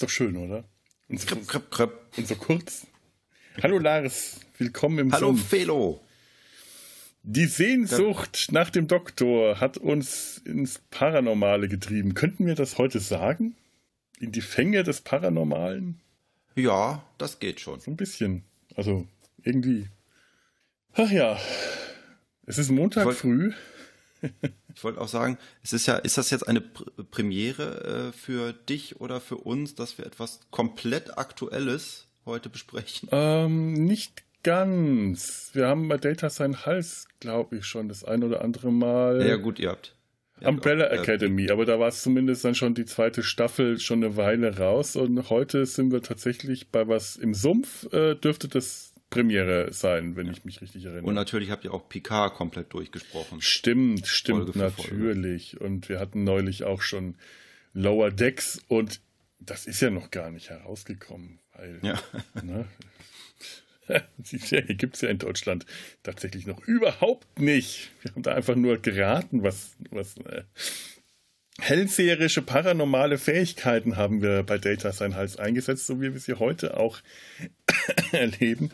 Ist 0.00 0.04
doch 0.04 0.08
schön, 0.08 0.38
oder? 0.38 0.64
Und 1.10 1.20
so, 1.20 1.26
krip, 1.26 1.46
krip, 1.46 1.70
krip. 1.70 1.92
Und 2.16 2.26
so 2.26 2.34
kurz. 2.34 2.86
Hallo 3.62 3.78
Lars, 3.78 4.40
willkommen 4.56 4.98
im 4.98 5.12
Hallo 5.12 5.26
Sumpf. 5.26 5.46
Felo. 5.46 6.00
Die 7.22 7.44
Sehnsucht 7.44 8.48
nach 8.50 8.70
dem 8.70 8.88
Doktor 8.88 9.60
hat 9.60 9.76
uns 9.76 10.38
ins 10.46 10.80
Paranormale 10.88 11.68
getrieben. 11.68 12.14
Könnten 12.14 12.46
wir 12.46 12.54
das 12.54 12.78
heute 12.78 12.98
sagen? 12.98 13.56
In 14.18 14.32
die 14.32 14.40
Fänge 14.40 14.84
des 14.84 15.02
Paranormalen? 15.02 16.00
Ja, 16.54 17.04
das 17.18 17.38
geht 17.38 17.60
schon. 17.60 17.78
So 17.80 17.90
ein 17.90 17.98
bisschen. 17.98 18.42
Also 18.76 19.06
irgendwie. 19.42 19.86
Ach 20.94 21.10
ja, 21.10 21.38
es 22.46 22.56
ist 22.56 22.70
Montag 22.70 23.12
früh. 23.12 23.52
Ich 24.80 24.84
wollte 24.84 24.98
auch 25.02 25.08
sagen, 25.08 25.36
es 25.62 25.74
ist 25.74 25.84
ja, 25.84 25.96
ist 25.96 26.16
das 26.16 26.30
jetzt 26.30 26.48
eine 26.48 26.62
Premiere 26.62 28.08
äh, 28.08 28.12
für 28.16 28.54
dich 28.54 28.98
oder 28.98 29.20
für 29.20 29.36
uns, 29.36 29.74
dass 29.74 29.98
wir 29.98 30.06
etwas 30.06 30.40
komplett 30.50 31.18
Aktuelles 31.18 32.06
heute 32.24 32.48
besprechen? 32.48 33.06
Ähm, 33.12 33.74
nicht 33.74 34.22
ganz. 34.42 35.50
Wir 35.52 35.66
haben 35.66 35.86
bei 35.88 35.98
Data 35.98 36.30
sein 36.30 36.64
Hals, 36.64 37.08
glaube 37.20 37.58
ich, 37.58 37.66
schon 37.66 37.88
das 37.88 38.04
ein 38.04 38.24
oder 38.24 38.42
andere 38.42 38.72
Mal. 38.72 39.28
Ja, 39.28 39.36
gut, 39.36 39.58
ihr 39.58 39.68
habt. 39.68 39.94
Umbrella 40.42 40.86
auch, 40.86 40.92
Academy, 40.92 41.48
äh, 41.48 41.50
aber 41.50 41.66
da 41.66 41.78
war 41.78 41.88
es 41.88 42.00
zumindest 42.00 42.46
dann 42.46 42.54
schon 42.54 42.72
die 42.72 42.86
zweite 42.86 43.22
Staffel 43.22 43.78
schon 43.78 44.02
eine 44.02 44.16
Weile 44.16 44.56
raus 44.56 44.96
und 44.96 45.28
heute 45.28 45.66
sind 45.66 45.92
wir 45.92 46.00
tatsächlich 46.00 46.68
bei 46.68 46.88
was 46.88 47.16
im 47.16 47.34
Sumpf, 47.34 47.92
äh, 47.92 48.14
dürfte 48.14 48.48
das 48.48 48.89
Premiere 49.10 49.72
sein, 49.72 50.16
wenn 50.16 50.30
ich 50.30 50.44
mich 50.44 50.62
richtig 50.62 50.84
erinnere. 50.84 51.04
Und 51.04 51.14
natürlich 51.14 51.50
habt 51.50 51.64
ihr 51.64 51.74
auch 51.74 51.88
Picard 51.88 52.34
komplett 52.34 52.72
durchgesprochen. 52.72 53.42
Stimmt, 53.42 54.06
stimmt, 54.06 54.54
natürlich. 54.54 55.50
Folge. 55.50 55.64
Und 55.64 55.88
wir 55.88 55.98
hatten 55.98 56.24
neulich 56.24 56.64
auch 56.64 56.80
schon 56.80 57.16
Lower 57.72 58.10
Decks 58.10 58.60
und 58.68 59.00
das 59.40 59.66
ist 59.66 59.80
ja 59.80 59.90
noch 59.90 60.10
gar 60.10 60.30
nicht 60.30 60.50
herausgekommen, 60.50 61.38
weil 61.54 61.78
ja. 61.82 62.00
ne, 62.42 62.66
die 64.18 64.38
Serie 64.38 64.74
gibt 64.74 64.96
es 64.96 65.00
ja 65.00 65.08
in 65.08 65.18
Deutschland 65.18 65.66
tatsächlich 66.02 66.46
noch 66.46 66.60
überhaupt 66.66 67.40
nicht. 67.40 67.90
Wir 68.02 68.12
haben 68.12 68.22
da 68.22 68.34
einfach 68.34 68.54
nur 68.54 68.78
geraten, 68.78 69.42
was, 69.42 69.76
was 69.90 70.16
äh, 70.18 70.42
hellseherische 71.58 72.42
paranormale 72.42 73.18
Fähigkeiten 73.18 73.96
haben 73.96 74.22
wir 74.22 74.42
bei 74.42 74.58
Data 74.58 74.92
sein 74.92 75.14
Hals 75.14 75.36
eingesetzt, 75.36 75.86
so 75.86 76.00
wie 76.00 76.12
wir 76.12 76.20
sie 76.20 76.34
heute 76.34 76.76
auch 76.76 77.00
erleben. 78.12 78.70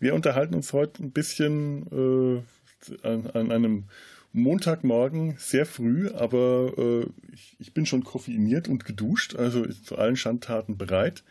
Wir 0.00 0.14
unterhalten 0.14 0.54
uns 0.54 0.72
heute 0.72 1.02
ein 1.02 1.12
bisschen 1.12 1.86
äh, 1.92 3.06
an, 3.06 3.30
an, 3.30 3.52
einem 3.52 3.84
Montagmorgen 4.32 5.36
sehr 5.38 5.64
früh, 5.64 6.10
aber 6.10 6.72
äh, 6.76 7.06
ich, 7.32 7.56
ich, 7.58 7.74
bin 7.74 7.86
schon 7.86 8.04
koffeiniert 8.04 8.68
und 8.68 8.84
geduscht, 8.84 9.36
also 9.36 9.66
zu 9.66 9.96
allen 9.96 10.16
Schandtaten 10.16 10.76
bereit. 10.76 11.24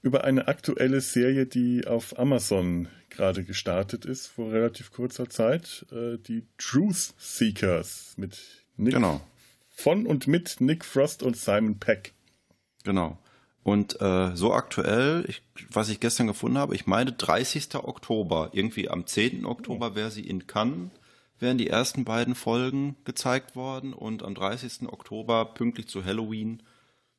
Über 0.00 0.24
eine 0.24 0.46
aktuelle 0.46 1.00
Serie, 1.00 1.46
die 1.46 1.86
auf 1.86 2.18
Amazon 2.18 2.88
gerade 3.10 3.42
gestartet 3.42 4.04
ist, 4.04 4.28
vor 4.28 4.52
relativ 4.52 4.92
kurzer 4.92 5.28
Zeit, 5.28 5.86
äh, 5.90 6.18
die 6.18 6.46
Truth 6.56 7.14
Seekers 7.18 8.14
mit 8.16 8.64
Nick 8.76 8.94
genau 8.94 9.20
von 9.78 10.06
und 10.06 10.26
mit 10.26 10.60
Nick 10.60 10.84
Frost 10.84 11.22
und 11.22 11.36
Simon 11.36 11.78
Peck. 11.78 12.12
Genau. 12.82 13.16
Und 13.68 14.00
äh, 14.00 14.34
so 14.34 14.54
aktuell, 14.54 15.26
ich, 15.28 15.42
was 15.70 15.90
ich 15.90 16.00
gestern 16.00 16.26
gefunden 16.26 16.56
habe, 16.56 16.74
ich 16.74 16.86
meine 16.86 17.12
30. 17.12 17.74
Oktober, 17.74 18.48
irgendwie 18.52 18.88
am 18.88 19.06
10. 19.06 19.44
Oktober 19.44 19.94
wäre 19.94 20.10
sie 20.10 20.26
in 20.26 20.46
Cannes, 20.46 20.88
wären 21.38 21.58
die 21.58 21.68
ersten 21.68 22.04
beiden 22.04 22.34
Folgen 22.34 22.96
gezeigt 23.04 23.56
worden 23.56 23.92
und 23.92 24.22
am 24.22 24.34
30. 24.34 24.88
Oktober, 24.90 25.44
pünktlich 25.44 25.86
zu 25.86 26.02
Halloween, 26.02 26.62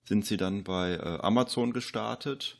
sind 0.05 0.25
sie 0.25 0.37
dann 0.37 0.63
bei 0.63 0.93
äh, 0.93 1.19
Amazon 1.21 1.71
gestartet. 1.71 2.57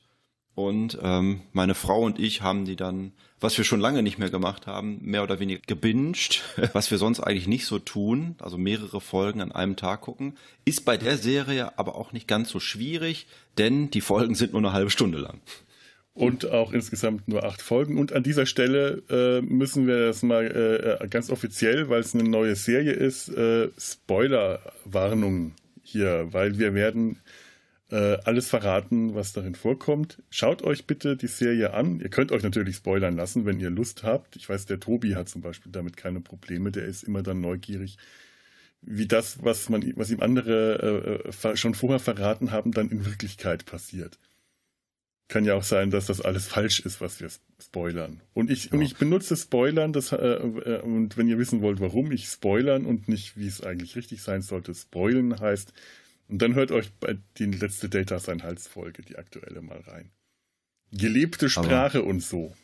Und 0.59 0.97
ähm, 1.02 1.40
meine 1.53 1.74
Frau 1.74 2.02
und 2.02 2.20
ich 2.20 2.42
haben 2.42 2.66
die 2.66 2.75
dann, 2.75 3.14
was 3.40 3.58
wir 3.58 3.64
schon 3.64 3.80
lange 3.80 4.03
nicht 4.03 4.20
mehr 4.20 4.30
gemacht 4.30 4.68
haben, 4.68 5.00
mehr 5.02 5.24
oder 5.24 5.40
weniger 5.40 5.62
gebinged, 5.66 6.44
was 6.74 6.92
wir 6.92 6.97
sonst 6.97 7.22
eigentlich 7.22 7.47
nicht 7.47 7.66
so 7.66 7.80
tun, 7.80 8.36
also 8.40 8.58
mehrere 8.58 9.00
Folgen 9.00 9.40
an 9.40 9.53
einem 9.53 9.78
Tag 9.78 10.02
gucken, 10.02 10.34
ist 10.66 10.84
bei 10.84 10.97
der 10.97 11.16
Serie 11.18 11.80
aber 11.80 11.96
auch 11.96 12.12
nicht 12.12 12.28
ganz 12.28 12.50
so 12.50 12.59
schwierig, 12.59 13.25
denn 13.58 13.90
die 13.90 14.02
Folgen 14.02 14.36
sind 14.36 14.52
nur 14.52 14.59
eine 14.59 14.74
halbe 14.74 14.90
Stunde 14.90 15.20
lang. 15.20 15.40
Und 16.14 16.52
auch 16.52 16.74
insgesamt 16.74 17.30
nur 17.30 17.46
acht 17.46 17.62
Folgen. 17.62 17.97
Und 17.97 18.12
an 18.12 18.24
dieser 18.24 18.46
Stelle 18.46 19.02
äh, 19.09 19.40
müssen 19.41 19.88
wir 19.88 20.08
das 20.08 20.24
mal 20.24 21.00
äh, 21.02 21.08
ganz 21.08 21.30
offiziell, 21.30 21.88
weil 21.88 22.02
es 22.02 22.14
eine 22.14 22.28
neue 22.28 22.58
Serie 22.58 22.91
ist, 22.91 23.30
äh, 23.30 23.70
Spoiler-Warnung 23.78 25.53
hier, 25.81 26.28
weil 26.34 26.59
wir 26.59 26.74
werden 26.74 27.22
äh, 27.91 28.17
alles 28.23 28.50
verraten, 28.50 29.16
was 29.16 29.33
darin 29.33 29.55
vorkommt. 29.55 30.22
Schaut 30.29 30.61
euch 30.61 30.85
bitte 30.85 31.17
die 31.17 31.27
Serie 31.27 31.73
an. 31.73 32.00
Ihr 32.00 32.09
könnt 32.09 32.31
euch 32.31 32.44
natürlich 32.44 32.77
spoilern 32.77 33.16
lassen, 33.16 33.45
wenn 33.45 33.59
ihr 33.59 33.69
Lust 33.69 34.03
habt. 34.03 34.35
Ich 34.35 34.47
weiß, 34.47 34.66
der 34.67 34.79
Tobi 34.79 35.16
hat 35.16 35.29
zum 35.29 35.41
Beispiel 35.41 35.72
damit 35.72 35.97
keine 35.97 36.22
Probleme. 36.22 36.72
Der 36.72 36.85
ist 36.85 37.03
immer 37.03 37.23
dann 37.23 37.41
neugierig, 37.41 37.97
wie 38.81 39.07
das, 39.07 39.44
was 39.44 39.69
man, 39.69 39.91
was 39.95 40.11
ihm 40.11 40.22
andere 40.22 41.23
äh, 41.25 41.49
äh 41.49 41.57
schon 41.57 41.73
vorher 41.73 41.99
verraten 41.99 42.51
haben, 42.51 42.72
dann 42.72 42.89
in 42.89 43.05
Wirklichkeit 43.05 43.66
passiert. 43.66 44.19
Kann 45.28 45.45
ja 45.45 45.55
auch 45.55 45.63
sein, 45.63 45.91
dass 45.91 46.07
das 46.07 46.22
alles 46.22 46.47
falsch 46.47 46.79
ist, 46.79 47.01
was 47.01 47.19
wir 47.19 47.29
spoilern. 47.61 48.22
Und 48.33 48.49
ich, 48.49 48.66
ja. 48.66 48.72
und 48.73 48.81
ich 48.81 48.97
benutze 48.97 49.35
Spoilern, 49.35 49.94
das, 49.94 50.11
äh, 50.11 50.16
äh, 50.17 50.81
und 50.81 51.17
wenn 51.17 51.28
ihr 51.28 51.38
wissen 51.38 51.61
wollt, 51.61 51.79
warum 51.79 52.11
ich 52.11 52.25
spoilern 52.25 52.85
und 52.85 53.07
nicht, 53.07 53.38
wie 53.38 53.45
es 53.47 53.61
eigentlich 53.61 53.95
richtig 53.95 54.23
sein 54.23 54.41
sollte, 54.41 54.73
spoilen 54.73 55.39
heißt, 55.39 55.73
und 56.29 56.41
dann 56.41 56.53
hört 56.53 56.72
euch 56.72 56.91
bei 57.00 57.17
die 57.38 57.45
letzte 57.45 57.90
Data 57.90 58.19
sein 58.19 58.44
Hals-Folge, 58.44 59.01
die 59.01 59.17
aktuelle, 59.17 59.62
mal 59.62 59.79
rein. 59.79 60.12
Gelebte 60.91 61.50
Sprache 61.50 62.00
aber, 62.00 62.07
und 62.07 62.22
so. 62.22 62.56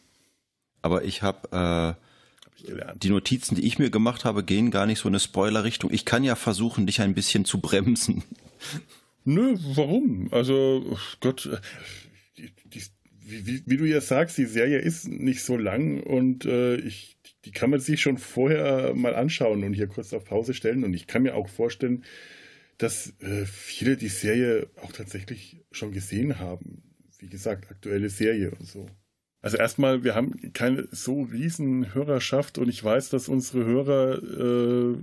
Aber 0.82 1.04
ich 1.04 1.24
habe 1.24 1.98
äh, 1.98 2.96
die 2.96 3.10
Notizen, 3.10 3.56
die 3.56 3.66
ich 3.66 3.80
mir 3.80 3.90
gemacht 3.90 4.24
habe, 4.24 4.44
gehen 4.44 4.70
gar 4.70 4.86
nicht 4.86 5.00
so 5.00 5.08
in 5.08 5.16
eine 5.16 5.20
Spoiler-Richtung. 5.20 5.92
Ich 5.92 6.06
kann 6.06 6.24
ja 6.24 6.36
versuchen, 6.36 6.86
dich 6.86 7.02
ein 7.02 7.16
bisschen 7.16 7.44
zu 7.44 7.60
bremsen. 7.60 8.24
Nö, 9.24 9.58
warum? 9.74 10.30
Also, 10.32 10.98
Gott, 11.20 11.50
die, 12.38 12.52
die, 12.66 12.84
wie, 13.22 13.64
wie, 13.66 13.78
du 13.78 13.86
ja 13.86 14.00
sagst, 14.00 14.38
die 14.38 14.46
Serie 14.46 14.78
ist 14.78 15.08
nicht 15.08 15.44
so 15.44 15.58
lang 15.58 16.04
und 16.04 16.46
äh, 16.46 16.76
ich, 16.76 17.18
die 17.46 17.52
kann 17.52 17.72
man 17.72 17.80
sich 17.80 18.00
schon 18.02 18.20
vorher 18.20 18.94
mal 18.94 19.16
anschauen 19.16 19.64
und 19.64 19.74
hier 19.74 19.88
kurz 19.88 20.14
auf 20.14 20.26
Pause 20.26 20.54
stellen. 20.54 20.84
Und 20.84 20.94
ich 20.94 21.08
kann 21.08 21.24
mir 21.24 21.34
auch 21.34 21.50
vorstellen, 21.50 22.04
dass 22.78 23.14
äh, 23.20 23.46
viele 23.46 23.98
die 23.98 24.10
Serie 24.10 24.68
auch 24.82 24.92
tatsächlich 24.92 25.64
schon 25.72 25.92
gesehen 25.92 26.40
haben. 26.40 26.84
Wie 27.20 27.28
gesagt, 27.28 27.72
aktuelle 27.72 28.10
Serie 28.10 28.52
und 28.52 28.68
so. 28.68 28.90
Also 29.42 29.58
erstmal, 29.58 30.04
wir 30.04 30.16
haben 30.16 30.54
keine 30.54 30.88
so 30.92 31.22
riesen 31.22 31.94
Hörerschaft 31.94 32.58
und 32.58 32.68
ich 32.68 32.84
weiß, 32.84 33.10
dass 33.10 33.30
unsere 33.30 33.64
Hörer, 33.64 34.18
äh, 34.24 34.98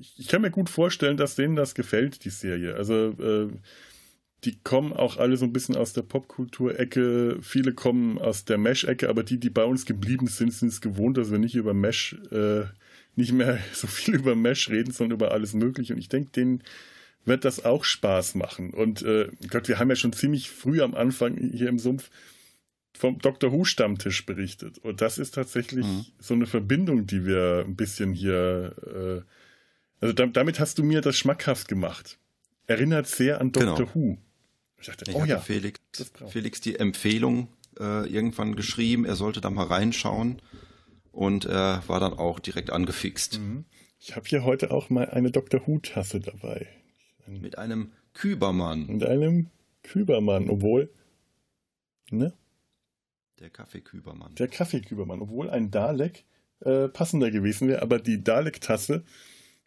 ich, 0.00 0.26
kann 0.26 0.42
mir 0.42 0.50
gut 0.50 0.68
vorstellen, 0.68 1.16
dass 1.16 1.36
denen 1.36 1.54
das 1.54 1.74
gefällt, 1.74 2.24
die 2.24 2.30
Serie. 2.30 2.74
Also 2.74 3.10
äh, 3.20 3.48
die 4.44 4.58
kommen 4.62 4.92
auch 4.92 5.16
alle 5.16 5.36
so 5.36 5.44
ein 5.44 5.52
bisschen 5.52 5.76
aus 5.76 5.92
der 5.92 6.02
Popkultur-Ecke. 6.02 7.38
Viele 7.40 7.72
kommen 7.72 8.18
aus 8.18 8.44
der 8.44 8.58
Mesh-Ecke, 8.58 9.08
aber 9.08 9.22
die, 9.22 9.38
die 9.38 9.50
bei 9.50 9.64
uns 9.64 9.84
geblieben 9.84 10.26
sind, 10.26 10.52
sind 10.52 10.68
es 10.68 10.80
gewohnt, 10.80 11.16
dass 11.16 11.30
wir 11.30 11.38
nicht 11.38 11.54
über 11.54 11.74
Mesh, 11.74 12.16
äh, 12.30 12.64
nicht 13.16 13.32
mehr 13.32 13.58
so 13.72 13.86
viel 13.86 14.16
über 14.16 14.34
Mesh 14.34 14.70
reden, 14.70 14.92
sondern 14.92 15.16
über 15.16 15.32
alles 15.32 15.54
Mögliche. 15.54 15.94
Und 15.94 16.00
ich 16.00 16.08
denke, 16.08 16.30
denen 16.32 16.62
wird 17.24 17.44
das 17.44 17.64
auch 17.64 17.84
Spaß 17.84 18.34
machen. 18.34 18.70
Und 18.70 19.02
äh, 19.02 19.28
Gott, 19.50 19.68
wir 19.68 19.78
haben 19.78 19.90
ja 19.90 19.96
schon 19.96 20.12
ziemlich 20.12 20.50
früh 20.50 20.80
am 20.80 20.94
Anfang 20.94 21.36
hier 21.36 21.68
im 21.68 21.78
Sumpf 21.78 22.10
vom 22.96 23.18
Dr. 23.18 23.52
Who 23.52 23.64
Stammtisch 23.64 24.26
berichtet. 24.26 24.78
Und 24.78 25.00
das 25.00 25.18
ist 25.18 25.34
tatsächlich 25.34 25.86
mhm. 25.86 26.06
so 26.18 26.34
eine 26.34 26.46
Verbindung, 26.46 27.06
die 27.06 27.24
wir 27.24 27.64
ein 27.66 27.76
bisschen 27.76 28.12
hier, 28.12 28.74
äh, 28.86 29.22
also 30.00 30.12
da, 30.12 30.26
damit 30.26 30.58
hast 30.58 30.78
du 30.78 30.84
mir 30.84 31.00
das 31.00 31.16
schmackhaft 31.16 31.68
gemacht. 31.68 32.18
Erinnert 32.66 33.06
sehr 33.06 33.40
an 33.40 33.52
Dr. 33.52 33.76
Genau. 33.76 33.94
Who. 33.94 34.18
Ich 34.80 34.86
dachte, 34.86 35.10
ich 35.10 35.16
oh 35.16 35.24
ja. 35.24 35.38
Felix, 35.38 35.80
Felix 36.28 36.60
die 36.60 36.76
Empfehlung 36.76 37.48
äh, 37.78 38.08
irgendwann 38.08 38.54
geschrieben, 38.56 39.04
er 39.04 39.16
sollte 39.16 39.40
da 39.40 39.50
mal 39.50 39.66
reinschauen. 39.66 40.42
Und 41.12 41.46
er 41.46 41.82
war 41.88 41.98
dann 42.00 42.12
auch 42.12 42.38
direkt 42.38 42.70
angefixt. 42.70 43.40
Mhm. 43.40 43.64
Ich 43.98 44.14
habe 44.14 44.28
hier 44.28 44.44
heute 44.44 44.70
auch 44.70 44.90
mal 44.90 45.08
eine 45.10 45.32
Dr. 45.32 45.66
Who-Tasse 45.66 46.20
dabei. 46.20 46.68
Mit 47.28 47.58
einem 47.58 47.92
Kübermann. 48.14 48.86
Mit 48.86 49.04
einem 49.04 49.50
Kübermann, 49.82 50.48
obwohl. 50.50 50.90
Ne? 52.10 52.32
Der 53.40 53.50
Kaffeekübermann. 53.50 54.34
Der 54.34 54.48
Kaffeekübermann, 54.48 55.20
obwohl 55.20 55.50
ein 55.50 55.70
Dalek 55.70 56.24
äh, 56.60 56.88
passender 56.88 57.30
gewesen 57.30 57.68
wäre, 57.68 57.82
aber 57.82 57.98
die 57.98 58.22
Dalek-Tasse, 58.22 59.04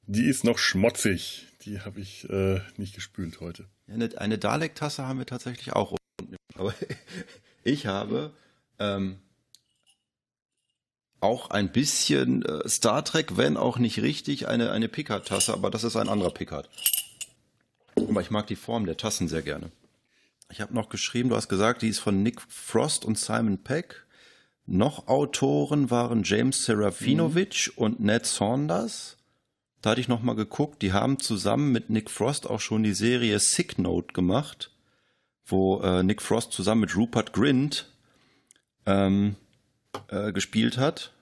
die 0.07 0.25
ist 0.25 0.43
noch 0.43 0.57
schmutzig. 0.57 1.47
Die 1.61 1.79
habe 1.79 2.01
ich 2.01 2.29
äh, 2.29 2.59
nicht 2.77 2.95
gespült 2.95 3.39
heute. 3.39 3.67
Ja, 3.87 3.93
eine, 3.93 4.09
eine 4.17 4.37
Dalek-Tasse 4.37 5.07
haben 5.07 5.19
wir 5.19 5.25
tatsächlich 5.25 5.73
auch. 5.73 5.95
Aber 6.55 6.73
ich 7.63 7.85
habe 7.85 8.33
ähm, 8.79 9.19
auch 11.21 11.51
ein 11.51 11.71
bisschen 11.71 12.43
äh, 12.43 12.67
Star 12.67 13.05
Trek, 13.05 13.37
wenn 13.37 13.55
auch 13.55 13.77
nicht 13.77 14.01
richtig, 14.01 14.47
eine, 14.47 14.71
eine 14.71 14.89
Picard-Tasse, 14.89 15.53
aber 15.53 15.69
das 15.69 15.83
ist 15.83 15.95
ein 15.95 16.09
anderer 16.09 16.31
Aber 18.09 18.21
ich 18.21 18.31
mag 18.31 18.47
die 18.47 18.55
Form 18.55 18.85
der 18.85 18.97
Tassen 18.97 19.27
sehr 19.27 19.41
gerne. 19.41 19.71
Ich 20.51 20.61
habe 20.61 20.73
noch 20.73 20.89
geschrieben, 20.89 21.29
du 21.29 21.35
hast 21.35 21.47
gesagt, 21.47 21.81
die 21.81 21.87
ist 21.87 21.99
von 21.99 22.23
Nick 22.23 22.41
Frost 22.41 23.05
und 23.05 23.17
Simon 23.17 23.59
Peck. 23.59 24.05
Noch 24.65 25.07
Autoren 25.07 25.89
waren 25.89 26.23
James 26.23 26.65
Serafinovic 26.65 27.71
mhm. 27.75 27.83
und 27.83 27.99
Ned 27.99 28.25
Saunders. 28.25 29.17
Da 29.81 29.91
hatte 29.91 30.01
ich 30.01 30.07
noch 30.07 30.21
mal 30.21 30.35
geguckt, 30.35 30.81
die 30.81 30.93
haben 30.93 31.19
zusammen 31.19 31.71
mit 31.71 31.89
Nick 31.89 32.09
Frost 32.09 32.47
auch 32.49 32.59
schon 32.59 32.83
die 32.83 32.93
Serie 32.93 33.39
Sick 33.39 33.79
Note 33.79 34.13
gemacht, 34.13 34.71
wo 35.45 35.81
äh, 35.81 36.03
Nick 36.03 36.21
Frost 36.21 36.51
zusammen 36.51 36.81
mit 36.81 36.95
Rupert 36.95 37.33
Grint 37.33 37.91
ähm, 38.85 39.35
äh, 40.09 40.31
gespielt 40.31 40.77
hat, 40.77 41.13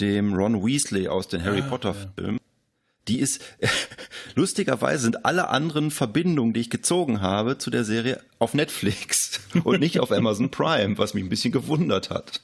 dem 0.00 0.34
Ron 0.34 0.64
Weasley 0.64 1.08
aus 1.08 1.28
den 1.28 1.42
Harry 1.42 1.62
ah, 1.62 1.68
Potter 1.68 1.94
Filmen. 1.94 2.40
Die 3.08 3.20
ist, 3.20 3.42
lustigerweise 4.34 5.04
sind 5.04 5.24
alle 5.24 5.48
anderen 5.48 5.90
Verbindungen, 5.90 6.54
die 6.54 6.60
ich 6.60 6.70
gezogen 6.70 7.20
habe 7.20 7.58
zu 7.58 7.70
der 7.70 7.84
Serie 7.84 8.20
auf 8.38 8.54
Netflix 8.54 9.40
und 9.64 9.80
nicht 9.80 10.00
auf 10.00 10.10
Amazon 10.10 10.50
Prime, 10.50 10.98
was 10.98 11.14
mich 11.14 11.24
ein 11.24 11.28
bisschen 11.28 11.52
gewundert 11.52 12.10
hat. 12.10 12.42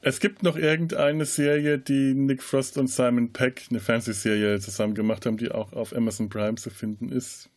Es 0.00 0.20
gibt 0.20 0.42
noch 0.42 0.56
irgendeine 0.56 1.24
Serie, 1.24 1.78
die 1.78 2.12
Nick 2.14 2.42
Frost 2.42 2.76
und 2.76 2.88
Simon 2.88 3.32
Peck, 3.32 3.62
eine 3.70 3.80
Fernsehserie 3.80 4.60
zusammen 4.60 4.94
gemacht 4.94 5.24
haben, 5.24 5.38
die 5.38 5.50
auch 5.50 5.72
auf 5.72 5.96
Amazon 5.96 6.28
Prime 6.28 6.56
zu 6.56 6.68
finden 6.68 7.10
ist. 7.10 7.48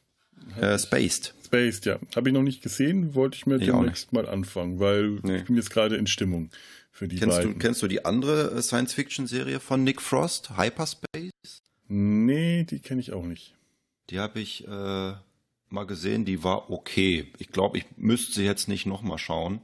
Äh, 0.59 0.77
Spaced. 0.79 1.33
Spaced, 1.45 1.85
ja. 1.85 1.99
Habe 2.15 2.29
ich 2.29 2.33
noch 2.33 2.43
nicht 2.43 2.61
gesehen, 2.61 3.15
wollte 3.15 3.35
ich 3.35 3.47
mir 3.47 3.57
ich 3.57 3.65
demnächst 3.65 4.13
mal 4.13 4.27
anfangen, 4.27 4.79
weil 4.79 5.19
nee. 5.23 5.37
ich 5.37 5.45
bin 5.45 5.57
jetzt 5.57 5.71
gerade 5.71 5.97
in 5.97 6.07
Stimmung 6.07 6.49
für 6.91 7.07
die 7.07 7.17
kennst 7.17 7.37
beiden. 7.37 7.53
Du, 7.53 7.59
kennst 7.59 7.81
du 7.81 7.87
die 7.87 8.05
andere 8.05 8.51
äh, 8.51 8.61
Science-Fiction-Serie 8.61 9.59
von 9.59 9.83
Nick 9.83 10.01
Frost, 10.01 10.57
Hyperspace? 10.57 11.31
Nee, 11.87 12.63
die 12.63 12.79
kenne 12.79 13.01
ich 13.01 13.13
auch 13.13 13.25
nicht. 13.25 13.55
Die 14.09 14.19
habe 14.19 14.39
ich 14.39 14.67
äh, 14.67 15.13
mal 15.69 15.85
gesehen, 15.85 16.25
die 16.25 16.43
war 16.43 16.69
okay. 16.69 17.31
Ich 17.39 17.49
glaube, 17.49 17.79
ich 17.79 17.85
müsste 17.97 18.33
sie 18.33 18.45
jetzt 18.45 18.67
nicht 18.67 18.85
nochmal 18.85 19.17
schauen. 19.17 19.61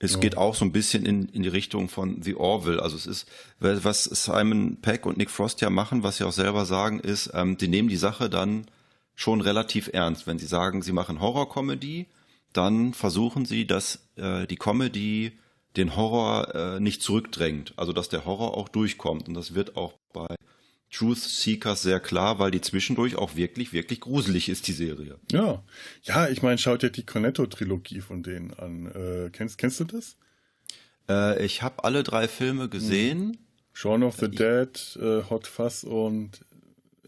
Es 0.00 0.12
ja. 0.12 0.18
geht 0.20 0.36
auch 0.36 0.54
so 0.54 0.64
ein 0.64 0.72
bisschen 0.72 1.04
in, 1.04 1.28
in 1.28 1.42
die 1.42 1.48
Richtung 1.48 1.88
von 1.88 2.22
The 2.22 2.36
Orville. 2.36 2.82
Also 2.82 2.96
es 2.96 3.06
ist, 3.06 3.28
was 3.58 4.04
Simon 4.04 4.76
Peck 4.80 5.06
und 5.06 5.16
Nick 5.16 5.30
Frost 5.30 5.60
ja 5.60 5.70
machen, 5.70 6.02
was 6.02 6.18
sie 6.18 6.24
auch 6.24 6.32
selber 6.32 6.66
sagen, 6.66 7.00
ist, 7.00 7.30
ähm, 7.34 7.56
die 7.56 7.68
nehmen 7.68 7.88
die 7.88 7.96
Sache 7.96 8.30
dann 8.30 8.66
schon 9.14 9.40
relativ 9.40 9.90
ernst. 9.92 10.26
Wenn 10.26 10.38
sie 10.38 10.46
sagen, 10.46 10.82
sie 10.82 10.92
machen 10.92 11.20
Horror-Comedy, 11.20 12.06
dann 12.52 12.94
versuchen 12.94 13.44
sie, 13.44 13.66
dass 13.66 14.08
äh, 14.16 14.46
die 14.46 14.56
Comedy 14.56 15.32
den 15.76 15.96
Horror 15.96 16.54
äh, 16.54 16.80
nicht 16.80 17.02
zurückdrängt. 17.02 17.74
Also 17.76 17.92
dass 17.92 18.08
der 18.08 18.24
Horror 18.24 18.56
auch 18.56 18.68
durchkommt. 18.68 19.26
Und 19.26 19.34
das 19.34 19.54
wird 19.54 19.76
auch 19.76 19.94
bei 20.12 20.36
Truth 20.90 21.18
Seekers 21.18 21.82
sehr 21.82 22.00
klar, 22.00 22.38
weil 22.38 22.50
die 22.50 22.60
zwischendurch 22.60 23.16
auch 23.16 23.36
wirklich, 23.36 23.72
wirklich 23.72 24.00
gruselig 24.00 24.48
ist, 24.48 24.66
die 24.68 24.72
Serie. 24.72 25.18
Ja, 25.30 25.62
ja, 26.02 26.28
ich 26.28 26.42
meine, 26.42 26.58
schaut 26.58 26.82
ja 26.82 26.88
die 26.88 27.04
Cornetto-Trilogie 27.04 28.00
von 28.00 28.22
denen 28.22 28.54
an. 28.54 28.86
Äh, 28.86 29.30
kennst, 29.30 29.58
kennst 29.58 29.80
du 29.80 29.84
das? 29.84 30.16
Äh, 31.08 31.44
ich 31.44 31.62
habe 31.62 31.84
alle 31.84 32.02
drei 32.02 32.26
Filme 32.26 32.68
gesehen. 32.68 33.28
Mhm. 33.28 33.38
Shaun 33.74 34.02
of 34.02 34.16
the 34.16 34.26
ich, 34.26 34.36
Dead, 34.36 34.98
äh, 35.00 35.22
Hot 35.28 35.46
Fuzz 35.46 35.84
und 35.84 36.44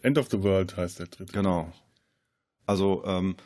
End 0.03 0.19
of 0.19 0.29
the 0.31 0.43
World 0.43 0.77
heißt 0.77 0.99
der 0.99 1.07
dritte. 1.07 1.33
Genau. 1.33 1.73
Also 2.67 3.03
ähm, 3.07 3.37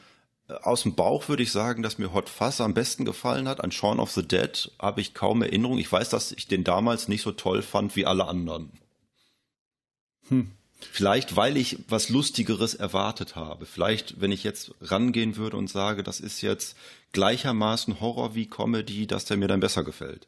aus 0.49 0.83
dem 0.83 0.95
Bauch 0.95 1.29
würde 1.29 1.43
ich 1.43 1.53
sagen, 1.53 1.83
dass 1.83 1.99
mir 1.99 2.13
Hot 2.13 2.29
Fuzz 2.29 2.61
am 2.61 2.75
besten 2.75 3.05
gefallen 3.05 3.49
hat. 3.49 3.63
An 3.63 3.73
Shaun 3.73 3.99
of 3.99 4.11
the 4.11 4.27
Dead 4.27 4.71
habe 4.79 5.01
ich 5.01 5.15
kaum 5.15 5.43
Erinnerung. 5.43 5.79
Ich 5.79 5.91
weiß, 5.91 6.11
dass 6.11 6.33
ich 6.33 6.49
den 6.49 6.65
damals 6.65 7.09
nicht 7.09 7.23
so 7.23 7.33
toll 7.33 7.63
fand 7.63 7.97
wie 7.97 8.05
alle 8.05 8.27
anderen. 8.27 8.71
Hm. 10.29 10.51
Vielleicht, 10.91 11.37
weil 11.37 11.57
ich 11.57 11.79
was 11.89 12.09
Lustigeres 12.09 12.75
erwartet 12.75 13.37
habe. 13.37 13.67
Vielleicht, 13.67 14.21
wenn 14.21 14.33
ich 14.33 14.45
jetzt 14.45 14.75
rangehen 14.81 15.37
würde 15.37 15.57
und 15.57 15.69
sage, 15.69 16.03
das 16.03 16.21
ist 16.21 16.41
jetzt 16.43 16.77
gleichermaßen 17.13 18.01
Horror 18.01 18.35
wie 18.35 18.47
Comedy, 18.47 19.07
dass 19.07 19.25
der 19.25 19.37
mir 19.37 19.49
dann 19.49 19.61
besser 19.61 19.85
gefällt. 19.85 20.27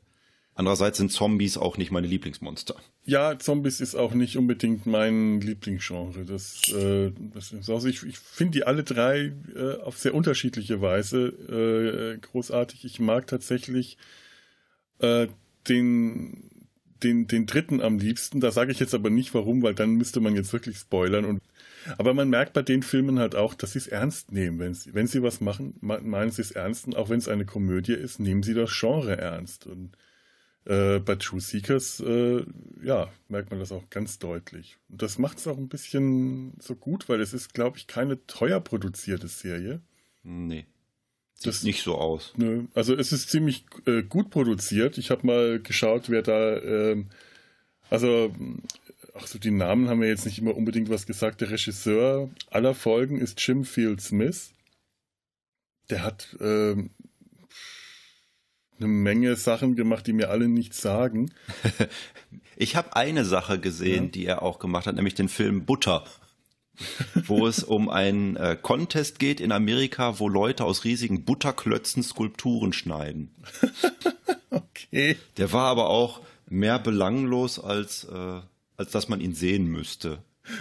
Andererseits 0.54 0.96
sind 0.96 1.12
Zombies 1.12 1.58
auch 1.58 1.76
nicht 1.76 1.90
meine 1.90 2.06
Lieblingsmonster. 2.06 2.76
Ja, 3.04 3.38
Zombies 3.38 3.82
ist 3.82 3.94
auch 3.94 4.14
nicht 4.14 4.38
unbedingt 4.38 4.86
mein 4.86 5.40
Lieblingsgenre. 5.42 6.24
Das, 6.24 6.72
äh, 6.72 7.12
das 7.34 7.52
ist 7.52 7.68
also 7.68 7.86
ich, 7.86 8.02
ich 8.04 8.18
finde 8.18 8.52
die 8.52 8.64
alle 8.64 8.82
drei 8.82 9.34
äh, 9.54 9.74
auf 9.82 9.98
sehr 9.98 10.14
unterschiedliche 10.14 10.80
Weise 10.80 11.26
äh, 11.26 12.18
großartig. 12.18 12.86
Ich 12.86 12.98
mag 12.98 13.26
tatsächlich 13.26 13.98
äh, 15.00 15.26
den 15.68 16.55
den, 17.02 17.26
den 17.26 17.46
dritten 17.46 17.80
am 17.80 17.98
liebsten. 17.98 18.40
Da 18.40 18.50
sage 18.50 18.72
ich 18.72 18.80
jetzt 18.80 18.94
aber 18.94 19.10
nicht 19.10 19.34
warum, 19.34 19.62
weil 19.62 19.74
dann 19.74 19.94
müsste 19.94 20.20
man 20.20 20.34
jetzt 20.34 20.52
wirklich 20.52 20.78
spoilern. 20.78 21.24
Und, 21.24 21.42
aber 21.98 22.14
man 22.14 22.28
merkt 22.28 22.52
bei 22.52 22.62
den 22.62 22.82
Filmen 22.82 23.18
halt 23.18 23.34
auch, 23.34 23.54
dass 23.54 23.72
sie 23.72 23.78
es 23.78 23.86
ernst 23.86 24.32
nehmen. 24.32 24.58
Wenn 24.58 24.74
sie, 24.74 24.94
wenn 24.94 25.06
sie 25.06 25.22
was 25.22 25.40
machen, 25.40 25.74
meinen 25.80 26.30
sie 26.30 26.42
es 26.42 26.52
ernst. 26.52 26.86
Und 26.86 26.96
auch 26.96 27.08
wenn 27.08 27.18
es 27.18 27.28
eine 27.28 27.44
Komödie 27.44 27.94
ist, 27.94 28.20
nehmen 28.20 28.42
sie 28.42 28.54
das 28.54 28.70
Genre 28.78 29.16
ernst. 29.16 29.66
Und 29.66 29.96
äh, 30.66 30.98
bei 30.98 31.14
True 31.14 31.40
Seekers, 31.40 32.00
äh, 32.00 32.44
ja, 32.82 33.08
merkt 33.28 33.50
man 33.50 33.60
das 33.60 33.72
auch 33.72 33.88
ganz 33.90 34.18
deutlich. 34.18 34.78
Und 34.88 35.02
das 35.02 35.18
macht 35.18 35.38
es 35.38 35.46
auch 35.46 35.58
ein 35.58 35.68
bisschen 35.68 36.54
so 36.60 36.74
gut, 36.74 37.08
weil 37.08 37.20
es 37.20 37.32
ist, 37.32 37.54
glaube 37.54 37.78
ich, 37.78 37.86
keine 37.86 38.26
teuer 38.26 38.60
produzierte 38.60 39.28
Serie. 39.28 39.80
Nee. 40.24 40.66
Sieht 41.36 41.46
das, 41.46 41.62
nicht 41.62 41.82
so 41.82 41.96
aus. 41.96 42.32
Nö. 42.36 42.64
Also 42.74 42.94
es 42.94 43.12
ist 43.12 43.30
ziemlich 43.30 43.64
äh, 43.86 44.02
gut 44.02 44.30
produziert. 44.30 44.96
Ich 44.96 45.10
habe 45.10 45.26
mal 45.26 45.60
geschaut, 45.60 46.08
wer 46.08 46.22
da, 46.22 46.56
ähm, 46.56 47.08
also 47.90 48.32
ach 49.14 49.26
so, 49.26 49.38
die 49.38 49.50
Namen 49.50 49.88
haben 49.88 49.98
mir 49.98 50.08
jetzt 50.08 50.24
nicht 50.24 50.38
immer 50.38 50.56
unbedingt 50.56 50.88
was 50.88 51.06
gesagt. 51.06 51.42
Der 51.42 51.50
Regisseur 51.50 52.30
aller 52.50 52.74
Folgen 52.74 53.20
ist 53.20 53.40
Jim 53.46 53.64
Field 53.64 54.00
Smith. 54.00 54.52
Der 55.90 56.02
hat 56.02 56.36
ähm, 56.40 56.90
eine 58.78 58.88
Menge 58.88 59.36
Sachen 59.36 59.76
gemacht, 59.76 60.06
die 60.06 60.14
mir 60.14 60.30
alle 60.30 60.48
nichts 60.48 60.80
sagen. 60.80 61.32
ich 62.56 62.76
habe 62.76 62.96
eine 62.96 63.24
Sache 63.24 63.60
gesehen, 63.60 64.04
ja. 64.04 64.10
die 64.10 64.26
er 64.26 64.42
auch 64.42 64.58
gemacht 64.58 64.86
hat, 64.86 64.96
nämlich 64.96 65.14
den 65.14 65.28
Film 65.28 65.64
Butter 65.66 66.04
wo 67.26 67.46
es 67.46 67.62
um 67.62 67.88
einen 67.88 68.36
äh, 68.36 68.56
Contest 68.60 69.18
geht 69.18 69.40
in 69.40 69.52
Amerika, 69.52 70.18
wo 70.18 70.28
Leute 70.28 70.64
aus 70.64 70.84
riesigen 70.84 71.24
Butterklötzen 71.24 72.02
Skulpturen 72.02 72.72
schneiden. 72.72 73.30
okay. 74.50 75.16
Der 75.36 75.52
war 75.52 75.66
aber 75.66 75.90
auch 75.90 76.20
mehr 76.48 76.78
belanglos, 76.78 77.58
als, 77.58 78.04
äh, 78.04 78.40
als 78.76 78.90
dass 78.90 79.08
man 79.08 79.20
ihn 79.20 79.34
sehen 79.34 79.66
müsste. 79.66 80.18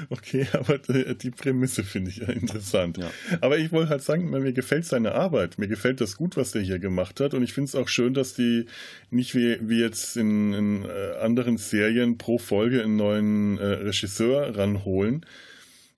Okay, 0.09 0.47
aber 0.53 0.79
die 0.79 1.31
Prämisse 1.31 1.83
finde 1.83 2.09
ich 2.09 2.17
ja 2.17 2.29
interessant. 2.29 2.97
Ja. 2.97 3.11
Aber 3.41 3.57
ich 3.57 3.71
wollte 3.71 3.89
halt 3.91 4.01
sagen, 4.01 4.29
mir 4.29 4.53
gefällt 4.53 4.85
seine 4.85 5.13
Arbeit. 5.13 5.57
Mir 5.57 5.67
gefällt 5.67 6.01
das 6.01 6.17
gut, 6.17 6.37
was 6.37 6.51
der 6.51 6.61
hier 6.61 6.79
gemacht 6.79 7.19
hat. 7.19 7.33
Und 7.33 7.43
ich 7.43 7.53
finde 7.53 7.69
es 7.69 7.75
auch 7.75 7.87
schön, 7.87 8.13
dass 8.13 8.33
die 8.33 8.65
nicht 9.09 9.35
wie, 9.35 9.57
wie 9.61 9.79
jetzt 9.79 10.17
in, 10.17 10.53
in 10.53 10.85
äh, 10.85 11.17
anderen 11.21 11.57
Serien 11.57 12.17
pro 12.17 12.37
Folge 12.37 12.83
einen 12.83 12.95
neuen 12.95 13.57
äh, 13.57 13.65
Regisseur 13.65 14.57
ranholen, 14.57 15.25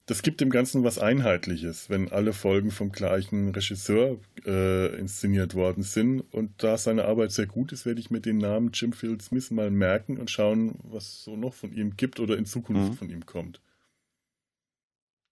das 0.07 0.21
gibt 0.21 0.39
dem 0.39 0.49
Ganzen 0.49 0.85
was 0.85 0.99
Einheitliches, 0.99 1.89
wenn 1.89 2.09
alle 2.11 2.31
Folgen 2.31 2.71
vom 2.71 2.93
gleichen 2.93 3.49
Regisseur 3.49 4.17
äh, 4.45 4.97
inszeniert 4.97 5.53
worden 5.53 5.83
sind. 5.83 6.21
Und 6.31 6.63
da 6.63 6.77
seine 6.77 7.05
Arbeit 7.05 7.33
sehr 7.33 7.45
gut 7.45 7.73
ist, 7.73 7.85
werde 7.85 7.99
ich 7.99 8.09
mir 8.09 8.21
den 8.21 8.37
Namen 8.37 8.71
Jim 8.73 8.93
Field 8.93 9.21
Smith 9.21 9.51
mal 9.51 9.69
merken 9.69 10.17
und 10.17 10.31
schauen, 10.31 10.79
was 10.83 11.25
so 11.25 11.35
noch 11.35 11.53
von 11.53 11.73
ihm 11.73 11.97
gibt 11.97 12.21
oder 12.21 12.37
in 12.37 12.45
Zukunft 12.45 12.91
mhm. 12.91 12.95
von 12.95 13.09
ihm 13.09 13.25
kommt. 13.25 13.59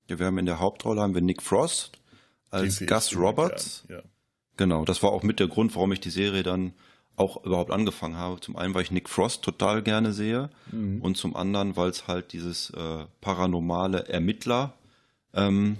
Ja, 0.10 0.20
wir 0.20 0.26
haben 0.26 0.38
in 0.38 0.46
der 0.46 0.60
Hauptrolle 0.60 1.02
haben 1.02 1.16
wir 1.16 1.22
Nick 1.22 1.42
Frost 1.42 1.94
als 2.50 2.86
Gus 2.86 3.16
Roberts. 3.16 3.86
Ja. 3.88 4.04
Genau, 4.58 4.84
das 4.84 5.02
war 5.02 5.12
auch 5.14 5.24
mit 5.24 5.40
der 5.40 5.48
Grund, 5.48 5.74
warum 5.76 5.94
ich 5.94 6.02
die 6.02 6.10
Serie 6.10 6.44
dann 6.44 6.74
auch 7.18 7.44
überhaupt 7.46 7.72
angefangen 7.72 8.18
habe. 8.18 8.40
Zum 8.42 8.56
einen, 8.56 8.74
weil 8.74 8.84
ich 8.84 8.92
Nick 8.92 9.10
Frost 9.10 9.44
total 9.44 9.82
gerne 9.82 10.14
sehe 10.14 10.50
mhm. 10.72 11.02
und 11.02 11.18
zum 11.18 11.36
anderen, 11.36 11.76
weil 11.76 11.90
es 11.90 12.08
halt 12.08 12.34
dieses 12.34 12.72
äh, 12.72 13.06
paranormale 13.22 14.08
Ermittler 14.08 14.74
ähm, 15.34 15.78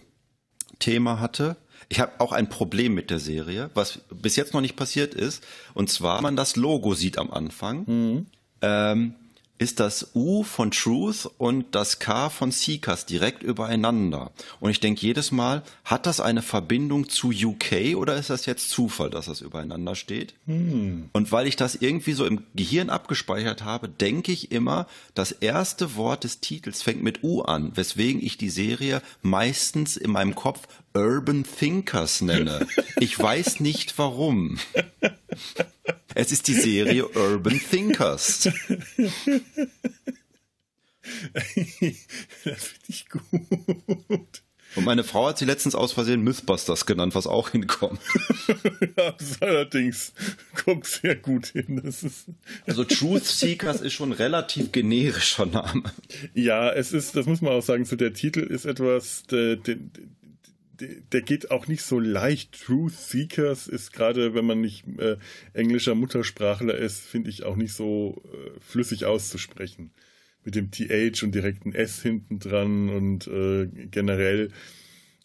Thema 0.80 1.20
hatte. 1.20 1.58
Ich 1.90 2.00
habe 2.00 2.14
auch 2.20 2.32
ein 2.32 2.50
Problem 2.50 2.94
mit 2.94 3.10
der 3.10 3.20
Serie, 3.20 3.70
was 3.74 4.00
bis 4.10 4.36
jetzt 4.36 4.54
noch 4.54 4.62
nicht 4.62 4.76
passiert 4.76 5.14
ist. 5.14 5.46
Und 5.74 5.90
zwar, 5.90 6.18
wenn 6.18 6.24
man 6.24 6.36
das 6.36 6.56
Logo 6.56 6.94
sieht 6.96 7.18
am 7.18 7.32
Anfang, 7.32 7.86
mhm. 7.86 8.26
ähm, 8.62 9.16
ist 9.58 9.80
das 9.80 10.12
U 10.16 10.44
von 10.44 10.72
Truth 10.72 11.30
und 11.38 11.76
das 11.76 12.00
K 12.00 12.30
von 12.30 12.52
Seekers 12.52 13.06
direkt 13.06 13.42
übereinander. 13.42 14.32
Und 14.60 14.70
ich 14.70 14.82
denke 14.82 15.02
jedes 15.02 15.32
Mal, 15.32 15.64
hat 15.86 16.06
das 16.06 16.20
eine 16.20 16.42
Verbindung 16.42 17.10
zu 17.10 17.30
UK 17.30 17.96
oder 17.96 18.16
ist 18.18 18.30
das 18.30 18.46
jetzt 18.46 18.70
Zufall, 18.70 19.10
dass 19.10 19.28
das 19.28 19.42
übereinander 19.42 19.96
steht? 19.96 20.34
Hm. 20.46 21.10
Und 21.14 21.32
weil 21.32 21.48
ich 21.48 21.56
das 21.56 21.76
irgendwie 21.76 22.14
so 22.14 22.26
im 22.26 22.44
Gehirn 22.54 22.90
abgespeichert 22.90 23.64
habe, 23.64 23.88
denke 23.88 24.34
ich 24.34 24.52
immer, 24.52 24.88
das 25.14 25.32
erste 25.32 25.96
Wort 25.96 26.26
des 26.26 26.42
Titels 26.42 26.82
fängt 26.82 27.04
mit 27.04 27.24
U 27.24 27.42
an, 27.42 27.72
weswegen 27.76 28.22
ich 28.22 28.38
die 28.38 28.50
Serie 28.50 29.02
meistens 29.22 29.96
in 29.96 30.12
meinem 30.12 30.36
Kopf 30.36 30.68
Urban 30.94 31.44
Thinkers 31.44 32.22
nenne. 32.22 32.68
Ich 33.02 33.20
weiß 33.20 33.60
nicht 33.60 33.98
warum. 33.98 34.58
Es 36.16 36.32
ist 36.32 36.48
die 36.48 36.54
Serie 36.54 37.08
Urban 37.08 37.60
Thinkers. 37.60 38.50
Das 42.44 42.64
finde 42.64 42.88
ich 42.88 43.08
gut. 43.10 44.42
Und 44.76 44.86
Meine 44.86 45.04
Frau 45.04 45.28
hat 45.28 45.38
sie 45.38 45.46
letztens 45.46 45.76
aus 45.76 45.92
Versehen 45.94 46.22
Mythbusters 46.22 46.88
genannt, 46.88 47.14
was 47.14 47.28
auch 47.28 47.52
hinkommt. 47.52 48.00
ja, 48.98 49.12
das 49.12 49.40
allerdings 49.40 50.14
kommt 50.56 50.88
sehr 50.88 51.16
gut 51.16 51.48
hin. 51.48 51.80
Also 52.66 52.84
Truth 52.86 53.26
Seekers 53.26 53.82
ist 53.82 53.94
schon 53.94 54.10
ein 54.10 54.14
relativ 54.14 54.72
generischer 54.72 55.46
Name. 55.46 55.84
Ja, 56.34 56.72
es 56.72 56.92
ist, 56.92 57.16
das 57.16 57.28
muss 57.28 57.42
man 57.42 57.54
auch 57.54 57.62
sagen, 57.62 57.86
so 57.86 57.96
der 57.96 58.14
Titel 58.14 58.40
ist 58.40 58.66
etwas, 58.66 59.24
der, 59.30 59.58
der, 59.58 59.78
der 60.80 61.22
geht 61.22 61.52
auch 61.52 61.68
nicht 61.68 61.84
so 61.84 62.00
leicht. 62.00 62.62
Truth 62.64 62.94
Seekers 62.94 63.68
ist 63.68 63.94
gerade, 63.94 64.34
wenn 64.34 64.46
man 64.46 64.62
nicht 64.62 64.86
äh, 64.98 65.18
englischer 65.54 65.96
Muttersprachler 65.96 66.76
ist, 66.76 67.02
finde 67.02 67.30
ich 67.30 67.44
auch 67.44 67.56
nicht 67.56 67.74
so 67.74 68.22
äh, 68.34 68.60
flüssig 68.60 69.06
auszusprechen. 69.06 69.92
Mit 70.44 70.56
dem 70.56 70.70
TH 70.70 71.24
und 71.24 71.34
direkten 71.34 71.74
S 71.74 72.02
hinten 72.02 72.40
dran 72.40 72.90
und 72.90 73.28
äh, 73.28 73.68
generell. 73.90 74.52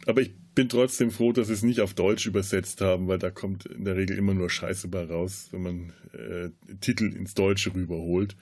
Aber 0.07 0.23
ich 0.23 0.33
bin 0.55 0.69
trotzdem 0.69 1.11
froh, 1.11 1.33
dass 1.33 1.49
sie 1.49 1.53
es 1.53 1.63
nicht 1.63 1.81
auf 1.81 1.95
Deutsch 1.95 2.27
übersetzt 2.27 2.81
haben, 2.81 3.07
weil 3.07 3.19
da 3.19 3.31
kommt 3.31 3.67
in 3.67 3.85
der 3.85 3.97
Regel 3.97 4.17
immer 4.17 4.35
nur 4.35 4.49
Scheiße 4.49 4.89
bei 4.89 5.05
raus, 5.05 5.49
wenn 5.51 5.63
man 5.63 5.93
äh, 6.13 6.51
Titel 6.81 7.15
ins 7.15 7.35
Deutsche 7.35 7.75
rüberholt. 7.75 8.35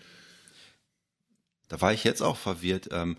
Da 1.69 1.81
war 1.81 1.93
ich 1.93 2.05
jetzt 2.05 2.23
auch 2.23 2.37
verwirrt. 2.37 2.89
Ähm, 2.93 3.17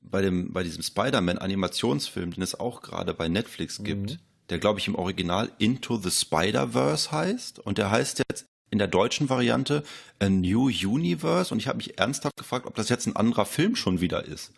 bei 0.00 0.22
dem, 0.22 0.52
bei 0.52 0.62
diesem 0.62 0.82
Spider-Man 0.82 1.38
Animationsfilm, 1.38 2.32
den 2.32 2.42
es 2.42 2.58
auch 2.58 2.82
gerade 2.82 3.14
bei 3.14 3.28
Netflix 3.28 3.78
mhm. 3.78 3.84
gibt, 3.84 4.10
mhm. 4.10 4.18
der 4.50 4.58
glaube 4.58 4.80
ich 4.80 4.88
im 4.88 4.94
Original 4.94 5.50
Into 5.58 5.96
the 5.96 6.10
Spider-Verse 6.10 7.10
heißt 7.12 7.58
und 7.60 7.78
der 7.78 7.90
heißt 7.90 8.22
jetzt 8.30 8.46
in 8.70 8.78
der 8.78 8.88
deutschen 8.88 9.28
Variante 9.28 9.82
A 10.20 10.28
New 10.28 10.68
Universe 10.68 11.52
und 11.52 11.58
ich 11.60 11.68
habe 11.68 11.78
mich 11.78 11.98
ernsthaft 11.98 12.36
gefragt, 12.36 12.66
ob 12.66 12.74
das 12.74 12.88
jetzt 12.88 13.06
ein 13.06 13.16
anderer 13.16 13.44
Film 13.44 13.76
schon 13.76 14.00
wieder 14.00 14.24
ist. 14.24 14.52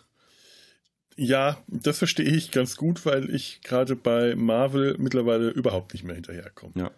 Ja, 1.16 1.62
das 1.66 1.98
verstehe 1.98 2.26
ich 2.26 2.50
ganz 2.50 2.76
gut, 2.76 3.04
weil 3.04 3.34
ich 3.34 3.60
gerade 3.62 3.96
bei 3.96 4.34
Marvel 4.34 4.96
mittlerweile 4.98 5.50
überhaupt 5.50 5.92
nicht 5.92 6.04
mehr 6.04 6.14
hinterherkomme. 6.14 6.72
Ja. 6.76 6.90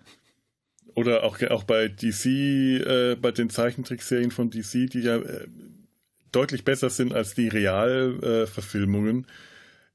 Oder 0.94 1.24
auch, 1.24 1.42
auch 1.42 1.64
bei 1.64 1.88
DC, 1.88 2.26
äh, 2.26 3.16
bei 3.20 3.32
den 3.32 3.50
Zeichentrickserien 3.50 4.30
von 4.30 4.50
DC, 4.50 4.88
die 4.90 5.00
ja 5.00 5.16
äh, 5.16 5.48
deutlich 6.34 6.64
besser 6.64 6.90
sind 6.90 7.12
als 7.12 7.34
die 7.34 7.48
Realverfilmungen, 7.48 9.26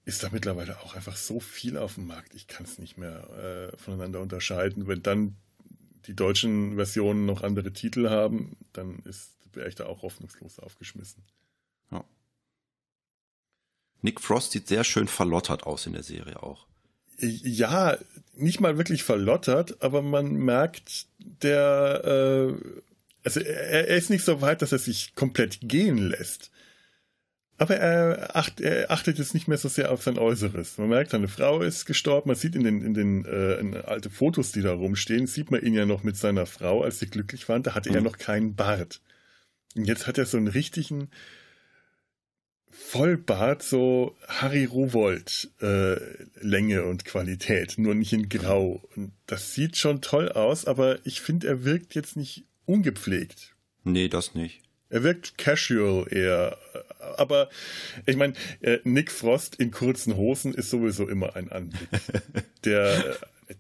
ist 0.05 0.23
da 0.23 0.29
mittlerweile 0.31 0.79
auch 0.81 0.95
einfach 0.95 1.15
so 1.15 1.39
viel 1.39 1.77
auf 1.77 1.95
dem 1.95 2.07
Markt. 2.07 2.33
Ich 2.33 2.47
kann 2.47 2.65
es 2.65 2.79
nicht 2.79 2.97
mehr 2.97 3.71
äh, 3.73 3.77
voneinander 3.77 4.21
unterscheiden. 4.21 4.87
Wenn 4.87 5.03
dann 5.03 5.35
die 6.07 6.15
deutschen 6.15 6.75
Versionen 6.75 7.25
noch 7.25 7.43
andere 7.43 7.73
Titel 7.73 8.09
haben, 8.09 8.57
dann 8.73 8.99
ist 9.05 9.39
wäre 9.55 9.69
ich 9.69 9.75
da 9.75 9.85
auch 9.85 10.01
hoffnungslos 10.01 10.59
aufgeschmissen. 10.59 11.23
Ja. 11.91 12.03
Nick 14.01 14.21
Frost 14.21 14.51
sieht 14.51 14.67
sehr 14.67 14.83
schön 14.83 15.07
verlottert 15.07 15.63
aus 15.63 15.85
in 15.85 15.93
der 15.93 16.03
Serie 16.03 16.41
auch. 16.41 16.67
Ja, 17.17 17.97
nicht 18.33 18.61
mal 18.61 18.77
wirklich 18.77 19.03
verlottert, 19.03 19.81
aber 19.83 20.01
man 20.01 20.33
merkt, 20.33 21.07
der 21.17 22.03
äh, 22.05 22.81
also 23.35 23.47
er, 23.47 23.87
er, 23.87 23.97
ist 23.97 24.09
nicht 24.09 24.25
so 24.25 24.41
weit, 24.41 24.61
dass 24.61 24.71
er 24.71 24.79
sich 24.79 25.13
komplett 25.13 25.59
gehen 25.61 25.97
lässt. 25.97 26.51
Aber 27.57 27.75
er, 27.75 28.35
acht, 28.35 28.61
er 28.61 28.89
achtet 28.89 29.19
jetzt 29.19 29.33
nicht 29.33 29.47
mehr 29.47 29.57
so 29.57 29.67
sehr 29.67 29.91
auf 29.91 30.01
sein 30.01 30.17
Äußeres. 30.17 30.77
Man 30.77 30.89
merkt, 30.89 31.11
seine 31.11 31.27
Frau 31.27 31.61
ist 31.61 31.85
gestorben. 31.85 32.29
Man 32.29 32.37
sieht 32.37 32.55
in 32.55 32.63
den, 32.63 32.81
in 32.81 32.93
den 32.93 33.25
äh, 33.25 33.55
in 33.55 33.75
alte 33.75 34.09
Fotos, 34.09 34.51
die 34.51 34.61
da 34.61 34.73
rumstehen, 34.73 35.27
sieht 35.27 35.51
man 35.51 35.61
ihn 35.61 35.73
ja 35.73 35.85
noch 35.85 36.03
mit 36.03 36.15
seiner 36.15 36.45
Frau, 36.45 36.83
als 36.83 36.99
sie 36.99 37.07
glücklich 37.07 37.47
waren. 37.49 37.61
Da 37.61 37.75
hatte 37.75 37.89
mhm. 37.89 37.95
er 37.95 38.01
noch 38.01 38.17
keinen 38.17 38.55
Bart. 38.55 39.01
Und 39.75 39.85
jetzt 39.85 40.07
hat 40.07 40.17
er 40.17 40.25
so 40.25 40.37
einen 40.37 40.47
richtigen 40.47 41.09
Vollbart, 42.71 43.61
so 43.61 44.15
Harry 44.27 44.65
Rowold 44.65 45.51
äh, 45.61 45.97
Länge 46.39 46.85
und 46.85 47.03
Qualität, 47.03 47.77
nur 47.77 47.93
nicht 47.93 48.13
in 48.13 48.29
Grau. 48.29 48.81
Und 48.95 49.11
das 49.27 49.53
sieht 49.53 49.75
schon 49.75 50.01
toll 50.01 50.31
aus, 50.31 50.65
aber 50.65 50.97
ich 51.05 51.21
finde, 51.21 51.47
er 51.47 51.65
wirkt 51.65 51.93
jetzt 51.93 52.15
nicht 52.15 52.45
ungepflegt. 52.69 53.55
Nee, 53.83 54.07
das 54.07 54.35
nicht. 54.35 54.61
Er 54.89 55.03
wirkt 55.03 55.37
casual 55.37 56.07
eher. 56.11 56.57
Aber 57.17 57.49
ich 58.05 58.15
meine, 58.15 58.33
äh, 58.61 58.79
Nick 58.83 59.11
Frost 59.11 59.55
in 59.55 59.71
kurzen 59.71 60.15
Hosen 60.15 60.53
ist 60.53 60.69
sowieso 60.69 61.07
immer 61.07 61.35
ein 61.35 61.51
Anblick. 61.51 61.89
Der 62.65 63.17
äh, 63.47 63.55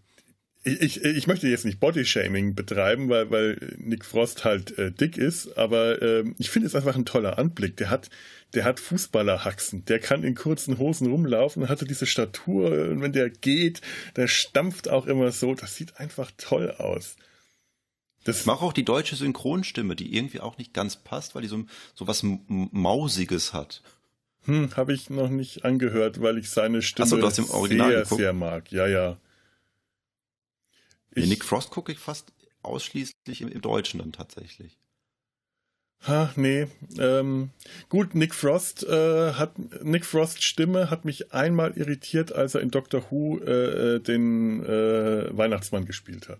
ich, 0.63 1.03
ich 1.03 1.25
möchte 1.25 1.47
jetzt 1.47 1.65
nicht 1.65 1.79
Bodyshaming 1.79 2.53
betreiben, 2.53 3.09
weil, 3.09 3.31
weil 3.31 3.75
Nick 3.77 4.05
Frost 4.05 4.43
halt 4.43 4.77
äh, 4.77 4.91
dick 4.91 5.17
ist, 5.17 5.57
aber 5.57 6.01
äh, 6.01 6.25
ich 6.37 6.49
finde 6.49 6.67
es 6.67 6.75
einfach 6.75 6.95
ein 6.95 7.05
toller 7.05 7.39
Anblick. 7.39 7.77
Der 7.77 7.89
hat, 7.89 8.09
der 8.53 8.65
hat 8.65 8.79
Fußballerhaxen, 8.79 9.85
der 9.85 9.99
kann 9.99 10.23
in 10.23 10.35
kurzen 10.35 10.77
Hosen 10.77 11.07
rumlaufen, 11.07 11.69
hatte 11.69 11.85
diese 11.85 12.05
Statur 12.05 12.89
und 12.89 13.01
wenn 13.01 13.13
der 13.13 13.29
geht, 13.29 13.81
der 14.17 14.27
stampft 14.27 14.89
auch 14.89 15.07
immer 15.07 15.31
so. 15.31 15.55
Das 15.55 15.75
sieht 15.75 15.97
einfach 15.97 16.29
toll 16.37 16.71
aus. 16.71 17.15
Das 18.23 18.41
ich 18.41 18.45
mache 18.45 18.65
auch 18.65 18.73
die 18.73 18.85
deutsche 18.85 19.15
Synchronstimme, 19.15 19.95
die 19.95 20.15
irgendwie 20.15 20.39
auch 20.39 20.57
nicht 20.57 20.73
ganz 20.73 20.97
passt, 20.97 21.35
weil 21.35 21.41
die 21.41 21.47
so, 21.47 21.65
so 21.95 22.07
was 22.07 22.23
Mausiges 22.23 23.53
hat. 23.53 23.81
Hm, 24.45 24.75
habe 24.75 24.93
ich 24.93 25.09
noch 25.09 25.29
nicht 25.29 25.65
angehört, 25.65 26.21
weil 26.21 26.37
ich 26.37 26.49
seine 26.49 26.81
Stimme 26.81 27.07
so, 27.07 27.17
du 27.17 27.25
hast 27.25 27.39
im 27.39 27.49
Original 27.49 27.89
sehr, 27.89 28.01
geguckt? 28.03 28.19
sehr 28.19 28.33
mag. 28.33 28.71
Ja, 28.71 28.87
ja. 28.87 29.17
Ich, 31.11 31.27
Nick 31.27 31.43
Frost 31.43 31.71
gucke 31.71 31.91
ich 31.91 31.99
fast 31.99 32.31
ausschließlich 32.61 33.41
im, 33.41 33.49
im, 33.49 33.61
Deutschen 33.61 33.99
dann 33.99 34.11
tatsächlich. 34.11 34.77
Ha, 36.07 36.31
nee. 36.35 36.67
Ähm, 36.97 37.49
gut, 37.89 38.15
Nick 38.15 38.33
Frost 38.33 38.83
äh, 38.83 39.33
hat 39.33 39.59
Nick 39.83 40.05
Frost 40.05 40.43
Stimme 40.43 40.89
hat 40.89 41.03
mich 41.03 41.33
einmal 41.33 41.77
irritiert, 41.77 42.31
als 42.31 42.55
er 42.55 42.61
in 42.61 42.71
Doctor 42.71 43.11
Who 43.11 43.39
äh, 43.39 43.95
äh 43.95 43.99
den 43.99 44.63
äh, 44.63 45.37
Weihnachtsmann 45.37 45.85
gespielt 45.85 46.29
hat. 46.29 46.39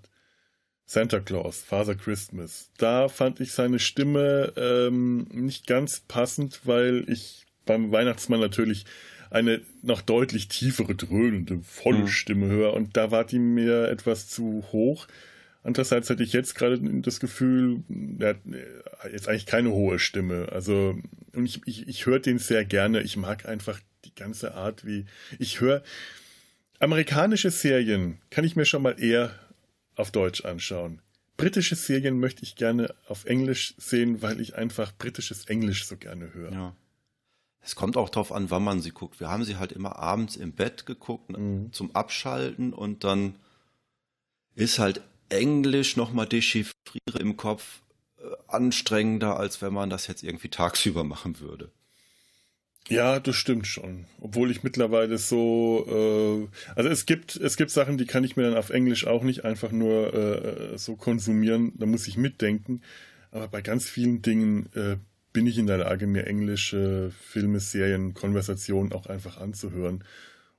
Santa 0.92 1.20
Claus, 1.20 1.62
Father 1.62 1.94
Christmas. 1.94 2.72
Da 2.80 3.10
fand 3.10 3.40
ich 3.40 3.52
seine 3.52 3.78
Stimme 3.78 4.54
ähm, 4.58 5.28
nicht 5.32 5.68
ganz 5.68 6.00
passend, 6.00 6.62
weil 6.64 7.04
ich 7.08 7.46
beim 7.68 7.92
Weihnachtsmann 7.92 8.40
natürlich 8.40 8.86
eine 9.30 9.62
noch 9.84 10.02
deutlich 10.02 10.48
tiefere, 10.48 10.96
dröhnende, 10.96 11.60
volle 11.62 12.00
mhm. 12.00 12.08
Stimme 12.08 12.48
höre 12.48 12.74
und 12.74 12.98
da 12.98 13.12
war 13.12 13.24
die 13.24 13.38
mir 13.38 13.88
etwas 13.90 14.30
zu 14.30 14.66
hoch. 14.72 15.08
Andererseits 15.62 16.10
hatte 16.10 16.24
ich 16.24 16.34
jetzt 16.34 16.56
gerade 16.56 16.80
das 16.82 17.20
Gefühl, 17.20 17.84
er 18.18 18.30
hat 18.30 19.14
jetzt 19.14 19.30
eigentlich 19.30 19.46
keine 19.46 19.70
hohe 19.70 20.00
Stimme. 20.00 20.50
Also, 20.52 20.98
und 21.34 21.46
ich, 21.46 21.62
ich, 21.66 21.88
ich 21.88 22.08
höre 22.08 22.18
den 22.18 22.40
sehr 22.40 22.66
gerne. 22.66 23.02
Ich 23.02 23.16
mag 23.16 23.46
einfach 23.46 23.80
die 24.06 24.16
ganze 24.16 24.56
Art, 24.56 24.88
wie 24.88 25.06
ich 25.38 25.62
höre. 25.62 25.84
Amerikanische 26.80 27.52
Serien 27.52 28.18
kann 28.32 28.44
ich 28.44 28.56
mir 28.56 28.66
schon 28.66 28.82
mal 28.82 29.00
eher 29.00 29.36
auf 30.00 30.12
Deutsch 30.12 30.46
anschauen. 30.46 31.02
Britische 31.38 31.76
Serien 31.76 32.20
möchte 32.20 32.44
ich 32.44 32.56
gerne 32.56 32.94
auf 33.08 33.26
Englisch 33.26 33.74
sehen, 33.78 34.22
weil 34.22 34.42
ich 34.42 34.56
einfach 34.56 34.92
britisches 34.98 35.46
Englisch 35.46 35.86
so 35.86 35.96
gerne 35.96 36.34
höre. 36.34 36.52
Ja. 36.52 36.76
Es 37.62 37.76
kommt 37.76 37.98
auch 37.98 38.10
darauf 38.10 38.32
an, 38.32 38.50
wann 38.50 38.64
man 38.64 38.82
sie 38.82 38.92
guckt. 38.92 39.20
Wir 39.20 39.30
haben 39.30 39.44
sie 39.44 39.58
halt 39.58 39.72
immer 39.72 39.98
abends 39.98 40.36
im 40.36 40.54
Bett 40.54 40.86
geguckt 40.86 41.30
mhm. 41.38 41.72
zum 41.72 41.96
Abschalten 41.96 42.74
und 42.74 43.04
dann 43.04 43.36
ist 44.56 44.80
halt 44.80 45.02
Englisch 45.30 45.96
nochmal 45.96 46.26
dechiffriere 46.26 47.20
im 47.20 47.38
Kopf 47.38 47.82
äh, 48.18 48.24
anstrengender, 48.48 49.38
als 49.38 49.62
wenn 49.62 49.74
man 49.74 49.90
das 49.90 50.08
jetzt 50.08 50.24
irgendwie 50.24 50.50
tagsüber 50.50 51.04
machen 51.04 51.40
würde. 51.40 51.72
Ja, 52.88 53.20
das 53.20 53.36
stimmt 53.36 53.68
schon. 53.68 54.06
Obwohl 54.20 54.50
ich 54.50 54.64
mittlerweile 54.64 55.18
so, 55.18 55.86
äh, 55.88 56.74
also 56.76 56.90
es 56.90 57.06
gibt, 57.06 57.36
es 57.36 57.56
gibt 57.56 57.70
Sachen, 57.70 57.98
die 57.98 58.06
kann 58.06 58.24
ich 58.24 58.36
mir 58.36 58.44
dann 58.44 58.58
auf 58.58 58.72
Englisch 58.72 59.06
auch 59.06 59.24
nicht 59.24 59.46
einfach 59.46 59.72
nur 59.72 60.14
äh, 60.14 60.78
so 60.78 60.96
konsumieren. 60.96 61.74
Da 61.76 61.86
muss 61.86 62.08
ich 62.08 62.18
mitdenken. 62.18 62.82
Aber 63.32 63.48
bei 63.48 63.62
ganz 63.62 63.88
vielen 63.88 64.22
Dingen 64.24 64.70
äh, 64.74 64.98
bin 65.34 65.46
ich 65.46 65.58
in 65.58 65.68
der 65.68 65.78
Lage, 65.78 66.08
mir 66.08 66.26
englische 66.26 67.12
Filme, 67.22 67.60
Serien, 67.60 68.16
Konversationen 68.16 68.92
auch 68.92 69.06
einfach 69.06 69.38
anzuhören 69.38 70.04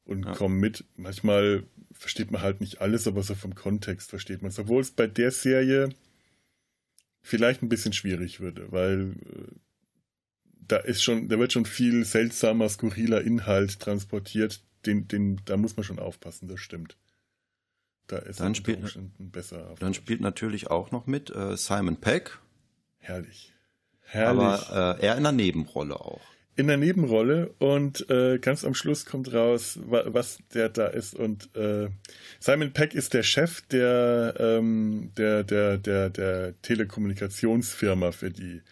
und 0.04 0.24
ja. 0.24 0.32
komme 0.32 0.54
mit. 0.54 0.84
Manchmal 0.96 1.64
versteht 1.92 2.30
man 2.30 2.42
halt 2.42 2.60
nicht 2.60 2.80
alles, 2.80 3.08
aber 3.08 3.22
so 3.22 3.34
vom 3.34 3.54
Kontext 3.54 4.10
versteht 4.10 4.42
man 4.42 4.50
es. 4.50 4.58
Obwohl 4.58 4.82
es 4.82 4.92
bei 4.92 5.08
der 5.08 5.32
Serie 5.32 5.90
vielleicht 7.22 7.62
ein 7.62 7.68
bisschen 7.68 7.92
schwierig 7.92 8.40
würde, 8.40 8.70
weil 8.70 9.14
äh, 9.24 9.54
da 10.70 10.76
ist 10.76 11.02
schon, 11.02 11.28
da 11.28 11.38
wird 11.38 11.52
schon 11.52 11.66
viel 11.66 12.04
seltsamer, 12.04 12.68
skurriler 12.68 13.22
Inhalt 13.22 13.80
transportiert. 13.80 14.60
Den, 14.86 15.08
den, 15.08 15.40
da 15.44 15.56
muss 15.56 15.76
man 15.76 15.84
schon 15.84 15.98
aufpassen, 15.98 16.48
das 16.48 16.60
stimmt. 16.60 16.96
Da 18.06 18.18
ist 18.18 18.40
dann 18.40 18.54
spielt, 18.54 18.98
besser. 19.18 19.74
Dann 19.78 19.94
spielt 19.94 20.20
natürlich 20.20 20.70
auch 20.70 20.90
noch 20.90 21.06
mit 21.06 21.30
äh, 21.30 21.56
Simon 21.56 21.96
Peck. 21.96 22.38
Herrlich. 22.98 23.52
Herrlich. 24.00 24.42
Aber 24.42 24.96
äh, 24.98 25.06
er 25.06 25.16
in 25.16 25.22
der 25.22 25.32
Nebenrolle 25.32 26.00
auch. 26.00 26.20
In 26.56 26.66
der 26.66 26.76
Nebenrolle 26.76 27.54
und 27.58 28.10
äh, 28.10 28.38
ganz 28.38 28.64
am 28.64 28.74
Schluss 28.74 29.06
kommt 29.06 29.32
raus, 29.32 29.78
was 29.82 30.38
der 30.52 30.68
da 30.68 30.86
ist. 30.88 31.14
Und 31.14 31.54
äh, 31.56 31.88
Simon 32.38 32.72
Peck 32.72 32.94
ist 32.94 33.14
der 33.14 33.22
Chef 33.22 33.62
der, 33.62 34.34
ähm, 34.38 35.12
der, 35.16 35.44
der, 35.44 35.78
der, 35.78 36.10
der 36.10 36.60
Telekommunikationsfirma, 36.62 38.12
für 38.12 38.30
die 38.30 38.62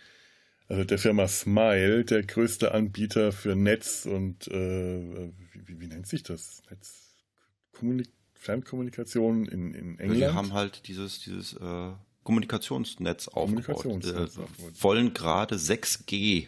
also 0.68 0.84
der 0.84 0.98
Firma 0.98 1.26
Smile, 1.28 2.04
der 2.04 2.22
größte 2.22 2.72
Anbieter 2.72 3.32
für 3.32 3.56
Netz 3.56 4.06
und 4.06 4.48
äh, 4.48 5.30
wie, 5.66 5.80
wie, 5.80 5.87
nennt 5.87 6.06
sich 6.06 6.22
das? 6.22 6.62
Netz 6.70 7.14
Kommunik 7.72 8.08
Fernkommunikation 8.34 9.46
in, 9.46 9.75
in 9.75 9.98
England. 9.98 10.20
Wir 10.20 10.34
haben 10.34 10.52
halt 10.52 10.87
dieses, 10.87 11.20
dieses 11.20 11.54
äh, 11.54 11.90
Kommunikationsnetz 12.22 13.28
aufgebaut. 13.28 13.82
Kommunikationsnetz 13.82 14.37
äh, 14.37 14.82
wollen 14.82 15.12
gerade 15.12 15.56
6G 15.56 16.46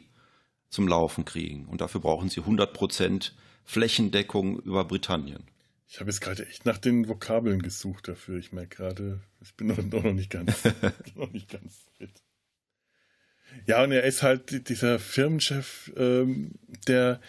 zum 0.68 0.86
Laufen 0.86 1.24
kriegen 1.24 1.66
und 1.66 1.80
dafür 1.80 2.00
brauchen 2.00 2.28
sie 2.28 2.40
100 2.40 2.72
Prozent 2.72 3.34
Flächendeckung 3.64 4.60
über 4.60 4.84
Britannien. 4.84 5.42
Ich 5.88 5.98
habe 5.98 6.10
jetzt 6.10 6.20
gerade 6.20 6.46
echt 6.46 6.66
nach 6.66 6.78
den 6.78 7.08
Vokabeln 7.08 7.62
gesucht 7.62 8.06
dafür. 8.06 8.38
Ich 8.38 8.52
merke 8.52 8.76
gerade, 8.76 9.20
ich 9.40 9.54
bin 9.54 9.66
noch, 9.66 9.78
noch 9.78 10.12
nicht 10.12 10.30
ganz, 10.30 10.62
noch 11.16 11.32
nicht 11.32 11.50
ganz 11.50 11.86
fit. 11.98 12.22
Ja, 13.66 13.82
und 13.82 13.92
er 13.92 14.04
ist 14.04 14.22
halt 14.22 14.68
dieser 14.68 14.98
Firmenchef, 14.98 15.92
ähm, 15.96 16.52
der 16.86 17.20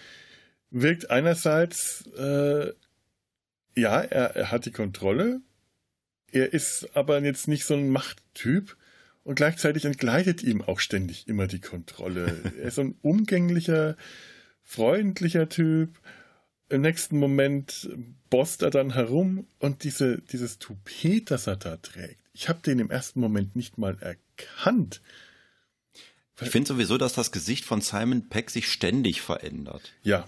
wirkt 0.70 1.10
einerseits, 1.10 2.08
äh, 2.18 2.72
ja, 3.76 4.02
er, 4.02 4.36
er 4.36 4.52
hat 4.52 4.66
die 4.66 4.72
Kontrolle, 4.72 5.42
er 6.32 6.54
ist 6.54 6.90
aber 6.94 7.22
jetzt 7.22 7.48
nicht 7.48 7.66
so 7.66 7.74
ein 7.74 7.90
Machttyp 7.90 8.76
und 9.24 9.36
gleichzeitig 9.36 9.86
entgleitet 9.86 10.44
ihm 10.44 10.62
auch 10.62 10.80
ständig 10.80 11.28
immer 11.28 11.48
die 11.48 11.60
Kontrolle. 11.60 12.40
er 12.58 12.68
ist 12.68 12.76
so 12.76 12.82
ein 12.82 12.96
umgänglicher, 13.02 13.98
freundlicher 14.64 15.50
Typ 15.50 15.90
im 16.72 16.82
nächsten 16.82 17.20
Moment 17.20 17.90
bosst 18.30 18.62
er 18.62 18.70
dann 18.70 18.94
herum 18.94 19.46
und 19.60 19.84
diese, 19.84 20.22
dieses 20.32 20.58
Toupet, 20.58 21.30
das 21.30 21.48
er 21.48 21.58
da 21.58 21.78
trägt, 21.78 22.22
ich 22.34 22.48
habe 22.48 22.62
den 22.62 22.80
im 22.80 22.90
ersten 22.90 23.20
Moment 23.20 23.56
nicht 23.56 23.78
mal 23.78 23.98
erkannt. 24.00 25.02
Ich 26.40 26.50
finde 26.50 26.68
sowieso, 26.68 26.98
dass 26.98 27.14
das 27.14 27.32
Gesicht 27.32 27.66
von 27.66 27.82
Simon 27.82 28.30
Peck 28.30 28.50
sich 28.50 28.72
ständig 28.72 29.22
verändert. 29.22 29.94
Ja. 30.04 30.26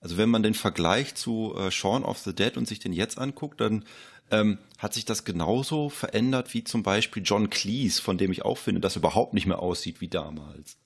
Also 0.00 0.16
wenn 0.16 0.28
man 0.28 0.42
den 0.42 0.54
Vergleich 0.54 1.14
zu 1.14 1.54
äh, 1.56 1.70
Shaun 1.70 2.04
of 2.04 2.18
the 2.18 2.34
Dead 2.34 2.56
und 2.56 2.66
sich 2.66 2.78
den 2.78 2.92
jetzt 2.92 3.18
anguckt, 3.18 3.60
dann 3.60 3.84
ähm, 4.30 4.58
hat 4.78 4.94
sich 4.94 5.04
das 5.04 5.24
genauso 5.24 5.88
verändert 5.88 6.54
wie 6.54 6.64
zum 6.64 6.82
Beispiel 6.82 7.22
John 7.24 7.50
Cleese, 7.50 8.00
von 8.00 8.16
dem 8.16 8.32
ich 8.32 8.44
auch 8.44 8.58
finde, 8.58 8.80
dass 8.80 8.96
er 8.96 9.00
überhaupt 9.00 9.34
nicht 9.34 9.46
mehr 9.46 9.58
aussieht 9.58 10.00
wie 10.00 10.08
damals. 10.08 10.78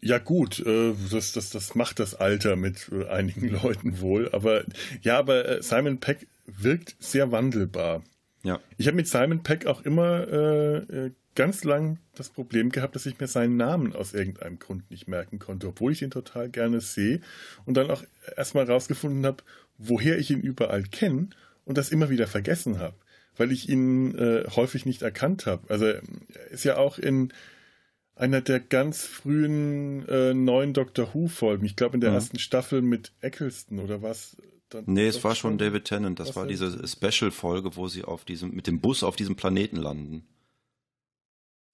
Ja 0.00 0.18
gut, 0.18 0.60
äh, 0.60 0.92
das, 1.10 1.32
das, 1.32 1.50
das 1.50 1.74
macht 1.74 1.98
das 1.98 2.14
Alter 2.14 2.56
mit 2.56 2.90
äh, 2.92 3.08
einigen 3.08 3.48
Leuten 3.62 4.00
wohl. 4.00 4.28
Aber 4.32 4.64
ja, 5.02 5.18
aber 5.18 5.48
äh, 5.48 5.62
Simon 5.62 5.98
Peck 5.98 6.28
wirkt 6.46 6.94
sehr 6.98 7.32
wandelbar. 7.32 8.02
Ja. 8.42 8.60
Ich 8.76 8.86
habe 8.86 8.96
mit 8.96 9.08
Simon 9.08 9.42
Peck 9.42 9.66
auch 9.66 9.80
immer 9.80 10.28
äh, 10.28 11.10
ganz 11.34 11.64
lang 11.64 11.98
das 12.14 12.28
Problem 12.28 12.70
gehabt, 12.70 12.94
dass 12.94 13.06
ich 13.06 13.18
mir 13.18 13.26
seinen 13.26 13.56
Namen 13.56 13.94
aus 13.94 14.14
irgendeinem 14.14 14.58
Grund 14.58 14.90
nicht 14.90 15.08
merken 15.08 15.38
konnte, 15.38 15.68
obwohl 15.68 15.92
ich 15.92 16.02
ihn 16.02 16.10
total 16.10 16.48
gerne 16.48 16.80
sehe 16.80 17.20
und 17.66 17.76
dann 17.76 17.90
auch 17.90 18.04
erstmal 18.36 18.64
rausgefunden 18.64 19.24
habe, 19.26 19.42
woher 19.78 20.18
ich 20.18 20.30
ihn 20.30 20.40
überall 20.40 20.84
kenne 20.84 21.28
und 21.64 21.78
das 21.78 21.90
immer 21.90 22.10
wieder 22.10 22.26
vergessen 22.26 22.78
habe, 22.78 22.96
weil 23.36 23.52
ich 23.52 23.68
ihn 23.68 24.16
äh, 24.16 24.44
häufig 24.54 24.86
nicht 24.86 25.02
erkannt 25.02 25.46
habe. 25.46 25.68
Also 25.68 25.86
er 25.86 26.02
ist 26.50 26.64
ja 26.64 26.76
auch 26.76 26.98
in 26.98 27.32
einer 28.16 28.40
der 28.40 28.60
ganz 28.60 29.04
frühen 29.04 30.08
äh, 30.08 30.34
neuen 30.34 30.72
Doctor 30.72 31.14
Who-Folgen. 31.14 31.66
Ich 31.66 31.76
glaube 31.76 31.94
in 31.94 32.00
der 32.00 32.10
mhm. 32.10 32.16
ersten 32.16 32.38
Staffel 32.38 32.80
mit 32.82 33.12
Eccleston 33.20 33.80
oder 33.80 34.02
was. 34.02 34.36
Dann 34.68 34.84
nee, 34.86 35.06
es 35.06 35.22
war 35.24 35.34
schon 35.34 35.58
David 35.58 35.84
Tennant. 35.84 36.20
Das 36.20 36.36
war 36.36 36.46
diese 36.46 36.86
Special-Folge, 36.86 37.76
wo 37.76 37.88
sie 37.88 38.04
auf 38.04 38.24
diesem, 38.24 38.54
mit 38.54 38.66
dem 38.66 38.80
Bus 38.80 39.02
auf 39.02 39.16
diesem 39.16 39.36
Planeten 39.36 39.76
landen. 39.76 40.26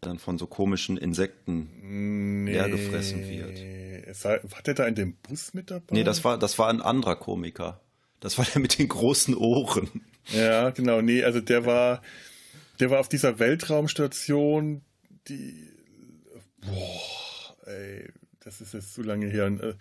Dann 0.01 0.19
von 0.19 0.39
so 0.39 0.47
komischen 0.47 0.97
Insekten 0.97 2.45
nee, 2.45 2.53
leer 2.53 2.69
gefressen 2.69 3.29
wird. 3.29 4.25
War, 4.25 4.41
war 4.51 4.63
der 4.63 4.75
da 4.75 4.87
in 4.87 4.95
dem 4.95 5.15
Bus 5.17 5.53
mit 5.53 5.71
dabei? 5.71 5.95
Nee, 5.95 6.05
das 6.05 6.25
war, 6.25 6.39
das 6.39 6.59
war 6.59 6.69
ein 6.69 6.81
anderer 6.81 7.17
Komiker. 7.17 7.81
Das 8.21 8.39
war 8.39 8.45
der 8.45 8.61
mit 8.61 8.79
den 8.79 8.89
großen 8.89 9.35
Ohren. 9.37 9.89
Ja, 10.33 10.71
genau. 10.71 11.01
Nee, 11.01 11.25
also 11.25 11.41
der 11.41 11.67
war, 11.67 12.03
der 12.79 12.91
war 12.91 13.01
auf 13.01 13.09
dieser 13.09 13.39
Weltraumstation, 13.39 14.83
die 15.29 15.71
Boah, 16.61 17.57
ey, 17.67 18.09
das 18.41 18.61
ist 18.61 18.75
jetzt 18.75 18.95
zu 18.95 19.03
lange 19.03 19.27
her. 19.27 19.47
Und, 19.47 19.61
äh, 19.61 19.75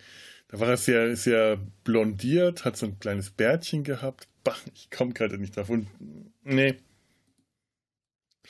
da 0.47 0.59
war 0.59 0.69
er 0.69 0.77
sehr, 0.77 1.15
sehr 1.15 1.59
blondiert, 1.83 2.65
hat 2.65 2.77
so 2.77 2.87
ein 2.87 2.99
kleines 2.99 3.29
Bärtchen 3.29 3.83
gehabt. 3.83 4.27
Bah, 4.43 4.55
ich 4.73 4.89
komme 4.89 5.13
gerade 5.13 5.37
nicht 5.37 5.57
davon. 5.57 5.87
Nee. 6.43 6.77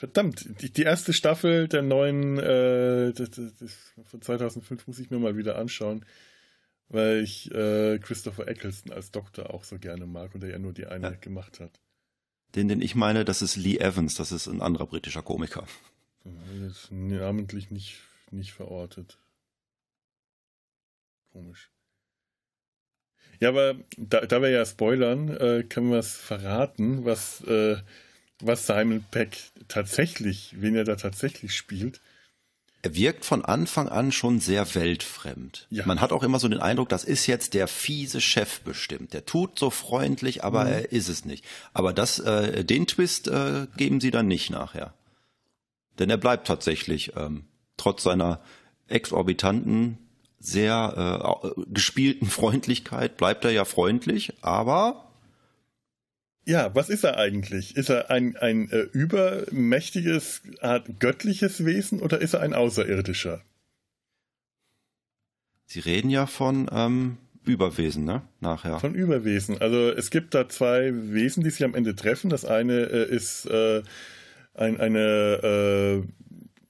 Verdammt, 0.00 0.62
die, 0.62 0.72
die 0.72 0.82
erste 0.82 1.12
Staffel 1.12 1.68
der 1.68 1.82
neuen, 1.82 2.38
äh, 2.38 3.12
das, 3.12 3.30
das, 3.30 3.92
von 4.06 4.22
2005 4.22 4.86
muss 4.86 4.98
ich 4.98 5.10
mir 5.10 5.18
mal 5.18 5.36
wieder 5.36 5.58
anschauen, 5.58 6.06
weil 6.88 7.22
ich 7.22 7.52
äh, 7.52 7.98
Christopher 7.98 8.48
Eccleston 8.48 8.92
als 8.92 9.10
Doktor 9.10 9.52
auch 9.52 9.62
so 9.62 9.78
gerne 9.78 10.06
mag 10.06 10.34
und 10.34 10.42
er 10.42 10.50
ja 10.50 10.58
nur 10.58 10.72
die 10.72 10.86
eine 10.86 11.10
ja. 11.10 11.16
gemacht 11.16 11.60
hat. 11.60 11.80
Den, 12.54 12.68
den 12.68 12.80
ich 12.80 12.94
meine, 12.94 13.26
das 13.26 13.42
ist 13.42 13.56
Lee 13.56 13.76
Evans, 13.76 14.14
das 14.14 14.32
ist 14.32 14.46
ein 14.46 14.62
anderer 14.62 14.86
britischer 14.86 15.22
Komiker. 15.22 15.66
Jetzt 16.64 16.90
namentlich 16.90 17.70
nicht 17.70 18.00
nicht 18.32 18.52
verortet. 18.52 19.18
Komisch. 21.32 21.70
Ja, 23.38 23.50
aber 23.50 23.76
da, 23.96 24.22
da 24.22 24.40
wir 24.42 24.50
ja 24.50 24.64
spoilern, 24.64 25.28
äh, 25.28 25.62
können 25.62 25.90
wir 25.90 25.98
es 25.98 26.16
verraten, 26.16 27.04
was, 27.04 27.42
äh, 27.42 27.76
was 28.46 28.66
Simon 28.66 29.04
Peck 29.10 29.36
tatsächlich, 29.68 30.54
wen 30.58 30.74
er 30.74 30.84
da 30.84 30.96
tatsächlich 30.96 31.56
spielt. 31.56 32.00
Er 32.82 32.94
wirkt 32.94 33.26
von 33.26 33.44
Anfang 33.44 33.88
an 33.88 34.10
schon 34.10 34.40
sehr 34.40 34.74
weltfremd. 34.74 35.66
Ja. 35.68 35.84
Man 35.84 36.00
hat 36.00 36.12
auch 36.12 36.22
immer 36.22 36.38
so 36.38 36.48
den 36.48 36.60
Eindruck, 36.60 36.88
das 36.88 37.04
ist 37.04 37.26
jetzt 37.26 37.52
der 37.52 37.68
fiese 37.68 38.22
Chef 38.22 38.60
bestimmt. 38.60 39.12
Der 39.12 39.26
tut 39.26 39.58
so 39.58 39.68
freundlich, 39.68 40.44
aber 40.44 40.64
mhm. 40.64 40.70
er 40.70 40.92
ist 40.92 41.08
es 41.08 41.26
nicht. 41.26 41.44
Aber 41.74 41.92
das, 41.92 42.18
äh, 42.20 42.64
den 42.64 42.86
Twist 42.86 43.28
äh, 43.28 43.66
geben 43.76 44.00
sie 44.00 44.10
dann 44.10 44.28
nicht 44.28 44.48
nachher. 44.48 44.94
Denn 45.98 46.08
er 46.08 46.16
bleibt 46.16 46.46
tatsächlich 46.46 47.12
ähm, 47.16 47.44
trotz 47.76 48.02
seiner 48.02 48.40
exorbitanten, 48.88 49.98
sehr 50.38 51.42
äh, 51.44 51.62
gespielten 51.66 52.26
Freundlichkeit 52.30 53.18
bleibt 53.18 53.44
er 53.44 53.50
ja 53.50 53.66
freundlich, 53.66 54.32
aber 54.40 55.09
ja, 56.44 56.74
was 56.74 56.88
ist 56.88 57.04
er 57.04 57.16
eigentlich? 57.16 57.76
Ist 57.76 57.90
er 57.90 58.10
ein, 58.10 58.36
ein 58.36 58.68
äh, 58.70 58.86
übermächtiges, 58.92 60.42
Art 60.60 60.98
göttliches 60.98 61.64
Wesen 61.64 62.00
oder 62.00 62.20
ist 62.20 62.34
er 62.34 62.40
ein 62.40 62.54
Außerirdischer? 62.54 63.42
Sie 65.66 65.78
reden 65.80 66.10
ja 66.10 66.26
von 66.26 66.68
ähm, 66.72 67.18
Überwesen, 67.44 68.04
ne? 68.04 68.22
Nachher. 68.40 68.80
Von 68.80 68.94
Überwesen. 68.94 69.60
Also 69.60 69.90
es 69.90 70.10
gibt 70.10 70.34
da 70.34 70.48
zwei 70.48 70.92
Wesen, 70.92 71.44
die 71.44 71.50
sich 71.50 71.62
am 71.64 71.74
Ende 71.74 71.94
treffen. 71.94 72.30
Das 72.30 72.44
eine 72.44 72.90
äh, 72.90 73.08
ist 73.08 73.46
äh, 73.46 73.82
ein, 74.54 74.80
eine 74.80 75.40
äh, 75.42 76.02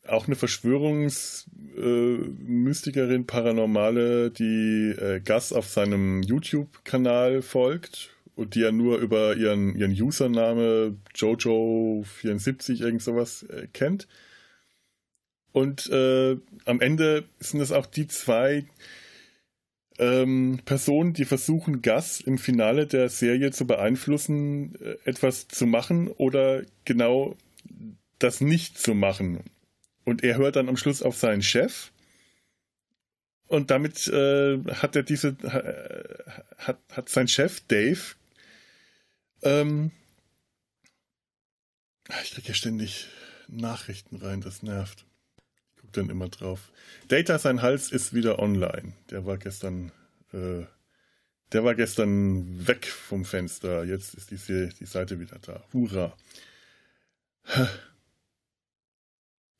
auch 0.09 0.26
eine 0.26 0.37
Verschwörungsmystikerin, 0.37 3.22
äh, 3.22 3.24
Paranormale, 3.24 4.30
die 4.30 4.90
äh, 4.90 5.20
Gas 5.20 5.52
auf 5.52 5.68
seinem 5.68 6.22
YouTube-Kanal 6.22 7.42
folgt 7.42 8.11
und 8.40 8.55
die 8.55 8.62
er 8.62 8.72
nur 8.72 8.96
über 9.00 9.37
ihren, 9.37 9.76
ihren 9.76 9.92
Username 9.92 10.96
Jojo74 11.14 12.81
irgend 12.81 13.03
sowas 13.03 13.42
äh, 13.42 13.66
kennt. 13.70 14.09
Und 15.53 15.90
äh, 15.90 16.38
am 16.64 16.81
Ende 16.81 17.24
sind 17.38 17.61
es 17.61 17.70
auch 17.70 17.85
die 17.85 18.07
zwei 18.07 18.64
ähm, 19.98 20.61
Personen, 20.64 21.12
die 21.12 21.26
versuchen, 21.26 21.83
Gas 21.83 22.22
im 22.22 22.38
Finale 22.38 22.87
der 22.87 23.11
Serie 23.11 23.50
zu 23.50 23.66
beeinflussen, 23.66 24.74
äh, 24.76 24.96
etwas 25.05 25.46
zu 25.46 25.66
machen 25.66 26.09
oder 26.09 26.62
genau 26.87 27.37
das 28.18 28.40
nicht 28.40 28.79
zu 28.79 28.94
machen. 28.94 29.40
Und 30.07 30.24
er 30.24 30.38
hört 30.38 30.57
dann 30.57 30.70
am 30.70 30.79
Schluss 30.79 31.03
auf 31.03 31.14
seinen 31.14 31.42
Chef. 31.42 31.92
Und 33.48 33.70
damit 33.70 34.09
äh, 34.09 34.61
hat 34.76 34.96
er 34.96 35.03
diese, 35.03 35.37
äh, 35.42 36.31
hat, 36.57 36.79
hat 36.90 37.11
sein 37.11 37.29
Chef 37.29 37.61
Dave, 37.68 38.14
ähm, 39.42 39.92
ich 42.22 42.33
kriege 42.33 42.48
ja 42.48 42.55
ständig 42.55 43.09
Nachrichten 43.48 44.16
rein, 44.16 44.40
das 44.40 44.62
nervt. 44.62 45.05
Ich 45.74 45.83
gucke 45.83 45.92
dann 45.92 46.11
immer 46.11 46.29
drauf. 46.29 46.70
Data, 47.09 47.38
sein 47.38 47.62
Hals 47.62 47.90
ist 47.92 48.14
wieder 48.14 48.38
online. 48.38 48.94
Der 49.11 49.26
war 49.26 49.38
gestern, 49.38 49.92
äh, 50.33 50.64
der 51.53 51.64
war 51.64 51.74
gestern 51.74 52.66
weg 52.66 52.87
vom 52.87 53.24
Fenster. 53.24 53.85
Jetzt 53.85 54.14
ist 54.14 54.31
die, 54.31 54.68
die 54.68 54.87
Seite 54.87 55.20
wieder 55.20 55.38
da. 55.38 55.64
Hurra. 55.72 56.16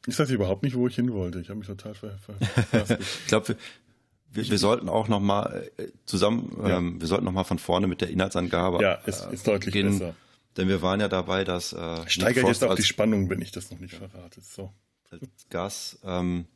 Ich 0.07 0.19
weiß 0.19 0.31
überhaupt 0.31 0.63
nicht, 0.63 0.77
wo 0.77 0.87
ich 0.87 0.95
hin 0.95 1.13
wollte. 1.13 1.41
Ich 1.41 1.49
habe 1.49 1.59
mich 1.59 1.67
total 1.67 1.95
ver, 1.95 2.19
ver 2.19 2.99
Ich 3.01 3.27
glaube, 3.27 3.57
wir, 4.33 4.49
wir, 4.49 4.59
sollten 4.59 4.89
auch 4.89 5.09
noch 5.09 5.21
mal 5.21 5.71
äh, 5.77 5.89
zusammen, 6.07 6.57
ja. 6.63 6.79
ähm, 6.79 7.01
wir 7.01 7.09
sollten 7.09 7.25
noch 7.25 7.33
mal 7.33 7.45
von 7.45 7.59
vorne 7.59 7.87
mit 7.87 8.01
der 8.01 8.11
Inhaltsangabe. 8.11 8.83
Ja, 8.83 8.95
ist, 8.95 9.27
ist 9.33 9.47
deutlich 9.47 9.75
beginnen, 9.75 9.99
besser. 9.99 10.15
Denn 10.57 10.69
wir 10.69 10.83
waren 10.83 11.01
ja 11.01 11.09
dabei, 11.09 11.45
dass 11.45 11.73
äh, 11.73 12.09
steigert 12.09 12.47
jetzt 12.47 12.65
auch 12.65 12.75
die 12.75 12.83
Spannung, 12.83 13.31
wenn 13.31 13.41
ich 13.41 13.53
das 13.53 13.71
noch 13.71 13.79
nicht 13.79 13.95
verrate. 13.95 14.41
So. 14.41 14.73
Gas 15.49 15.99
ähm, 16.05 16.47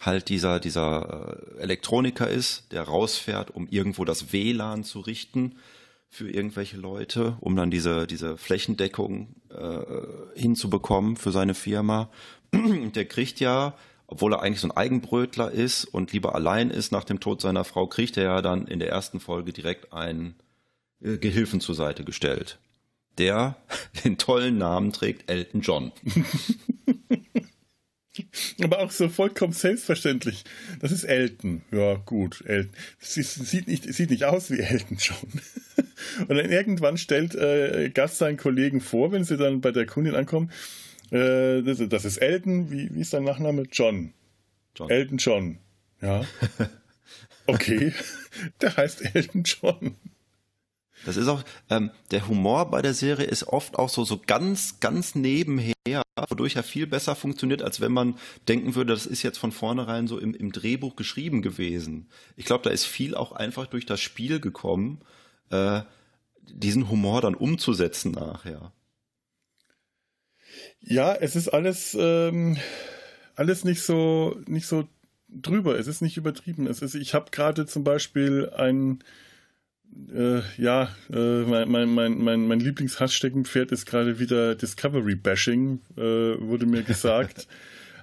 halt 0.00 0.28
dieser, 0.28 0.60
dieser 0.60 1.56
äh, 1.56 1.60
Elektroniker 1.60 2.28
ist, 2.28 2.72
der 2.72 2.82
rausfährt, 2.82 3.50
um 3.50 3.66
irgendwo 3.68 4.04
das 4.04 4.32
WLAN 4.32 4.84
zu 4.84 5.00
richten 5.00 5.56
für 6.08 6.30
irgendwelche 6.30 6.76
Leute, 6.76 7.36
um 7.40 7.54
dann 7.56 7.70
diese, 7.70 8.06
diese 8.06 8.38
Flächendeckung 8.38 9.34
äh, 9.50 10.40
hinzubekommen 10.40 11.16
für 11.16 11.32
seine 11.32 11.54
Firma. 11.54 12.10
der 12.94 13.04
kriegt 13.04 13.40
ja, 13.40 13.74
obwohl 14.08 14.32
er 14.32 14.42
eigentlich 14.42 14.60
so 14.60 14.68
ein 14.68 14.76
Eigenbrötler 14.76 15.52
ist 15.52 15.84
und 15.84 16.12
lieber 16.12 16.34
allein 16.34 16.70
ist 16.70 16.90
nach 16.90 17.04
dem 17.04 17.20
Tod 17.20 17.40
seiner 17.40 17.62
Frau, 17.62 17.86
kriegt 17.86 18.16
er 18.16 18.24
ja 18.24 18.42
dann 18.42 18.66
in 18.66 18.80
der 18.80 18.88
ersten 18.88 19.20
Folge 19.20 19.52
direkt 19.52 19.92
einen 19.92 20.34
äh, 21.00 21.18
Gehilfen 21.18 21.60
zur 21.60 21.74
Seite 21.74 22.04
gestellt. 22.04 22.58
Der 23.18 23.56
den 24.04 24.16
tollen 24.18 24.58
Namen 24.58 24.92
trägt 24.92 25.30
Elton 25.30 25.60
John. 25.60 25.92
Aber 28.62 28.80
auch 28.80 28.90
so 28.90 29.08
vollkommen 29.08 29.52
selbstverständlich. 29.52 30.44
Das 30.80 30.92
ist 30.92 31.04
Elton. 31.04 31.62
Ja, 31.70 31.94
gut, 31.94 32.42
Elton. 32.46 32.72
Sie 32.98 33.22
sieht 33.22 33.68
nicht, 33.68 33.92
sieht 33.92 34.10
nicht 34.10 34.24
aus 34.24 34.50
wie 34.50 34.60
Elton 34.60 34.98
John. 34.98 35.40
Und 36.28 36.36
dann 36.36 36.50
irgendwann 36.50 36.96
stellt 36.96 37.34
äh, 37.34 37.90
Gast 37.90 38.18
seinen 38.18 38.36
Kollegen 38.36 38.80
vor, 38.80 39.12
wenn 39.12 39.24
sie 39.24 39.36
dann 39.36 39.60
bei 39.60 39.72
der 39.72 39.86
Kundin 39.86 40.14
ankommen, 40.14 40.50
äh, 41.10 41.62
das, 41.62 41.78
das, 41.88 42.04
ist 42.04 42.18
Elton, 42.18 42.70
wie, 42.70 42.94
wie 42.94 43.00
ist 43.00 43.10
sein 43.10 43.24
Nachname? 43.24 43.64
John. 43.72 44.12
John. 44.76 44.90
Elton 44.90 45.18
John. 45.18 45.58
Ja. 46.00 46.24
Okay. 47.50 47.94
der 48.60 48.76
heißt 48.76 49.14
Elton 49.14 49.42
John. 49.42 49.96
Das 51.04 51.16
ist 51.16 51.28
auch, 51.28 51.42
ähm, 51.70 51.90
der 52.10 52.28
Humor 52.28 52.70
bei 52.70 52.82
der 52.82 52.94
Serie 52.94 53.26
ist 53.26 53.44
oft 53.44 53.78
auch 53.78 53.88
so, 53.88 54.04
so 54.04 54.20
ganz, 54.26 54.80
ganz 54.80 55.14
nebenher, 55.14 56.02
wodurch 56.28 56.56
er 56.56 56.62
viel 56.62 56.86
besser 56.86 57.14
funktioniert, 57.14 57.62
als 57.62 57.80
wenn 57.80 57.92
man 57.92 58.16
denken 58.48 58.74
würde, 58.74 58.92
das 58.92 59.06
ist 59.06 59.22
jetzt 59.22 59.38
von 59.38 59.52
vornherein 59.52 60.06
so 60.06 60.18
im, 60.18 60.34
im 60.34 60.52
Drehbuch 60.52 60.96
geschrieben 60.96 61.42
gewesen. 61.42 62.08
Ich 62.36 62.44
glaube, 62.44 62.64
da 62.64 62.70
ist 62.70 62.84
viel 62.84 63.14
auch 63.14 63.32
einfach 63.32 63.66
durch 63.66 63.86
das 63.86 64.00
Spiel 64.00 64.40
gekommen, 64.40 65.00
äh, 65.50 65.82
diesen 66.42 66.88
Humor 66.88 67.20
dann 67.20 67.34
umzusetzen 67.34 68.12
nachher. 68.12 68.72
Ja, 70.80 71.14
es 71.14 71.36
ist 71.36 71.48
alles, 71.48 71.96
ähm, 71.98 72.56
alles 73.34 73.64
nicht 73.64 73.82
so, 73.82 74.40
nicht 74.46 74.66
so 74.66 74.88
drüber. 75.28 75.78
Es 75.78 75.86
ist 75.86 76.00
nicht 76.00 76.16
übertrieben. 76.16 76.66
Es 76.66 76.82
ist, 76.82 76.94
ich 76.94 77.14
habe 77.14 77.30
gerade 77.30 77.66
zum 77.66 77.84
Beispiel 77.84 78.50
ein 78.56 79.00
äh, 80.12 80.40
ja, 80.56 80.94
äh, 81.12 81.42
mein, 81.42 81.68
mein, 81.70 81.88
mein, 81.88 82.18
mein, 82.18 82.46
mein 82.46 82.60
Lieblingshasssteckenpferd 82.60 83.72
ist 83.72 83.86
gerade 83.86 84.18
wieder 84.18 84.54
Discovery-Bashing, 84.54 85.80
äh, 85.96 86.00
wurde 86.00 86.66
mir 86.66 86.82
gesagt. 86.82 87.46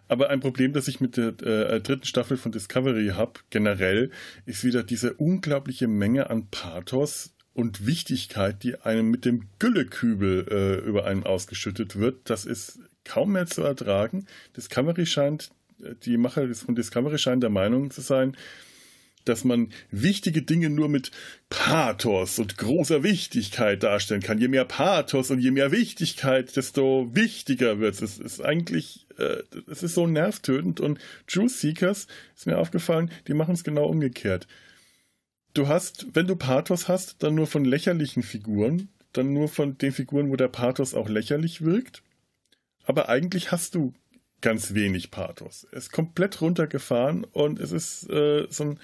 Aber 0.08 0.30
ein 0.30 0.40
Problem, 0.40 0.74
das 0.74 0.88
ich 0.88 1.00
mit 1.02 1.18
der 1.18 1.30
äh, 1.42 1.82
dritten 1.82 2.06
Staffel 2.06 2.38
von 2.38 2.52
Discovery 2.52 3.14
habe, 3.16 3.40
generell, 3.50 4.12
ist 4.46 4.64
wieder 4.64 4.84
diese 4.84 5.14
unglaubliche 5.14 5.88
Menge 5.88 6.30
an 6.30 6.48
Pathos 6.52 7.34
und 7.54 7.88
Wichtigkeit, 7.88 8.62
die 8.64 8.80
einem 8.82 9.10
mit 9.10 9.26
dem 9.26 9.48
Güllekübel 9.60 10.48
äh, 10.50 10.88
über 10.88 11.06
einen 11.06 11.24
ausgeschüttet 11.24 11.96
wird. 11.96 12.30
Das 12.30 12.46
ist 12.46 12.80
kaum 13.04 13.32
mehr 13.32 13.48
zu 13.48 13.64
ertragen. 13.64 14.28
Discovery 14.56 15.06
scheint, 15.06 15.52
äh, 15.82 15.96
die 16.04 16.18
Macher 16.18 16.54
von 16.54 16.76
Discovery 16.76 17.18
scheinen 17.18 17.42
der 17.42 17.50
Meinung 17.50 17.90
zu 17.90 18.02
sein, 18.02 18.38
dass 19.26 19.44
man 19.44 19.70
wichtige 19.92 20.42
Dinge 20.42 20.70
nur 20.70 20.90
mit 20.90 21.12
Pathos 21.50 22.40
und 22.40 22.58
großer 22.58 23.04
Wichtigkeit 23.04 23.84
darstellen 23.84 24.22
kann. 24.22 24.40
Je 24.40 24.48
mehr 24.48 24.66
Pathos 24.66 25.32
und 25.32 25.40
je 25.40 25.52
mehr 25.52 25.72
Wichtigkeit, 25.72 26.56
desto 26.56 27.10
wichtiger 27.14 27.80
wird 27.80 27.96
es. 27.96 28.02
Es 28.02 28.20
ist 28.20 28.42
eigentlich, 28.42 29.08
äh, 29.18 29.44
es 29.70 29.84
ist 29.84 29.96
so 29.96 30.08
nervtötend 30.08 30.80
und 30.80 31.00
Truth 31.28 31.52
Seekers, 31.52 32.08
ist 32.36 32.48
mir 32.48 32.58
aufgefallen, 32.58 33.12
die 33.28 33.34
machen 33.34 33.56
es 33.56 33.64
genau 33.64 33.86
umgekehrt. 33.88 34.48
Du 35.54 35.68
hast, 35.68 36.08
wenn 36.14 36.28
du 36.28 36.36
Pathos 36.36 36.88
hast, 36.88 37.24
dann 37.24 37.36
nur 37.36 37.48
von 37.48 37.66
lächerlichen 37.66 38.24
Figuren, 38.24 38.90
dann 39.14 39.34
nur 39.34 39.48
von 39.48 39.78
den 39.78 39.92
Figuren, 39.92 40.30
wo 40.30 40.36
der 40.36 40.50
Pathos 40.50 40.94
auch 40.94 41.10
lächerlich 41.10 41.64
wirkt. 41.64 42.04
Aber 42.84 43.10
eigentlich 43.10 43.52
hast 43.52 43.76
du 43.76 43.94
ganz 44.42 44.74
wenig 44.74 45.12
Pathos. 45.12 45.66
Es 45.72 45.86
ist 45.86 45.92
komplett 45.92 46.42
runtergefahren 46.42 47.24
und 47.24 47.60
es 47.60 47.72
ist 47.72 48.10
äh, 48.10 48.46
so 48.50 48.64
ein 48.66 48.80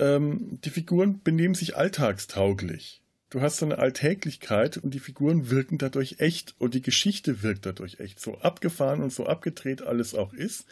ähm, 0.00 0.58
die 0.64 0.70
Figuren 0.70 1.22
benehmen 1.22 1.54
sich 1.54 1.76
alltagstauglich. 1.76 3.02
Du 3.28 3.40
hast 3.40 3.58
so 3.58 3.66
eine 3.66 3.78
Alltäglichkeit 3.78 4.76
und 4.76 4.92
die 4.92 4.98
Figuren 4.98 5.50
wirken 5.50 5.78
dadurch 5.78 6.16
echt 6.18 6.56
und 6.58 6.74
die 6.74 6.82
Geschichte 6.82 7.44
wirkt 7.44 7.64
dadurch 7.64 8.00
echt. 8.00 8.18
So 8.18 8.38
abgefahren 8.38 9.02
und 9.02 9.12
so 9.12 9.26
abgedreht 9.26 9.82
alles 9.82 10.16
auch 10.16 10.32
ist. 10.32 10.66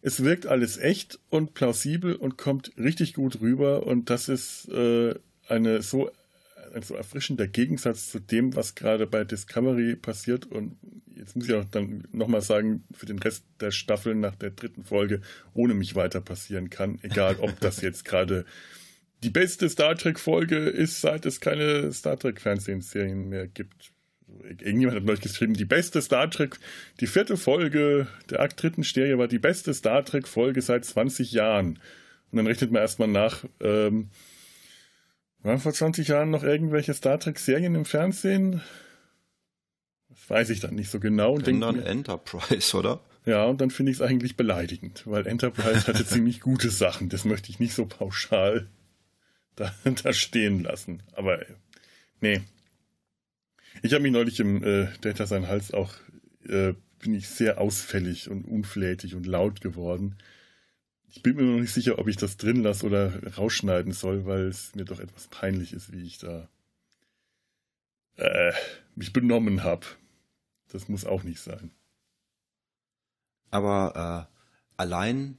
Es 0.00 0.24
wirkt 0.24 0.46
alles 0.46 0.78
echt 0.78 1.18
und 1.28 1.52
plausibel 1.52 2.14
und 2.14 2.38
kommt 2.38 2.72
richtig 2.78 3.12
gut 3.12 3.40
rüber 3.40 3.86
und 3.86 4.08
das 4.08 4.30
ist 4.30 4.68
äh, 4.68 5.14
eine 5.46 5.82
so 5.82 6.10
ein 6.74 6.82
so 6.82 6.94
erfrischender 6.94 7.46
Gegensatz 7.46 8.10
zu 8.10 8.18
dem, 8.18 8.54
was 8.56 8.74
gerade 8.74 9.06
bei 9.06 9.24
Discovery 9.24 9.96
passiert. 9.96 10.46
Und 10.46 10.76
jetzt 11.16 11.36
muss 11.36 11.48
ich 11.48 11.54
auch 11.54 11.64
dann 11.64 12.04
nochmal 12.12 12.42
sagen, 12.42 12.84
für 12.92 13.06
den 13.06 13.18
Rest 13.18 13.44
der 13.60 13.70
Staffel 13.70 14.14
nach 14.14 14.34
der 14.34 14.50
dritten 14.50 14.84
Folge 14.84 15.20
ohne 15.54 15.74
mich 15.74 15.94
weiter 15.94 16.20
passieren 16.20 16.70
kann. 16.70 16.98
Egal, 17.02 17.36
ob 17.40 17.58
das 17.60 17.80
jetzt 17.80 18.04
gerade 18.04 18.44
die 19.22 19.30
beste 19.30 19.68
Star 19.70 19.96
Trek-Folge 19.96 20.56
ist, 20.56 21.00
seit 21.00 21.24
es 21.24 21.40
keine 21.40 21.92
Star 21.92 22.18
Trek-Fernsehserien 22.18 23.28
mehr 23.28 23.46
gibt. 23.48 23.92
Irgendjemand 24.42 24.96
hat 24.98 25.04
neulich 25.04 25.22
geschrieben, 25.22 25.54
die 25.54 25.64
beste 25.64 26.02
Star 26.02 26.30
Trek, 26.30 26.58
die 27.00 27.06
vierte 27.06 27.36
Folge 27.36 28.06
der 28.28 28.40
Akt 28.40 28.62
dritten 28.62 28.82
Serie 28.82 29.16
war 29.16 29.28
die 29.28 29.38
beste 29.38 29.72
Star 29.72 30.04
Trek-Folge 30.04 30.60
seit 30.60 30.84
20 30.84 31.32
Jahren. 31.32 31.78
Und 32.30 32.38
dann 32.38 32.46
rechnet 32.46 32.72
man 32.72 32.82
erstmal 32.82 33.08
nach, 33.08 33.44
ähm, 33.60 34.10
waren 35.44 35.60
vor 35.60 35.72
20 35.72 36.08
Jahren 36.08 36.30
noch 36.30 36.42
irgendwelche 36.42 36.94
Star 36.94 37.20
Trek-Serien 37.20 37.74
im 37.74 37.84
Fernsehen? 37.84 38.62
Das 40.08 40.30
weiß 40.30 40.50
ich 40.50 40.60
dann 40.60 40.74
nicht 40.74 40.90
so 40.90 41.00
genau. 41.00 41.34
Und 41.34 41.46
dann 41.46 41.58
mir, 41.58 41.84
Enterprise, 41.84 42.76
oder? 42.76 43.00
Ja, 43.26 43.44
und 43.44 43.60
dann 43.60 43.70
finde 43.70 43.92
ich 43.92 43.98
es 43.98 44.02
eigentlich 44.02 44.36
beleidigend, 44.36 45.02
weil 45.06 45.26
Enterprise 45.26 45.86
hatte 45.86 46.06
ziemlich 46.06 46.40
gute 46.40 46.70
Sachen. 46.70 47.08
Das 47.08 47.24
möchte 47.24 47.50
ich 47.50 47.60
nicht 47.60 47.74
so 47.74 47.86
pauschal 47.86 48.68
da, 49.56 49.72
da 49.84 50.12
stehen 50.12 50.62
lassen. 50.62 51.02
Aber 51.12 51.40
nee. 52.20 52.40
Ich 53.82 53.92
habe 53.92 54.02
mich 54.02 54.12
neulich 54.12 54.40
im 54.40 54.62
äh, 54.62 54.88
Data 55.00 55.26
sein 55.26 55.48
Hals 55.48 55.72
auch, 55.74 55.92
äh, 56.46 56.74
bin 57.00 57.14
ich 57.14 57.28
sehr 57.28 57.60
ausfällig 57.60 58.30
und 58.30 58.44
unflätig 58.44 59.14
und 59.14 59.26
laut 59.26 59.60
geworden. 59.60 60.16
Ich 61.14 61.22
bin 61.22 61.36
mir 61.36 61.42
noch 61.42 61.60
nicht 61.60 61.72
sicher, 61.72 61.98
ob 62.00 62.08
ich 62.08 62.16
das 62.16 62.36
drin 62.36 62.62
lasse 62.62 62.84
oder 62.84 63.36
rausschneiden 63.36 63.92
soll, 63.92 64.26
weil 64.26 64.48
es 64.48 64.74
mir 64.74 64.84
doch 64.84 64.98
etwas 64.98 65.28
peinlich 65.28 65.72
ist, 65.72 65.92
wie 65.92 66.02
ich 66.02 66.18
da 66.18 66.48
äh, 68.16 68.52
mich 68.96 69.12
benommen 69.12 69.62
habe. 69.62 69.86
Das 70.72 70.88
muss 70.88 71.04
auch 71.04 71.22
nicht 71.22 71.40
sein. 71.40 71.70
Aber 73.50 74.28
äh, 74.28 74.34
allein 74.76 75.38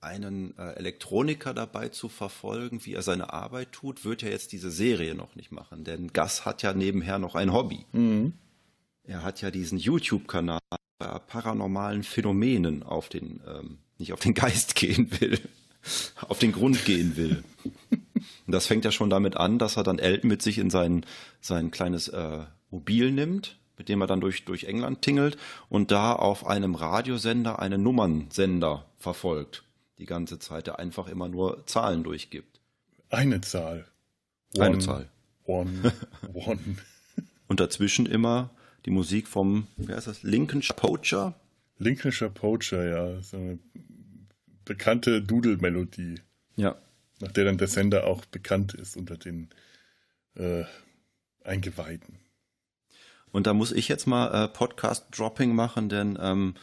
einen 0.00 0.56
äh, 0.56 0.74
Elektroniker 0.74 1.52
dabei 1.52 1.88
zu 1.88 2.08
verfolgen, 2.08 2.84
wie 2.84 2.94
er 2.94 3.02
seine 3.02 3.32
Arbeit 3.32 3.72
tut, 3.72 4.04
wird 4.04 4.22
ja 4.22 4.28
jetzt 4.28 4.52
diese 4.52 4.70
Serie 4.70 5.16
noch 5.16 5.34
nicht 5.34 5.50
machen. 5.50 5.82
Denn 5.82 6.12
Gas 6.12 6.44
hat 6.44 6.62
ja 6.62 6.74
nebenher 6.74 7.18
noch 7.18 7.34
ein 7.34 7.52
Hobby. 7.52 7.86
Mhm. 7.90 8.34
Er 9.02 9.24
hat 9.24 9.40
ja 9.42 9.50
diesen 9.50 9.78
YouTube-Kanal 9.78 10.60
paranormalen 11.26 12.04
Phänomenen 12.04 12.84
auf 12.84 13.08
den 13.08 13.40
ähm, 13.44 13.78
nicht 13.98 14.12
auf 14.12 14.20
den 14.20 14.34
Geist 14.34 14.74
gehen 14.76 15.10
will, 15.20 15.40
auf 16.28 16.38
den 16.38 16.52
Grund 16.52 16.84
gehen 16.84 17.16
will. 17.16 17.44
Und 18.46 18.52
das 18.52 18.66
fängt 18.66 18.84
ja 18.84 18.92
schon 18.92 19.10
damit 19.10 19.36
an, 19.36 19.58
dass 19.58 19.76
er 19.76 19.82
dann 19.82 19.98
Elton 19.98 20.28
mit 20.28 20.42
sich 20.42 20.58
in 20.58 20.70
sein, 20.70 21.04
sein 21.40 21.70
kleines 21.70 22.08
äh, 22.08 22.40
Mobil 22.70 23.10
nimmt, 23.10 23.58
mit 23.78 23.88
dem 23.88 24.00
er 24.00 24.06
dann 24.06 24.20
durch, 24.20 24.44
durch 24.44 24.64
England 24.64 25.02
tingelt 25.02 25.36
und 25.68 25.90
da 25.90 26.12
auf 26.12 26.46
einem 26.46 26.74
Radiosender 26.74 27.58
einen 27.58 27.82
Nummernsender 27.82 28.86
verfolgt. 28.98 29.64
Die 29.98 30.06
ganze 30.06 30.38
Zeit, 30.38 30.66
der 30.66 30.78
einfach 30.78 31.06
immer 31.06 31.28
nur 31.28 31.66
Zahlen 31.66 32.02
durchgibt. 32.02 32.60
Eine 33.10 33.40
Zahl. 33.40 33.86
One, 34.56 34.64
Eine 34.64 34.78
Zahl. 34.78 35.08
One, 35.44 35.92
one. 36.32 36.60
und 37.46 37.60
dazwischen 37.60 38.06
immer 38.06 38.50
die 38.86 38.90
Musik 38.90 39.28
vom, 39.28 39.66
wie 39.76 39.92
heißt 39.92 40.06
das, 40.06 40.22
Lincolnshire 40.22 40.76
Poacher? 40.76 41.34
Lincolnshire 41.82 42.30
Poacher, 42.30 42.88
ja. 42.88 43.22
So 43.22 43.36
eine 43.36 43.58
bekannte 44.64 45.22
Doodle-Melodie. 45.22 46.20
Ja. 46.56 46.76
Nach 47.20 47.32
der 47.32 47.44
dann 47.44 47.58
der 47.58 47.68
Sender 47.68 48.06
auch 48.06 48.24
bekannt 48.24 48.74
ist 48.74 48.96
unter 48.96 49.16
den 49.16 49.50
äh, 50.34 50.64
Eingeweihten. 51.44 52.18
Und 53.30 53.46
da 53.46 53.54
muss 53.54 53.72
ich 53.72 53.88
jetzt 53.88 54.06
mal 54.06 54.44
äh, 54.44 54.48
Podcast-Dropping 54.48 55.54
machen, 55.54 55.88
denn 55.88 56.18
ähm, 56.20 56.54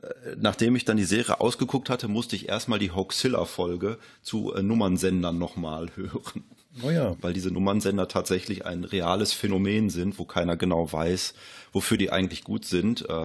äh, 0.00 0.36
nachdem 0.36 0.74
ich 0.74 0.84
dann 0.84 0.96
die 0.96 1.04
Serie 1.04 1.40
ausgeguckt 1.40 1.90
hatte, 1.90 2.08
musste 2.08 2.36
ich 2.36 2.48
erstmal 2.48 2.78
die 2.78 2.92
Hoaxilla-Folge 2.92 3.98
zu 4.22 4.54
äh, 4.54 4.62
Nummernsendern 4.62 5.38
nochmal 5.38 5.90
hören. 5.94 6.44
Oh 6.82 6.90
ja. 6.90 7.16
Weil 7.20 7.32
diese 7.32 7.50
Nummernsender 7.50 8.08
tatsächlich 8.08 8.66
ein 8.66 8.84
reales 8.84 9.32
Phänomen 9.32 9.90
sind, 9.90 10.18
wo 10.18 10.24
keiner 10.24 10.56
genau 10.56 10.92
weiß, 10.92 11.34
wofür 11.72 11.98
die 11.98 12.10
eigentlich 12.10 12.42
gut 12.42 12.64
sind. 12.64 13.08
Äh, 13.08 13.24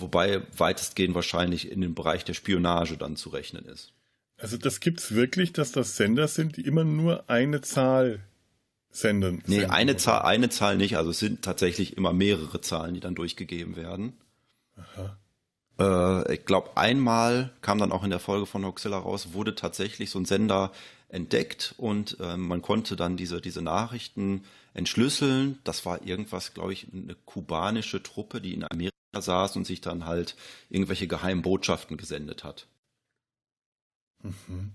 wobei 0.00 0.42
weitestgehend 0.56 1.14
wahrscheinlich 1.14 1.70
in 1.70 1.80
den 1.80 1.94
Bereich 1.94 2.24
der 2.24 2.34
Spionage 2.34 2.96
dann 2.96 3.16
zu 3.16 3.30
rechnen 3.30 3.64
ist. 3.66 3.92
Also 4.36 4.56
das 4.56 4.80
gibt's 4.80 5.12
wirklich, 5.14 5.52
dass 5.52 5.72
das 5.72 5.96
Sender 5.96 6.28
sind, 6.28 6.56
die 6.56 6.62
immer 6.62 6.84
nur 6.84 7.28
eine 7.28 7.60
Zahl 7.60 8.20
senden. 8.90 9.42
Nee, 9.46 9.56
senden, 9.56 9.70
eine 9.70 9.90
oder? 9.92 9.98
Zahl, 9.98 10.22
eine 10.22 10.48
Zahl 10.48 10.76
nicht. 10.76 10.96
Also 10.96 11.10
es 11.10 11.18
sind 11.18 11.42
tatsächlich 11.42 11.96
immer 11.96 12.12
mehrere 12.12 12.60
Zahlen, 12.60 12.94
die 12.94 13.00
dann 13.00 13.14
durchgegeben 13.14 13.76
werden. 13.76 14.12
Äh, 15.78 16.34
ich 16.34 16.44
glaube, 16.44 16.76
einmal 16.76 17.50
kam 17.62 17.78
dann 17.78 17.92
auch 17.92 18.04
in 18.04 18.10
der 18.10 18.20
Folge 18.20 18.46
von 18.46 18.64
Hoxilla 18.64 18.98
raus, 18.98 19.32
wurde 19.32 19.54
tatsächlich 19.54 20.10
so 20.10 20.18
ein 20.18 20.24
Sender 20.24 20.72
entdeckt 21.08 21.74
und 21.78 22.18
äh, 22.20 22.36
man 22.36 22.62
konnte 22.62 22.94
dann 22.94 23.16
diese, 23.16 23.40
diese 23.40 23.62
Nachrichten 23.62 24.44
entschlüsseln. 24.74 25.58
Das 25.64 25.84
war 25.86 26.04
irgendwas, 26.06 26.54
glaube 26.54 26.72
ich, 26.72 26.86
eine 26.92 27.14
kubanische 27.24 28.02
Truppe, 28.02 28.40
die 28.40 28.54
in 28.54 28.64
Amerika 28.70 28.92
saß 29.16 29.56
und 29.56 29.66
sich 29.66 29.80
dann 29.80 30.06
halt 30.06 30.36
irgendwelche 30.68 31.06
geheimen 31.06 31.42
Botschaften 31.42 31.96
gesendet 31.96 32.44
hat. 32.44 32.66
Mhm. 34.22 34.72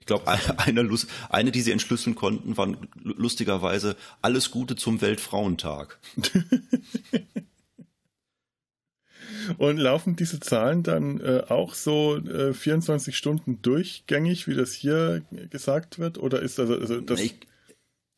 Ich 0.00 0.06
glaube, 0.06 0.28
eine, 0.58 0.88
eine, 1.30 1.52
die 1.52 1.60
sie 1.62 1.72
entschlüsseln 1.72 2.14
konnten, 2.14 2.56
war 2.56 2.76
lustigerweise 3.02 3.96
alles 4.22 4.50
Gute 4.50 4.76
zum 4.76 5.00
Weltfrauentag. 5.00 5.98
Und 9.58 9.76
laufen 9.78 10.16
diese 10.16 10.40
Zahlen 10.40 10.82
dann 10.82 11.20
äh, 11.20 11.44
auch 11.48 11.74
so 11.74 12.16
äh, 12.16 12.52
24 12.52 13.16
Stunden 13.16 13.62
durchgängig, 13.62 14.48
wie 14.48 14.54
das 14.54 14.72
hier 14.72 15.22
gesagt 15.50 15.98
wird? 15.98 16.18
Oder 16.18 16.42
ist 16.42 16.58
also, 16.58 16.76
also 16.76 17.00
das, 17.00 17.20
ich 17.20 17.36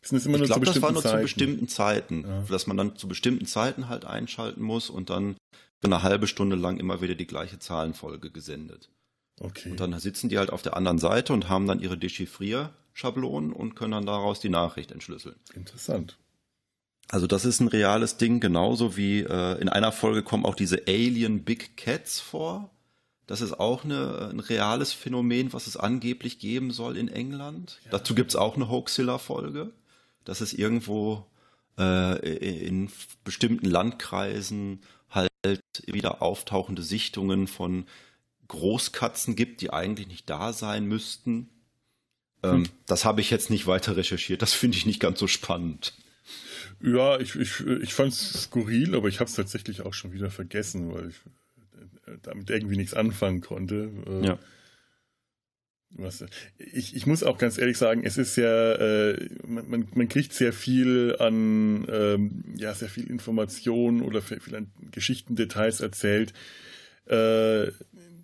sind 0.08 0.16
das 0.18 0.26
immer 0.26 0.38
ich 0.38 0.44
glaube, 0.44 0.66
das 0.66 0.80
war 0.82 0.92
nur 0.92 1.02
Zeiten? 1.02 1.16
zu 1.18 1.22
bestimmten 1.22 1.68
Zeiten, 1.68 2.24
Ja. 2.26 2.42
dass 2.48 2.66
man 2.66 2.76
dann 2.76 2.96
zu 2.96 3.08
bestimmten 3.08 3.46
Zeiten 3.46 3.88
halt 3.88 4.04
einschalten 4.04 4.62
muss 4.62 4.90
und 4.90 5.10
dann 5.10 5.36
für 5.80 5.86
eine 5.86 6.02
halbe 6.02 6.26
Stunde 6.26 6.56
lang 6.56 6.78
immer 6.78 7.00
wieder 7.00 7.14
die 7.14 7.26
gleiche 7.26 7.58
Zahlenfolge 7.58 8.30
gesendet. 8.30 8.88
Okay. 9.40 9.70
Und 9.70 9.80
dann 9.80 9.98
sitzen 9.98 10.28
die 10.28 10.38
halt 10.38 10.50
auf 10.50 10.62
der 10.62 10.76
anderen 10.76 10.98
Seite 10.98 11.32
und 11.32 11.48
haben 11.48 11.66
dann 11.68 11.80
ihre 11.80 11.96
Dechiffrierschablonen 11.96 13.52
und 13.52 13.76
können 13.76 13.92
dann 13.92 14.06
daraus 14.06 14.40
die 14.40 14.48
Nachricht 14.48 14.90
entschlüsseln. 14.90 15.36
Interessant. 15.54 16.16
Also 17.10 17.26
das 17.26 17.44
ist 17.44 17.60
ein 17.60 17.68
reales 17.68 18.16
Ding, 18.18 18.40
genauso 18.40 18.96
wie 18.96 19.20
äh, 19.20 19.60
in 19.60 19.68
einer 19.68 19.92
Folge 19.92 20.22
kommen 20.22 20.44
auch 20.44 20.54
diese 20.56 20.82
Alien 20.88 21.44
Big 21.44 21.76
Cats 21.76 22.20
vor. 22.20 22.70
Das 23.26 23.40
ist 23.40 23.58
auch 23.60 23.84
eine, 23.84 24.28
ein 24.32 24.40
reales 24.40 24.92
Phänomen, 24.92 25.52
was 25.52 25.66
es 25.66 25.76
angeblich 25.76 26.38
geben 26.38 26.70
soll 26.70 26.96
in 26.96 27.08
England. 27.08 27.78
Dazu 27.90 28.14
gibt's 28.14 28.36
auch 28.36 28.56
eine 28.56 28.68
Hoaxilla-Folge. 28.68 29.70
Dass 30.28 30.40
es 30.42 30.52
irgendwo 30.52 31.24
äh, 31.78 32.18
in 32.66 32.90
bestimmten 33.24 33.66
Landkreisen 33.66 34.82
halt 35.10 35.30
wieder 35.86 36.20
auftauchende 36.20 36.82
Sichtungen 36.82 37.46
von 37.46 37.86
Großkatzen 38.48 39.36
gibt, 39.36 39.60
die 39.62 39.70
eigentlich 39.72 40.06
nicht 40.06 40.28
da 40.28 40.52
sein 40.52 40.84
müssten. 40.84 41.48
Ähm, 42.42 42.64
Hm. 42.64 42.68
Das 42.86 43.04
habe 43.04 43.20
ich 43.20 43.30
jetzt 43.30 43.48
nicht 43.50 43.66
weiter 43.66 43.96
recherchiert. 43.96 44.42
Das 44.42 44.52
finde 44.52 44.76
ich 44.76 44.86
nicht 44.86 45.00
ganz 45.00 45.18
so 45.18 45.26
spannend. 45.26 45.94
Ja, 46.82 47.18
ich, 47.18 47.34
ich, 47.34 47.60
ich 47.66 47.94
fand 47.94 48.12
es 48.12 48.42
skurril, 48.44 48.94
aber 48.94 49.08
ich 49.08 49.20
habe 49.20 49.28
es 49.28 49.34
tatsächlich 49.34 49.80
auch 49.80 49.94
schon 49.94 50.12
wieder 50.12 50.30
vergessen, 50.30 50.92
weil 50.94 51.08
ich 51.08 51.16
äh, 52.06 52.18
damit 52.22 52.50
irgendwie 52.50 52.76
nichts 52.76 52.94
anfangen 52.94 53.40
konnte. 53.40 53.90
Äh, 54.06 54.26
Ja. 54.26 54.38
Was, 55.90 56.24
ich, 56.58 56.94
ich 56.94 57.06
muss 57.06 57.22
auch 57.22 57.38
ganz 57.38 57.56
ehrlich 57.56 57.78
sagen, 57.78 58.04
es 58.04 58.18
ist 58.18 58.36
ja, 58.36 58.72
äh, 58.74 59.28
man, 59.46 59.68
man, 59.68 59.88
man 59.94 60.08
kriegt 60.08 60.34
sehr 60.34 60.52
viel 60.52 61.16
an, 61.18 61.86
ähm, 61.90 62.44
ja, 62.56 62.74
sehr 62.74 62.88
viel 62.88 63.08
Information 63.10 64.02
oder 64.02 64.20
viel 64.20 64.54
an 64.54 64.70
Geschichten, 64.90 65.34
Details 65.34 65.80
erzählt, 65.80 66.34
äh, 67.06 67.72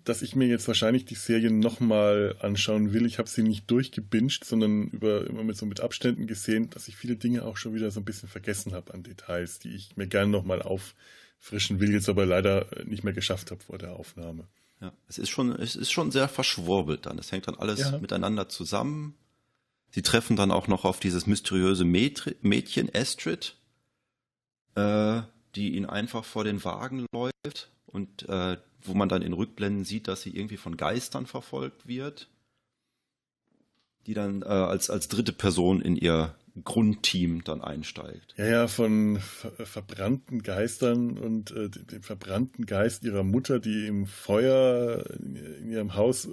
dass 0.03 0.21
ich 0.21 0.35
mir 0.35 0.47
jetzt 0.47 0.67
wahrscheinlich 0.67 1.05
die 1.05 1.15
Serien 1.15 1.59
nochmal 1.59 2.35
anschauen 2.39 2.93
will. 2.93 3.07
Ich 3.07 3.17
habe 3.17 3.27
sie 3.27 3.41
nicht 3.41 3.69
durchgebinged, 3.71 4.45
sondern 4.45 4.89
über, 4.89 5.25
immer 5.27 5.43
mit 5.43 5.57
so 5.57 5.65
mit 5.65 5.81
Abständen 5.81 6.27
gesehen, 6.27 6.69
dass 6.69 6.87
ich 6.87 6.95
viele 6.95 7.15
Dinge 7.15 7.43
auch 7.43 7.57
schon 7.57 7.73
wieder 7.73 7.89
so 7.89 7.99
ein 7.99 8.05
bisschen 8.05 8.29
vergessen 8.29 8.73
habe 8.73 8.93
an 8.93 9.01
Details, 9.01 9.57
die 9.57 9.75
ich 9.75 9.97
mir 9.97 10.05
gerne 10.05 10.31
nochmal 10.31 10.61
auffrischen 10.61 11.79
will, 11.79 11.91
jetzt 11.91 12.09
aber 12.09 12.27
leider 12.27 12.67
nicht 12.85 13.03
mehr 13.03 13.13
geschafft 13.13 13.49
habe 13.49 13.63
vor 13.63 13.79
der 13.79 13.93
Aufnahme. 13.93 14.47
Ja, 14.81 14.91
es 15.07 15.17
ist 15.17 15.29
schon, 15.29 15.51
es 15.53 15.75
ist 15.75 15.91
schon 15.91 16.11
sehr 16.11 16.27
verschwurbelt 16.27 17.05
dann. 17.05 17.17
Es 17.17 17.31
hängt 17.31 17.47
dann 17.47 17.55
alles 17.55 17.79
Ja. 17.79 17.97
miteinander 17.99 18.49
zusammen. 18.49 19.15
Sie 19.91 20.01
treffen 20.01 20.35
dann 20.35 20.51
auch 20.51 20.67
noch 20.67 20.83
auf 20.83 20.99
dieses 20.99 21.25
mysteriöse 21.27 21.85
Mädri- 21.85 22.35
Mädchen 22.41 22.89
Astrid, 22.93 23.55
äh, 24.75 25.21
die 25.55 25.75
ihn 25.75 25.85
einfach 25.85 26.25
vor 26.25 26.43
den 26.43 26.63
Wagen 26.65 27.05
läuft 27.13 27.69
und 27.85 28.27
äh, 28.27 28.57
wo 28.81 28.93
man 28.93 29.07
dann 29.09 29.21
in 29.21 29.31
Rückblenden 29.33 29.85
sieht, 29.85 30.07
dass 30.09 30.21
sie 30.21 30.35
irgendwie 30.35 30.57
von 30.57 30.75
Geistern 30.75 31.25
verfolgt 31.25 31.87
wird, 31.87 32.27
die 34.05 34.13
dann 34.13 34.41
äh, 34.41 34.45
als 34.45 34.89
als 34.89 35.07
dritte 35.07 35.31
Person 35.33 35.81
in 35.81 35.95
ihr 35.95 36.35
Grundteam 36.63 37.43
dann 37.43 37.61
einsteigt. 37.61 38.33
Ja, 38.37 38.45
ja, 38.45 38.67
von 38.67 39.19
ver 39.19 39.65
verbrannten 39.65 40.41
Geistern 40.41 41.17
und 41.17 41.51
äh, 41.51 41.69
dem 41.69 41.87
dem 41.87 42.03
verbrannten 42.03 42.65
Geist 42.65 43.03
ihrer 43.03 43.23
Mutter, 43.23 43.59
die 43.59 43.87
im 43.87 44.05
Feuer 44.05 45.03
in 45.19 45.69
ihrem 45.69 45.95
Haus 45.95 46.29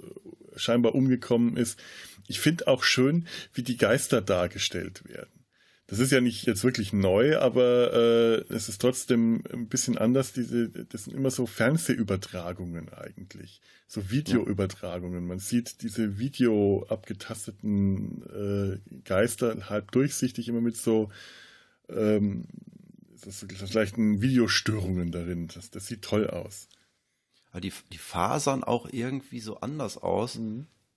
scheinbar 0.55 0.95
umgekommen 0.95 1.57
ist. 1.57 1.79
Ich 2.27 2.39
finde 2.39 2.67
auch 2.67 2.83
schön, 2.83 3.27
wie 3.53 3.63
die 3.63 3.77
Geister 3.77 4.21
dargestellt 4.21 5.03
werden. 5.07 5.42
Das 5.87 5.99
ist 5.99 6.11
ja 6.11 6.21
nicht 6.21 6.45
jetzt 6.45 6.63
wirklich 6.63 6.93
neu, 6.93 7.37
aber 7.37 7.93
äh, 7.93 8.53
es 8.53 8.69
ist 8.69 8.79
trotzdem 8.79 9.43
ein 9.51 9.67
bisschen 9.67 9.97
anders. 9.97 10.31
Diese, 10.31 10.69
das 10.69 11.03
sind 11.03 11.13
immer 11.13 11.29
so 11.29 11.45
Fernsehübertragungen 11.45 12.89
eigentlich, 12.89 13.61
so 13.87 14.09
Videoübertragungen. 14.09 15.27
Man 15.27 15.39
sieht 15.39 15.81
diese 15.81 16.17
Video 16.17 16.85
abgetasteten 16.87 18.23
äh, 18.81 18.99
Geister 19.03 19.69
halb 19.69 19.91
durchsichtig, 19.91 20.47
immer 20.47 20.61
mit 20.61 20.77
so 20.77 21.11
ähm, 21.89 22.45
das 23.25 23.43
ist 23.43 23.73
leichten 23.73 24.21
Videostörungen 24.21 25.11
darin. 25.11 25.47
Das, 25.47 25.71
das 25.71 25.87
sieht 25.87 26.01
toll 26.01 26.29
aus. 26.29 26.67
Aber 27.51 27.61
die, 27.61 27.71
die 27.91 27.97
fasern 27.97 28.63
auch 28.63 28.89
irgendwie 28.91 29.39
so 29.39 29.59
anders 29.59 29.97
aus. 29.97 30.39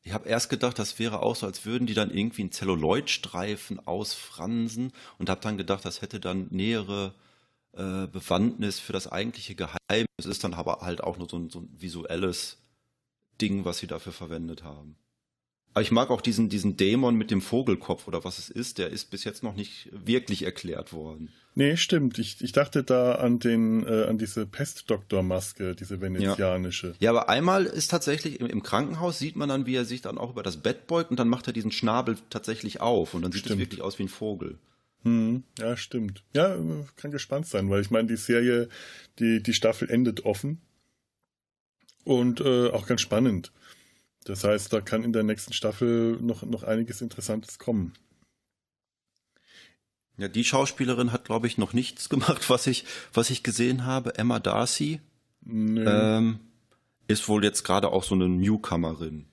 Ich 0.06 0.12
habe 0.12 0.28
erst 0.28 0.50
gedacht, 0.50 0.78
das 0.78 1.00
wäre 1.00 1.20
auch 1.20 1.34
so, 1.34 1.46
als 1.46 1.66
würden 1.66 1.88
die 1.88 1.94
dann 1.94 2.12
irgendwie 2.12 2.42
einen 2.42 2.52
Zelluloidstreifen 2.52 3.88
ausfransen 3.88 4.92
und 5.18 5.28
habe 5.28 5.40
dann 5.40 5.56
gedacht, 5.56 5.84
das 5.84 6.00
hätte 6.00 6.20
dann 6.20 6.46
nähere 6.50 7.12
äh, 7.72 8.06
Bewandtnis 8.06 8.78
für 8.78 8.92
das 8.92 9.10
eigentliche 9.10 9.56
Geheimnis. 9.56 10.06
Es 10.16 10.26
ist 10.26 10.44
dann 10.44 10.54
aber 10.54 10.82
halt 10.82 11.02
auch 11.02 11.18
nur 11.18 11.28
so 11.28 11.36
ein, 11.38 11.50
so 11.50 11.58
ein 11.58 11.74
visuelles 11.76 12.58
Ding, 13.40 13.64
was 13.64 13.78
sie 13.78 13.88
dafür 13.88 14.12
verwendet 14.12 14.62
haben. 14.62 14.94
Aber 15.76 15.82
ich 15.82 15.90
mag 15.90 16.08
auch 16.08 16.22
diesen, 16.22 16.48
diesen 16.48 16.78
Dämon 16.78 17.16
mit 17.16 17.30
dem 17.30 17.42
Vogelkopf 17.42 18.08
oder 18.08 18.24
was 18.24 18.38
es 18.38 18.48
ist, 18.48 18.78
der 18.78 18.88
ist 18.88 19.10
bis 19.10 19.24
jetzt 19.24 19.42
noch 19.42 19.54
nicht 19.54 19.90
wirklich 19.92 20.44
erklärt 20.44 20.94
worden. 20.94 21.28
Nee, 21.54 21.76
stimmt. 21.76 22.18
Ich, 22.18 22.40
ich 22.40 22.52
dachte 22.52 22.82
da 22.82 23.16
an 23.16 23.40
den 23.40 23.86
äh, 23.86 24.04
an 24.04 24.16
diese 24.16 24.46
Pestdoktormaske, 24.46 25.74
diese 25.74 26.00
venezianische. 26.00 26.94
Ja, 26.98 27.10
aber 27.10 27.28
einmal 27.28 27.66
ist 27.66 27.90
tatsächlich 27.90 28.40
im, 28.40 28.46
im 28.46 28.62
Krankenhaus 28.62 29.18
sieht 29.18 29.36
man 29.36 29.50
dann, 29.50 29.66
wie 29.66 29.74
er 29.74 29.84
sich 29.84 30.00
dann 30.00 30.16
auch 30.16 30.30
über 30.30 30.42
das 30.42 30.56
Bett 30.56 30.86
beugt 30.86 31.10
und 31.10 31.18
dann 31.18 31.28
macht 31.28 31.46
er 31.46 31.52
diesen 31.52 31.72
Schnabel 31.72 32.16
tatsächlich 32.30 32.80
auf 32.80 33.12
und 33.12 33.20
dann 33.20 33.32
sieht 33.32 33.44
es 33.44 33.58
wirklich 33.58 33.82
aus 33.82 33.98
wie 33.98 34.04
ein 34.04 34.08
Vogel. 34.08 34.56
Hm, 35.02 35.42
ja, 35.58 35.76
stimmt. 35.76 36.22
Ja, 36.32 36.56
kann 36.96 37.10
gespannt 37.10 37.48
sein, 37.48 37.68
weil 37.68 37.82
ich 37.82 37.90
meine, 37.90 38.08
die 38.08 38.16
Serie, 38.16 38.70
die, 39.18 39.42
die 39.42 39.52
Staffel 39.52 39.90
endet 39.90 40.24
offen 40.24 40.58
und 42.04 42.40
äh, 42.40 42.70
auch 42.70 42.86
ganz 42.86 43.02
spannend. 43.02 43.52
Das 44.26 44.42
heißt, 44.42 44.72
da 44.72 44.80
kann 44.80 45.04
in 45.04 45.12
der 45.12 45.22
nächsten 45.22 45.52
Staffel 45.52 46.18
noch, 46.20 46.42
noch 46.42 46.64
einiges 46.64 47.00
Interessantes 47.00 47.58
kommen. 47.60 47.92
Ja, 50.18 50.26
die 50.26 50.44
Schauspielerin 50.44 51.12
hat, 51.12 51.24
glaube 51.24 51.46
ich, 51.46 51.58
noch 51.58 51.72
nichts 51.72 52.08
gemacht, 52.10 52.50
was 52.50 52.66
ich, 52.66 52.84
was 53.12 53.30
ich 53.30 53.42
gesehen 53.42 53.84
habe. 53.84 54.18
Emma 54.18 54.40
Darcy 54.40 55.00
Nö, 55.42 55.84
ähm, 55.86 56.40
ist 57.06 57.28
wohl 57.28 57.44
jetzt 57.44 57.62
gerade 57.62 57.88
auch 57.88 58.02
so 58.02 58.16
eine 58.16 58.28
Newcomerin. 58.28 59.26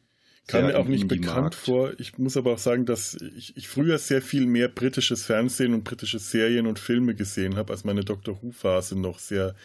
kam 0.46 0.68
mir 0.68 0.78
auch 0.78 0.86
nicht 0.86 1.08
bekannt 1.08 1.56
vor. 1.56 2.00
Ich 2.00 2.20
muss 2.20 2.38
aber 2.38 2.54
auch 2.54 2.60
sagen, 2.60 2.86
dass 2.86 3.16
ich, 3.16 3.58
ich 3.58 3.68
früher 3.68 3.98
sehr 3.98 4.22
viel 4.22 4.46
mehr 4.46 4.68
britisches 4.68 5.26
Fernsehen 5.26 5.74
und 5.74 5.84
britische 5.84 6.20
Serien 6.20 6.68
und 6.68 6.78
Filme 6.78 7.16
gesehen 7.16 7.56
habe, 7.56 7.74
als 7.74 7.84
meine 7.84 8.04
Doctor 8.04 8.44
Who-Phase 8.44 8.96
noch 8.96 9.18
sehr 9.18 9.56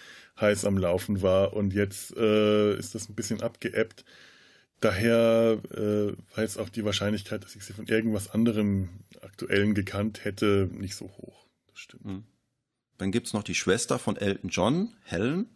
heiß 0.41 0.65
am 0.65 0.79
Laufen 0.79 1.21
war. 1.21 1.53
Und 1.53 1.75
jetzt 1.75 2.17
äh, 2.17 2.79
ist 2.79 2.95
das 2.95 3.11
ein 3.11 3.15
bisschen 3.15 3.43
abgeebbt. 3.43 4.07
Daher 4.81 5.59
äh, 5.73 6.13
war 6.37 6.45
jetzt 6.45 6.59
auch 6.59 6.69
die 6.69 6.85
Wahrscheinlichkeit, 6.85 7.43
dass 7.43 7.57
ich 7.57 7.65
sie 7.65 7.73
von 7.73 7.87
irgendwas 7.87 8.31
anderem 8.31 8.89
Aktuellen 9.23 9.75
gekannt 9.75 10.25
hätte, 10.25 10.69
nicht 10.73 10.95
so 10.95 11.07
hoch. 11.19 11.47
Das 11.71 11.81
stimmt. 11.81 12.05
Mhm. 12.05 12.25
Dann 12.99 13.11
gibt's 13.13 13.33
noch 13.33 13.43
die 13.43 13.55
Schwester 13.55 13.99
von 13.99 14.17
Elton 14.17 14.51
John, 14.51 14.95
Helen, 15.05 15.47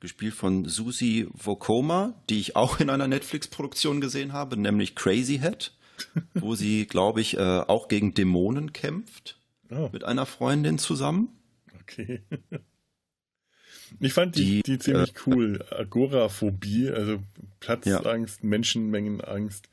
gespielt 0.00 0.34
von 0.34 0.64
Susie 0.66 1.26
Vokoma, 1.32 2.14
die 2.30 2.40
ich 2.40 2.56
auch 2.56 2.80
in 2.80 2.88
einer 2.90 3.08
Netflix-Produktion 3.08 4.00
gesehen 4.00 4.32
habe, 4.32 4.56
nämlich 4.56 4.94
Crazy 4.94 5.38
Head, 5.38 5.72
wo 6.34 6.54
sie, 6.54 6.86
glaube 6.86 7.20
ich, 7.20 7.36
äh, 7.36 7.40
auch 7.40 7.88
gegen 7.88 8.14
Dämonen 8.14 8.72
kämpft, 8.72 9.34
Oh, 9.70 9.90
mit 9.92 10.04
einer 10.04 10.24
Freundin 10.24 10.78
zusammen. 10.78 11.28
okay. 11.82 12.22
Ich 14.00 14.12
fand 14.12 14.36
die, 14.36 14.62
die, 14.62 14.62
die 14.62 14.78
ziemlich 14.78 15.10
äh, 15.10 15.20
cool. 15.26 15.64
Agoraphobie, 15.70 16.90
also 16.90 17.18
Platzangst, 17.60 18.40
ja. 18.42 18.48
Menschenmengenangst, 18.48 19.68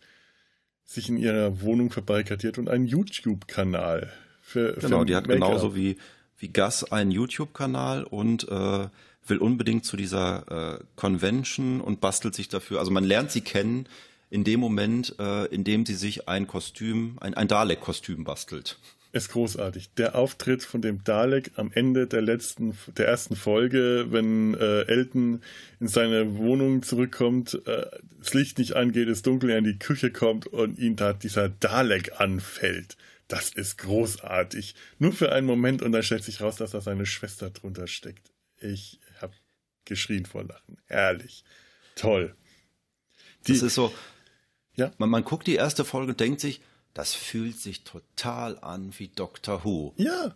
sich 0.86 1.10
in 1.10 1.18
ihrer 1.18 1.62
Wohnung 1.62 1.92
verbarrikadiert 1.92 2.58
und 2.58 2.70
einen 2.70 2.86
YouTube-Kanal. 2.86 4.12
Für, 4.42 4.74
genau, 4.74 5.00
für 5.00 5.06
die 5.06 5.16
hat 5.16 5.28
genauso 5.28 5.76
wie, 5.76 5.98
wie 6.38 6.50
Gus 6.50 6.84
einen 6.84 7.12
YouTube-Kanal 7.12 8.04
und 8.04 8.48
äh, 8.48 8.88
will 9.28 9.38
unbedingt 9.38 9.86
zu 9.86 9.98
dieser 9.98 10.78
äh, 10.78 10.84
Convention 10.96 11.82
und 11.82 12.02
bastelt 12.02 12.36
sich 12.36 12.50
dafür. 12.50 12.80
Also 12.80 12.92
man 12.92 13.04
lernt 13.04 13.32
sie 13.32 13.42
kennen 13.42 13.88
in 14.30 14.44
dem 14.44 14.60
Moment, 14.60 15.16
äh, 15.20 15.46
in 15.46 15.64
dem 15.64 15.86
sie 15.86 15.96
sich 15.96 16.28
ein 16.28 16.48
Kostüm, 16.48 17.18
ein, 17.22 17.34
ein 17.34 17.48
Dalek-Kostüm 17.48 18.24
bastelt 18.24 18.78
ist 19.16 19.30
großartig. 19.30 19.94
Der 19.94 20.16
Auftritt 20.16 20.64
von 20.64 20.82
dem 20.82 21.04
Dalek 21.06 21.52
am 21.56 21.72
Ende 21.72 22.06
der 22.06 22.22
letzten, 22.22 22.78
der 22.98 23.08
ersten 23.08 23.38
Folge, 23.38 24.08
wenn 24.10 24.54
äh, 24.56 24.82
Elton 24.88 25.42
in 25.80 25.88
seine 25.88 26.36
Wohnung 26.36 26.84
zurückkommt, 26.84 27.62
äh, 27.66 27.86
das 28.20 28.34
Licht 28.34 28.58
nicht 28.58 28.76
angeht, 28.76 29.08
es 29.08 29.22
dunkel, 29.22 29.52
er 29.52 29.60
in 29.60 29.64
die 29.64 29.80
Küche 29.80 30.12
kommt 30.12 30.48
und 30.48 30.78
ihn 30.78 30.98
da 30.98 31.14
dieser 31.14 31.48
Dalek 31.48 32.20
anfällt. 32.20 32.98
Das 33.30 33.52
ist 33.52 33.78
großartig. 33.78 34.76
Nur 35.00 35.14
für 35.14 35.32
einen 35.32 35.48
Moment 35.48 35.82
und 35.82 35.94
dann 35.94 36.04
stellt 36.04 36.26
sich 36.26 36.42
raus, 36.42 36.58
dass 36.58 36.72
da 36.72 36.82
seine 36.82 37.06
Schwester 37.06 37.50
drunter 37.50 37.88
steckt. 37.88 38.34
Ich 38.60 39.00
hab 39.22 39.34
geschrien 39.86 40.26
vor 40.26 40.44
Lachen. 40.44 40.78
Herrlich. 40.88 41.46
Toll. 41.96 42.36
Die, 43.48 43.54
das 43.54 43.62
ist 43.62 43.76
so. 43.76 43.94
Ja. 44.76 44.92
Man, 44.98 45.10
man 45.10 45.24
guckt 45.24 45.48
die 45.48 45.56
erste 45.56 45.86
Folge 45.86 46.12
und 46.12 46.20
denkt 46.20 46.42
sich, 46.42 46.60
das 46.96 47.14
fühlt 47.14 47.60
sich 47.60 47.84
total 47.84 48.58
an 48.60 48.92
wie 48.98 49.10
Doctor 49.10 49.64
Who. 49.64 49.94
Ja. 49.98 50.36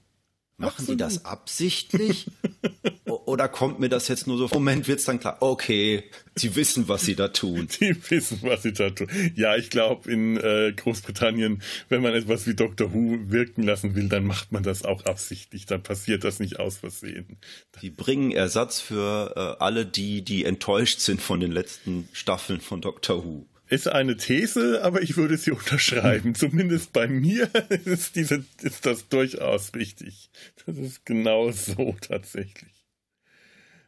Machen 0.57 0.71
absolut. 0.71 0.89
die 0.89 0.97
das 0.97 1.25
absichtlich? 1.25 2.27
Oder 3.05 3.47
kommt 3.47 3.79
mir 3.79 3.87
das 3.87 4.09
jetzt 4.09 4.27
nur 4.27 4.37
so? 4.37 4.49
Moment 4.53 4.89
wird 4.89 4.99
es 4.99 5.05
dann 5.05 5.21
klar. 5.21 5.37
Okay, 5.39 6.03
sie 6.35 6.57
wissen, 6.57 6.89
was 6.89 7.03
sie 7.03 7.15
da 7.15 7.29
tun. 7.29 7.69
Sie 7.79 7.95
wissen, 8.09 8.39
was 8.41 8.63
sie 8.63 8.73
da 8.73 8.89
tun. 8.89 9.07
Ja, 9.35 9.55
ich 9.55 9.69
glaube, 9.69 10.11
in 10.11 10.35
äh, 10.35 10.73
Großbritannien, 10.75 11.63
wenn 11.87 12.01
man 12.01 12.13
etwas 12.13 12.45
wie 12.45 12.55
Doctor 12.55 12.93
Who 12.93 13.31
wirken 13.31 13.63
lassen 13.63 13.95
will, 13.95 14.09
dann 14.09 14.25
macht 14.25 14.51
man 14.51 14.63
das 14.63 14.83
auch 14.83 15.05
absichtlich. 15.05 15.65
Dann 15.65 15.81
passiert 15.81 16.25
das 16.25 16.39
nicht 16.39 16.59
aus 16.59 16.77
Versehen. 16.77 17.37
Die 17.81 17.89
bringen 17.89 18.31
Ersatz 18.31 18.81
für 18.81 19.33
äh, 19.35 19.63
alle 19.63 19.85
die, 19.85 20.23
die 20.23 20.43
enttäuscht 20.43 20.99
sind 20.99 21.21
von 21.21 21.39
den 21.39 21.53
letzten 21.53 22.09
Staffeln 22.11 22.59
von 22.59 22.81
Doctor 22.81 23.23
Who. 23.23 23.45
Ist 23.69 23.87
eine 23.87 24.17
These, 24.17 24.81
aber 24.83 25.03
ich 25.03 25.15
würde 25.15 25.37
sie 25.37 25.51
unterschreiben. 25.51 26.33
Zumindest 26.33 26.91
bei 26.91 27.07
mir 27.07 27.49
ist, 27.85 28.15
diese, 28.15 28.43
ist 28.61 28.85
das 28.85 29.07
durchaus 29.07 29.75
richtig. 29.75 30.31
Das 30.65 30.75
ist 30.77 31.05
genau 31.05 31.51
so 31.51 31.95
tatsächlich. 32.01 32.73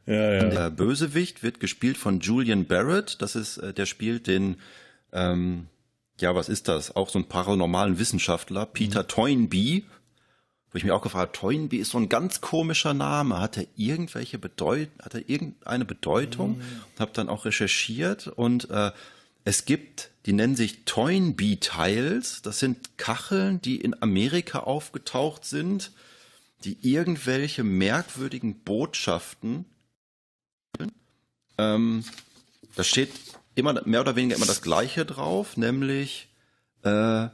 Ja, 0.06 0.34
ja. 0.34 0.50
Der 0.50 0.70
Bösewicht 0.70 1.42
wird 1.42 1.60
gespielt 1.60 1.98
von 1.98 2.20
Julian 2.20 2.66
Barrett. 2.66 3.22
Das 3.22 3.36
ist, 3.36 3.58
äh, 3.58 3.74
der 3.74 3.88
spielt 3.88 4.28
den, 4.28 4.58
ähm, 5.14 5.68
ja, 6.20 6.36
was 6.36 6.48
ist 6.48 6.68
das? 6.68 6.96
Auch 6.96 7.10
so 7.10 7.18
einen 7.18 7.28
paranormalen 7.28 7.98
Wissenschaftler, 7.98 8.68
Peter 8.68 9.04
mhm. 9.04 9.08
Toynbee. 9.08 9.84
Wo 10.72 10.78
ich 10.78 10.84
mir 10.84 10.96
auch 10.96 11.02
gefragt 11.02 11.38
habe, 11.38 11.54
Toynbee 11.54 11.78
ist 11.78 11.90
so 11.90 11.98
ein 11.98 12.08
ganz 12.08 12.40
komischer 12.40 12.94
Name. 12.94 13.40
Hat 13.40 13.58
er 13.58 13.66
irgendwelche 13.76 14.38
Bedeutung, 14.38 14.94
hat 15.02 15.16
er 15.16 15.28
irgendeine 15.28 15.86
Bedeutung? 15.86 16.58
Mhm. 16.58 16.64
Und 16.94 17.00
habe 17.00 17.12
dann 17.14 17.30
auch 17.30 17.46
recherchiert 17.46 18.28
und 18.28 18.70
äh, 18.70 18.92
es 19.44 19.66
gibt, 19.66 20.12
die 20.26 20.34
nennen 20.34 20.56
sich 20.56 20.86
Toynbee 20.86 21.58
Tiles. 21.58 22.42
Das 22.42 22.60
sind 22.60 22.98
Kacheln, 22.98 23.62
die 23.62 23.78
in 23.78 24.02
Amerika 24.02 24.60
aufgetaucht 24.60 25.46
sind, 25.46 25.92
die 26.64 26.78
irgendwelche 26.82 27.64
merkwürdigen 27.64 28.60
Botschaften. 28.60 29.66
Ähm, 31.58 32.04
da 32.76 32.84
steht 32.84 33.12
immer 33.56 33.82
mehr 33.86 34.02
oder 34.02 34.16
weniger 34.16 34.36
immer 34.36 34.46
das 34.46 34.62
Gleiche 34.62 35.06
drauf, 35.06 35.58
nämlich 35.58 36.30
äh, 36.84 37.28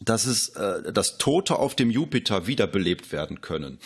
dass 0.00 0.26
es, 0.26 0.50
äh, 0.50 0.92
dass 0.92 1.18
Tote 1.18 1.56
auf 1.56 1.74
dem 1.74 1.90
Jupiter 1.90 2.46
wiederbelebt 2.46 3.12
werden 3.12 3.40
können. 3.40 3.78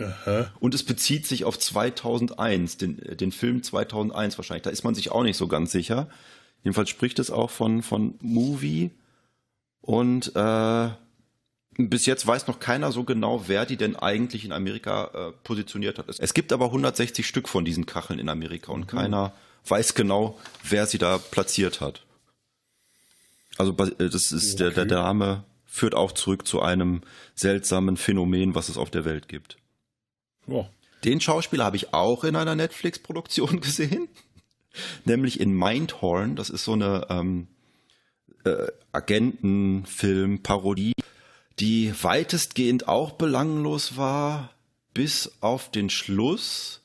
Aha. 0.00 0.50
Und 0.60 0.74
es 0.74 0.82
bezieht 0.82 1.26
sich 1.26 1.44
auf 1.44 1.58
2001, 1.58 2.76
den, 2.78 2.96
den 3.16 3.32
Film 3.32 3.62
2001 3.62 4.38
wahrscheinlich. 4.38 4.62
Da 4.62 4.70
ist 4.70 4.84
man 4.84 4.94
sich 4.94 5.12
auch 5.12 5.22
nicht 5.22 5.36
so 5.36 5.48
ganz 5.48 5.72
sicher. 5.72 6.08
Jedenfalls 6.62 6.90
spricht 6.90 7.18
es 7.18 7.30
auch 7.30 7.50
von, 7.50 7.82
von 7.82 8.14
Movie. 8.20 8.90
Und 9.80 10.34
äh, 10.34 10.88
bis 11.76 12.06
jetzt 12.06 12.26
weiß 12.26 12.46
noch 12.46 12.60
keiner 12.60 12.92
so 12.92 13.04
genau, 13.04 13.44
wer 13.46 13.66
die 13.66 13.76
denn 13.76 13.96
eigentlich 13.96 14.44
in 14.44 14.52
Amerika 14.52 15.10
äh, 15.14 15.32
positioniert 15.44 15.98
hat. 15.98 16.06
Es 16.18 16.34
gibt 16.34 16.52
aber 16.52 16.66
160 16.66 17.26
Stück 17.26 17.48
von 17.48 17.64
diesen 17.64 17.86
Kacheln 17.86 18.18
in 18.18 18.28
Amerika 18.28 18.72
und 18.72 18.80
mhm. 18.80 18.98
keiner 18.98 19.32
weiß 19.66 19.94
genau, 19.94 20.38
wer 20.68 20.86
sie 20.86 20.98
da 20.98 21.18
platziert 21.18 21.80
hat. 21.80 22.02
Also 23.56 23.76
äh, 23.76 24.08
das 24.08 24.32
ist 24.32 24.60
okay. 24.60 24.74
der, 24.74 24.86
der 24.86 24.98
Name 24.98 25.44
führt 25.66 25.94
auch 25.94 26.12
zurück 26.12 26.46
zu 26.46 26.60
einem 26.60 27.02
seltsamen 27.34 27.96
Phänomen, 27.96 28.54
was 28.54 28.68
es 28.68 28.76
auf 28.76 28.90
der 28.90 29.04
Welt 29.04 29.28
gibt. 29.28 29.56
Oh. 30.50 30.66
Den 31.04 31.20
Schauspieler 31.20 31.64
habe 31.64 31.76
ich 31.76 31.94
auch 31.94 32.24
in 32.24 32.34
einer 32.36 32.54
Netflix-Produktion 32.54 33.60
gesehen, 33.62 34.08
nämlich 35.04 35.40
in 35.40 35.52
Mindhorn. 35.52 36.36
Das 36.36 36.50
ist 36.50 36.64
so 36.64 36.74
eine 36.74 37.06
ähm, 37.08 37.48
äh, 38.44 38.66
Agentenfilm-Parodie, 38.92 40.92
die 41.58 41.92
weitestgehend 42.02 42.86
auch 42.88 43.12
belanglos 43.12 43.96
war, 43.96 44.50
bis 44.92 45.32
auf 45.40 45.70
den 45.70 45.88
Schluss, 45.88 46.82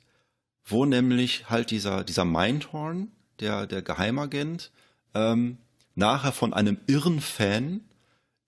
wo 0.63 0.85
nämlich 0.85 1.49
halt 1.49 1.71
dieser, 1.71 2.03
dieser 2.03 2.25
Mindhorn, 2.25 3.11
der, 3.39 3.65
der 3.67 3.81
Geheimagent, 3.81 4.71
ähm, 5.13 5.57
nachher 5.95 6.31
von 6.31 6.53
einem 6.53 6.77
irren 6.87 7.19
Fan 7.19 7.81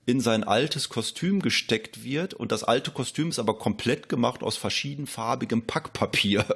in 0.08 0.22
sein 0.22 0.46
altes 0.46 0.88
Kostüm 0.88 1.42
gesteckt 1.42 2.04
wird 2.04 2.34
und 2.34 2.54
das 2.54 2.64
alte 2.64 2.92
Kostüm 2.92 3.30
ist 3.30 3.40
aber 3.40 3.60
komplett 3.60 4.08
gemacht 4.08 4.42
aus 4.42 4.58
verschiedenfarbigem 4.58 5.62
Packpapier. 5.68 6.46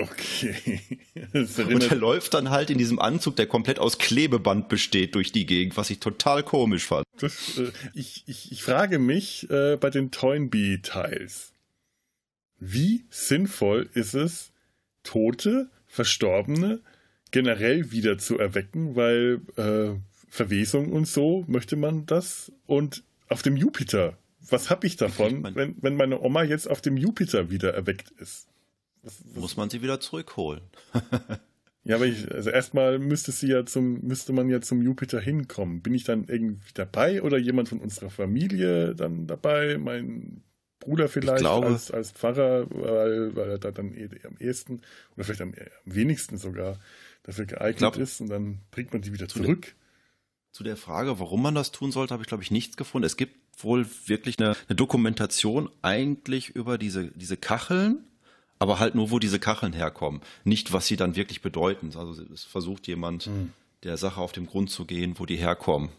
Okay. 0.00 0.80
und 1.32 1.90
er 1.90 1.96
läuft 1.96 2.32
dann 2.34 2.50
halt 2.50 2.70
in 2.70 2.78
diesem 2.78 3.00
Anzug, 3.00 3.34
der 3.34 3.48
komplett 3.48 3.80
aus 3.80 3.98
Klebeband 3.98 4.68
besteht, 4.68 5.16
durch 5.16 5.32
die 5.32 5.44
Gegend, 5.44 5.76
was 5.76 5.90
ich 5.90 5.98
total 5.98 6.44
komisch 6.44 6.86
fand. 6.86 7.04
Das, 7.18 7.58
äh, 7.58 7.72
ich, 7.94 8.22
ich, 8.28 8.52
ich 8.52 8.62
frage 8.62 9.00
mich 9.00 9.50
äh, 9.50 9.76
bei 9.76 9.90
den 9.90 10.12
Toynbee-Teils, 10.12 11.52
wie 12.60 13.06
sinnvoll 13.10 13.90
ist 13.92 14.14
es, 14.14 14.52
Tote, 15.02 15.68
Verstorbene 15.88 16.80
generell 17.32 17.90
wieder 17.90 18.18
zu 18.18 18.38
erwecken, 18.38 18.94
weil 18.94 19.40
äh, 19.56 19.98
Verwesung 20.28 20.92
und 20.92 21.06
so, 21.06 21.44
möchte 21.46 21.76
man 21.76 22.06
das? 22.06 22.52
Und 22.66 23.02
auf 23.28 23.42
dem 23.42 23.56
Jupiter, 23.56 24.18
was 24.50 24.70
habe 24.70 24.86
ich 24.86 24.96
davon, 24.96 25.54
wenn, 25.54 25.76
wenn 25.80 25.96
meine 25.96 26.20
Oma 26.20 26.42
jetzt 26.42 26.68
auf 26.68 26.80
dem 26.80 26.96
Jupiter 26.96 27.50
wieder 27.50 27.74
erweckt 27.74 28.10
ist? 28.12 28.48
Was, 29.02 29.22
was 29.26 29.40
Muss 29.40 29.56
man 29.56 29.70
sie 29.70 29.82
wieder 29.82 30.00
zurückholen. 30.00 30.62
ja, 31.84 31.96
aber 31.96 32.06
ich, 32.06 32.30
also 32.32 32.50
erstmal 32.50 32.98
müsste 32.98 33.32
sie 33.32 33.48
ja 33.48 33.64
zum, 33.64 34.00
müsste 34.00 34.32
man 34.32 34.48
ja 34.48 34.60
zum 34.60 34.82
Jupiter 34.82 35.20
hinkommen. 35.20 35.82
Bin 35.82 35.94
ich 35.94 36.04
dann 36.04 36.24
irgendwie 36.26 36.72
dabei 36.74 37.22
oder 37.22 37.38
jemand 37.38 37.68
von 37.68 37.80
unserer 37.80 38.10
Familie 38.10 38.94
dann 38.94 39.26
dabei? 39.26 39.78
Mein 39.78 40.42
Bruder 40.80 41.08
vielleicht 41.08 41.44
als, 41.44 41.90
als 41.90 42.12
Pfarrer, 42.12 42.66
weil, 42.70 43.34
weil 43.36 43.50
er 43.50 43.58
da 43.58 43.70
dann 43.70 43.92
eh, 43.94 44.08
am 44.24 44.36
ehesten 44.38 44.80
oder 45.14 45.24
vielleicht 45.24 45.42
am, 45.42 45.52
am 45.52 45.94
wenigsten 45.94 46.38
sogar 46.38 46.78
dafür 47.24 47.46
geeignet 47.46 47.78
glaub, 47.78 47.96
ist 47.96 48.20
und 48.20 48.28
dann 48.28 48.60
bringt 48.70 48.92
man 48.92 49.02
die 49.02 49.12
wieder 49.12 49.28
zurück. 49.28 49.74
Zu 50.52 50.64
der 50.64 50.76
Frage, 50.76 51.18
warum 51.20 51.42
man 51.42 51.54
das 51.54 51.72
tun 51.72 51.92
sollte, 51.92 52.12
habe 52.12 52.22
ich, 52.22 52.28
glaube 52.28 52.42
ich, 52.42 52.50
nichts 52.50 52.76
gefunden. 52.76 53.06
Es 53.06 53.16
gibt 53.16 53.36
wohl 53.62 53.86
wirklich 54.06 54.38
eine, 54.38 54.56
eine 54.68 54.76
Dokumentation 54.76 55.70
eigentlich 55.82 56.50
über 56.50 56.78
diese, 56.78 57.08
diese 57.08 57.36
Kacheln, 57.36 58.04
aber 58.58 58.78
halt 58.78 58.94
nur, 58.94 59.10
wo 59.10 59.18
diese 59.18 59.38
Kacheln 59.38 59.72
herkommen. 59.72 60.20
Nicht, 60.44 60.72
was 60.72 60.86
sie 60.86 60.96
dann 60.96 61.16
wirklich 61.16 61.42
bedeuten. 61.42 61.92
Also 61.96 62.20
es 62.32 62.44
versucht 62.44 62.86
jemand, 62.86 63.26
mhm. 63.26 63.52
der 63.84 63.96
Sache 63.96 64.20
auf 64.20 64.32
den 64.32 64.46
Grund 64.46 64.70
zu 64.70 64.84
gehen, 64.84 65.18
wo 65.18 65.26
die 65.26 65.36
herkommen. 65.36 65.90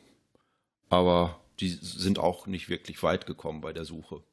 Aber 0.89 1.39
die 1.59 1.69
sind 1.69 2.19
auch 2.19 2.47
nicht 2.47 2.69
wirklich 2.69 3.03
weit 3.03 3.25
gekommen 3.25 3.61
bei 3.61 3.73
der 3.73 3.85
Suche. 3.85 4.23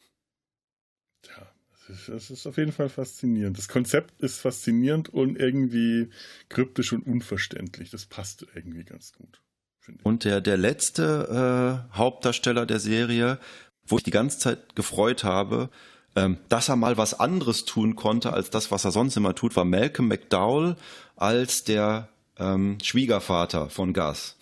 Ja, 1.27 1.47
es 1.89 2.31
ist 2.31 2.47
auf 2.47 2.57
jeden 2.57 2.73
Fall 2.73 2.89
faszinierend. 2.89 3.59
Das 3.59 3.69
Konzept 3.69 4.21
ist 4.21 4.39
faszinierend 4.39 5.09
und 5.09 5.37
irgendwie 5.37 6.11
kryptisch 6.49 6.93
und 6.93 7.07
unverständlich. 7.07 7.91
Das 7.91 8.07
passt 8.07 8.47
irgendwie 8.55 8.85
ganz 8.85 9.13
gut. 9.13 9.41
Und 10.03 10.25
der, 10.25 10.41
der 10.41 10.57
letzte 10.57 11.85
äh, 11.93 11.97
Hauptdarsteller 11.97 12.67
der 12.67 12.81
Serie, 12.81 13.39
wo 13.87 13.99
ich 13.99 14.03
die 14.03 14.11
ganze 14.11 14.39
Zeit 14.39 14.75
gefreut 14.75 15.25
habe, 15.25 15.71
ähm, 16.17 16.39
dass 16.49 16.69
er 16.69 16.77
mal 16.77 16.97
was 16.97 17.19
anderes 17.19 17.65
tun 17.65 17.95
konnte 17.95 18.33
als 18.33 18.51
das, 18.51 18.71
was 18.71 18.85
er 18.85 18.91
sonst 18.91 19.17
immer 19.17 19.35
tut, 19.35 19.55
war 19.55 19.65
Malcolm 19.65 20.09
McDowell 20.09 20.77
als 21.15 21.65
der 21.65 22.09
ähm, 22.39 22.79
Schwiegervater 22.83 23.71
von 23.71 23.93
Gus. 23.93 24.37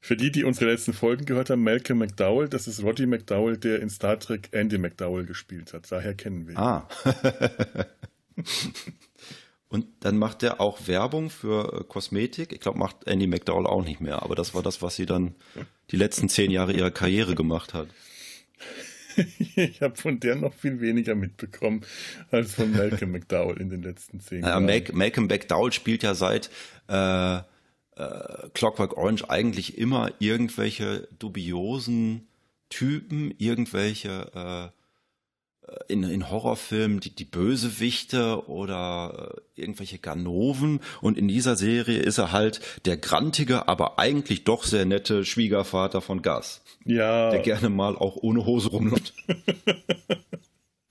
Für 0.00 0.16
die, 0.16 0.30
die 0.30 0.44
unsere 0.44 0.70
letzten 0.70 0.92
Folgen 0.92 1.24
gehört 1.24 1.50
haben, 1.50 1.62
Malcolm 1.62 1.98
McDowell, 1.98 2.48
das 2.48 2.66
ist 2.66 2.82
Roddy 2.82 3.06
McDowell, 3.06 3.56
der 3.56 3.80
in 3.80 3.90
Star 3.90 4.18
Trek 4.18 4.48
Andy 4.52 4.78
McDowell 4.78 5.26
gespielt 5.26 5.72
hat. 5.72 5.90
Daher 5.90 6.14
kennen 6.14 6.46
wir 6.46 6.54
ihn. 6.54 6.58
Ah. 6.58 6.88
Und 9.68 9.86
dann 10.00 10.16
macht 10.16 10.42
er 10.42 10.60
auch 10.60 10.86
Werbung 10.86 11.28
für 11.28 11.80
äh, 11.80 11.84
Kosmetik. 11.84 12.52
Ich 12.52 12.60
glaube, 12.60 12.78
macht 12.78 13.06
Andy 13.06 13.26
McDowell 13.26 13.66
auch 13.66 13.84
nicht 13.84 14.00
mehr. 14.00 14.22
Aber 14.22 14.34
das 14.34 14.54
war 14.54 14.62
das, 14.62 14.80
was 14.80 14.96
sie 14.96 15.06
dann 15.06 15.34
die 15.90 15.96
letzten 15.96 16.28
zehn 16.28 16.50
Jahre 16.50 16.72
ihrer 16.72 16.90
Karriere 16.90 17.34
gemacht 17.34 17.74
hat. 17.74 17.88
ich 19.56 19.82
habe 19.82 19.96
von 19.96 20.20
der 20.20 20.36
noch 20.36 20.54
viel 20.54 20.80
weniger 20.80 21.14
mitbekommen 21.14 21.82
als 22.30 22.54
von 22.54 22.72
Malcolm 22.72 23.12
McDowell 23.12 23.60
in 23.60 23.68
den 23.68 23.82
letzten 23.82 24.20
zehn 24.20 24.42
Jahren. 24.42 24.64
Malcolm, 24.64 24.98
Malcolm 24.98 25.26
McDowell 25.26 25.72
spielt 25.72 26.02
ja 26.02 26.14
seit 26.14 26.50
äh, 26.88 27.36
äh, 27.36 27.42
Clockwork 28.54 28.96
Orange 28.96 29.28
eigentlich 29.28 29.76
immer 29.76 30.12
irgendwelche 30.18 31.08
dubiosen 31.18 32.28
Typen, 32.70 33.34
irgendwelche 33.38 34.30
äh, 34.72 34.77
in, 35.88 36.02
in 36.02 36.30
Horrorfilmen 36.30 37.00
die, 37.00 37.14
die 37.14 37.24
Bösewichte 37.24 38.48
oder 38.48 39.34
äh, 39.56 39.60
irgendwelche 39.60 39.98
Ganoven 39.98 40.80
und 41.00 41.18
in 41.18 41.28
dieser 41.28 41.56
Serie 41.56 41.98
ist 41.98 42.18
er 42.18 42.32
halt 42.32 42.60
der 42.84 42.96
grantige, 42.96 43.68
aber 43.68 43.98
eigentlich 43.98 44.44
doch 44.44 44.64
sehr 44.64 44.84
nette 44.84 45.24
Schwiegervater 45.24 46.00
von 46.00 46.22
Gus. 46.22 46.62
Ja. 46.84 47.30
Der 47.30 47.40
gerne 47.40 47.68
mal 47.68 47.96
auch 47.96 48.16
ohne 48.16 48.44
Hose 48.46 48.68
rumläuft. 48.70 49.14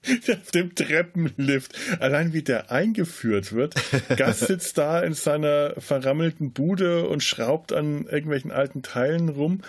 auf 0.28 0.50
dem 0.50 0.74
Treppenlift. 0.74 1.74
Allein 2.00 2.32
wie 2.32 2.42
der 2.42 2.70
eingeführt 2.70 3.52
wird. 3.52 3.74
Gus 4.16 4.40
sitzt 4.40 4.78
da 4.78 5.00
in 5.00 5.14
seiner 5.14 5.74
verrammelten 5.78 6.52
Bude 6.52 7.08
und 7.08 7.22
schraubt 7.22 7.72
an 7.72 8.06
irgendwelchen 8.06 8.50
alten 8.50 8.82
Teilen 8.82 9.28
rum 9.28 9.62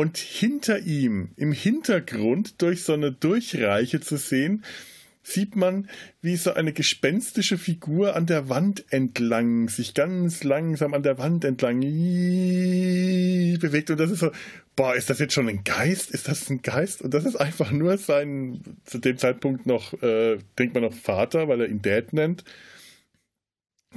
und 0.00 0.16
hinter 0.16 0.78
ihm, 0.78 1.28
im 1.36 1.52
Hintergrund, 1.52 2.62
durch 2.62 2.84
so 2.84 2.94
eine 2.94 3.12
Durchreiche 3.12 4.00
zu 4.00 4.16
sehen, 4.16 4.64
sieht 5.22 5.56
man, 5.56 5.90
wie 6.22 6.36
so 6.36 6.54
eine 6.54 6.72
gespenstische 6.72 7.58
Figur 7.58 8.16
an 8.16 8.24
der 8.24 8.48
Wand 8.48 8.82
entlang, 8.88 9.68
sich 9.68 9.92
ganz 9.92 10.42
langsam 10.42 10.94
an 10.94 11.02
der 11.02 11.18
Wand 11.18 11.44
entlang 11.44 11.80
bewegt. 13.60 13.90
Und 13.90 14.00
das 14.00 14.10
ist 14.10 14.20
so, 14.20 14.30
boah, 14.74 14.94
ist 14.94 15.10
das 15.10 15.18
jetzt 15.18 15.34
schon 15.34 15.50
ein 15.50 15.64
Geist? 15.64 16.12
Ist 16.12 16.28
das 16.28 16.48
ein 16.48 16.62
Geist? 16.62 17.02
Und 17.02 17.12
das 17.12 17.26
ist 17.26 17.36
einfach 17.36 17.70
nur 17.70 17.98
sein, 17.98 18.62
zu 18.86 18.96
dem 18.96 19.18
Zeitpunkt 19.18 19.66
noch, 19.66 19.92
äh, 20.02 20.38
denkt 20.58 20.72
man 20.72 20.82
noch 20.82 20.94
Vater, 20.94 21.46
weil 21.46 21.60
er 21.60 21.68
ihn 21.68 21.82
Dad 21.82 22.14
nennt 22.14 22.42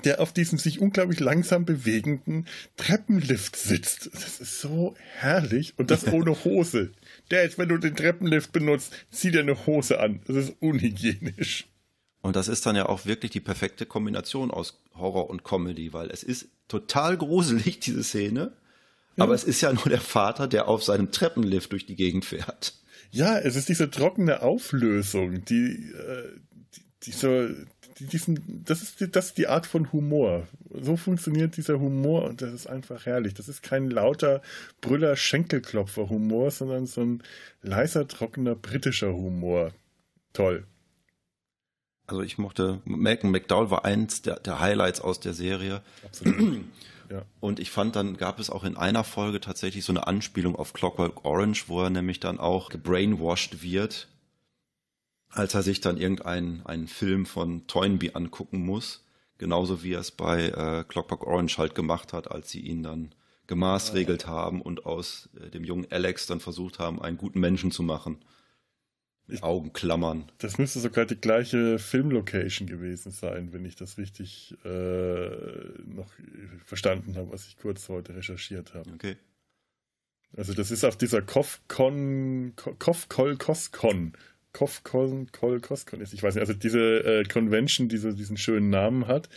der 0.03 0.19
auf 0.19 0.33
diesem 0.33 0.57
sich 0.57 0.79
unglaublich 0.79 1.19
langsam 1.19 1.65
bewegenden 1.65 2.47
Treppenlift 2.77 3.55
sitzt. 3.55 4.09
Das 4.13 4.39
ist 4.39 4.59
so 4.59 4.95
herrlich 5.17 5.73
und 5.77 5.91
das 5.91 6.07
ohne 6.07 6.31
Hose. 6.43 6.91
Dad, 7.29 7.57
wenn 7.57 7.69
du 7.69 7.77
den 7.77 7.95
Treppenlift 7.95 8.51
benutzt, 8.51 8.93
zieh 9.11 9.31
dir 9.31 9.41
eine 9.41 9.65
Hose 9.65 9.99
an. 9.99 10.21
Das 10.25 10.35
ist 10.35 10.55
unhygienisch. 10.59 11.67
Und 12.21 12.35
das 12.35 12.47
ist 12.47 12.65
dann 12.65 12.75
ja 12.75 12.87
auch 12.87 13.05
wirklich 13.05 13.31
die 13.31 13.41
perfekte 13.41 13.85
Kombination 13.85 14.49
aus 14.49 14.81
Horror 14.95 15.29
und 15.29 15.43
Comedy, 15.43 15.93
weil 15.93 16.09
es 16.09 16.23
ist 16.23 16.47
total 16.67 17.17
gruselig, 17.17 17.79
diese 17.79 18.03
Szene. 18.03 18.53
Ja. 19.15 19.25
Aber 19.25 19.35
es 19.35 19.43
ist 19.43 19.61
ja 19.61 19.71
nur 19.71 19.89
der 19.89 20.01
Vater, 20.01 20.47
der 20.47 20.67
auf 20.67 20.83
seinem 20.83 21.11
Treppenlift 21.11 21.71
durch 21.71 21.85
die 21.85 21.95
Gegend 21.95 22.25
fährt. 22.25 22.75
Ja, 23.11 23.37
es 23.37 23.55
ist 23.55 23.69
diese 23.69 23.91
trockene 23.91 24.41
Auflösung, 24.41 25.45
die, 25.45 25.91
äh, 25.91 26.39
die, 26.75 26.81
die 27.03 27.11
so, 27.11 27.47
diesen, 27.99 28.63
das 28.65 28.81
ist, 28.81 29.15
das 29.15 29.27
ist 29.27 29.37
die 29.37 29.47
Art 29.47 29.65
von 29.65 29.91
Humor. 29.91 30.47
So 30.69 30.97
funktioniert 30.97 31.57
dieser 31.57 31.79
Humor 31.79 32.23
und 32.23 32.41
das 32.41 32.53
ist 32.53 32.67
einfach 32.67 33.05
herrlich. 33.05 33.33
Das 33.33 33.47
ist 33.47 33.63
kein 33.63 33.89
lauter 33.89 34.41
Brüller 34.81 35.15
Schenkelklopfer 35.15 36.09
Humor, 36.09 36.51
sondern 36.51 36.85
so 36.85 37.01
ein 37.01 37.23
leiser, 37.61 38.07
trockener 38.07 38.55
britischer 38.55 39.13
Humor. 39.13 39.71
Toll. 40.33 40.65
Also 42.07 42.21
ich 42.21 42.37
mochte, 42.37 42.81
Malcolm 42.85 43.31
McDowell 43.31 43.71
war 43.71 43.85
eins 43.85 44.21
der, 44.21 44.39
der 44.39 44.59
Highlights 44.59 44.99
aus 44.99 45.19
der 45.19 45.33
Serie. 45.33 45.81
Absolut. 46.05 46.61
Ja. 47.09 47.23
Und 47.41 47.59
ich 47.59 47.69
fand, 47.69 47.95
dann 47.97 48.15
gab 48.15 48.39
es 48.39 48.49
auch 48.49 48.63
in 48.63 48.77
einer 48.77 49.03
Folge 49.03 49.41
tatsächlich 49.41 49.83
so 49.83 49.91
eine 49.91 50.07
Anspielung 50.07 50.55
auf 50.55 50.73
Clockwork 50.73 51.25
Orange, 51.25 51.65
wo 51.67 51.83
er 51.83 51.89
nämlich 51.89 52.21
dann 52.21 52.39
auch 52.39 52.69
gebrainwashed 52.69 53.61
wird 53.61 54.07
als 55.33 55.53
er 55.53 55.63
sich 55.63 55.81
dann 55.81 55.97
irgendeinen 55.97 56.65
einen 56.65 56.87
Film 56.87 57.25
von 57.25 57.65
Toynbee 57.67 58.11
angucken 58.13 58.65
muss, 58.65 59.05
genauso 59.37 59.83
wie 59.83 59.93
er 59.93 59.99
es 59.99 60.11
bei 60.11 60.49
äh, 60.49 60.83
Clockwork 60.87 61.25
Orange 61.25 61.57
halt 61.57 61.75
gemacht 61.75 62.13
hat, 62.13 62.31
als 62.31 62.51
sie 62.51 62.61
ihn 62.61 62.83
dann 62.83 63.13
gemaßregelt 63.47 64.27
haben 64.27 64.61
und 64.61 64.85
aus 64.85 65.29
äh, 65.39 65.49
dem 65.49 65.63
jungen 65.63 65.91
Alex 65.91 66.27
dann 66.27 66.39
versucht 66.39 66.79
haben, 66.79 67.01
einen 67.01 67.17
guten 67.17 67.39
Menschen 67.39 67.71
zu 67.71 67.83
machen. 67.83 68.23
Mit 69.25 69.37
ich, 69.37 69.43
Augenklammern. 69.43 70.31
Das 70.37 70.57
müsste 70.57 70.79
sogar 70.79 71.05
die 71.05 71.15
gleiche 71.15 71.79
Filmlocation 71.79 72.67
gewesen 72.67 73.11
sein, 73.11 73.53
wenn 73.53 73.65
ich 73.65 73.75
das 73.75 73.97
richtig 73.97 74.55
äh, 74.65 75.29
noch 75.85 76.11
verstanden 76.65 77.15
habe, 77.15 77.31
was 77.31 77.47
ich 77.47 77.57
kurz 77.57 77.87
heute 77.89 78.15
recherchiert 78.15 78.73
habe. 78.73 78.91
Okay. 78.91 79.15
Also 80.35 80.53
das 80.53 80.71
ist 80.71 80.83
auf 80.83 80.97
dieser 80.97 81.21
Kofcon, 81.21 82.53
Kofkol 82.79 83.37
Koskon 83.37 84.13
Kofkon, 84.53 85.31
Kol, 85.31 85.59
Koskon 85.59 86.01
ist. 86.01 86.13
Ich 86.13 86.23
weiß 86.23 86.35
nicht, 86.35 86.41
also 86.41 86.53
diese 86.53 86.79
äh, 86.79 87.23
Convention, 87.23 87.89
die 87.89 87.97
so 87.97 88.11
diesen 88.11 88.37
schönen 88.37 88.69
Namen 88.69 89.07
hat, 89.07 89.29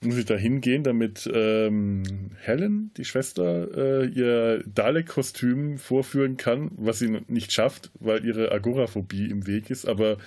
muss 0.00 0.16
ich 0.16 0.26
da 0.26 0.36
hingehen, 0.36 0.84
damit 0.84 1.28
ähm, 1.32 2.30
Helen, 2.40 2.92
die 2.96 3.04
Schwester, 3.04 3.68
äh, 3.76 4.06
ihr 4.06 4.62
Dalek-Kostüm 4.66 5.78
vorführen 5.78 6.36
kann, 6.36 6.70
was 6.76 7.00
sie 7.00 7.20
nicht 7.26 7.52
schafft, 7.52 7.90
weil 7.98 8.24
ihre 8.24 8.52
Agoraphobie 8.52 9.28
im 9.28 9.48
Weg 9.48 9.70
ist, 9.70 9.86
aber 9.86 10.18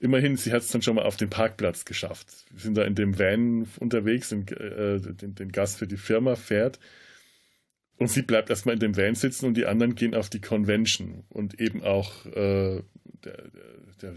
immerhin, 0.00 0.36
sie 0.36 0.52
hat 0.52 0.62
es 0.62 0.68
dann 0.68 0.82
schon 0.82 0.96
mal 0.96 1.04
auf 1.04 1.16
den 1.16 1.30
Parkplatz 1.30 1.84
geschafft. 1.84 2.46
Wir 2.50 2.60
sind 2.60 2.76
da 2.76 2.82
in 2.82 2.96
dem 2.96 3.16
Van 3.16 3.68
unterwegs, 3.78 4.30
den, 4.30 4.48
äh, 4.48 5.00
den, 5.00 5.36
den 5.36 5.52
Gast 5.52 5.78
für 5.78 5.86
die 5.86 5.96
Firma 5.96 6.34
fährt 6.34 6.80
und 7.98 8.08
sie 8.08 8.22
bleibt 8.22 8.50
erstmal 8.50 8.74
in 8.74 8.80
dem 8.80 8.96
Van 8.96 9.14
sitzen 9.14 9.46
und 9.46 9.56
die 9.56 9.66
anderen 9.66 9.94
gehen 9.94 10.14
auf 10.14 10.28
die 10.28 10.40
Convention. 10.40 11.24
Und 11.30 11.58
eben 11.60 11.82
auch 11.82 12.26
äh, 12.26 12.82
der, 13.24 13.44
der, 14.02 14.14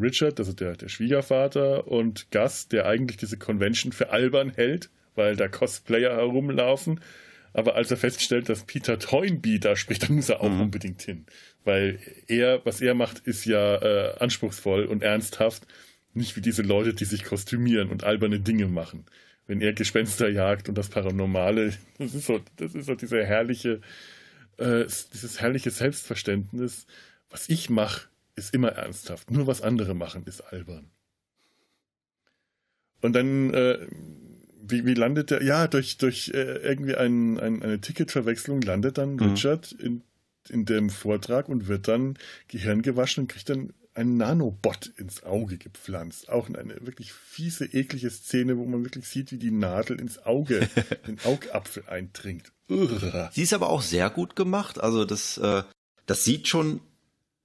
Richard, 0.00 0.38
also 0.38 0.52
der, 0.52 0.76
der 0.76 0.88
Schwiegervater, 0.88 1.86
und 1.86 2.30
Gus, 2.30 2.68
der 2.68 2.86
eigentlich 2.86 3.18
diese 3.18 3.36
Convention 3.36 3.92
für 3.92 4.10
albern 4.10 4.52
hält, 4.54 4.90
weil 5.14 5.36
da 5.36 5.48
Cosplayer 5.48 6.16
herumlaufen. 6.16 7.00
Aber 7.54 7.74
als 7.74 7.90
er 7.90 7.98
feststellt, 7.98 8.48
dass 8.48 8.64
Peter 8.64 8.98
Toynbee 8.98 9.58
da 9.58 9.76
spricht, 9.76 10.04
dann 10.04 10.16
muss 10.16 10.30
er 10.30 10.40
auch 10.40 10.48
mhm. 10.48 10.62
unbedingt 10.62 11.02
hin. 11.02 11.26
Weil 11.64 11.98
er, 12.26 12.64
was 12.64 12.80
er 12.80 12.94
macht, 12.94 13.18
ist 13.20 13.44
ja 13.44 13.76
äh, 13.76 14.18
anspruchsvoll 14.18 14.86
und 14.86 15.02
ernsthaft. 15.02 15.66
Nicht 16.14 16.36
wie 16.36 16.40
diese 16.40 16.62
Leute, 16.62 16.94
die 16.94 17.04
sich 17.04 17.24
kostümieren 17.24 17.90
und 17.90 18.04
alberne 18.04 18.40
Dinge 18.40 18.68
machen 18.68 19.04
wenn 19.46 19.60
er 19.60 19.72
Gespenster 19.72 20.28
jagt 20.28 20.68
und 20.68 20.78
das 20.78 20.88
Paranormale, 20.88 21.72
das 21.98 22.14
ist 22.14 22.26
so, 22.26 22.40
das 22.56 22.74
ist 22.74 22.86
so 22.86 22.94
diese 22.94 23.24
herrliche, 23.24 23.80
äh, 24.58 24.84
dieses 24.84 25.40
herrliche 25.40 25.70
Selbstverständnis, 25.70 26.86
was 27.32 27.48
ich 27.48 27.70
mache, 27.70 28.08
ist 28.34 28.54
immer 28.54 28.70
ernsthaft. 28.70 29.30
Nur 29.30 29.46
was 29.46 29.62
andere 29.62 29.94
machen, 29.94 30.24
ist 30.26 30.40
albern. 30.40 30.90
Und 33.00 33.14
dann, 33.14 33.52
äh, 33.52 33.86
wie, 34.62 34.86
wie 34.86 34.94
landet 34.94 35.32
er? 35.32 35.42
Ja, 35.42 35.66
durch, 35.66 35.98
durch 35.98 36.30
äh, 36.32 36.56
irgendwie 36.58 36.94
ein, 36.94 37.38
ein, 37.38 37.62
eine 37.62 37.80
Ticketverwechslung 37.80 38.62
landet 38.62 38.98
dann 38.98 39.14
mhm. 39.14 39.22
Richard 39.22 39.72
in, 39.72 40.02
in 40.48 40.64
dem 40.64 40.88
Vortrag 40.88 41.48
und 41.48 41.66
wird 41.66 41.88
dann 41.88 42.16
Gehirn 42.48 42.82
gewaschen 42.82 43.24
und 43.24 43.28
kriegt 43.28 43.48
dann 43.48 43.72
ein 43.94 44.16
Nanobot 44.16 44.86
ins 44.96 45.22
Auge 45.24 45.58
gepflanzt. 45.58 46.28
Auch 46.28 46.48
eine 46.48 46.86
wirklich 46.86 47.12
fiese, 47.12 47.66
eklige 47.66 48.10
Szene, 48.10 48.56
wo 48.56 48.64
man 48.64 48.84
wirklich 48.84 49.06
sieht, 49.06 49.32
wie 49.32 49.38
die 49.38 49.50
Nadel 49.50 50.00
ins 50.00 50.24
Auge, 50.24 50.68
den 51.06 51.18
Augapfel 51.24 51.84
eindringt. 51.88 52.52
Urgh. 52.68 53.30
Sie 53.32 53.42
ist 53.42 53.52
aber 53.52 53.68
auch 53.68 53.82
sehr 53.82 54.08
gut 54.08 54.36
gemacht. 54.36 54.80
Also 54.80 55.04
das, 55.04 55.36
äh, 55.38 55.62
das 56.06 56.24
sieht 56.24 56.48
schon, 56.48 56.80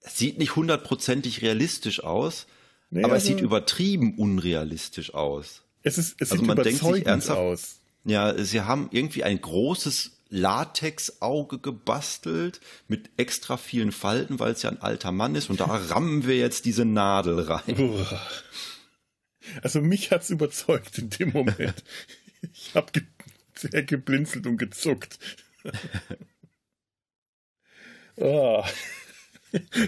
sieht 0.07 0.37
nicht 0.37 0.55
hundertprozentig 0.55 1.41
realistisch 1.41 2.03
aus, 2.03 2.47
nee, 2.89 3.03
aber 3.03 3.13
also, 3.13 3.23
es 3.23 3.27
sieht 3.27 3.41
übertrieben 3.43 4.17
unrealistisch 4.17 5.13
aus. 5.13 5.63
Es 5.83 5.97
ist, 5.97 6.15
es 6.19 6.31
also 6.31 6.41
sieht 6.43 6.47
man 6.47 6.63
denkt 6.63 6.79
sich 6.79 7.05
ernsthaft, 7.05 7.39
aus. 7.39 7.79
Ja, 8.03 8.41
sie 8.43 8.61
haben 8.61 8.89
irgendwie 8.91 9.23
ein 9.23 9.39
großes 9.39 10.11
Latexauge 10.29 11.59
gebastelt 11.59 12.59
mit 12.87 13.09
extra 13.17 13.57
vielen 13.57 13.91
Falten, 13.91 14.39
weil 14.39 14.51
es 14.51 14.61
ja 14.61 14.69
ein 14.69 14.81
alter 14.81 15.11
Mann 15.11 15.35
ist 15.35 15.49
und 15.49 15.59
da 15.59 15.65
rammen 15.89 16.27
wir 16.27 16.37
jetzt 16.37 16.65
diese 16.65 16.85
Nadel 16.85 17.39
rein. 17.41 18.05
Also 19.61 19.81
mich 19.81 20.11
hat's 20.11 20.29
überzeugt 20.29 20.97
in 20.97 21.09
dem 21.09 21.31
Moment. 21.31 21.83
Ich 22.53 22.75
habe 22.75 22.91
ge 22.91 23.01
sehr 23.55 23.81
geblinzelt 23.81 24.45
und 24.45 24.57
gezuckt. 24.57 25.17
oh. 28.15 28.63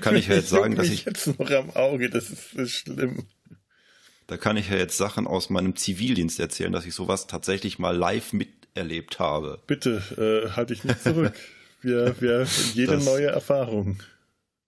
Kann 0.01 0.15
ich 0.15 0.27
ja 0.27 0.35
jetzt 0.35 0.49
sagen, 0.49 0.75
dass 0.75 0.89
ich 0.89 1.05
jetzt 1.05 1.39
noch 1.39 1.49
am 1.51 1.71
Auge, 1.71 2.09
das 2.09 2.29
ist, 2.29 2.53
das 2.53 2.63
ist 2.63 2.71
schlimm. 2.71 3.25
Da 4.27 4.37
kann 4.37 4.57
ich 4.57 4.69
ja 4.69 4.77
jetzt 4.77 4.97
Sachen 4.97 5.25
aus 5.25 5.49
meinem 5.49 5.75
Zivildienst 5.75 6.39
erzählen, 6.39 6.71
dass 6.71 6.85
ich 6.85 6.93
sowas 6.93 7.27
tatsächlich 7.27 7.79
mal 7.79 7.95
live 7.95 8.31
miterlebt 8.31 9.19
habe. 9.19 9.59
Bitte, 9.65 10.03
äh, 10.17 10.55
halte 10.55 10.73
ich 10.73 10.83
nicht 10.83 11.01
zurück. 11.01 11.33
wir, 11.81 12.15
wir, 12.21 12.45
jede 12.73 12.93
das, 12.93 13.05
neue 13.05 13.27
Erfahrung. 13.27 13.99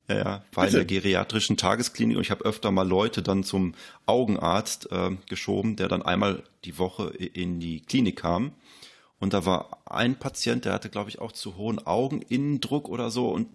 Ja, 0.10 0.18
ja, 0.18 0.46
war 0.54 0.66
Bitte. 0.66 0.80
in 0.80 0.88
der 0.88 1.02
geriatrischen 1.02 1.58
Tagesklinik 1.58 2.18
und 2.18 2.24
ich 2.24 2.32
habe 2.32 2.44
öfter 2.44 2.72
mal 2.72 2.88
Leute 2.88 3.22
dann 3.22 3.44
zum 3.44 3.76
Augenarzt 4.08 4.92
äh, 4.92 5.12
geschoben, 5.30 5.76
der 5.76 5.88
dann 5.88 6.02
einmal 6.02 6.44
die 6.66 6.80
Woche 6.80 7.10
in 7.10 7.60
die 7.60 7.82
Klinik 7.82 8.18
kam. 8.18 8.54
Und 9.20 9.34
da 9.34 9.46
war 9.46 9.84
ein 9.86 10.16
Patient, 10.16 10.66
der 10.66 10.74
hatte, 10.74 10.89
glaube 10.89 11.12
ich, 11.12 11.20
auch 11.20 11.32
zu 11.32 11.56
hohen 11.56 11.86
Augeninnendruck 11.86 12.89
oder 12.89 13.12
so 13.12 13.30
und 13.30 13.48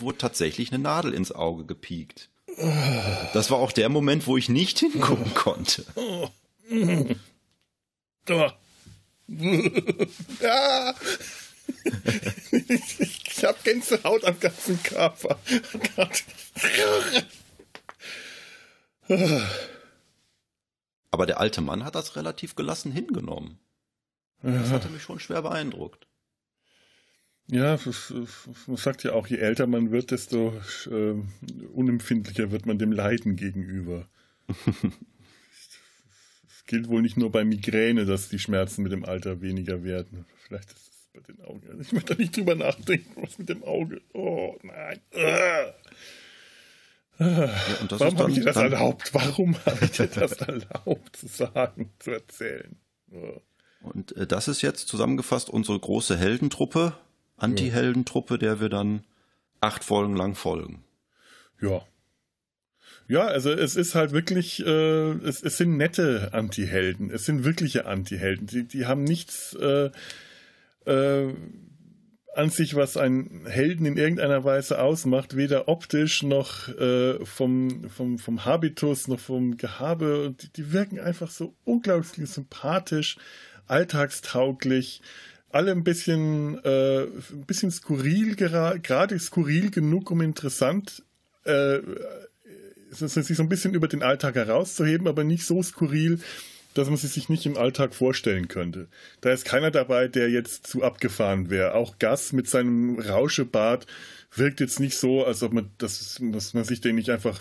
wurde 0.00 0.18
tatsächlich 0.18 0.72
eine 0.72 0.82
Nadel 0.82 1.14
ins 1.14 1.32
Auge 1.32 1.64
gepiekt. 1.64 2.30
Das 3.34 3.50
war 3.50 3.58
auch 3.58 3.70
der 3.72 3.88
Moment, 3.88 4.26
wo 4.26 4.36
ich 4.36 4.48
nicht 4.48 4.80
hingucken 4.80 5.32
konnte. 5.34 5.84
Ich 13.06 13.44
habe 13.44 13.58
Gänsehaut 13.62 14.24
am 14.24 14.40
ganzen 14.40 14.82
Körper. 14.82 15.38
Aber 21.10 21.26
der 21.26 21.38
alte 21.38 21.60
Mann 21.60 21.84
hat 21.84 21.94
das 21.94 22.16
relativ 22.16 22.56
gelassen 22.56 22.90
hingenommen. 22.90 23.60
Das 24.42 24.70
hatte 24.70 24.88
mich 24.88 25.02
schon 25.02 25.20
schwer 25.20 25.42
beeindruckt. 25.42 26.07
Ja, 27.50 27.78
man 28.66 28.76
sagt 28.76 29.04
ja 29.04 29.12
auch, 29.12 29.26
je 29.26 29.38
älter 29.38 29.66
man 29.66 29.90
wird, 29.90 30.10
desto 30.10 30.52
äh, 30.90 31.14
unempfindlicher 31.72 32.50
wird 32.50 32.66
man 32.66 32.78
dem 32.78 32.92
Leiden 32.92 33.36
gegenüber. 33.36 34.06
Es 36.48 36.64
gilt 36.66 36.88
wohl 36.88 37.00
nicht 37.00 37.16
nur 37.16 37.32
bei 37.32 37.44
Migräne, 37.44 38.04
dass 38.04 38.28
die 38.28 38.38
Schmerzen 38.38 38.82
mit 38.82 38.92
dem 38.92 39.04
Alter 39.04 39.40
weniger 39.40 39.82
werden. 39.82 40.26
Vielleicht 40.46 40.70
ist 40.70 40.88
es 40.88 41.08
bei 41.14 41.20
den 41.20 41.40
Augen. 41.40 41.66
Also 41.68 41.80
ich 41.80 41.92
möchte 41.92 42.14
da 42.14 42.20
nicht 42.20 42.36
drüber 42.36 42.54
nachdenken, 42.54 43.22
was 43.22 43.38
mit 43.38 43.48
dem 43.48 43.64
Auge. 43.64 44.02
Oh 44.12 44.58
nein. 44.62 45.00
Ja, 45.14 45.74
Warum 47.18 48.18
habe 48.18 48.30
ich 48.30 48.36
dir 48.36 48.44
das 48.44 48.56
erlaubt? 48.56 49.12
Warum 49.12 49.56
habe 49.66 49.84
ich 49.84 49.90
dir 49.92 50.06
das 50.06 50.32
erlaubt 50.32 51.16
zu 51.16 51.26
sagen, 51.26 51.90
zu 51.98 52.12
erzählen? 52.12 52.76
Oh. 53.10 53.40
Und 53.82 54.16
äh, 54.16 54.26
das 54.26 54.48
ist 54.48 54.62
jetzt 54.62 54.88
zusammengefasst 54.88 55.50
unsere 55.50 55.78
große 55.78 56.16
Heldentruppe, 56.16 56.94
Anti-Heldentruppe, 57.38 58.38
der 58.38 58.60
wir 58.60 58.68
dann 58.68 59.04
acht 59.60 59.84
Folgen 59.84 60.16
lang 60.16 60.34
folgen. 60.34 60.84
Ja. 61.60 61.82
Ja, 63.08 63.26
also 63.26 63.50
es 63.50 63.74
ist 63.74 63.94
halt 63.94 64.12
wirklich, 64.12 64.64
äh, 64.64 65.12
es, 65.24 65.42
es 65.42 65.56
sind 65.56 65.78
nette 65.78 66.30
Anti-Helden, 66.32 67.10
es 67.10 67.24
sind 67.24 67.44
wirkliche 67.44 67.86
Anti-Helden. 67.86 68.46
Die, 68.46 68.64
die 68.64 68.86
haben 68.86 69.02
nichts 69.02 69.54
äh, 69.54 69.90
äh, 70.84 71.34
an 72.34 72.50
sich, 72.50 72.76
was 72.76 72.98
einen 72.98 73.46
Helden 73.46 73.86
in 73.86 73.96
irgendeiner 73.96 74.44
Weise 74.44 74.80
ausmacht, 74.80 75.36
weder 75.36 75.68
optisch 75.68 76.22
noch 76.22 76.68
äh, 76.68 77.24
vom, 77.24 77.88
vom, 77.88 78.18
vom 78.18 78.44
Habitus 78.44 79.08
noch 79.08 79.20
vom 79.20 79.56
Gehabe. 79.56 80.34
Die, 80.40 80.52
die 80.52 80.72
wirken 80.72 81.00
einfach 81.00 81.30
so 81.30 81.54
unglaublich 81.64 82.28
sympathisch, 82.28 83.16
alltagstauglich, 83.66 85.00
alle 85.50 85.72
ein 85.72 85.84
bisschen, 85.84 86.62
äh, 86.64 87.02
ein 87.02 87.44
bisschen 87.46 87.70
skurril, 87.70 88.36
gerade 88.36 89.18
skurril 89.18 89.70
genug, 89.70 90.10
um 90.10 90.20
interessant 90.20 91.02
äh, 91.44 91.78
sich 92.90 93.36
so 93.36 93.42
ein 93.42 93.48
bisschen 93.48 93.74
über 93.74 93.88
den 93.88 94.02
Alltag 94.02 94.34
herauszuheben, 94.34 95.08
aber 95.08 95.24
nicht 95.24 95.44
so 95.44 95.62
skurril, 95.62 96.20
dass 96.74 96.88
man 96.88 96.96
sie 96.96 97.06
sich 97.06 97.28
nicht 97.28 97.44
im 97.46 97.56
Alltag 97.56 97.94
vorstellen 97.94 98.48
könnte. 98.48 98.88
Da 99.20 99.30
ist 99.30 99.44
keiner 99.44 99.70
dabei, 99.70 100.08
der 100.08 100.30
jetzt 100.30 100.66
zu 100.66 100.82
abgefahren 100.82 101.50
wäre. 101.50 101.74
Auch 101.74 101.98
Gas 101.98 102.32
mit 102.32 102.48
seinem 102.48 102.98
Rauschebart 102.98 103.86
wirkt 104.34 104.60
jetzt 104.60 104.80
nicht 104.80 104.96
so, 104.96 105.24
als 105.24 105.42
ob 105.42 105.52
man, 105.52 105.70
das, 105.78 106.20
dass 106.20 106.54
man 106.54 106.64
sich 106.64 106.80
den 106.80 106.96
nicht 106.96 107.10
einfach 107.10 107.40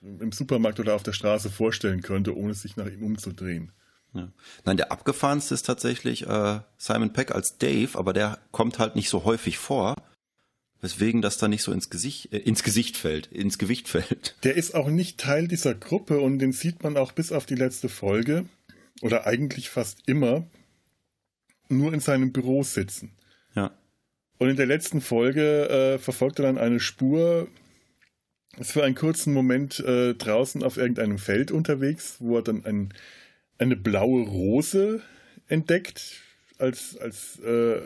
im 0.00 0.32
Supermarkt 0.32 0.80
oder 0.80 0.94
auf 0.94 1.02
der 1.02 1.12
Straße 1.12 1.50
vorstellen 1.50 2.02
könnte, 2.02 2.36
ohne 2.36 2.54
sich 2.54 2.76
nach 2.76 2.86
ihm 2.86 3.04
umzudrehen. 3.04 3.70
Ja. 4.14 4.30
Nein, 4.64 4.76
der 4.76 4.92
abgefahrenste 4.92 5.54
ist 5.54 5.64
tatsächlich 5.64 6.26
äh, 6.26 6.60
Simon 6.76 7.12
Peck 7.12 7.34
als 7.34 7.58
Dave, 7.58 7.98
aber 7.98 8.12
der 8.12 8.38
kommt 8.50 8.78
halt 8.78 8.94
nicht 8.94 9.08
so 9.08 9.24
häufig 9.24 9.56
vor, 9.58 9.96
weswegen 10.82 11.22
das 11.22 11.38
dann 11.38 11.50
nicht 11.50 11.62
so 11.62 11.72
ins 11.72 11.88
Gesicht, 11.88 12.32
äh, 12.32 12.38
ins 12.38 12.62
Gesicht 12.62 12.96
fällt, 12.96 13.28
ins 13.28 13.58
Gewicht 13.58 13.88
fällt. 13.88 14.36
Der 14.44 14.56
ist 14.56 14.74
auch 14.74 14.88
nicht 14.88 15.18
Teil 15.18 15.48
dieser 15.48 15.74
Gruppe 15.74 16.20
und 16.20 16.38
den 16.40 16.52
sieht 16.52 16.82
man 16.82 16.96
auch 16.96 17.12
bis 17.12 17.32
auf 17.32 17.46
die 17.46 17.54
letzte 17.54 17.88
Folge 17.88 18.44
oder 19.00 19.26
eigentlich 19.26 19.70
fast 19.70 20.00
immer 20.06 20.46
nur 21.68 21.94
in 21.94 22.00
seinem 22.00 22.32
Büro 22.32 22.62
sitzen. 22.62 23.12
Ja. 23.54 23.72
Und 24.38 24.50
in 24.50 24.56
der 24.56 24.66
letzten 24.66 25.00
Folge 25.00 25.68
äh, 25.68 25.98
verfolgt 25.98 26.38
er 26.38 26.46
dann 26.46 26.58
eine 26.58 26.80
Spur, 26.80 27.48
ist 28.58 28.72
für 28.72 28.84
einen 28.84 28.94
kurzen 28.94 29.32
Moment 29.32 29.80
äh, 29.80 30.14
draußen 30.14 30.62
auf 30.62 30.76
irgendeinem 30.76 31.18
Feld 31.18 31.50
unterwegs, 31.50 32.16
wo 32.18 32.36
er 32.36 32.42
dann 32.42 32.64
ein 32.66 32.92
eine 33.58 33.76
blaue 33.76 34.26
Rose 34.26 35.02
entdeckt. 35.48 36.20
Als, 36.58 36.96
als 36.98 37.38
äh, 37.40 37.80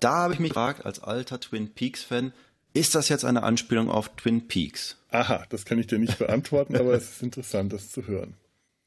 da 0.00 0.14
habe 0.14 0.34
ich 0.34 0.40
mich 0.40 0.50
gefragt, 0.50 0.86
als 0.86 1.00
alter 1.00 1.40
Twin 1.40 1.72
Peaks-Fan, 1.72 2.32
ist 2.72 2.94
das 2.94 3.08
jetzt 3.08 3.24
eine 3.24 3.42
Anspielung 3.42 3.90
auf 3.90 4.08
Twin 4.16 4.46
Peaks? 4.48 4.96
Aha, 5.10 5.44
das 5.50 5.64
kann 5.64 5.78
ich 5.78 5.86
dir 5.86 5.98
nicht 5.98 6.18
beantworten, 6.18 6.76
aber 6.76 6.94
es 6.94 7.10
ist 7.10 7.22
interessant, 7.22 7.72
das 7.72 7.90
zu 7.90 8.06
hören. 8.06 8.34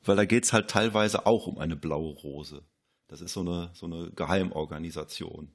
Weil 0.06 0.16
da 0.16 0.26
geht 0.26 0.46
es 0.46 0.54
halt 0.54 0.70
teilweise 0.70 1.26
auch 1.26 1.48
um 1.48 1.58
eine 1.58 1.76
blaue 1.76 2.14
Rose. 2.14 2.64
Das 3.08 3.22
ist 3.22 3.34
so 3.34 3.42
eine, 3.42 3.72
so 3.74 3.86
eine 3.86 4.12
Geheimorganisation. 4.12 5.52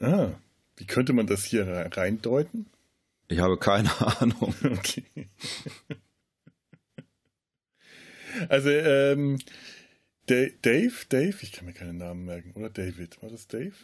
Ah, 0.00 0.30
wie 0.76 0.86
könnte 0.86 1.12
man 1.12 1.26
das 1.26 1.44
hier 1.44 1.66
reindeuten? 1.66 2.66
Ich 3.28 3.38
habe 3.38 3.58
keine 3.58 3.90
Ahnung. 4.20 4.54
Okay. 4.64 5.04
Also, 8.48 8.70
ähm, 8.70 9.38
Dave, 10.26 10.92
Dave, 11.08 11.34
ich 11.40 11.52
kann 11.52 11.66
mir 11.66 11.72
keinen 11.72 11.98
Namen 11.98 12.24
merken, 12.24 12.52
oder 12.54 12.70
David, 12.70 13.22
war 13.22 13.30
das 13.30 13.48
Dave? 13.48 13.74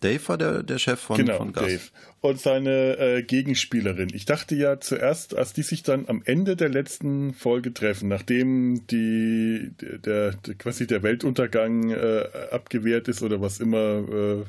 Dave 0.00 0.28
war 0.28 0.36
der, 0.36 0.62
der 0.62 0.78
Chef 0.78 1.00
von, 1.00 1.16
genau, 1.16 1.38
von 1.38 1.52
Gas. 1.52 1.64
Dave. 1.64 1.82
Und 2.20 2.40
seine 2.40 2.98
äh, 2.98 3.22
Gegenspielerin. 3.22 4.10
Ich 4.12 4.26
dachte 4.26 4.54
ja 4.54 4.78
zuerst, 4.78 5.34
als 5.34 5.54
die 5.54 5.62
sich 5.62 5.82
dann 5.82 6.06
am 6.06 6.22
Ende 6.24 6.54
der 6.54 6.68
letzten 6.68 7.32
Folge 7.32 7.72
treffen, 7.72 8.08
nachdem 8.08 8.86
die, 8.88 9.72
der, 9.80 10.32
der 10.32 10.54
quasi 10.56 10.86
der 10.86 11.02
Weltuntergang 11.02 11.90
äh, 11.90 12.28
abgewehrt 12.50 13.08
ist 13.08 13.22
oder 13.22 13.40
was 13.40 13.58
immer 13.58 14.06
äh, 14.08 14.44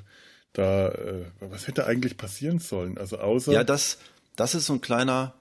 da, 0.51 0.89
äh, 0.89 1.25
was 1.39 1.67
hätte 1.67 1.85
eigentlich 1.85 2.17
passieren 2.17 2.59
sollen? 2.59 2.97
Also 2.97 3.19
außer. 3.19 3.53
Ja, 3.53 3.63
das, 3.63 3.99
das 4.35 4.53
ist 4.53 4.65
so 4.65 4.73
ein 4.73 4.81
kleiner, 4.81 5.33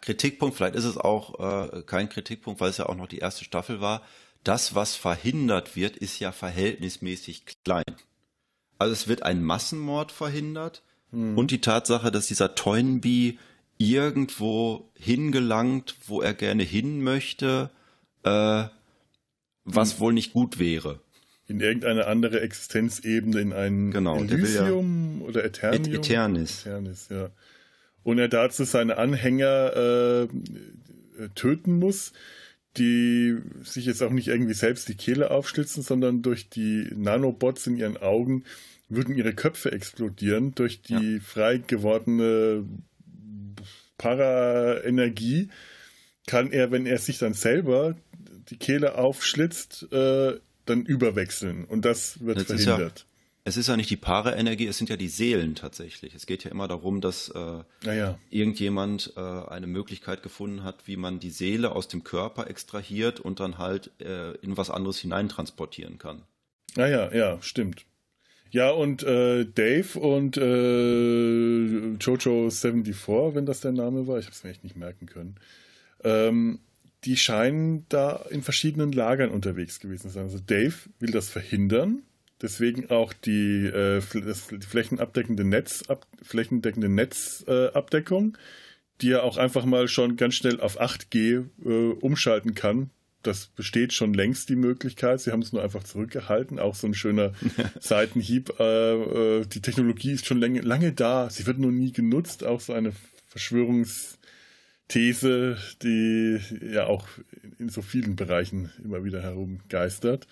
Kritikpunkt, 0.00 0.56
vielleicht 0.56 0.74
ist 0.74 0.84
es 0.84 0.96
auch 0.96 1.72
äh, 1.72 1.82
kein 1.82 2.08
Kritikpunkt, 2.08 2.60
weil 2.60 2.70
es 2.70 2.78
ja 2.78 2.86
auch 2.86 2.96
noch 2.96 3.06
die 3.06 3.18
erste 3.18 3.44
Staffel 3.44 3.80
war. 3.80 4.02
Das, 4.42 4.74
was 4.74 4.96
verhindert 4.96 5.76
wird, 5.76 5.96
ist 5.96 6.18
ja 6.18 6.32
verhältnismäßig 6.32 7.44
klein. 7.64 7.84
Also 8.78 8.92
es 8.92 9.08
wird 9.08 9.22
ein 9.22 9.44
Massenmord 9.44 10.10
verhindert 10.10 10.82
hm. 11.10 11.36
und 11.36 11.50
die 11.50 11.60
Tatsache, 11.60 12.10
dass 12.10 12.26
dieser 12.26 12.54
Toynbee 12.54 13.38
irgendwo 13.78 14.90
hingelangt, 14.94 15.94
wo 16.06 16.20
er 16.20 16.34
gerne 16.34 16.62
hin 16.62 17.02
möchte, 17.02 17.70
äh, 18.24 18.64
was 19.64 19.92
hm. 19.92 20.00
wohl 20.00 20.12
nicht 20.14 20.32
gut 20.32 20.58
wäre. 20.58 21.00
In 21.46 21.60
irgendeine 21.60 22.06
andere 22.06 22.40
Existenzebene, 22.40 23.40
in 23.40 23.52
ein 23.52 23.90
genau, 23.90 24.16
Elysium 24.16 25.20
ja 25.20 25.26
oder 25.26 25.44
Eternium? 25.44 25.94
Eternis. 25.94 26.60
Eternis, 26.60 27.08
ja 27.10 27.30
und 28.02 28.18
er 28.18 28.28
dazu 28.28 28.64
seine 28.64 28.98
Anhänger 28.98 29.76
äh, 29.76 31.28
töten 31.34 31.78
muss, 31.78 32.12
die 32.76 33.36
sich 33.62 33.86
jetzt 33.86 34.02
auch 34.02 34.10
nicht 34.10 34.28
irgendwie 34.28 34.54
selbst 34.54 34.88
die 34.88 34.94
Kehle 34.94 35.30
aufschlitzen, 35.30 35.82
sondern 35.82 36.22
durch 36.22 36.48
die 36.48 36.88
Nanobots 36.94 37.66
in 37.66 37.76
ihren 37.76 37.96
Augen 37.96 38.44
würden 38.88 39.16
ihre 39.16 39.34
Köpfe 39.34 39.72
explodieren 39.72 40.54
durch 40.54 40.82
die 40.82 41.14
ja. 41.14 41.20
frei 41.20 41.58
gewordene 41.58 42.64
Paraenergie. 43.98 45.48
Kann 46.26 46.52
er, 46.52 46.70
wenn 46.70 46.86
er 46.86 46.98
sich 46.98 47.18
dann 47.18 47.34
selber 47.34 47.96
die 48.50 48.56
Kehle 48.56 48.96
aufschlitzt, 48.96 49.92
äh, 49.92 50.38
dann 50.64 50.84
überwechseln. 50.84 51.64
Und 51.64 51.84
das 51.84 52.20
wird 52.20 52.38
das 52.38 52.46
verhindert 52.46 53.06
es 53.50 53.56
ist 53.56 53.66
ja 53.66 53.76
nicht 53.76 53.90
die 53.90 53.96
Paare-Energie, 53.96 54.68
es 54.68 54.78
sind 54.78 54.90
ja 54.90 54.96
die 54.96 55.08
Seelen 55.08 55.56
tatsächlich. 55.56 56.14
Es 56.14 56.26
geht 56.26 56.44
ja 56.44 56.52
immer 56.52 56.68
darum, 56.68 57.00
dass 57.00 57.28
äh, 57.30 57.64
ja. 57.84 58.16
irgendjemand 58.30 59.12
äh, 59.16 59.20
eine 59.20 59.66
Möglichkeit 59.66 60.22
gefunden 60.22 60.62
hat, 60.62 60.86
wie 60.86 60.96
man 60.96 61.18
die 61.18 61.30
Seele 61.30 61.72
aus 61.72 61.88
dem 61.88 62.04
Körper 62.04 62.48
extrahiert 62.48 63.18
und 63.18 63.40
dann 63.40 63.58
halt 63.58 63.90
äh, 64.00 64.36
in 64.36 64.56
was 64.56 64.70
anderes 64.70 64.98
hineintransportieren 65.00 65.98
kann. 65.98 66.22
Naja, 66.76 67.12
ja, 67.12 67.42
stimmt. 67.42 67.86
Ja, 68.52 68.70
und 68.70 69.02
äh, 69.02 69.44
Dave 69.44 69.98
und 69.98 70.36
äh, 70.36 71.94
Jojo 71.96 72.50
74, 72.50 73.34
wenn 73.34 73.46
das 73.46 73.60
der 73.60 73.72
Name 73.72 74.06
war, 74.06 74.18
ich 74.20 74.26
habe 74.26 74.34
es 74.34 74.44
mir 74.44 74.50
echt 74.50 74.62
nicht 74.62 74.76
merken 74.76 75.06
können, 75.06 75.36
ähm, 76.04 76.60
die 77.02 77.16
scheinen 77.16 77.84
da 77.88 78.24
in 78.30 78.42
verschiedenen 78.42 78.92
Lagern 78.92 79.30
unterwegs 79.30 79.80
gewesen 79.80 80.02
zu 80.02 80.08
sein. 80.10 80.24
Also 80.24 80.38
Dave 80.38 80.74
will 81.00 81.10
das 81.10 81.28
verhindern, 81.28 82.02
deswegen 82.42 82.90
auch 82.90 83.12
die, 83.12 83.66
äh, 83.66 84.02
das, 84.24 84.48
die 84.48 84.66
flächenabdeckende 84.66 85.44
Netz, 85.44 85.84
ab, 85.88 86.06
flächendeckende 86.22 86.88
Netzabdeckung, 86.88 88.34
äh, 88.34 88.38
die 89.00 89.12
er 89.12 89.24
auch 89.24 89.36
einfach 89.36 89.64
mal 89.64 89.88
schon 89.88 90.16
ganz 90.16 90.34
schnell 90.34 90.60
auf 90.60 90.80
8G 90.80 91.44
äh, 91.64 91.68
umschalten 92.00 92.54
kann. 92.54 92.90
Das 93.22 93.46
besteht 93.48 93.92
schon 93.92 94.14
längst 94.14 94.48
die 94.48 94.56
Möglichkeit. 94.56 95.20
Sie 95.20 95.30
haben 95.30 95.42
es 95.42 95.52
nur 95.52 95.62
einfach 95.62 95.84
zurückgehalten. 95.84 96.58
Auch 96.58 96.74
so 96.74 96.86
ein 96.86 96.94
schöner 96.94 97.32
Seitenhieb. 97.80 98.58
Äh, 98.58 98.94
äh, 99.40 99.46
die 99.46 99.60
Technologie 99.60 100.12
ist 100.12 100.26
schon 100.26 100.40
lange, 100.40 100.60
lange 100.62 100.92
da. 100.92 101.28
Sie 101.28 101.46
wird 101.46 101.58
nur 101.58 101.72
nie 101.72 101.92
genutzt. 101.92 102.44
Auch 102.44 102.60
so 102.60 102.72
eine 102.72 102.92
Verschwörungs- 103.32 104.16
These, 104.90 105.56
die 105.82 106.40
ja 106.72 106.86
auch 106.86 107.06
in 107.60 107.68
so 107.68 107.80
vielen 107.80 108.16
Bereichen 108.16 108.72
immer 108.84 109.04
wieder 109.04 109.22
herumgeistert. 109.22 110.26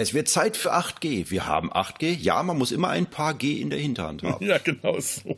Es 0.00 0.14
wird 0.14 0.30
Zeit 0.30 0.56
für 0.56 0.72
8G. 0.72 1.28
Wir 1.28 1.46
haben 1.46 1.70
8G. 1.70 2.16
Ja, 2.16 2.42
man 2.42 2.56
muss 2.56 2.72
immer 2.72 2.88
ein 2.88 3.04
paar 3.04 3.34
G 3.34 3.60
in 3.60 3.68
der 3.68 3.78
Hinterhand 3.78 4.22
haben. 4.22 4.42
Ja, 4.46 4.56
genau 4.56 4.98
so. 4.98 5.36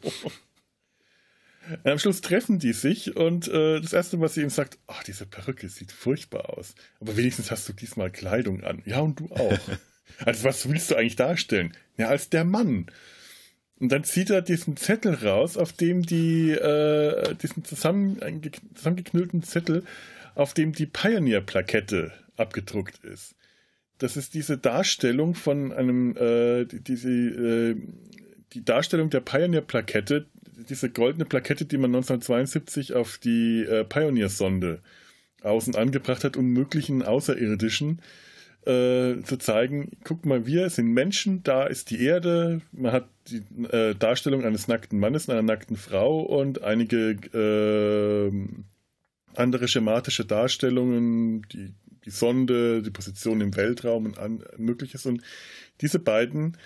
Am 1.83 1.99
Schluss 1.99 2.21
treffen 2.21 2.61
die 2.61 2.73
sich 2.73 3.17
und 3.17 3.49
äh, 3.49 3.81
das 3.81 3.93
Erste, 3.93 4.21
was 4.21 4.35
sie 4.35 4.43
ihm 4.43 4.51
sagt, 4.51 4.79
ach, 4.87 5.03
diese 5.03 5.27
Perücke 5.27 5.69
sieht 5.69 5.91
furchtbar 5.91 6.57
aus. 6.57 6.77
Aber 7.01 7.17
wenigstens 7.17 7.51
hast 7.51 7.69
du 7.69 7.73
diesmal 7.73 8.13
Kleidung 8.13 8.63
an. 8.63 8.83
Ja, 8.85 9.01
und 9.01 9.19
du 9.19 9.33
auch. 9.33 9.59
also 10.25 10.45
was 10.45 10.69
willst 10.69 10.93
du 10.93 10.95
eigentlich 10.95 11.17
darstellen? 11.17 11.77
Ja, 11.97 12.07
als 12.07 12.31
der 12.31 12.45
Mann. 12.45 12.87
Und 13.81 13.91
dann 13.91 14.05
zieht 14.05 14.31
er 14.31 14.43
diesen 14.43 14.77
Zettel 14.77 15.27
raus, 15.27 15.57
auf 15.57 15.73
dem 15.73 16.03
die, 16.03 16.53
äh, 16.53 17.35
diesen 17.35 17.65
zusammen, 17.65 18.21
zusammengeknüllten 18.77 19.43
Zettel, 19.43 19.85
auf 20.37 20.55
dem 20.55 20.71
die 20.71 20.87
Pioneer-Plakette 20.87 22.13
abgedruckt 22.37 23.03
ist. 23.05 23.35
Das 24.03 24.16
ist 24.16 24.34
diese 24.34 24.59
Darstellung 24.59 25.36
von 25.36 25.72
einem, 25.72 26.16
äh, 26.16 26.64
diese, 26.64 27.09
äh, 27.09 27.76
die 28.53 28.64
Darstellung 28.64 29.11
der 29.11 29.20
Pioneer-Plakette, 29.20 30.26
diese 30.68 30.90
goldene 30.90 31.24
Plakette, 31.24 31.66
die 31.66 31.78
man 31.78 31.94
1972 31.94 32.94
auf 32.94 33.18
die 33.18 33.62
äh, 33.62 33.84
Pioneer-Sonde 33.84 34.80
außen 35.42 35.76
angebracht 35.76 36.24
hat, 36.24 36.36
um 36.36 36.46
möglichen 36.46 37.03
Außerirdischen 37.03 38.00
äh, 38.66 39.22
zu 39.22 39.38
zeigen, 39.38 39.90
guck 40.03 40.26
mal, 40.26 40.46
wir 40.46 40.68
sind 40.70 40.88
Menschen, 40.92 41.44
da 41.44 41.64
ist 41.66 41.90
die 41.90 42.03
Erde, 42.03 42.61
man 42.72 42.92
hat 42.92 43.09
die 43.28 43.42
äh, 43.66 43.94
Darstellung 43.94 44.44
eines 44.44 44.66
nackten 44.66 44.98
Mannes, 44.98 45.28
einer 45.28 45.42
nackten 45.42 45.76
Frau 45.76 46.22
und 46.22 46.62
einige 46.62 47.12
äh, 47.32 48.32
andere 49.34 49.68
schematische 49.68 50.24
Darstellungen, 50.24 51.42
die, 51.53 51.72
die 52.05 52.11
Sonde, 52.11 52.82
die 52.82 52.90
Position 52.90 53.40
im 53.40 53.57
Weltraum 53.57 54.07
und 54.07 54.18
an, 54.18 54.44
mögliches. 54.57 55.07
Und 55.07 55.22
diese 55.80 55.98
beiden 55.98 56.57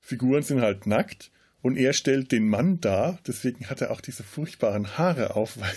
Figuren 0.00 0.42
sind 0.42 0.60
halt 0.60 0.86
nackt 0.86 1.30
und 1.62 1.76
er 1.76 1.92
stellt 1.92 2.32
den 2.32 2.48
Mann 2.48 2.80
dar, 2.80 3.18
deswegen 3.26 3.68
hat 3.68 3.80
er 3.80 3.90
auch 3.90 4.00
diese 4.00 4.22
furchtbaren 4.22 4.98
Haare 4.98 5.34
auf, 5.34 5.56
weil 5.60 5.74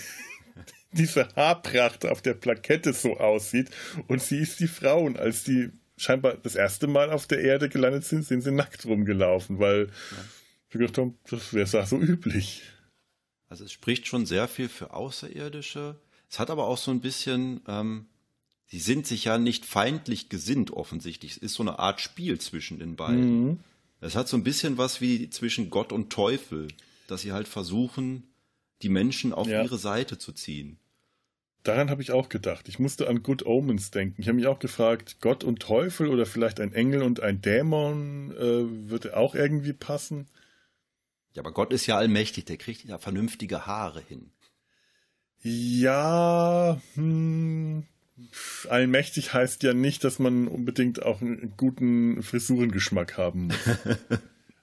diese 0.91 1.27
Haarpracht 1.35 2.05
auf 2.05 2.21
der 2.21 2.33
Plakette 2.33 2.93
so 2.93 3.17
aussieht. 3.17 3.69
Und 4.07 4.21
sie 4.21 4.37
ist 4.37 4.59
die 4.59 4.67
Frau. 4.67 5.03
Und 5.03 5.19
als 5.19 5.43
die 5.43 5.69
scheinbar 5.97 6.37
das 6.37 6.55
erste 6.55 6.87
Mal 6.87 7.11
auf 7.11 7.27
der 7.27 7.41
Erde 7.41 7.69
gelandet 7.69 8.05
sind, 8.05 8.25
sind 8.25 8.41
sie 8.41 8.51
nackt 8.51 8.85
rumgelaufen, 8.85 9.59
weil 9.59 9.87
ja. 9.87 10.17
wir 10.69 10.79
gedacht 10.79 10.97
haben, 10.97 11.17
das 11.29 11.53
wäre 11.53 11.85
so 11.85 11.97
üblich. 11.97 12.63
Also 13.49 13.65
es 13.65 13.71
spricht 13.71 14.07
schon 14.07 14.25
sehr 14.25 14.47
viel 14.47 14.69
für 14.69 14.93
Außerirdische. 14.93 15.99
Es 16.29 16.39
hat 16.39 16.49
aber 16.51 16.67
auch 16.67 16.77
so 16.77 16.91
ein 16.91 17.01
bisschen, 17.01 17.61
ähm, 17.67 18.05
sie 18.69 18.79
sind 18.79 19.05
sich 19.05 19.25
ja 19.25 19.37
nicht 19.37 19.65
feindlich 19.65 20.29
gesinnt 20.29 20.71
offensichtlich. 20.71 21.31
Es 21.33 21.37
ist 21.37 21.53
so 21.55 21.63
eine 21.63 21.79
Art 21.79 21.99
Spiel 21.99 22.39
zwischen 22.39 22.79
den 22.79 22.95
beiden. 22.95 23.47
Mhm. 23.47 23.59
Es 23.99 24.15
hat 24.15 24.29
so 24.29 24.37
ein 24.37 24.43
bisschen 24.43 24.77
was 24.77 25.01
wie 25.01 25.29
zwischen 25.29 25.69
Gott 25.69 25.91
und 25.91 26.11
Teufel, 26.11 26.69
dass 27.07 27.21
sie 27.21 27.33
halt 27.33 27.47
versuchen, 27.47 28.23
die 28.81 28.89
Menschen 28.89 29.33
auf 29.33 29.47
ja. 29.47 29.63
ihre 29.63 29.77
Seite 29.77 30.17
zu 30.17 30.31
ziehen. 30.31 30.77
Daran 31.63 31.89
habe 31.89 32.01
ich 32.01 32.11
auch 32.11 32.29
gedacht. 32.29 32.69
Ich 32.69 32.79
musste 32.79 33.09
an 33.09 33.21
Good 33.21 33.45
Omens 33.45 33.91
denken. 33.91 34.21
Ich 34.21 34.29
habe 34.29 34.37
mich 34.37 34.47
auch 34.47 34.59
gefragt, 34.59 35.17
Gott 35.19 35.43
und 35.43 35.59
Teufel 35.59 36.07
oder 36.07 36.25
vielleicht 36.25 36.61
ein 36.61 36.71
Engel 36.71 37.01
und 37.03 37.19
ein 37.19 37.41
Dämon 37.41 38.31
äh, 38.31 38.89
würde 38.89 39.17
auch 39.17 39.35
irgendwie 39.35 39.73
passen. 39.73 40.27
Ja, 41.33 41.41
aber 41.41 41.51
Gott 41.51 41.73
ist 41.73 41.85
ja 41.85 41.97
allmächtig, 41.97 42.45
der 42.45 42.57
kriegt 42.57 42.85
ja 42.85 42.97
vernünftige 42.97 43.65
Haare 43.65 44.01
hin. 44.01 44.31
Ja, 45.41 46.79
hm, 46.95 47.85
allmächtig 48.69 49.33
heißt 49.33 49.63
ja 49.63 49.73
nicht, 49.73 50.03
dass 50.03 50.19
man 50.19 50.47
unbedingt 50.47 51.03
auch 51.03 51.21
einen 51.21 51.53
guten 51.57 52.21
Frisurengeschmack 52.23 53.17
haben 53.17 53.47
muss. 53.47 53.57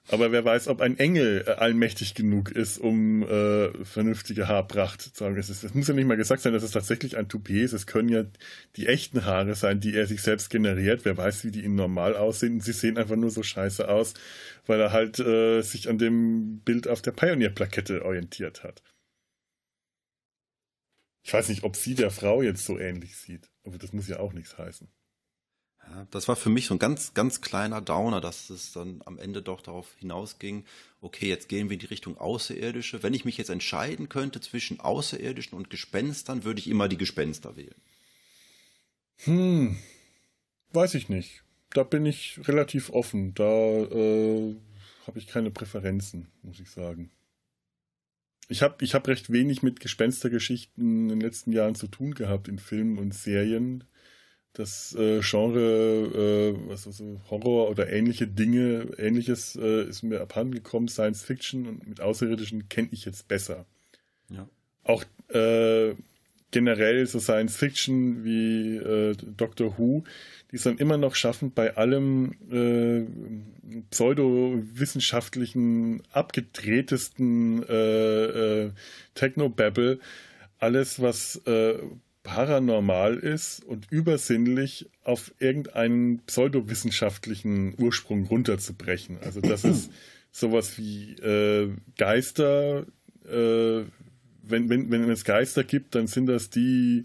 Aber 0.09 0.31
wer 0.31 0.45
weiß, 0.45 0.69
ob 0.69 0.79
ein 0.79 0.97
Engel 0.97 1.43
äh, 1.45 1.51
allmächtig 1.51 2.15
genug 2.15 2.51
ist, 2.51 2.77
um 2.77 3.23
äh, 3.23 3.83
vernünftige 3.83 4.47
Haarpracht 4.47 5.01
zu 5.01 5.09
sagen. 5.13 5.37
Es, 5.37 5.49
ist, 5.49 5.63
es 5.63 5.73
muss 5.73 5.87
ja 5.87 5.93
nicht 5.93 6.07
mal 6.07 6.15
gesagt 6.15 6.41
sein, 6.41 6.53
dass 6.53 6.63
es 6.63 6.71
tatsächlich 6.71 7.17
ein 7.17 7.27
Toupet 7.27 7.63
ist. 7.63 7.73
Es 7.73 7.87
können 7.87 8.07
ja 8.07 8.23
die 8.77 8.87
echten 8.87 9.25
Haare 9.25 9.55
sein, 9.55 9.81
die 9.81 9.93
er 9.93 10.07
sich 10.07 10.21
selbst 10.21 10.49
generiert. 10.49 11.03
Wer 11.03 11.17
weiß, 11.17 11.43
wie 11.43 11.51
die 11.51 11.63
ihn 11.65 11.75
normal 11.75 12.15
aussehen. 12.15 12.61
Sie 12.61 12.71
sehen 12.71 12.97
einfach 12.97 13.17
nur 13.17 13.31
so 13.31 13.43
scheiße 13.43 13.89
aus, 13.89 14.13
weil 14.65 14.79
er 14.79 14.93
halt 14.93 15.19
äh, 15.19 15.61
sich 15.61 15.89
an 15.89 15.97
dem 15.97 16.61
Bild 16.61 16.87
auf 16.87 17.01
der 17.01 17.11
Pioneer-Plakette 17.11 18.05
orientiert 18.05 18.63
hat. 18.63 18.81
Ich 21.27 21.33
weiß 21.33 21.49
nicht, 21.49 21.63
ob 21.63 21.75
sie 21.75 21.93
der 21.93 22.09
Frau 22.09 22.41
jetzt 22.41 22.63
so 22.63 22.79
ähnlich 22.79 23.17
sieht. 23.17 23.49
Aber 23.65 23.77
das 23.77 23.91
muss 23.91 24.07
ja 24.07 24.19
auch 24.19 24.31
nichts 24.31 24.57
heißen. 24.57 24.87
Ja, 25.83 26.07
das 26.09 26.29
war 26.29 26.37
für 26.37 26.49
mich 26.49 26.67
so 26.67 26.75
ein 26.75 26.79
ganz, 26.79 27.13
ganz 27.15 27.41
kleiner 27.41 27.81
Downer, 27.81 28.21
dass 28.21 28.49
es 28.49 28.71
dann 28.71 29.01
am 29.03 29.19
Ende 29.19 29.41
doch 29.41 29.59
darauf 29.59 29.93
hinausging, 29.99 30.63
okay, 31.01 31.27
jetzt 31.27 31.49
gehen 31.49 31.69
wir 31.69 31.73
in 31.73 31.81
die 31.81 31.87
Richtung 31.87 32.17
Außerirdische. 32.17 33.03
Wenn 33.03 33.13
ich 33.13 33.25
mich 33.25 33.37
jetzt 33.37 33.49
entscheiden 33.49 34.07
könnte 34.07 34.39
zwischen 34.39 34.79
Außerirdischen 34.79 35.57
und 35.57 35.69
Gespenstern, 35.69 36.45
würde 36.45 36.61
ich 36.61 36.69
immer 36.69 36.87
die 36.87 36.97
Gespenster 36.97 37.57
wählen. 37.57 37.75
Hm, 39.25 39.77
weiß 40.71 40.93
ich 40.93 41.09
nicht. 41.09 41.43
Da 41.71 41.83
bin 41.83 42.05
ich 42.05 42.39
relativ 42.47 42.89
offen. 42.89 43.33
Da 43.33 43.43
äh, 43.43 44.55
habe 45.05 45.19
ich 45.19 45.27
keine 45.27 45.51
Präferenzen, 45.51 46.29
muss 46.41 46.61
ich 46.61 46.69
sagen. 46.69 47.11
Ich 48.47 48.61
habe 48.61 48.83
ich 48.83 48.93
hab 48.93 49.07
recht 49.07 49.31
wenig 49.31 49.61
mit 49.61 49.79
Gespenstergeschichten 49.79 51.03
in 51.03 51.09
den 51.09 51.21
letzten 51.21 51.51
Jahren 51.51 51.75
zu 51.75 51.87
tun 51.87 52.13
gehabt 52.13 52.47
in 52.47 52.59
Filmen 52.59 52.97
und 52.97 53.13
Serien 53.13 53.83
das 54.57 54.95
äh, 54.95 55.21
Genre, 55.21 56.55
äh, 56.55 56.69
was 56.69 56.87
also 56.87 57.21
Horror 57.29 57.69
oder 57.69 57.91
ähnliche 57.91 58.27
Dinge, 58.27 58.87
ähnliches 58.97 59.55
äh, 59.55 59.83
ist 59.83 60.03
mir 60.03 60.21
abhandengekommen. 60.21 60.89
Science 60.89 61.23
Fiction 61.23 61.67
und 61.67 61.87
mit 61.87 62.01
Außerirdischen 62.01 62.67
kenne 62.67 62.89
ich 62.91 63.05
jetzt 63.05 63.27
besser. 63.27 63.65
Ja. 64.29 64.47
Auch 64.83 65.03
äh, 65.29 65.93
generell 66.51 67.05
so 67.05 67.19
Science 67.19 67.55
Fiction 67.55 68.23
wie 68.23 68.77
äh, 68.77 69.15
Doctor 69.15 69.77
Who, 69.77 70.03
die 70.51 70.57
es 70.57 70.63
dann 70.63 70.77
immer 70.77 70.97
noch 70.97 71.15
schaffen, 71.15 71.51
bei 71.51 71.75
allem 71.75 72.33
äh, 72.51 73.05
pseudowissenschaftlichen, 73.89 76.03
abgedrehtesten 76.11 77.63
äh, 77.67 78.65
äh, 78.65 78.71
Technobabble 79.13 79.99
alles, 80.59 81.01
was 81.01 81.37
äh, 81.45 81.75
paranormal 82.23 83.17
ist 83.17 83.63
und 83.63 83.87
übersinnlich 83.89 84.89
auf 85.03 85.33
irgendeinen 85.39 86.19
pseudowissenschaftlichen 86.25 87.75
Ursprung 87.77 88.25
runterzubrechen. 88.25 89.17
Also 89.21 89.39
das 89.39 89.63
ist 89.63 89.91
sowas 90.31 90.77
wie 90.77 91.13
äh, 91.13 91.69
Geister. 91.97 92.85
Äh, 93.25 93.83
wenn, 94.49 94.69
wenn, 94.69 94.89
wenn 94.89 95.09
es 95.09 95.23
Geister 95.23 95.63
gibt, 95.63 95.95
dann 95.95 96.07
sind 96.07 96.27
das 96.27 96.49
die 96.49 97.03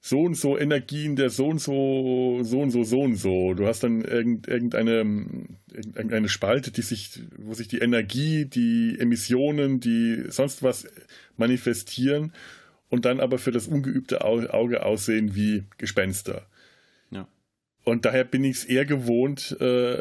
so 0.00 0.20
und 0.20 0.34
so 0.34 0.56
Energien 0.56 1.16
der 1.16 1.30
so 1.30 1.48
und 1.48 1.58
so, 1.58 2.40
so 2.42 2.60
und 2.60 2.70
so, 2.70 2.84
so 2.84 3.00
und 3.00 3.16
so. 3.16 3.54
Du 3.54 3.66
hast 3.66 3.82
dann 3.82 4.02
irgendeine, 4.02 4.98
irgendeine 5.72 6.28
Spalte, 6.28 6.70
die 6.70 6.82
sich, 6.82 7.22
wo 7.36 7.54
sich 7.54 7.68
die 7.68 7.78
Energie, 7.78 8.44
die 8.44 8.96
Emissionen, 8.98 9.80
die 9.80 10.24
sonst 10.28 10.62
was 10.62 10.86
manifestieren 11.36 12.32
und 12.88 13.04
dann 13.04 13.20
aber 13.20 13.38
für 13.38 13.50
das 13.50 13.66
ungeübte 13.66 14.24
Auge 14.24 14.84
aussehen 14.84 15.34
wie 15.34 15.64
Gespenster. 15.78 16.46
Ja. 17.10 17.28
Und 17.84 18.04
daher 18.04 18.24
bin 18.24 18.44
ich 18.44 18.58
es 18.58 18.64
eher 18.64 18.86
gewohnt, 18.86 19.56
äh, 19.60 20.00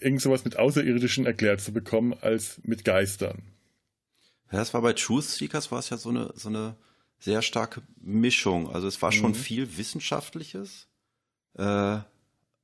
irgend 0.00 0.22
sowas 0.22 0.44
mit 0.44 0.56
Außerirdischen 0.56 1.26
erklärt 1.26 1.60
zu 1.60 1.72
bekommen, 1.72 2.14
als 2.20 2.60
mit 2.64 2.84
Geistern. 2.84 3.42
Ja, 4.50 4.58
das 4.58 4.72
war 4.72 4.80
bei 4.80 4.94
Truth 4.94 5.24
Seekers 5.24 5.70
war 5.70 5.80
es 5.80 5.90
ja 5.90 5.98
so 5.98 6.08
eine, 6.08 6.32
so 6.34 6.48
eine 6.48 6.76
sehr 7.18 7.42
starke 7.42 7.82
Mischung. 8.00 8.70
Also 8.72 8.86
es 8.86 9.02
war 9.02 9.12
schon 9.12 9.32
mhm. 9.32 9.36
viel 9.36 9.76
Wissenschaftliches, 9.76 10.88
äh, 11.54 11.98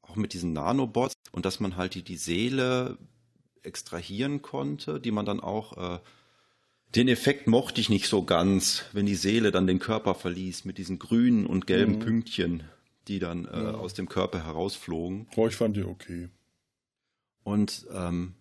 auch 0.03 0.17
mit 0.17 0.33
diesen 0.33 0.53
Nanobots 0.53 1.15
und 1.33 1.45
dass 1.45 1.61
man 1.61 1.77
halt 1.77 1.95
die, 1.95 2.03
die 2.03 2.17
Seele 2.17 2.99
extrahieren 3.63 4.43
konnte, 4.43 5.01
die 5.01 5.11
man 5.11 5.27
dann 5.27 5.41
auch 5.41 5.97
äh, 5.97 5.99
Den 6.95 7.09
Effekt 7.09 7.47
mochte 7.49 7.81
ich 7.81 7.89
nicht 7.89 8.07
so 8.07 8.23
ganz, 8.23 8.85
wenn 8.93 9.07
die 9.07 9.17
Seele 9.17 9.51
dann 9.51 9.67
den 9.67 9.79
Körper 9.79 10.15
verließ, 10.15 10.65
mit 10.65 10.79
diesen 10.79 10.99
grünen 10.99 11.47
und 11.47 11.67
gelben 11.67 11.97
mhm. 11.97 12.01
Pünktchen, 12.01 12.63
die 13.09 13.19
dann 13.19 13.47
äh, 13.47 13.65
ja. 13.65 13.71
aus 13.73 13.95
dem 13.95 14.09
Körper 14.09 14.45
herausflogen. 14.45 15.27
Oh, 15.35 15.49
ich 15.49 15.57
fand 15.57 15.77
die 15.77 15.85
okay. 15.85 16.29
Und 17.43 17.87
ähm, 17.93 18.35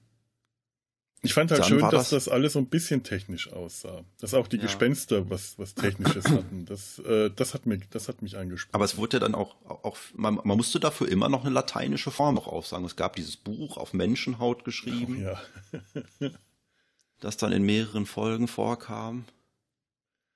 ich 1.25 1.33
fand 1.33 1.51
halt 1.51 1.65
schön, 1.65 1.79
dass 1.79 1.91
das, 1.91 2.09
das, 2.09 2.27
alles 2.27 2.53
so 2.53 2.59
ein 2.59 2.65
bisschen 2.65 3.01
technisch 3.01 3.51
aussah. 3.51 4.03
Dass 4.19 4.33
auch 4.33 4.47
die 4.47 4.57
ja. 4.57 4.63
Gespenster 4.63 5.29
was, 5.29 5.57
was 5.57 5.73
Technisches 5.73 6.25
hatten. 6.29 6.65
Das, 6.65 6.99
äh, 6.99 7.31
das, 7.33 7.53
hat 7.53 7.65
mich, 7.65 7.87
das 7.89 8.09
hat 8.09 8.21
mich 8.21 8.37
angesprochen. 8.37 8.75
Aber 8.75 8.83
es 8.83 8.97
wurde 8.97 9.17
ja 9.17 9.19
dann 9.21 9.33
auch, 9.33 9.55
auch 9.63 9.97
man, 10.13 10.35
man 10.43 10.57
musste 10.57 10.81
dafür 10.81 11.07
immer 11.07 11.29
noch 11.29 11.45
eine 11.45 11.53
lateinische 11.53 12.11
Form 12.11 12.37
auch 12.37 12.47
aufsagen. 12.47 12.85
Es 12.85 12.97
gab 12.97 13.15
dieses 13.15 13.37
Buch 13.37 13.77
auf 13.77 13.93
Menschenhaut 13.93 14.65
geschrieben. 14.65 15.25
Oh, 15.25 15.87
ja. 16.23 16.31
das 17.21 17.37
dann 17.37 17.53
in 17.53 17.63
mehreren 17.63 18.05
Folgen 18.05 18.49
vorkam. 18.49 19.23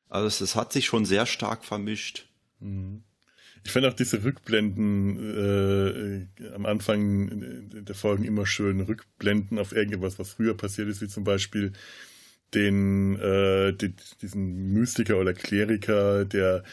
Also 0.08 0.28
es, 0.28 0.40
es 0.40 0.56
hat 0.56 0.72
sich 0.72 0.86
schon 0.86 1.04
sehr 1.04 1.26
stark 1.26 1.66
vermischt. 1.66 2.28
Mhm. 2.62 3.04
Ich 3.64 3.72
finde 3.72 3.90
auch 3.90 3.94
diese 3.94 4.24
Rückblenden 4.24 6.28
äh, 6.40 6.54
am 6.54 6.66
Anfang 6.66 7.86
der 7.86 7.96
Folgen 7.96 8.24
immer 8.24 8.46
schön. 8.46 8.82
Rückblenden 8.82 9.60
auf 9.60 9.74
irgendwas, 9.74 10.20
was 10.20 10.32
früher 10.32 10.56
passiert 10.56 10.88
ist, 10.88 11.02
wie 11.02 11.08
zum 11.08 11.24
Beispiel 11.24 11.74
den, 12.54 13.20
äh, 13.20 13.74
die, 13.74 13.94
diesen 14.22 14.74
Mystiker 14.74 15.18
oder 15.18 15.34
Kleriker, 15.34 16.26
der 16.26 16.64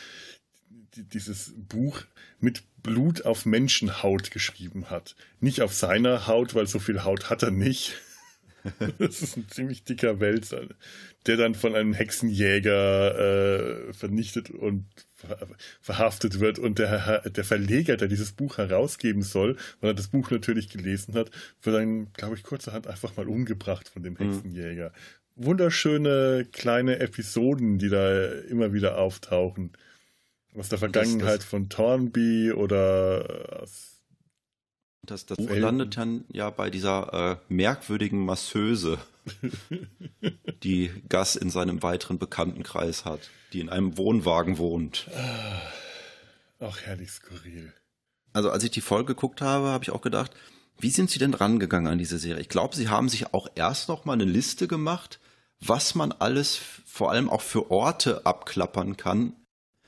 die, 0.96 1.04
dieses 1.04 1.52
Buch 1.56 2.02
mit 2.40 2.62
Blut 2.82 3.24
auf 3.24 3.46
Menschenhaut 3.46 4.30
geschrieben 4.30 4.90
hat. 4.90 5.16
Nicht 5.40 5.62
auf 5.62 5.74
seiner 5.74 6.26
Haut, 6.26 6.54
weil 6.54 6.66
so 6.66 6.78
viel 6.78 7.04
Haut 7.04 7.30
hat 7.30 7.42
er 7.42 7.50
nicht. 7.50 7.94
das 8.98 9.22
ist 9.22 9.36
ein 9.36 9.48
ziemlich 9.48 9.84
dicker 9.84 10.20
Wälzer, 10.20 10.62
der 11.26 11.36
dann 11.36 11.54
von 11.54 11.74
einem 11.74 11.92
Hexenjäger 11.92 13.88
äh, 13.88 13.92
vernichtet 13.92 14.50
und 14.50 14.86
verhaftet 15.80 16.40
wird 16.40 16.58
und 16.58 16.78
der, 16.78 17.20
der 17.20 17.44
Verleger, 17.44 17.96
der 17.96 18.08
dieses 18.08 18.32
Buch 18.32 18.58
herausgeben 18.58 19.22
soll, 19.22 19.56
weil 19.80 19.90
er 19.90 19.94
das 19.94 20.08
Buch 20.08 20.30
natürlich 20.30 20.68
gelesen 20.68 21.14
hat, 21.14 21.30
wird 21.62 21.76
dann, 21.76 22.12
glaube 22.12 22.36
ich, 22.36 22.42
kurzerhand 22.42 22.86
einfach 22.86 23.16
mal 23.16 23.28
umgebracht 23.28 23.88
von 23.88 24.02
dem 24.02 24.14
mhm. 24.14 24.32
Hexenjäger. 24.32 24.90
Mhm. 25.36 25.44
Wunderschöne 25.46 26.46
kleine 26.52 27.00
Episoden, 27.00 27.78
die 27.78 27.88
da 27.88 28.24
immer 28.48 28.72
wieder 28.72 28.98
auftauchen. 28.98 29.72
Aus 30.56 30.68
der 30.68 30.78
Vergangenheit 30.78 31.28
das, 31.28 31.36
das, 31.38 31.44
von 31.44 31.68
Thornby 31.68 32.52
oder 32.52 33.60
aus 33.62 33.93
das, 35.10 35.26
das 35.26 35.38
Buch 35.38 35.50
landet 35.50 35.96
dann 35.96 36.24
ja 36.32 36.50
bei 36.50 36.70
dieser 36.70 37.32
äh, 37.32 37.36
merkwürdigen 37.48 38.24
Masseuse, 38.24 38.98
die 40.62 40.90
Gas 41.08 41.36
in 41.36 41.50
seinem 41.50 41.82
weiteren 41.82 42.18
Bekanntenkreis 42.18 43.04
hat 43.04 43.30
die 43.54 43.60
in 43.60 43.70
einem 43.70 43.96
Wohnwagen 43.96 44.58
wohnt. 44.58 45.08
Ach, 46.60 46.80
herrlich 46.82 47.10
skurril. 47.10 47.72
Also 48.32 48.50
als 48.50 48.64
ich 48.64 48.72
die 48.72 48.80
Folge 48.80 49.14
geguckt 49.14 49.40
habe, 49.40 49.68
habe 49.68 49.84
ich 49.84 49.90
auch 49.90 50.02
gedacht, 50.02 50.32
wie 50.78 50.90
sind 50.90 51.08
Sie 51.08 51.20
denn 51.20 51.34
rangegangen 51.34 51.90
an 51.90 51.98
diese 51.98 52.18
Serie? 52.18 52.40
Ich 52.40 52.48
glaube, 52.48 52.74
Sie 52.74 52.88
haben 52.88 53.08
sich 53.08 53.32
auch 53.32 53.48
erst 53.54 53.88
noch 53.88 54.04
mal 54.04 54.14
eine 54.14 54.24
Liste 54.24 54.66
gemacht, 54.66 55.20
was 55.60 55.94
man 55.94 56.10
alles 56.10 56.58
vor 56.84 57.12
allem 57.12 57.30
auch 57.30 57.42
für 57.42 57.70
Orte 57.70 58.26
abklappern 58.26 58.96
kann, 58.96 59.34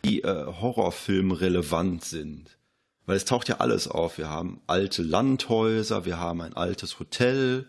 die 0.04 0.22
äh, 0.22 0.46
Horrorfilm 0.46 1.32
relevant 1.32 2.04
sind. 2.04 2.56
Weil 3.07 3.16
es 3.16 3.24
taucht 3.24 3.48
ja 3.48 3.59
alles 3.59 3.88
auf. 3.88 4.18
Wir 4.18 4.28
haben 4.28 4.61
alte 4.66 5.02
Landhäuser, 5.02 6.04
wir 6.04 6.18
haben 6.18 6.40
ein 6.40 6.54
altes 6.54 6.98
Hotel, 6.98 7.66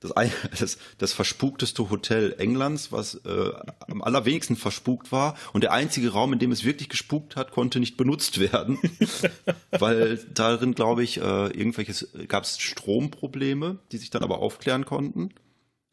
das, 0.00 0.12
das, 0.58 0.78
das 0.98 1.12
verspukteste 1.12 1.88
Hotel 1.90 2.34
Englands, 2.38 2.92
was 2.92 3.16
äh, 3.26 3.52
am 3.88 4.02
allerwenigsten 4.02 4.56
verspukt 4.56 5.12
war. 5.12 5.36
Und 5.52 5.62
der 5.62 5.72
einzige 5.72 6.10
Raum, 6.10 6.32
in 6.32 6.38
dem 6.38 6.52
es 6.52 6.64
wirklich 6.64 6.88
gespukt 6.88 7.36
hat, 7.36 7.52
konnte 7.52 7.80
nicht 7.80 7.96
benutzt 7.96 8.38
werden. 8.38 8.78
weil 9.70 10.18
darin, 10.34 10.74
glaube 10.74 11.02
ich, 11.02 11.18
äh, 11.18 11.46
irgendwelches, 11.46 12.08
gab 12.28 12.44
es 12.44 12.58
Stromprobleme, 12.58 13.78
die 13.92 13.98
sich 13.98 14.10
dann 14.10 14.22
aber 14.22 14.38
aufklären 14.38 14.84
konnten. 14.84 15.30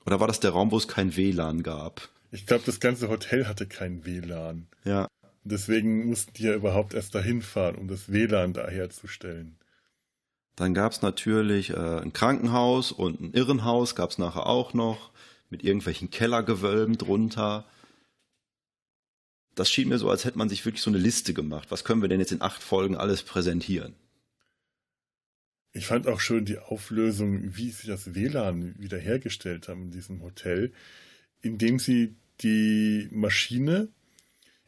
Oder 0.06 0.20
war 0.20 0.28
das 0.28 0.40
der 0.40 0.52
Raum, 0.52 0.72
wo 0.72 0.78
es 0.78 0.88
kein 0.88 1.16
WLAN 1.16 1.64
gab? 1.64 2.10
Ich 2.32 2.46
glaube, 2.46 2.64
das 2.66 2.80
ganze 2.80 3.10
Hotel 3.10 3.48
hatte 3.48 3.68
kein 3.68 4.06
WLAN. 4.06 4.68
Ja. 4.84 5.08
Deswegen 5.50 6.08
mussten 6.08 6.34
die 6.34 6.44
ja 6.44 6.54
überhaupt 6.54 6.94
erst 6.94 7.16
dahin 7.16 7.42
fahren, 7.42 7.76
um 7.76 7.88
das 7.88 8.12
WLAN 8.12 8.54
da 8.54 8.68
herzustellen. 8.68 9.58
Dann 10.56 10.74
gab 10.74 10.92
es 10.92 11.02
natürlich 11.02 11.70
äh, 11.70 12.00
ein 12.02 12.14
Krankenhaus 12.14 12.92
und 12.92 13.22
ein 13.22 13.34
Irrenhaus, 13.34 13.96
gab 13.96 14.10
es 14.10 14.18
nachher 14.18 14.48
auch 14.48 14.74
noch, 14.74 15.12
mit 15.50 15.64
irgendwelchen 15.64 16.10
Kellergewölben 16.10 16.98
drunter. 16.98 17.66
Das 19.56 19.70
schien 19.70 19.90
mir 19.90 20.00
so, 20.00 20.10
als 20.10 20.26
hätte 20.26 20.38
man 20.38 20.50
sich 20.50 20.66
wirklich 20.66 20.82
so 20.82 20.90
eine 20.90 20.98
Liste 20.98 21.34
gemacht. 21.34 21.72
Was 21.72 21.84
können 21.84 22.02
wir 22.02 22.10
denn 22.10 22.20
jetzt 22.20 22.32
in 22.32 22.42
acht 22.42 22.62
Folgen 22.62 22.98
alles 22.98 23.24
präsentieren? 23.24 23.94
Ich 25.72 25.86
fand 25.86 26.08
auch 26.08 26.20
schön 26.20 26.46
die 26.46 26.58
Auflösung, 26.58 27.56
wie 27.56 27.70
sie 27.70 27.88
das 27.88 28.16
WLAN 28.16 28.76
wiederhergestellt 28.80 29.68
haben 29.68 29.84
in 29.84 29.92
diesem 29.92 30.24
Hotel, 30.24 30.74
indem 31.42 31.78
sie 31.78 32.16
die 32.42 33.08
Maschine 33.12 33.90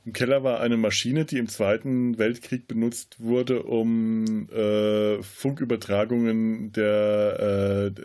im 0.06 0.14
Keller 0.14 0.44
war 0.44 0.60
eine 0.62 0.78
Maschine, 0.78 1.26
die 1.26 1.38
im 1.38 1.50
Zweiten 1.50 2.18
Weltkrieg 2.18 2.68
benutzt 2.68 3.18
wurde, 3.20 3.64
um 3.64 4.50
äh, 4.50 5.22
Funkübertragungen 5.22 6.72
der, 6.72 7.92
äh, 7.92 8.02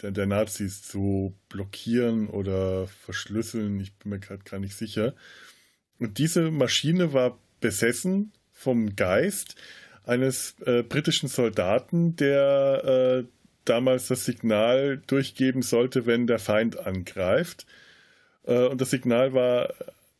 der, 0.00 0.10
der, 0.12 0.26
Nazis 0.26 0.82
zu 0.82 1.34
blockieren 1.48 2.28
oder 2.28 2.86
verschlüsseln. 2.86 3.80
Ich 3.80 3.94
bin 3.96 4.10
mir 4.10 4.20
gerade 4.20 4.44
gar 4.44 4.60
nicht 4.60 4.76
sicher. 4.76 5.14
Und 5.98 6.18
diese 6.18 6.50
Maschine 6.50 7.12
war 7.12 7.38
besessen 7.60 8.32
vom 8.52 8.94
Geist 8.94 9.56
eines 10.04 10.54
äh, 10.64 10.82
britischen 10.82 11.28
Soldaten, 11.28 12.14
der 12.16 13.24
äh, 13.24 13.28
damals 13.64 14.08
das 14.08 14.24
Signal 14.24 15.02
durchgeben 15.06 15.62
sollte, 15.62 16.06
wenn 16.06 16.26
der 16.26 16.38
Feind 16.38 16.78
angreift. 16.78 17.66
Äh, 18.44 18.66
und 18.66 18.80
das 18.80 18.90
Signal 18.90 19.32
war 19.32 19.74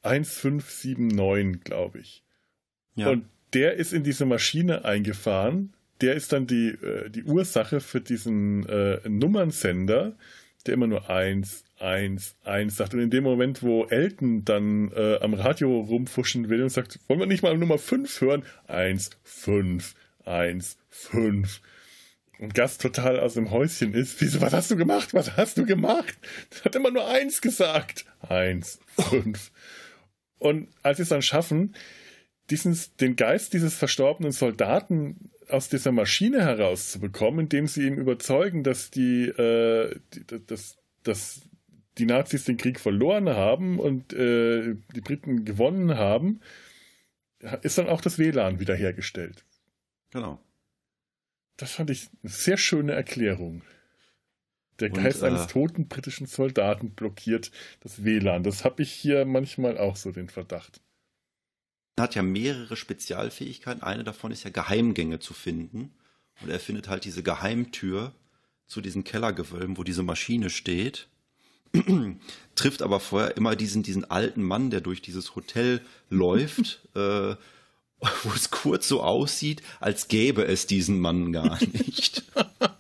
1579, 0.05 1.65
glaube 1.65 1.99
ich. 1.99 2.23
Ja. 2.95 3.11
Und 3.11 3.27
der 3.53 3.75
ist 3.75 3.93
in 3.93 4.05
diese 4.05 4.27
Maschine 4.27 4.85
eingefahren. 4.85 5.73
Der 6.01 6.15
ist 6.15 6.33
dann 6.33 6.47
die, 6.47 6.69
äh, 6.69 7.09
die 7.11 7.25
Ursache 7.25 7.81
für 7.81 8.01
diesen 8.01 8.69
äh, 8.69 9.01
Nummernsender, 9.09 10.17
der 10.67 10.75
immer 10.75 10.87
nur 10.87 11.09
1, 11.09 11.65
1, 11.79 12.37
1 12.45 12.77
sagt. 12.77 12.95
Und 12.95 13.01
in 13.01 13.11
dem 13.11 13.25
Moment, 13.25 13.63
wo 13.63 13.85
Elton 13.85 14.45
dann 14.45 14.91
äh, 14.93 15.19
am 15.21 15.35
Radio 15.35 15.81
rumfuschen 15.81 16.49
will 16.49 16.63
und 16.63 16.71
sagt, 16.71 16.99
wollen 17.07 17.21
wir 17.21 17.27
nicht 17.27 17.43
mal 17.43 17.57
Nummer 17.57 17.79
5 17.79 18.21
hören? 18.21 18.45
1, 18.67 19.11
5, 19.23 19.95
1, 20.25 20.77
5 20.91 21.61
und 22.39 22.55
Gast 22.55 22.81
total 22.81 23.21
aus 23.21 23.35
dem 23.35 23.51
Häuschen 23.51 23.95
ist. 23.95 24.21
Wieso, 24.21 24.41
was 24.41 24.53
hast 24.53 24.71
du 24.71 24.77
gemacht? 24.77 25.15
Was 25.15 25.37
hast 25.37 25.57
du 25.59 25.65
gemacht? 25.65 26.17
Das 26.51 26.65
hat 26.65 26.75
immer 26.75 26.91
nur 26.91 27.09
eins 27.09 27.41
gesagt. 27.41 28.07
Eins, 28.21 28.81
fünf. 28.99 29.51
Und 30.45 30.69
als 30.83 30.99
sie 30.99 31.05
es 31.05 31.09
dann 31.09 31.23
schaffen, 31.23 31.75
diesen, 32.51 32.79
den 33.01 33.17
Geist 33.17 33.55
dieses 33.55 33.75
verstorbenen 33.75 34.31
Soldaten 34.31 35.31
aus 35.49 35.71
dieser 35.71 35.91
Maschine 35.91 36.43
herauszubekommen, 36.43 37.47
indem 37.47 37.67
sie 37.67 37.87
ihm 37.87 37.95
überzeugen, 37.95 38.63
dass 38.63 38.91
die, 38.91 39.25
äh, 39.25 39.99
die 40.13 40.47
dass, 40.47 40.77
dass 41.03 41.49
die 41.97 42.05
Nazis 42.05 42.45
den 42.45 42.59
Krieg 42.59 42.79
verloren 42.79 43.31
haben 43.31 43.79
und 43.79 44.13
äh, 44.13 44.75
die 44.95 45.01
Briten 45.01 45.47
gewonnen 45.47 45.97
haben, 45.97 46.41
ist 47.63 47.79
dann 47.79 47.89
auch 47.89 48.03
das 48.03 48.19
WLAN 48.19 48.61
wiederhergestellt. 48.61 49.47
Genau. 50.11 50.39
Das 51.57 51.73
fand 51.73 51.89
ich 51.89 52.11
eine 52.23 52.31
sehr 52.31 52.59
schöne 52.59 52.93
Erklärung. 52.93 53.63
Der 54.81 54.91
Geist 54.91 55.23
und, 55.23 55.29
äh, 55.29 55.31
eines 55.31 55.47
toten 55.47 55.89
britischen 55.89 56.27
Soldaten 56.27 56.91
blockiert 56.91 57.51
das 57.81 58.05
WLAN. 58.05 58.43
Das 58.43 58.65
habe 58.65 58.83
ich 58.83 58.93
hier 58.93 59.25
manchmal 59.25 59.79
auch 59.79 59.97
so 59.97 60.11
den 60.11 60.29
Verdacht. 60.29 60.81
Er 61.97 62.05
hat 62.05 62.15
ja 62.15 62.23
mehrere 62.23 62.77
Spezialfähigkeiten. 62.77 63.83
Eine 63.83 64.05
davon 64.05 64.33
ist 64.33 64.45
ja 64.45 64.51
Geheimgänge 64.51 65.21
zu 65.21 65.33
finden. 65.33 65.93
Und 66.43 66.51
er 66.51 66.59
findet 66.59 66.89
halt 66.89 67.05
diese 67.05 67.23
Geheimtür 67.23 68.13
zu 68.67 68.81
diesen 68.81 69.05
Kellergewölben, 69.05 69.77
wo 69.77 69.85
diese 69.85 70.03
Maschine 70.03 70.51
steht. 70.51 71.07
Trifft 72.55 72.83
aber 72.83 72.99
vorher 72.99 73.37
immer 73.37 73.55
diesen, 73.57 73.83
diesen 73.83 74.11
alten 74.11 74.43
Mann, 74.43 74.71
der 74.71 74.81
durch 74.81 75.03
dieses 75.03 75.37
Hotel 75.37 75.81
läuft, 76.11 76.81
äh, 76.95 77.37
wo 78.23 78.33
es 78.35 78.51
kurz 78.51 78.89
so 78.89 79.03
aussieht, 79.03 79.63
als 79.81 80.09
gäbe 80.09 80.45
es 80.45 80.67
diesen 80.67 80.99
Mann 80.99 81.33
gar 81.33 81.59
nicht. 81.61 82.25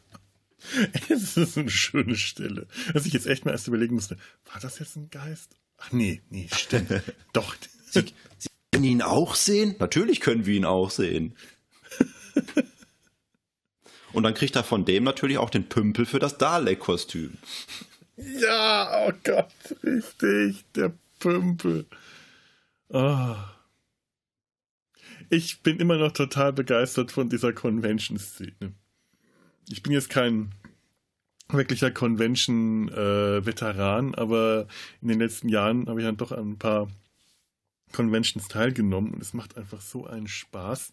Es 1.08 1.36
ist 1.36 1.58
eine 1.58 1.70
schöne 1.70 2.16
Stelle. 2.16 2.66
Dass 2.92 3.06
ich 3.06 3.12
jetzt 3.12 3.26
echt 3.26 3.44
mal 3.44 3.52
erst 3.52 3.68
überlegen 3.68 3.94
musste, 3.94 4.16
war 4.50 4.60
das 4.60 4.78
jetzt 4.78 4.96
ein 4.96 5.10
Geist? 5.10 5.56
Ach 5.78 5.92
nee, 5.92 6.22
nee, 6.30 6.48
stimmt. 6.52 6.90
Doch. 7.32 7.56
Sie, 7.90 8.04
Sie 8.38 8.48
können 8.72 8.84
ihn 8.84 9.02
auch 9.02 9.34
sehen? 9.34 9.76
Natürlich 9.78 10.20
können 10.20 10.46
wir 10.46 10.54
ihn 10.54 10.64
auch 10.64 10.90
sehen. 10.90 11.34
Und 14.12 14.22
dann 14.22 14.34
kriegt 14.34 14.54
er 14.54 14.64
von 14.64 14.84
dem 14.84 15.04
natürlich 15.04 15.38
auch 15.38 15.50
den 15.50 15.68
Pümpel 15.68 16.06
für 16.06 16.20
das 16.20 16.38
Dalek-Kostüm. 16.38 17.36
Ja, 18.16 19.08
oh 19.08 19.12
Gott, 19.24 19.52
richtig, 19.82 20.64
der 20.76 20.92
Pümpel. 21.18 21.86
Oh. 22.88 23.34
Ich 25.30 25.62
bin 25.62 25.80
immer 25.80 25.96
noch 25.96 26.12
total 26.12 26.52
begeistert 26.52 27.10
von 27.10 27.28
dieser 27.28 27.52
Convention-Szene. 27.52 28.72
Ich 29.68 29.82
bin 29.82 29.92
jetzt 29.92 30.10
kein 30.10 30.54
wirklicher 31.56 31.90
Convention-Veteran, 31.90 34.14
äh, 34.14 34.16
aber 34.16 34.68
in 35.00 35.08
den 35.08 35.18
letzten 35.18 35.48
Jahren 35.48 35.88
habe 35.88 36.00
ich 36.00 36.06
dann 36.06 36.16
doch 36.16 36.30
an 36.32 36.52
ein 36.52 36.58
paar 36.58 36.88
Conventions 37.92 38.46
teilgenommen 38.48 39.14
und 39.14 39.22
es 39.22 39.32
macht 39.32 39.56
einfach 39.56 39.80
so 39.80 40.06
einen 40.06 40.28
Spaß, 40.28 40.92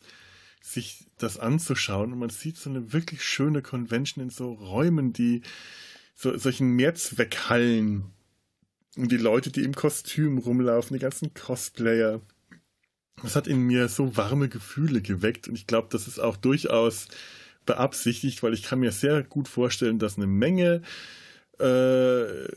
sich 0.62 1.05
das 1.18 1.39
anzuschauen 1.39 2.14
und 2.14 2.20
man 2.20 2.30
sieht 2.30 2.55
so 2.57 2.70
eine 2.70 2.93
wirklich 2.93 3.24
schöne 3.24 3.62
Convention 3.62 4.24
in 4.24 4.30
so 4.30 4.53
Räumen, 4.53 5.12
die 5.12 5.41
so 6.16 6.38
solchen 6.38 6.70
Mehrzweckhallen 6.76 8.05
und 8.95 9.12
die 9.12 9.18
Leute, 9.18 9.51
die 9.51 9.64
im 9.64 9.74
Kostüm 9.74 10.38
rumlaufen, 10.38 10.93
die 10.93 11.01
ganzen 11.01 11.34
Cosplayer. 11.34 12.22
Das 13.24 13.36
hat 13.36 13.47
in 13.47 13.59
mir 13.59 13.88
so 13.88 14.18
warme 14.18 14.49
Gefühle 14.49 15.01
geweckt 15.01 15.47
und 15.47 15.55
ich 15.55 15.68
glaube, 15.68 15.88
das 15.91 16.07
ist 16.07 16.20
auch 16.20 16.38
durchaus 16.38 17.07
beabsichtigt, 17.66 18.43
weil 18.43 18.53
ich 18.53 18.64
kann 18.64 18.80
mir 18.80 18.91
sehr 18.91 19.24
gut 19.24 19.47
vorstellen, 19.47 19.99
dass 19.99 20.18
eine 20.18 20.28
Menge 20.28 20.82
äh, 21.59 22.47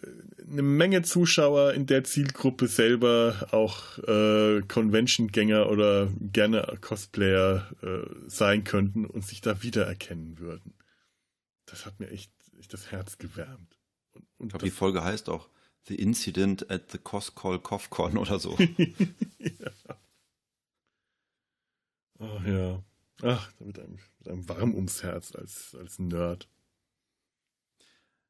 eine 0.51 0.63
Menge 0.63 1.03
Zuschauer 1.03 1.75
in 1.75 1.87
der 1.87 2.05
Zielgruppe 2.05 2.69
selber 2.69 3.49
auch 3.51 3.99
äh, 3.99 4.63
Convention-Gänger 4.63 5.69
oder 5.69 6.09
gerne 6.21 6.79
Cosplayer 6.81 7.71
äh, 7.83 8.09
sein 8.29 8.65
könnten 8.65 9.05
und 9.05 9.27
sich 9.27 9.41
da 9.41 9.63
wiedererkennen 9.63 10.39
würden. 10.39 10.75
Das 11.67 11.87
hat 11.87 12.01
mir 12.01 12.09
echt, 12.11 12.33
echt 12.59 12.73
das 12.73 12.93
Herz 12.93 13.19
gewärmt. 13.19 13.79
Und, 14.13 14.27
und 14.39 14.47
ich 14.47 14.51
glaube, 14.51 14.65
die 14.65 14.71
Folge 14.71 15.05
heißt 15.05 15.29
auch 15.29 15.49
The 15.87 15.97
Incident 15.97 16.71
at 16.71 16.91
the 16.93 16.99
Coscol 16.99 17.59
Cofcon 17.59 18.17
oder 18.17 18.39
so. 18.39 18.57
ja. 19.39 19.99
Ach 22.21 22.47
ja. 22.47 22.83
Ach, 23.23 23.51
wird 23.59 23.79
einem, 23.79 23.99
wird 24.19 24.29
einem 24.29 24.49
warm 24.49 24.75
ums 24.75 25.03
Herz 25.03 25.35
als, 25.35 25.77
als 25.79 25.99
Nerd. 25.99 26.49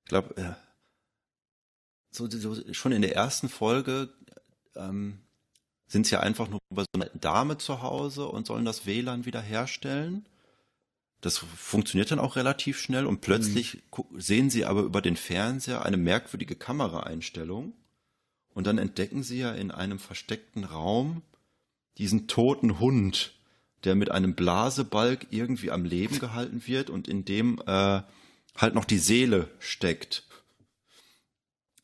Ich 0.04 0.08
glaube, 0.08 0.36
äh, 0.36 0.54
so, 2.10 2.28
so, 2.30 2.72
schon 2.72 2.92
in 2.92 3.02
der 3.02 3.16
ersten 3.16 3.48
Folge 3.48 4.12
ähm, 4.76 5.18
sind 5.86 6.06
sie 6.06 6.14
ja 6.14 6.20
einfach 6.20 6.48
nur 6.48 6.60
bei 6.70 6.82
so 6.82 7.00
einer 7.00 7.10
Dame 7.14 7.58
zu 7.58 7.82
Hause 7.82 8.26
und 8.28 8.46
sollen 8.46 8.64
das 8.64 8.86
WLAN 8.86 9.24
wieder 9.24 9.40
herstellen. 9.40 10.26
Das 11.20 11.38
funktioniert 11.38 12.10
dann 12.10 12.18
auch 12.18 12.36
relativ 12.36 12.78
schnell 12.78 13.06
und 13.06 13.20
plötzlich 13.20 13.82
mhm. 13.96 14.20
sehen 14.20 14.50
sie 14.50 14.66
aber 14.66 14.82
über 14.82 15.00
den 15.00 15.16
Fernseher 15.16 15.84
eine 15.84 15.96
merkwürdige 15.96 16.54
Kameraeinstellung 16.54 17.72
und 18.52 18.66
dann 18.66 18.78
entdecken 18.78 19.22
sie 19.22 19.38
ja 19.38 19.52
in 19.52 19.70
einem 19.70 19.98
versteckten 19.98 20.64
Raum 20.64 21.22
diesen 21.98 22.28
toten 22.28 22.78
Hund, 22.78 23.34
der 23.84 23.94
mit 23.94 24.10
einem 24.10 24.34
Blasebalg 24.34 25.26
irgendwie 25.30 25.70
am 25.70 25.84
Leben 25.84 26.18
gehalten 26.18 26.62
wird 26.66 26.90
und 26.90 27.08
in 27.08 27.24
dem 27.24 27.60
äh, 27.66 28.02
halt 28.56 28.74
noch 28.74 28.84
die 28.84 28.98
Seele 28.98 29.48
steckt 29.58 30.24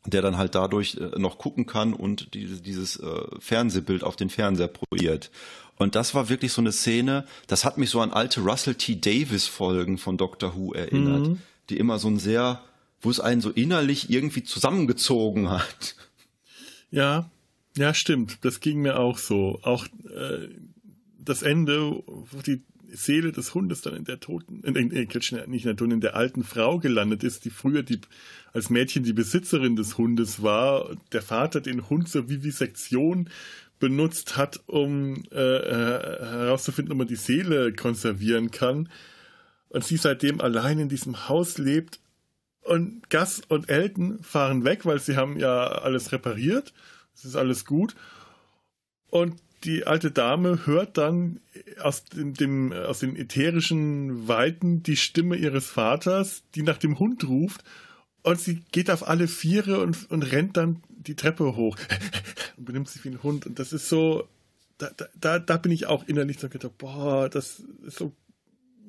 der 0.06 0.22
dann 0.22 0.36
halt 0.36 0.54
dadurch 0.54 0.96
äh, 0.96 1.18
noch 1.18 1.38
gucken 1.38 1.66
kann 1.66 1.92
und 1.92 2.34
die, 2.34 2.46
dieses 2.46 2.98
äh, 2.98 3.22
Fernsehbild 3.38 4.04
auf 4.04 4.16
den 4.16 4.30
Fernseher 4.30 4.68
projiziert. 4.68 5.30
Und 5.76 5.94
das 5.94 6.14
war 6.14 6.28
wirklich 6.28 6.52
so 6.52 6.60
eine 6.60 6.72
Szene, 6.72 7.26
das 7.46 7.64
hat 7.64 7.78
mich 7.78 7.90
so 7.90 8.00
an 8.00 8.10
alte 8.10 8.40
Russell 8.40 8.74
T. 8.74 8.96
Davis 8.96 9.46
Folgen 9.46 9.98
von 9.98 10.16
Doctor 10.16 10.54
Who 10.54 10.72
erinnert, 10.72 11.28
mhm. 11.28 11.38
die 11.70 11.78
immer 11.78 11.98
so 11.98 12.08
ein 12.08 12.18
sehr, 12.18 12.62
wo 13.00 13.10
es 13.10 13.20
einen 13.20 13.40
so 13.40 13.50
innerlich 13.50 14.10
irgendwie 14.10 14.42
zusammengezogen 14.42 15.50
hat. 15.50 15.96
Ja, 16.90 17.30
ja, 17.76 17.94
stimmt. 17.94 18.38
Das 18.42 18.60
ging 18.60 18.80
mir 18.82 18.98
auch 18.98 19.16
so. 19.16 19.60
Auch 19.62 19.86
äh, 19.86 20.48
das 21.24 21.42
Ende, 21.42 22.02
wo 22.06 22.42
die 22.44 22.62
Seele 22.92 23.32
des 23.32 23.54
Hundes 23.54 23.82
dann 23.82 23.94
in 23.94 24.04
der 24.04 24.20
toten, 24.20 24.62
in, 24.64 24.74
in, 24.74 24.90
nicht 24.90 25.28
in 25.28 25.48
der 25.48 25.76
toten, 25.76 25.92
in 25.92 26.00
der 26.00 26.16
alten 26.16 26.44
Frau 26.44 26.78
gelandet 26.78 27.22
ist, 27.22 27.44
die 27.44 27.50
früher 27.50 27.82
die, 27.82 28.00
als 28.52 28.70
Mädchen 28.70 29.04
die 29.04 29.12
Besitzerin 29.12 29.76
des 29.76 29.96
Hundes 29.96 30.42
war. 30.42 30.96
Der 31.12 31.22
Vater 31.22 31.60
den 31.60 31.88
Hund 31.88 32.08
zur 32.08 32.28
Vivisektion 32.28 33.30
benutzt 33.78 34.36
hat, 34.36 34.60
um 34.66 35.24
äh, 35.32 35.38
äh, 35.38 36.20
herauszufinden, 36.20 36.92
ob 36.92 36.98
man 36.98 37.08
die 37.08 37.16
Seele 37.16 37.72
konservieren 37.72 38.50
kann. 38.50 38.88
Und 39.68 39.84
sie 39.84 39.96
seitdem 39.96 40.40
allein 40.40 40.78
in 40.78 40.88
diesem 40.88 41.28
Haus 41.28 41.58
lebt. 41.58 42.00
Und 42.62 43.08
Gus 43.08 43.40
und 43.48 43.70
Elton 43.70 44.22
fahren 44.22 44.64
weg, 44.64 44.84
weil 44.84 44.98
sie 44.98 45.16
haben 45.16 45.38
ja 45.38 45.66
alles 45.66 46.12
repariert. 46.12 46.74
Es 47.14 47.24
ist 47.24 47.36
alles 47.36 47.64
gut. 47.64 47.94
Und 49.08 49.36
die 49.64 49.86
alte 49.86 50.10
Dame 50.10 50.66
hört 50.66 50.96
dann 50.96 51.40
aus, 51.80 52.04
dem, 52.04 52.34
dem, 52.34 52.72
aus 52.72 53.00
den 53.00 53.16
ätherischen 53.16 54.26
Weiten 54.28 54.82
die 54.82 54.96
Stimme 54.96 55.36
ihres 55.36 55.66
Vaters, 55.66 56.42
die 56.54 56.62
nach 56.62 56.78
dem 56.78 56.98
Hund 56.98 57.28
ruft. 57.28 57.62
Und 58.22 58.40
sie 58.40 58.62
geht 58.72 58.90
auf 58.90 59.06
alle 59.06 59.28
Viere 59.28 59.80
und, 59.80 60.10
und 60.10 60.22
rennt 60.30 60.56
dann 60.56 60.82
die 60.88 61.14
Treppe 61.14 61.56
hoch 61.56 61.76
und 62.56 62.64
benimmt 62.64 62.88
sich 62.88 63.04
wie 63.04 63.10
ein 63.10 63.22
Hund. 63.22 63.46
Und 63.46 63.58
das 63.58 63.72
ist 63.72 63.88
so, 63.88 64.28
da, 64.78 64.90
da, 65.18 65.38
da 65.38 65.56
bin 65.56 65.72
ich 65.72 65.86
auch 65.86 66.06
innerlich 66.06 66.38
so 66.38 66.48
gedacht, 66.48 66.76
boah, 66.78 67.28
das 67.28 67.62
ist 67.86 67.98
so 67.98 68.12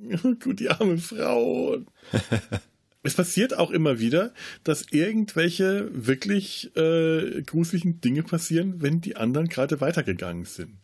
gut, 0.44 0.60
die 0.60 0.70
arme 0.70 0.98
Frau. 0.98 1.78
es 3.04 3.16
passiert 3.16 3.58
auch 3.58 3.72
immer 3.72 4.00
wieder, 4.00 4.34
dass 4.64 4.86
irgendwelche 4.92 5.90
wirklich 5.94 6.76
äh, 6.76 7.42
gruseligen 7.42 8.00
Dinge 8.02 8.24
passieren, 8.24 8.82
wenn 8.82 9.02
die 9.02 9.16
anderen 9.16 9.48
gerade 9.48 9.82
weitergegangen 9.82 10.46
sind. 10.46 10.78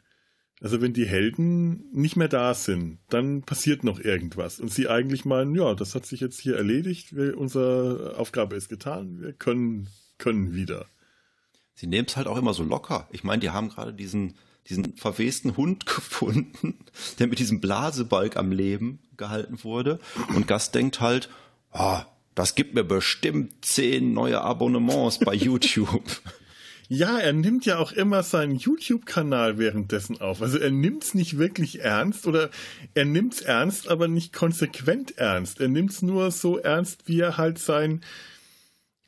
Also 0.60 0.82
wenn 0.82 0.94
die 0.94 1.06
Helden 1.06 1.86
nicht 1.94 2.16
mehr 2.16 2.28
da 2.28 2.56
sind, 2.56 2.98
dann 3.10 3.44
passiert 3.44 3.84
noch 3.84 4.00
irgendwas. 4.00 4.60
Und 4.60 4.72
sie 4.72 4.88
eigentlich 4.88 5.24
meinen, 5.24 5.54
ja, 5.54 5.76
das 5.76 5.94
hat 5.94 6.08
sich 6.08 6.20
jetzt 6.20 6.40
hier 6.40 6.56
erledigt, 6.56 7.16
wir, 7.16 7.38
unsere 7.38 8.16
Aufgabe 8.18 8.56
ist 8.56 8.68
getan, 8.68 9.22
wir 9.22 9.34
können, 9.34 9.88
können 10.18 10.56
wieder. 10.56 10.88
Sie 11.76 11.86
nehmen 11.86 12.08
es 12.08 12.18
halt 12.18 12.26
auch 12.26 12.38
immer 12.38 12.56
so 12.56 12.64
locker. 12.64 13.08
Ich 13.12 13.24
meine, 13.24 13.40
die 13.40 13.52
haben 13.52 13.70
gerade 13.70 13.94
diesen, 13.94 14.34
diesen 14.68 14.96
verwesten 14.96 15.58
Hund 15.58 15.86
gefunden, 15.86 16.80
der 17.20 17.28
mit 17.28 17.38
diesem 17.38 17.62
Blasebalg 17.62 18.36
am 18.36 18.52
Leben 18.52 19.00
gehalten 19.16 19.64
wurde. 19.64 20.00
Und 20.36 20.48
Gast 20.48 20.74
denkt 20.74 21.02
halt, 21.02 21.30
ah, 21.78 22.06
das 22.36 22.56
gibt 22.56 22.74
mir 22.76 22.84
bestimmt 22.84 23.66
zehn 23.66 24.14
neue 24.14 24.42
Abonnements 24.42 25.20
bei 25.20 25.34
YouTube. 25.34 26.22
Ja, 26.90 27.20
er 27.20 27.34
nimmt 27.34 27.66
ja 27.66 27.80
auch 27.80 27.92
immer 27.92 28.24
seinen 28.24 28.56
YouTube-Kanal 28.56 29.58
währenddessen 29.58 30.22
auf. 30.22 30.42
Also 30.42 30.58
er 30.58 30.72
nimmt's 30.72 31.14
nicht 31.14 31.38
wirklich 31.38 31.82
ernst 31.82 32.26
oder 32.28 32.50
er 32.94 33.04
nimmt's 33.04 33.42
ernst, 33.42 33.90
aber 33.90 34.08
nicht 34.08 34.32
konsequent 34.32 35.18
ernst. 35.18 35.60
Er 35.60 35.68
nimmt's 35.68 36.02
nur 36.02 36.32
so 36.32 36.58
ernst, 36.58 37.10
wie 37.10 37.20
er 37.20 37.36
halt 37.36 37.60
sein, 37.60 38.00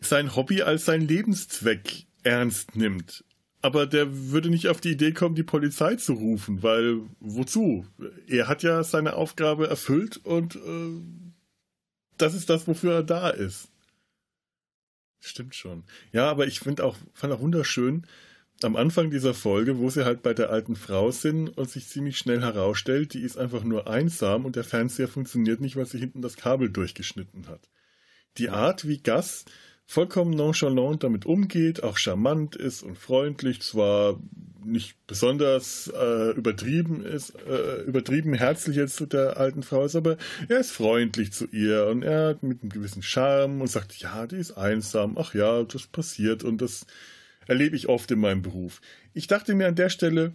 sein 0.01 0.36
Hobby 0.36 0.61
als 0.61 0.84
sein 0.84 1.07
Lebenszweck 1.07 2.05
ernst 2.24 2.76
nimmt. 2.76 3.24
Aber 3.61 3.86
der 3.86 4.32
würde 4.32 4.49
nicht 4.49 4.67
auf 4.67 4.82
die 4.82 4.91
Idee 4.91 5.13
kommen, 5.13 5.36
die 5.36 5.43
Polizei 5.43 5.95
zu 5.95 6.13
rufen, 6.13 6.61
weil 6.61 6.99
wozu? 7.22 7.86
Er 8.28 8.49
hat 8.49 8.61
ja 8.61 8.84
seine 8.84 9.13
Aufgabe 9.13 9.67
erfüllt 9.70 10.17
und 10.17 10.57
äh, 10.57 11.29
das 12.22 12.34
ist 12.34 12.49
das, 12.49 12.67
wofür 12.67 12.95
er 12.95 13.03
da 13.03 13.30
ist. 13.30 13.70
Stimmt 15.20 15.55
schon. 15.55 15.84
Ja, 16.11 16.30
aber 16.30 16.47
ich 16.47 16.59
finde 16.59 16.84
auch, 16.86 16.95
fand 17.13 17.34
auch 17.34 17.41
wunderschön, 17.41 18.05
am 18.61 18.76
Anfang 18.76 19.09
dieser 19.09 19.34
Folge, 19.34 19.78
wo 19.78 19.89
sie 19.89 20.05
halt 20.05 20.22
bei 20.22 20.34
der 20.34 20.49
alten 20.49 20.76
Frau 20.76 21.11
sind 21.11 21.49
und 21.57 21.70
sich 21.70 21.88
ziemlich 21.88 22.17
schnell 22.17 22.41
herausstellt, 22.41 23.13
die 23.13 23.22
ist 23.22 23.38
einfach 23.38 23.63
nur 23.63 23.88
einsam 23.88 24.45
und 24.45 24.55
der 24.55 24.63
Fernseher 24.63 25.07
funktioniert 25.07 25.61
nicht, 25.61 25.76
weil 25.76 25.86
sie 25.86 25.99
hinten 25.99 26.22
das 26.22 26.36
Kabel 26.36 26.70
durchgeschnitten 26.70 27.47
hat. 27.47 27.70
Die 28.38 28.49
Art, 28.49 28.88
wie 28.88 29.01
Gas 29.01 29.45
vollkommen 29.90 30.30
nonchalant 30.30 31.04
damit 31.04 31.26
umgeht, 31.26 31.82
auch 31.82 31.98
charmant 31.98 32.56
ist 32.56 32.84
und 32.84 32.96
freundlich, 32.96 33.64
zwar 33.64 34.20
nicht 34.64 34.96
besonders 35.08 35.92
äh, 36.00 36.30
übertrieben 36.34 37.04
ist, 37.04 37.34
äh, 37.48 37.82
übertrieben 37.82 38.36
herzlich 38.36 38.76
jetzt 38.76 38.98
zu 38.98 39.08
der 39.08 39.38
alten 39.38 39.64
Frau 39.64 39.84
ist, 39.84 39.96
aber 39.96 40.18
er 40.48 40.60
ist 40.60 40.70
freundlich 40.70 41.32
zu 41.32 41.48
ihr 41.48 41.88
und 41.88 42.04
er 42.04 42.28
hat 42.30 42.44
mit 42.44 42.62
einem 42.62 42.70
gewissen 42.70 43.02
Charme 43.02 43.62
und 43.62 43.68
sagt, 43.68 43.96
ja, 43.96 44.28
die 44.28 44.36
ist 44.36 44.52
einsam, 44.52 45.18
ach 45.18 45.34
ja, 45.34 45.64
das 45.64 45.88
passiert 45.88 46.44
und 46.44 46.62
das 46.62 46.86
erlebe 47.48 47.76
ich 47.76 47.90
oft 47.90 48.12
in 48.12 48.20
meinem 48.20 48.44
Beruf. 48.44 48.82
Ich 49.16 49.26
dachte 49.26 49.56
mir 49.56 49.68
an 49.68 49.76
der 49.76 49.90
Stelle, 49.90 50.34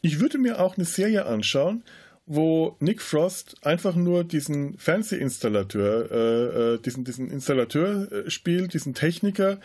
ich 0.00 0.18
würde 0.18 0.38
mir 0.38 0.60
auch 0.60 0.78
eine 0.78 0.86
Serie 0.86 1.26
anschauen, 1.26 1.84
wo 2.26 2.76
Nick 2.80 3.02
Frost 3.02 3.56
einfach 3.66 3.94
nur 3.94 4.24
diesen 4.24 4.78
Fernsehinstallateur, 4.78 6.10
äh, 6.10 6.74
äh, 6.74 6.78
diesen, 6.78 7.04
diesen 7.04 7.30
Installateur 7.30 8.10
äh, 8.10 8.30
spielt, 8.30 8.72
diesen 8.72 8.94
Techniker, 8.94 9.60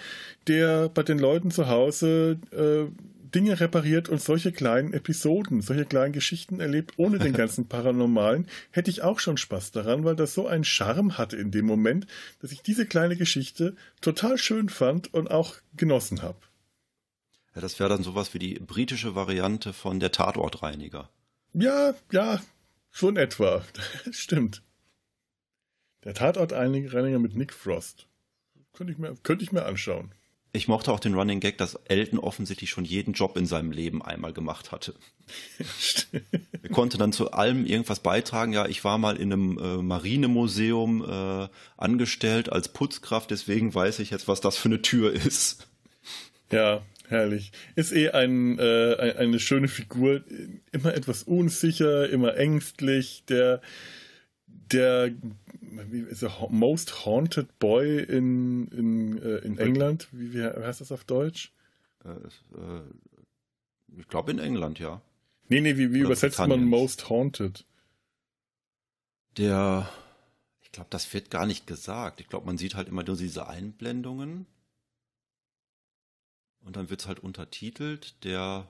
der 0.48 0.90
bei 0.90 1.04
den 1.04 1.20
Leuten 1.20 1.52
zu 1.52 1.68
Hause 1.68 2.38
äh, 2.52 2.92
Dinge 3.34 3.60
repariert 3.60 4.10
und 4.10 4.22
solche 4.22 4.52
kleinen 4.52 4.94
Episoden, 4.94 5.62
solche 5.62 5.86
kleinen 5.86 6.14
Geschichten 6.14 6.60
erlebt, 6.60 6.94
ohne 6.98 7.20
den 7.20 7.34
ganzen 7.42 7.68
Paranormalen, 7.68 8.48
hätte 8.72 8.90
ich 8.90 9.04
auch 9.04 9.20
schon 9.20 9.38
Spaß 9.38 9.72
daran, 9.72 10.04
weil 10.04 10.16
das 10.16 10.34
so 10.34 10.48
einen 10.48 10.64
Charme 10.64 11.18
hatte 11.18 11.38
in 11.38 11.52
dem 11.52 11.66
Moment, 11.66 12.08
dass 12.42 12.52
ich 12.52 12.62
diese 12.62 12.86
kleine 12.86 13.16
Geschichte 13.16 13.76
total 14.02 14.38
schön 14.38 14.68
fand 14.70 15.14
und 15.14 15.32
auch 15.32 15.56
genossen 15.76 16.22
habe. 16.22 16.40
Ja, 17.56 17.62
das 17.62 17.80
wäre 17.80 17.90
dann 17.90 18.04
sowas 18.04 18.34
wie 18.34 18.40
die 18.40 18.56
britische 18.56 19.16
Variante 19.16 19.74
von 19.74 20.00
der 20.00 20.12
Tatortreiniger. 20.12 21.10
Ja, 21.54 21.94
ja, 22.12 22.42
schon 22.92 23.18
etwa. 23.18 23.64
Stimmt. 24.12 24.62
Der 26.04 26.14
Tatortreiniger 26.14 27.20
mit 27.20 27.36
Nick 27.36 27.54
Frost. 27.54 28.08
Könnte 28.74 28.94
ich 28.94 29.00
mir, 29.00 29.16
könnte 29.24 29.44
ich 29.44 29.52
mir 29.52 29.66
anschauen. 29.66 30.14
Ich 30.52 30.68
mochte 30.68 30.92
auch 30.92 31.00
den 31.00 31.14
Running 31.14 31.40
Gag, 31.40 31.60
dass 31.60 31.76
Elton 31.86 32.18
offensichtlich 32.18 32.72
schon 32.72 32.84
jeden 32.84 33.14
Job 33.14 33.38
in 33.38 33.46
seinem 33.46 33.72
Leben 33.72 34.02
einmal 34.02 34.34
gemacht 34.34 34.72
hatte. 34.72 34.96
er 36.64 36.70
konnte 36.70 36.98
dann 36.98 37.14
zu 37.14 37.32
allem 37.32 37.66
irgendwas 37.66 38.00
beitragen. 38.00 38.54
Ja, 38.54 38.66
ich 38.66 38.84
war 38.84 38.98
mal 38.98 39.18
in 39.18 39.32
einem 39.32 39.58
äh, 39.60 39.78
Marinemuseum 39.78 41.04
äh, 41.04 41.50
angestellt 41.78 42.52
als 42.52 42.70
Putzkraft, 42.70 43.30
deswegen 43.30 43.76
weiß 43.76 44.00
ich 44.00 44.10
jetzt, 44.10 44.28
was 44.28 44.42
das 44.42 44.58
für 44.58 44.70
eine 44.70 44.82
Tür 44.82 45.14
ist. 45.14 45.68
Ja, 46.52 46.82
herrlich. 47.10 47.52
Ist 47.76 47.92
eh 47.92 48.10
ein, 48.10 48.58
äh, 48.60 49.16
eine 49.18 49.40
schöne 49.40 49.68
Figur. 49.68 50.24
Immer 50.72 50.94
etwas 50.94 51.24
unsicher, 51.24 52.10
immer 52.10 52.38
ängstlich. 52.38 53.24
Der, 53.28 53.62
der 54.48 55.12
er, 55.78 56.48
Most 56.50 57.06
Haunted 57.06 57.60
Boy 57.60 58.00
in, 58.00 58.68
in, 58.68 59.22
äh, 59.22 59.38
in 59.38 59.58
England. 59.58 60.08
Wie, 60.12 60.34
wie 60.34 60.44
heißt 60.44 60.82
das 60.82 60.92
auf 60.92 61.04
Deutsch? 61.04 61.52
Äh, 62.06 62.10
äh, 62.10 62.82
ich 63.98 64.08
glaube 64.08 64.32
in 64.32 64.40
England, 64.40 64.80
ja. 64.80 65.02
Nee, 65.50 65.62
nee, 65.62 65.78
wie, 65.78 65.94
wie 65.94 66.00
übersetzt 66.00 66.40
man 66.40 66.64
Most 66.64 67.10
Haunted? 67.10 67.66
Der, 69.38 69.90
ich 70.62 70.72
glaube, 70.72 70.90
das 70.92 71.12
wird 71.14 71.32
gar 71.32 71.46
nicht 71.46 71.66
gesagt. 71.66 72.22
Ich 72.22 72.28
glaube, 72.28 72.46
man 72.46 72.58
sieht 72.58 72.76
halt 72.76 72.88
immer 72.88 73.04
nur 73.04 73.18
diese 73.18 73.48
Einblendungen. 73.48 74.46
Und 76.70 76.76
dann 76.76 76.92
wird 76.92 77.02
es 77.02 77.08
halt 77.08 77.18
untertitelt, 77.18 78.14
der 78.24 78.68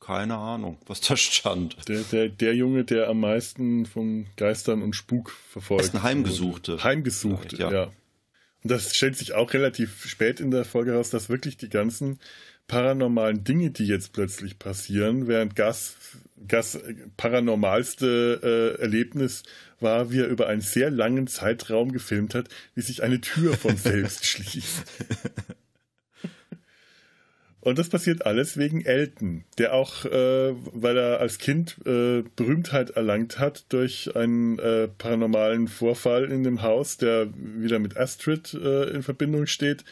keine 0.00 0.34
Ahnung, 0.34 0.78
was 0.88 1.00
da 1.00 1.16
stand. 1.16 1.88
Der, 1.88 2.00
der, 2.00 2.28
der 2.28 2.56
Junge, 2.56 2.82
der 2.82 3.08
am 3.08 3.20
meisten 3.20 3.86
von 3.86 4.26
Geistern 4.34 4.82
und 4.82 4.96
Spuk 4.96 5.30
verfolgt. 5.30 5.82
Das 5.82 5.88
ist 5.90 5.94
ein 5.94 6.02
Heimgesuchte. 6.02 6.82
Heimgesuchte, 6.82 7.54
ja. 7.54 7.70
ja. 7.70 7.84
Und 7.84 8.72
das 8.72 8.96
stellt 8.96 9.16
sich 9.16 9.32
auch 9.32 9.52
relativ 9.52 10.04
spät 10.06 10.40
in 10.40 10.50
der 10.50 10.64
Folge 10.64 10.90
heraus, 10.90 11.10
dass 11.10 11.28
wirklich 11.28 11.56
die 11.56 11.68
ganzen 11.68 12.18
paranormalen 12.66 13.44
Dinge, 13.44 13.70
die 13.70 13.86
jetzt 13.86 14.12
plötzlich 14.12 14.58
passieren, 14.58 15.28
während 15.28 15.54
Gas, 15.54 15.94
Gas 16.48 16.80
paranormalste 17.16 18.74
äh, 18.76 18.82
Erlebnis 18.82 19.44
war, 19.78 20.10
wie 20.10 20.18
er 20.18 20.26
über 20.26 20.48
einen 20.48 20.62
sehr 20.62 20.90
langen 20.90 21.28
Zeitraum 21.28 21.92
gefilmt 21.92 22.34
hat, 22.34 22.48
wie 22.74 22.82
sich 22.82 23.04
eine 23.04 23.20
Tür 23.20 23.56
von 23.56 23.76
selbst 23.76 24.26
schließt. 24.26 24.82
Und 27.64 27.78
das 27.78 27.88
passiert 27.88 28.26
alles 28.26 28.58
wegen 28.58 28.84
Elton, 28.84 29.44
der 29.56 29.72
auch, 29.72 30.04
äh, 30.04 30.54
weil 30.74 30.98
er 30.98 31.20
als 31.20 31.38
Kind 31.38 31.78
äh, 31.86 32.22
Berühmtheit 32.36 32.90
erlangt 32.90 33.38
hat 33.38 33.64
durch 33.70 34.14
einen 34.14 34.58
äh, 34.58 34.86
paranormalen 34.86 35.68
Vorfall 35.68 36.30
in 36.30 36.44
dem 36.44 36.60
Haus, 36.60 36.98
der 36.98 37.28
wieder 37.34 37.78
mit 37.78 37.96
Astrid 37.96 38.52
äh, 38.52 38.90
in 38.90 39.02
Verbindung 39.02 39.46
steht, 39.46 39.82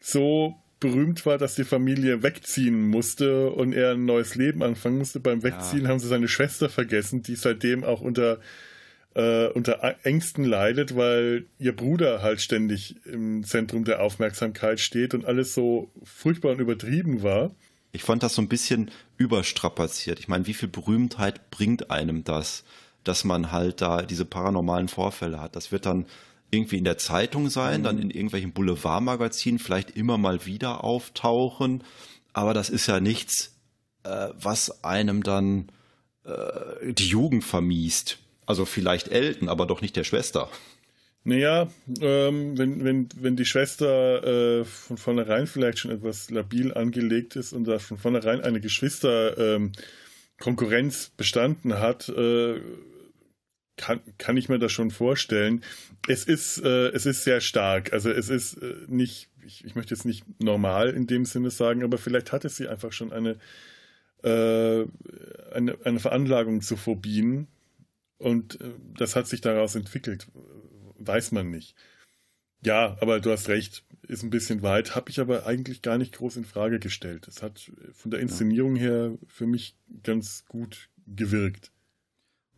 so 0.00 0.56
berühmt 0.80 1.26
war, 1.26 1.36
dass 1.36 1.54
die 1.54 1.64
Familie 1.64 2.22
wegziehen 2.22 2.88
musste 2.88 3.50
und 3.50 3.74
er 3.74 3.92
ein 3.92 4.06
neues 4.06 4.34
Leben 4.34 4.62
anfangen 4.62 4.96
musste. 4.96 5.20
Beim 5.20 5.42
Wegziehen 5.42 5.82
ja. 5.82 5.88
haben 5.88 5.98
sie 5.98 6.08
seine 6.08 6.28
Schwester 6.28 6.70
vergessen, 6.70 7.22
die 7.22 7.36
seitdem 7.36 7.84
auch 7.84 8.00
unter 8.00 8.40
äh, 9.16 9.46
unter 9.48 9.82
Ängsten 10.02 10.44
leidet, 10.44 10.94
weil 10.94 11.46
ihr 11.58 11.74
Bruder 11.74 12.20
halt 12.20 12.42
ständig 12.42 12.96
im 13.06 13.44
Zentrum 13.44 13.84
der 13.84 14.02
Aufmerksamkeit 14.02 14.78
steht 14.78 15.14
und 15.14 15.24
alles 15.24 15.54
so 15.54 15.90
furchtbar 16.04 16.52
und 16.52 16.60
übertrieben 16.60 17.22
war. 17.22 17.54
Ich 17.92 18.02
fand 18.02 18.22
das 18.22 18.34
so 18.34 18.42
ein 18.42 18.48
bisschen 18.48 18.90
überstrapaziert. 19.16 20.18
Ich 20.18 20.28
meine, 20.28 20.46
wie 20.46 20.52
viel 20.52 20.68
Berühmtheit 20.68 21.50
bringt 21.50 21.90
einem 21.90 22.24
das, 22.24 22.62
dass 23.04 23.24
man 23.24 23.52
halt 23.52 23.80
da 23.80 24.02
diese 24.02 24.26
paranormalen 24.26 24.88
Vorfälle 24.88 25.40
hat? 25.40 25.56
Das 25.56 25.72
wird 25.72 25.86
dann 25.86 26.04
irgendwie 26.50 26.76
in 26.76 26.84
der 26.84 26.98
Zeitung 26.98 27.48
sein, 27.48 27.82
dann 27.82 27.98
in 27.98 28.10
irgendwelchen 28.10 28.52
Boulevardmagazinen 28.52 29.58
vielleicht 29.58 29.96
immer 29.96 30.18
mal 30.18 30.44
wieder 30.44 30.84
auftauchen. 30.84 31.82
Aber 32.34 32.52
das 32.52 32.68
ist 32.68 32.86
ja 32.86 33.00
nichts, 33.00 33.56
äh, 34.02 34.28
was 34.34 34.84
einem 34.84 35.22
dann 35.22 35.72
äh, 36.24 36.92
die 36.92 37.08
Jugend 37.08 37.44
vermiest. 37.44 38.18
Also 38.46 38.64
vielleicht 38.64 39.08
Elton, 39.08 39.48
aber 39.48 39.66
doch 39.66 39.82
nicht 39.82 39.96
der 39.96 40.04
Schwester. 40.04 40.48
Naja, 41.24 41.68
ähm, 42.00 42.56
wenn, 42.56 42.84
wenn, 42.84 43.08
wenn 43.16 43.34
die 43.34 43.44
Schwester 43.44 44.60
äh, 44.60 44.64
von 44.64 44.96
vornherein 44.96 45.48
vielleicht 45.48 45.80
schon 45.80 45.90
etwas 45.90 46.30
labil 46.30 46.72
angelegt 46.72 47.34
ist 47.34 47.52
und 47.52 47.64
da 47.64 47.80
von 47.80 47.98
vornherein 47.98 48.42
eine 48.42 48.60
Geschwister-Konkurrenz 48.60 51.06
ähm, 51.06 51.12
bestanden 51.16 51.80
hat, 51.80 52.08
äh, 52.10 52.60
kann, 53.76 54.00
kann 54.18 54.36
ich 54.36 54.48
mir 54.48 54.60
das 54.60 54.70
schon 54.70 54.92
vorstellen. 54.92 55.64
Es 56.06 56.22
ist, 56.22 56.64
äh, 56.64 56.90
es 56.90 57.06
ist 57.06 57.24
sehr 57.24 57.40
stark. 57.40 57.92
Also 57.92 58.08
es 58.08 58.28
ist 58.28 58.62
äh, 58.62 58.76
nicht, 58.86 59.28
ich, 59.44 59.64
ich 59.64 59.74
möchte 59.74 59.96
jetzt 59.96 60.04
nicht 60.04 60.22
normal 60.40 60.90
in 60.90 61.08
dem 61.08 61.24
Sinne 61.24 61.50
sagen, 61.50 61.82
aber 61.82 61.98
vielleicht 61.98 62.30
hatte 62.30 62.50
sie 62.50 62.68
einfach 62.68 62.92
schon 62.92 63.12
eine, 63.12 63.36
äh, 64.22 64.84
eine, 65.52 65.76
eine 65.82 65.98
Veranlagung 65.98 66.60
zu 66.60 66.76
Phobien 66.76 67.48
und 68.18 68.60
äh, 68.60 68.74
das 68.96 69.16
hat 69.16 69.26
sich 69.26 69.40
daraus 69.40 69.74
entwickelt. 69.74 70.28
Weiß 70.98 71.32
man 71.32 71.50
nicht. 71.50 71.74
Ja, 72.64 72.96
aber 73.00 73.20
du 73.20 73.30
hast 73.30 73.48
recht, 73.48 73.84
ist 74.08 74.22
ein 74.22 74.30
bisschen 74.30 74.62
weit, 74.62 74.94
habe 74.96 75.10
ich 75.10 75.20
aber 75.20 75.46
eigentlich 75.46 75.82
gar 75.82 75.98
nicht 75.98 76.14
groß 76.14 76.36
in 76.36 76.44
Frage 76.44 76.78
gestellt. 76.80 77.28
Es 77.28 77.42
hat 77.42 77.70
von 77.92 78.10
der 78.10 78.20
Inszenierung 78.20 78.76
her 78.76 79.18
für 79.28 79.46
mich 79.46 79.76
ganz 80.02 80.44
gut 80.46 80.88
gewirkt. 81.06 81.70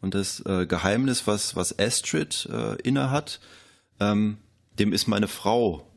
Und 0.00 0.14
das 0.14 0.40
äh, 0.46 0.66
Geheimnis, 0.66 1.26
was, 1.26 1.56
was 1.56 1.78
Astrid 1.78 2.48
äh, 2.50 2.76
inne 2.82 3.10
hat, 3.10 3.40
ähm, 3.98 4.38
dem 4.78 4.92
ist 4.92 5.08
meine 5.08 5.28
Frau 5.28 5.87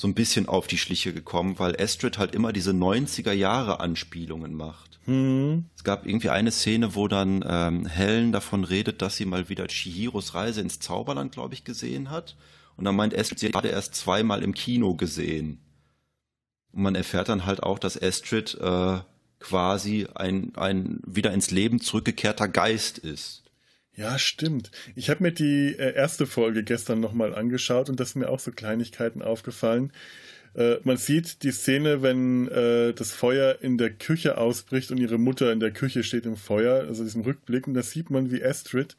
so 0.00 0.08
ein 0.08 0.14
bisschen 0.14 0.48
auf 0.48 0.66
die 0.66 0.78
Schliche 0.78 1.12
gekommen, 1.12 1.58
weil 1.58 1.78
Astrid 1.78 2.16
halt 2.16 2.34
immer 2.34 2.54
diese 2.54 2.70
90er 2.70 3.32
Jahre 3.32 3.80
Anspielungen 3.80 4.54
macht. 4.54 4.98
Mhm. 5.04 5.66
Es 5.76 5.84
gab 5.84 6.06
irgendwie 6.06 6.30
eine 6.30 6.52
Szene, 6.52 6.94
wo 6.94 7.06
dann 7.06 7.44
ähm, 7.46 7.84
Helen 7.84 8.32
davon 8.32 8.64
redet, 8.64 9.02
dass 9.02 9.16
sie 9.16 9.26
mal 9.26 9.50
wieder 9.50 9.66
Chihiros 9.66 10.32
Reise 10.32 10.62
ins 10.62 10.80
Zauberland, 10.80 11.32
glaube 11.32 11.52
ich, 11.52 11.64
gesehen 11.64 12.08
hat. 12.08 12.38
Und 12.78 12.86
dann 12.86 12.96
meint 12.96 13.14
Astrid, 13.14 13.40
sie 13.40 13.50
hatte 13.52 13.68
erst 13.68 13.94
zweimal 13.94 14.42
im 14.42 14.54
Kino 14.54 14.94
gesehen. 14.94 15.60
Und 16.72 16.82
man 16.82 16.94
erfährt 16.94 17.28
dann 17.28 17.44
halt 17.44 17.62
auch, 17.62 17.78
dass 17.78 18.02
Astrid 18.02 18.54
äh, 18.54 19.00
quasi 19.38 20.06
ein, 20.14 20.56
ein 20.56 21.00
wieder 21.04 21.34
ins 21.34 21.50
Leben 21.50 21.78
zurückgekehrter 21.78 22.48
Geist 22.48 22.96
ist. 22.96 23.42
Ja, 24.00 24.18
stimmt. 24.18 24.70
Ich 24.94 25.10
habe 25.10 25.22
mir 25.22 25.30
die 25.30 25.76
äh, 25.78 25.94
erste 25.94 26.26
Folge 26.26 26.64
gestern 26.64 27.00
nochmal 27.00 27.34
angeschaut 27.34 27.90
und 27.90 28.00
das 28.00 28.12
sind 28.12 28.22
mir 28.22 28.30
auch 28.30 28.40
so 28.40 28.50
Kleinigkeiten 28.50 29.20
aufgefallen. 29.20 29.92
Äh, 30.54 30.76
man 30.84 30.96
sieht 30.96 31.42
die 31.42 31.50
Szene, 31.50 32.00
wenn 32.00 32.48
äh, 32.48 32.94
das 32.94 33.12
Feuer 33.12 33.58
in 33.60 33.76
der 33.76 33.90
Küche 33.90 34.38
ausbricht 34.38 34.90
und 34.90 34.96
ihre 34.96 35.18
Mutter 35.18 35.52
in 35.52 35.60
der 35.60 35.70
Küche 35.70 36.02
steht 36.02 36.24
im 36.24 36.36
Feuer, 36.36 36.86
also 36.88 37.04
diesem 37.04 37.20
Rückblick, 37.20 37.66
und 37.66 37.74
da 37.74 37.82
sieht 37.82 38.08
man, 38.08 38.30
wie 38.30 38.42
Astrid, 38.42 38.96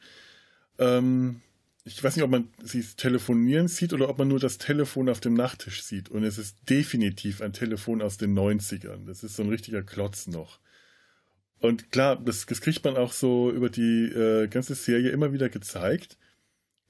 ähm, 0.78 1.40
ich 1.82 2.04
weiß 2.04 2.14
nicht, 2.14 2.24
ob 2.24 2.30
man 2.30 2.46
sie 2.62 2.84
telefonieren 2.96 3.66
sieht 3.66 3.92
oder 3.92 4.08
ob 4.08 4.18
man 4.18 4.28
nur 4.28 4.38
das 4.38 4.58
Telefon 4.58 5.08
auf 5.08 5.18
dem 5.18 5.34
Nachttisch 5.34 5.82
sieht. 5.82 6.10
Und 6.10 6.22
es 6.22 6.38
ist 6.38 6.56
definitiv 6.70 7.42
ein 7.42 7.52
Telefon 7.52 8.02
aus 8.02 8.18
den 8.18 8.38
90ern. 8.38 9.04
Das 9.04 9.24
ist 9.24 9.34
so 9.34 9.42
ein 9.42 9.48
richtiger 9.48 9.82
Klotz 9.82 10.28
noch. 10.28 10.60
Und 11.62 11.92
klar, 11.92 12.16
das, 12.16 12.44
das 12.46 12.60
kriegt 12.60 12.84
man 12.84 12.96
auch 12.96 13.12
so 13.12 13.50
über 13.50 13.70
die 13.70 14.06
äh, 14.06 14.48
ganze 14.48 14.74
Serie 14.74 15.10
immer 15.10 15.32
wieder 15.32 15.48
gezeigt. 15.48 16.18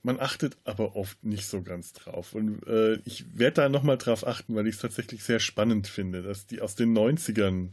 Man 0.02 0.18
achtet 0.18 0.56
aber 0.64 0.96
oft 0.96 1.22
nicht 1.24 1.46
so 1.46 1.62
ganz 1.62 1.92
drauf. 1.92 2.34
Und 2.34 2.66
äh, 2.66 2.94
ich 3.04 3.38
werde 3.38 3.56
da 3.62 3.68
nochmal 3.68 3.98
drauf 3.98 4.26
achten, 4.26 4.54
weil 4.54 4.66
ich 4.66 4.76
es 4.76 4.80
tatsächlich 4.80 5.24
sehr 5.24 5.40
spannend 5.40 5.86
finde, 5.88 6.22
dass 6.22 6.46
die 6.46 6.62
aus 6.62 6.74
den 6.74 6.96
90ern 6.96 7.68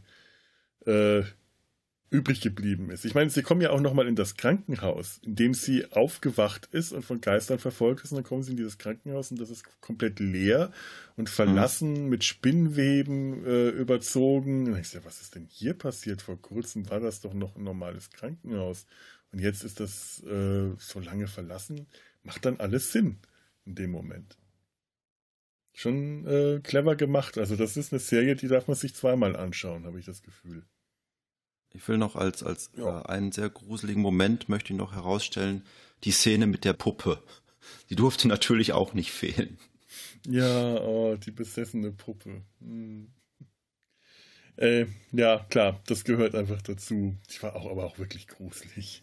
äh, 0.86 1.22
übrig 2.10 2.40
geblieben 2.40 2.90
ist. 2.90 3.04
Ich 3.04 3.14
meine, 3.14 3.30
sie 3.30 3.42
kommen 3.42 3.60
ja 3.60 3.70
auch 3.70 3.80
nochmal 3.80 4.08
in 4.08 4.16
das 4.16 4.36
Krankenhaus, 4.36 5.20
in 5.24 5.36
dem 5.36 5.54
sie 5.54 5.90
aufgewacht 5.92 6.68
ist 6.72 6.92
und 6.92 7.04
von 7.04 7.20
Geistern 7.20 7.58
verfolgt 7.58 8.04
ist. 8.04 8.12
Und 8.12 8.16
dann 8.16 8.24
kommen 8.24 8.42
sie 8.42 8.50
in 8.50 8.56
dieses 8.56 8.78
Krankenhaus 8.78 9.30
und 9.30 9.40
das 9.40 9.50
ist 9.50 9.64
komplett 9.80 10.18
leer 10.18 10.72
und 11.16 11.30
verlassen, 11.30 12.04
mhm. 12.04 12.08
mit 12.08 12.24
Spinnweben 12.24 13.44
äh, 13.46 13.68
überzogen. 13.68 14.72
Und 14.72 14.78
ich 14.78 14.88
sage, 14.88 15.04
was 15.04 15.20
ist 15.20 15.36
denn 15.36 15.46
hier 15.48 15.74
passiert? 15.74 16.20
Vor 16.20 16.40
kurzem 16.40 16.90
war 16.90 17.00
das 17.00 17.20
doch 17.20 17.32
noch 17.32 17.56
ein 17.56 17.64
normales 17.64 18.10
Krankenhaus. 18.10 18.86
Und 19.32 19.38
jetzt 19.38 19.62
ist 19.62 19.78
das 19.78 20.22
äh, 20.24 20.70
so 20.78 20.98
lange 21.00 21.28
verlassen 21.28 21.86
macht 22.22 22.44
dann 22.44 22.58
alles 22.58 22.92
Sinn 22.92 23.18
in 23.64 23.74
dem 23.74 23.90
Moment. 23.90 24.36
schon 25.72 26.26
äh, 26.26 26.60
clever 26.62 26.96
gemacht. 26.96 27.38
Also 27.38 27.56
das 27.56 27.76
ist 27.76 27.92
eine 27.92 28.00
Serie, 28.00 28.34
die 28.36 28.48
darf 28.48 28.66
man 28.66 28.76
sich 28.76 28.94
zweimal 28.94 29.36
anschauen, 29.36 29.86
habe 29.86 29.98
ich 29.98 30.04
das 30.04 30.22
Gefühl. 30.22 30.66
Ich 31.72 31.86
will 31.88 31.98
noch 31.98 32.16
als, 32.16 32.42
als 32.42 32.70
ja. 32.76 33.00
äh, 33.00 33.06
einen 33.06 33.32
sehr 33.32 33.48
gruseligen 33.48 34.02
Moment 34.02 34.48
möchte 34.48 34.72
ich 34.72 34.78
noch 34.78 34.92
herausstellen, 34.94 35.64
die 36.04 36.12
Szene 36.12 36.46
mit 36.46 36.64
der 36.64 36.72
Puppe. 36.72 37.22
Die 37.90 37.96
durfte 37.96 38.28
natürlich 38.28 38.72
auch 38.72 38.94
nicht 38.94 39.12
fehlen. 39.12 39.58
Ja, 40.26 40.80
oh, 40.80 41.16
die 41.16 41.30
besessene 41.30 41.92
Puppe. 41.92 42.42
Hm. 42.60 43.10
Äh, 44.56 44.86
ja, 45.12 45.38
klar, 45.48 45.80
das 45.86 46.04
gehört 46.04 46.34
einfach 46.34 46.60
dazu. 46.62 47.16
Die 47.30 47.42
war 47.42 47.56
auch 47.56 47.70
aber 47.70 47.84
auch 47.84 47.98
wirklich 47.98 48.26
gruselig. 48.26 49.02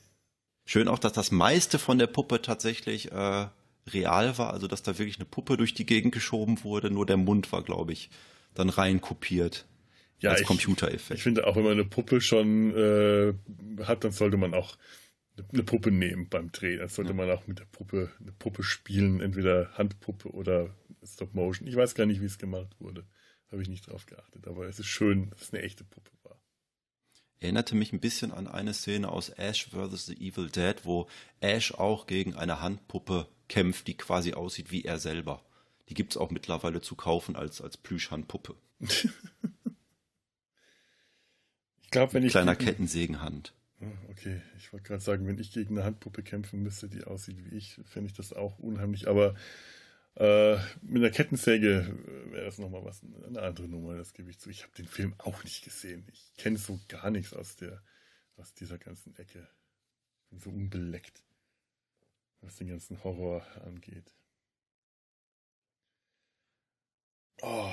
Schön 0.66 0.88
auch, 0.88 1.00
dass 1.00 1.14
das 1.14 1.32
meiste 1.32 1.80
von 1.80 1.98
der 1.98 2.08
Puppe 2.08 2.42
tatsächlich 2.42 3.12
äh, 3.12 3.48
real 3.88 4.38
war, 4.38 4.54
also 4.54 4.68
dass 4.68 4.84
da 4.84 4.98
wirklich 4.98 5.18
eine 5.18 5.26
Puppe 5.26 5.58
durch 5.58 5.74
die 5.74 5.86
Gegend 5.86 6.14
geschoben 6.14 6.64
wurde, 6.64 6.92
nur 6.92 7.06
der 7.06 7.18
Mund 7.18 7.52
war, 7.52 7.64
glaube 7.64 7.94
ich, 7.94 8.10
dann 8.54 8.70
rein 8.70 9.02
kopiert. 9.02 9.66
Ja, 10.20 10.32
als 10.32 10.44
Computereffekt. 10.44 11.18
Ich 11.18 11.24
finde 11.24 11.46
auch, 11.46 11.56
wenn 11.56 11.64
man 11.64 11.74
eine 11.74 11.86
Puppe 11.86 12.22
schon 12.22 12.76
äh, 12.76 13.34
hat, 13.84 14.04
dann 14.04 14.12
sollte 14.12 14.38
man 14.38 14.54
auch 14.54 14.78
eine 15.54 15.64
Puppe 15.64 15.92
nehmen 15.92 16.28
beim 16.30 16.52
Dreh. 16.52 16.78
Dann 16.78 16.90
sollte 16.90 17.12
ja. 17.12 17.16
man 17.16 17.30
auch 17.30 17.46
mit 17.48 17.60
der 17.60 17.66
Puppe 17.66 18.12
eine 18.20 18.32
Puppe 18.32 18.64
spielen, 18.64 19.22
entweder 19.22 19.72
Handpuppe 19.78 20.30
oder 20.30 20.76
Stop 21.04 21.34
Motion. 21.34 21.68
Ich 21.68 21.76
weiß 21.76 21.96
gar 21.96 22.06
nicht, 22.06 22.22
wie 22.22 22.26
es 22.26 22.40
gemacht 22.40 22.76
wurde. 22.80 23.06
Habe 23.52 23.62
ich 23.62 23.70
nicht 23.70 23.88
drauf 23.88 24.06
geachtet. 24.06 24.48
Aber 24.48 24.68
es 24.68 24.80
ist 24.80 24.88
schön, 24.88 25.30
dass 25.30 25.44
es 25.44 25.54
eine 25.54 25.62
echte 25.62 25.84
Puppe 25.84 26.12
war. 26.24 26.40
Erinnerte 27.40 27.76
mich 27.76 27.94
ein 27.94 28.00
bisschen 28.00 28.32
an 28.32 28.48
eine 28.48 28.74
Szene 28.74 29.10
aus 29.10 29.30
Ash 29.30 29.70
vs. 29.70 30.08
The 30.08 30.16
Evil 30.16 30.50
Dead, 30.50 30.76
wo 30.84 31.08
Ash 31.40 31.74
auch 31.74 32.08
gegen 32.08 32.34
eine 32.34 32.62
Handpuppe 32.62 33.28
kämpft, 33.48 33.88
die 33.88 33.96
quasi 33.96 34.34
aussieht 34.34 34.72
wie 34.72 34.84
er 34.84 34.98
selber. 34.98 35.46
Die 35.90 35.94
gibt 35.94 36.14
es 36.14 36.18
auch 36.18 36.32
mittlerweile 36.32 36.82
zu 36.82 36.96
kaufen 36.96 37.36
als, 37.36 37.62
als 37.62 37.78
Plüschhandpuppe. 37.78 38.56
glaube, 41.98 42.14
wenn 42.14 42.24
ich. 42.24 42.32
Kleiner 42.32 42.56
gegen... 42.56 42.70
Kettensägenhand. 42.70 43.54
Okay, 44.10 44.42
ich 44.58 44.74
wollte 44.74 44.88
gerade 44.88 45.04
sagen, 45.04 45.28
wenn 45.28 45.38
ich 45.38 45.52
gegen 45.52 45.78
eine 45.78 45.86
Handpuppe 45.86 46.24
kämpfen 46.24 46.64
müsste, 46.64 46.90
die 46.90 47.04
aussieht 47.04 47.38
wie 47.46 47.56
ich, 47.56 47.80
fände 47.86 48.08
ich 48.08 48.16
das 48.16 48.34
auch 48.34 48.58
unheimlich. 48.58 49.08
Aber 49.08 49.36
äh, 50.16 50.58
mit 50.82 51.04
einer 51.04 51.12
Kettensäge 51.12 51.96
wäre 52.32 52.46
das 52.46 52.58
nochmal 52.58 52.84
was, 52.84 53.02
eine 53.04 53.42
andere 53.42 53.68
Nummer, 53.68 53.96
das 53.96 54.14
gebe 54.14 54.32
ich 54.32 54.40
zu. 54.40 54.50
Ich 54.50 54.64
habe 54.64 54.74
den 54.78 54.88
Film 54.88 55.14
auch 55.20 55.44
nicht 55.44 55.64
gesehen. 55.64 56.08
Ich 56.12 56.34
kenne 56.38 56.58
so 56.58 56.80
gar 56.88 57.12
nichts 57.12 57.34
aus, 57.34 57.56
der, 57.56 57.84
aus 58.36 58.54
dieser 58.56 58.80
ganzen 58.80 59.16
Ecke. 59.18 59.48
Ich 60.24 60.30
bin 60.30 60.40
so 60.40 60.50
unbeleckt 60.50 61.22
was 62.42 62.56
den 62.56 62.70
ganzen 62.70 63.04
Horror 63.04 63.46
angeht. 63.66 64.14
Oh, 67.42 67.72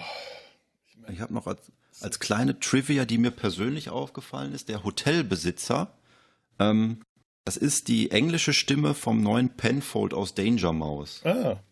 ich, 0.87 0.97
mein, 0.97 1.13
ich 1.13 1.21
habe 1.21 1.33
noch 1.33 1.47
als, 1.47 1.73
als 2.01 2.21
kleine 2.21 2.59
Trivia, 2.59 3.05
die 3.05 3.19
mir 3.19 3.31
persönlich 3.31 3.91
aufgefallen 3.91 4.53
ist, 4.53 4.69
der 4.69 4.85
Hotelbesitzer, 4.85 5.97
ähm, 6.59 7.01
das 7.45 7.57
ist 7.57 7.89
die 7.89 8.11
englische 8.11 8.55
Stimme 8.55 8.95
vom 8.95 9.23
neuen 9.23 9.51
Penfold 9.57 10.15
aus 10.15 10.35
Danger 10.35 10.73
Mouse. 10.73 11.25
Ah. 11.25 11.63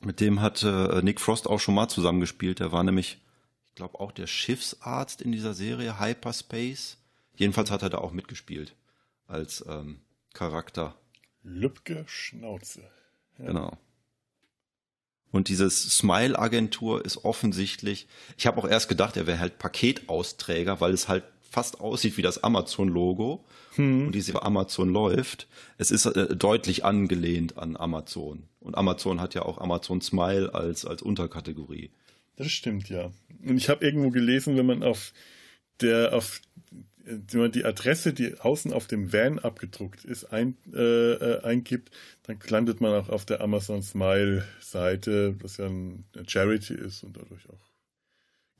Mit 0.00 0.20
dem 0.20 0.40
hat 0.40 0.62
äh, 0.62 1.02
Nick 1.02 1.20
Frost 1.20 1.48
auch 1.48 1.58
schon 1.58 1.74
mal 1.74 1.88
zusammengespielt. 1.88 2.60
Der 2.60 2.70
war 2.70 2.84
nämlich, 2.84 3.20
ich 3.66 3.74
glaube, 3.74 3.98
auch 3.98 4.12
der 4.12 4.28
Schiffsarzt 4.28 5.22
in 5.22 5.32
dieser 5.32 5.54
Serie 5.54 5.98
Hyperspace. 5.98 6.98
Jedenfalls 7.34 7.70
hat 7.70 7.82
er 7.82 7.90
da 7.90 7.98
auch 7.98 8.12
mitgespielt 8.12 8.76
als 9.26 9.64
ähm, 9.68 10.00
Charakter. 10.34 10.94
Lübcke 11.42 12.04
Schnauze. 12.06 12.88
Ja. 13.38 13.46
Genau. 13.46 13.78
Und 15.32 15.48
dieses 15.48 15.90
Smile-Agentur 15.90 17.04
ist 17.04 17.24
offensichtlich, 17.24 18.06
ich 18.38 18.46
habe 18.46 18.58
auch 18.58 18.68
erst 18.68 18.88
gedacht, 18.88 19.16
er 19.16 19.26
wäre 19.26 19.40
halt 19.40 19.58
Paketausträger, 19.58 20.80
weil 20.80 20.92
es 20.92 21.08
halt 21.08 21.24
fast 21.50 21.80
aussieht 21.80 22.16
wie 22.16 22.22
das 22.22 22.42
Amazon-Logo 22.42 23.44
hm. 23.74 24.06
und 24.06 24.14
diese 24.14 24.42
Amazon 24.42 24.90
läuft. 24.90 25.46
Es 25.78 25.90
ist 25.90 26.06
äh, 26.06 26.36
deutlich 26.36 26.84
angelehnt 26.84 27.58
an 27.58 27.76
Amazon. 27.76 28.44
Und 28.60 28.76
Amazon 28.76 29.20
hat 29.20 29.34
ja 29.34 29.42
auch 29.42 29.58
Amazon 29.58 30.00
Smile 30.00 30.54
als, 30.54 30.84
als 30.84 31.02
Unterkategorie. 31.02 31.90
Das 32.36 32.50
stimmt, 32.50 32.88
ja. 32.88 33.10
Und 33.46 33.56
ich 33.56 33.68
habe 33.68 33.84
irgendwo 33.84 34.10
gelesen, 34.10 34.56
wenn 34.56 34.66
man 34.66 34.82
auf 34.82 35.12
der, 35.80 36.14
auf 36.14 36.40
die 37.06 37.64
Adresse, 37.64 38.12
die 38.12 38.38
außen 38.40 38.72
auf 38.72 38.88
dem 38.88 39.12
Van 39.12 39.38
abgedruckt 39.38 40.04
ist, 40.04 40.24
ein, 40.24 40.56
äh, 40.74 41.12
äh, 41.12 41.42
eingibt, 41.42 41.94
dann 42.24 42.38
landet 42.48 42.80
man 42.80 42.92
auch 42.94 43.08
auf 43.08 43.24
der 43.24 43.40
Amazon 43.40 43.82
Smile 43.82 44.46
Seite, 44.60 45.36
was 45.40 45.58
ja 45.58 45.66
ein, 45.66 46.04
eine 46.14 46.28
Charity 46.28 46.74
ist 46.74 47.04
und 47.04 47.16
dadurch 47.16 47.48
auch 47.48 47.60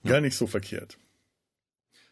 ja. 0.04 0.12
gar 0.12 0.20
nicht 0.20 0.36
so 0.36 0.46
verkehrt. 0.46 0.96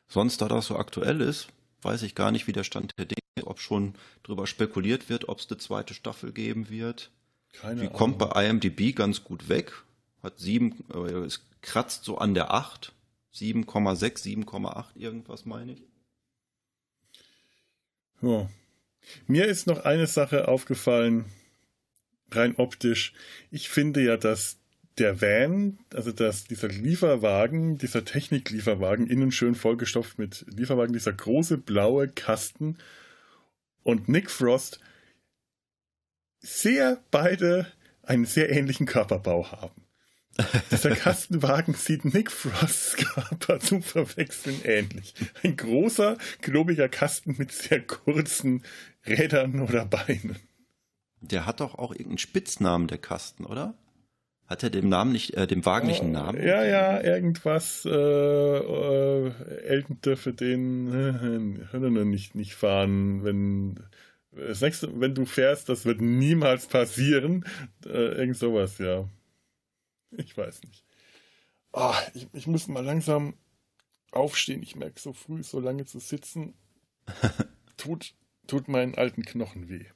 Sonst, 0.09 0.41
da 0.41 0.49
das 0.49 0.67
so 0.67 0.77
aktuell 0.77 1.21
ist, 1.21 1.49
weiß 1.83 2.03
ich 2.03 2.15
gar 2.15 2.33
nicht, 2.33 2.47
wie 2.47 2.53
der 2.53 2.65
Stand 2.65 2.93
der 2.99 3.07
Dinge 3.07 3.21
ist, 3.37 3.47
ob 3.47 3.61
schon 3.61 3.95
darüber 4.25 4.47
spekuliert 4.47 5.09
wird, 5.09 5.29
ob 5.29 5.39
es 5.39 5.49
eine 5.49 5.59
zweite 5.59 5.95
Staffel 5.95 6.33
geben 6.33 6.69
wird. 6.69 7.11
Keine 7.53 7.83
die 7.83 7.87
Ahnung. 7.87 7.97
kommt 7.97 8.19
bei 8.19 8.49
IMDb 8.49 8.95
ganz 8.95 9.23
gut 9.23 9.49
weg. 9.49 9.73
Hat 10.23 10.39
sieben, 10.39 10.85
äh, 10.93 11.25
es 11.25 11.47
kratzt 11.63 12.05
so 12.05 12.19
an 12.19 12.35
der 12.35 12.53
8. 12.53 12.93
7,6, 13.35 14.45
7,8 14.47 14.85
irgendwas 14.97 15.45
meine 15.45 15.73
ich. 15.73 15.83
Ja. 18.23 18.49
Mir 19.27 19.47
ist 19.47 19.67
noch 19.67 19.85
eine 19.85 20.07
Sache 20.07 20.49
aufgefallen, 20.49 21.27
rein 22.31 22.57
optisch. 22.57 23.13
Ich 23.51 23.69
finde 23.69 24.03
ja, 24.03 24.17
dass 24.17 24.59
der 24.99 25.21
Van, 25.21 25.79
also 25.93 26.13
dass 26.13 26.45
dieser 26.45 26.69
Lieferwagen, 26.69 27.79
dieser 27.79 28.05
Techniklieferwagen, 28.05 29.09
innen 29.09 29.33
schön 29.33 29.55
vollgestopft 29.55 30.19
mit 30.19 30.45
Lieferwagen, 30.49 30.93
dieser 30.93 31.13
große 31.13 31.59
blaue 31.59 32.09
Kasten 32.09 32.79
und 33.83 34.09
Nick 34.09 34.31
Frost 34.31 34.81
sehr 36.41 37.03
beide 37.11 37.67
einen 38.03 38.27
sehr 38.27 38.51
ähnlichen 38.51 38.87
Körperbau 38.87 39.51
haben. 39.51 39.84
Dieser 40.71 40.97
Kastenwagen 40.97 41.75
sieht 41.75 42.05
Nick 42.05 42.31
Frosts 42.31 42.97
Körper 42.97 43.61
zum 43.61 43.83
Verwechseln 43.83 44.61
ähnlich. 44.65 45.15
Ein 45.43 45.57
großer, 45.57 46.19
klobiger 46.41 46.89
Kasten 46.89 47.37
mit 47.39 47.53
sehr 47.53 47.81
kurzen 47.81 48.63
Rädern 49.07 49.61
oder 49.61 49.85
Beinen. 49.85 50.37
Der 51.21 51.47
hat 51.47 51.61
doch 51.61 51.77
auch 51.79 51.93
irgendeinen 51.93 52.19
Spitznamen, 52.19 52.89
der 52.89 52.99
Kasten, 52.99 53.45
oder? 53.45 53.75
Hat 54.47 54.63
er 54.63 54.71
dem 54.71 54.91
Namen 54.91 55.13
nicht, 55.13 55.35
äh, 55.35 55.47
dem 55.47 55.65
Wagen 55.65 55.87
nicht 55.87 56.03
einen 56.03 56.13
Namen? 56.13 56.43
Ja, 56.43 56.63
ja, 56.65 57.01
irgendwas. 57.01 57.87
Äh, 57.87 57.91
äh, 57.91 59.33
Elton 59.65 60.01
dürfe 60.03 60.35
den 60.35 61.63
äh, 61.73 62.05
nicht, 62.05 62.35
nicht 62.35 62.55
fahren, 62.55 63.25
wenn 63.25 63.81
das 64.33 64.61
nächste, 64.61 65.01
wenn 65.01 65.15
du 65.15 65.25
fährst, 65.25 65.69
das 65.69 65.87
wird 65.87 66.01
niemals 66.01 66.67
passieren. 66.67 67.47
Äh, 67.87 68.19
irgend 68.19 68.37
sowas, 68.37 68.79
ja. 68.79 69.09
Ich 70.19 70.37
weiß 70.37 70.63
nicht. 70.63 70.85
Oh, 71.73 71.95
ich, 72.15 72.29
ich 72.33 72.47
muss 72.47 72.69
mal 72.69 72.85
langsam 72.85 73.35
aufstehen. 74.13 74.63
Ich 74.63 74.77
merke 74.77 75.01
so 75.01 75.13
früh, 75.13 75.43
so 75.43 75.61
lange 75.61 75.85
zu 75.87 75.99
sitzen, 75.99 76.55
tut, 77.77 78.15
tut 78.47 78.69
meinen 78.69 78.95
alten 78.95 79.25
Knochen 79.25 79.69
weh. 79.69 79.87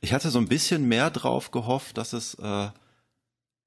Ich 0.00 0.12
hatte 0.12 0.30
so 0.30 0.40
ein 0.40 0.48
bisschen 0.48 0.88
mehr 0.88 1.10
drauf 1.10 1.52
gehofft, 1.52 1.96
dass 1.96 2.12
es 2.12 2.34
äh, 2.34 2.70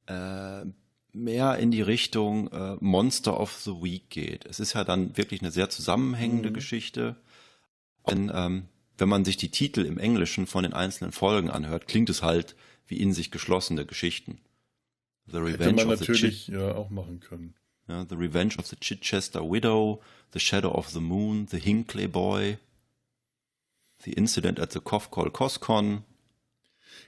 äh, 0.08 0.66
mehr 1.14 1.58
in 1.58 1.72
die 1.72 1.82
Richtung 1.82 2.52
äh, 2.52 2.76
Monster 2.82 3.40
of 3.40 3.54
the 3.62 3.72
Week 3.82 4.10
geht. 4.10 4.46
Es 4.46 4.60
ist 4.60 4.74
ja 4.74 4.84
dann 4.84 5.16
wirklich 5.16 5.42
eine 5.42 5.52
sehr 5.52 5.70
zusammenhängende 5.70 6.50
mhm. 6.50 6.54
Geschichte. 6.54 7.16
Denn 8.10 8.30
ähm, 8.34 8.68
wenn 8.98 9.10
man 9.10 9.24
sich 9.24 9.38
die 9.38 9.50
Titel 9.50 9.86
im 9.86 9.98
Englischen 9.98 10.46
von 10.46 10.64
den 10.64 10.74
einzelnen 10.74 11.14
Folgen 11.14 11.50
anhört, 11.50 11.88
klingt 11.88 12.10
es 12.10 12.22
halt 12.22 12.56
wie 12.88 12.98
in 12.98 13.14
sich 13.14 13.32
geschlossene 13.32 13.86
Geschichten. 13.86 14.40
The 15.28 15.38
Revenge 15.38 15.58
Hätte 15.58 15.74
man 15.74 15.94
of 15.94 16.00
natürlich 16.00 16.46
the 16.46 16.52
Chit 16.52 16.56
ja 16.56 16.76
auch 16.76 16.90
machen 16.90 17.20
können. 17.20 17.56
Ja, 17.88 18.06
the 18.08 18.16
Revenge 18.16 18.58
of 18.58 18.68
the 18.68 18.76
Chichester 18.76 19.42
Widow, 19.42 20.02
The 20.34 20.40
Shadow 20.40 20.72
of 20.72 20.90
the 20.90 21.00
Moon, 21.00 21.48
The 21.48 21.60
Hinkley 21.60 22.08
Boy, 22.08 22.58
The 24.04 24.14
Incident 24.14 24.60
at 24.60 24.72
the 24.74 24.80
Kofkol 24.80 25.32
Koskon. 25.32 26.04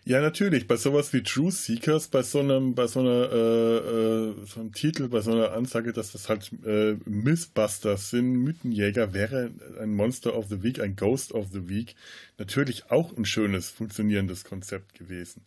Ja, 0.05 0.21
natürlich. 0.21 0.67
Bei 0.67 0.77
sowas 0.77 1.11
wie 1.13 1.21
True 1.21 1.51
Seekers, 1.51 2.07
bei 2.07 2.23
so 2.23 2.39
einem, 2.39 2.75
bei 2.75 2.87
so 2.87 3.01
einer, 3.01 3.29
äh, 3.31 3.77
äh, 3.77 4.45
so 4.45 4.61
einem 4.61 4.71
Titel, 4.71 5.09
bei 5.09 5.21
so 5.21 5.31
einer 5.31 5.51
Ansage, 5.51 5.91
dass 5.91 6.13
das 6.13 6.29
halt 6.29 6.49
äh, 6.65 6.95
Mythbusters 7.05 8.11
sind, 8.11 8.31
Mythenjäger, 8.33 9.13
wäre 9.13 9.51
ein 9.81 9.93
Monster 9.93 10.37
of 10.37 10.47
the 10.47 10.63
Week, 10.63 10.79
ein 10.79 10.95
Ghost 10.95 11.33
of 11.33 11.47
the 11.51 11.67
Week 11.67 11.95
natürlich 12.37 12.89
auch 12.89 13.15
ein 13.17 13.25
schönes, 13.25 13.69
funktionierendes 13.69 14.45
Konzept 14.45 14.93
gewesen. 14.93 15.45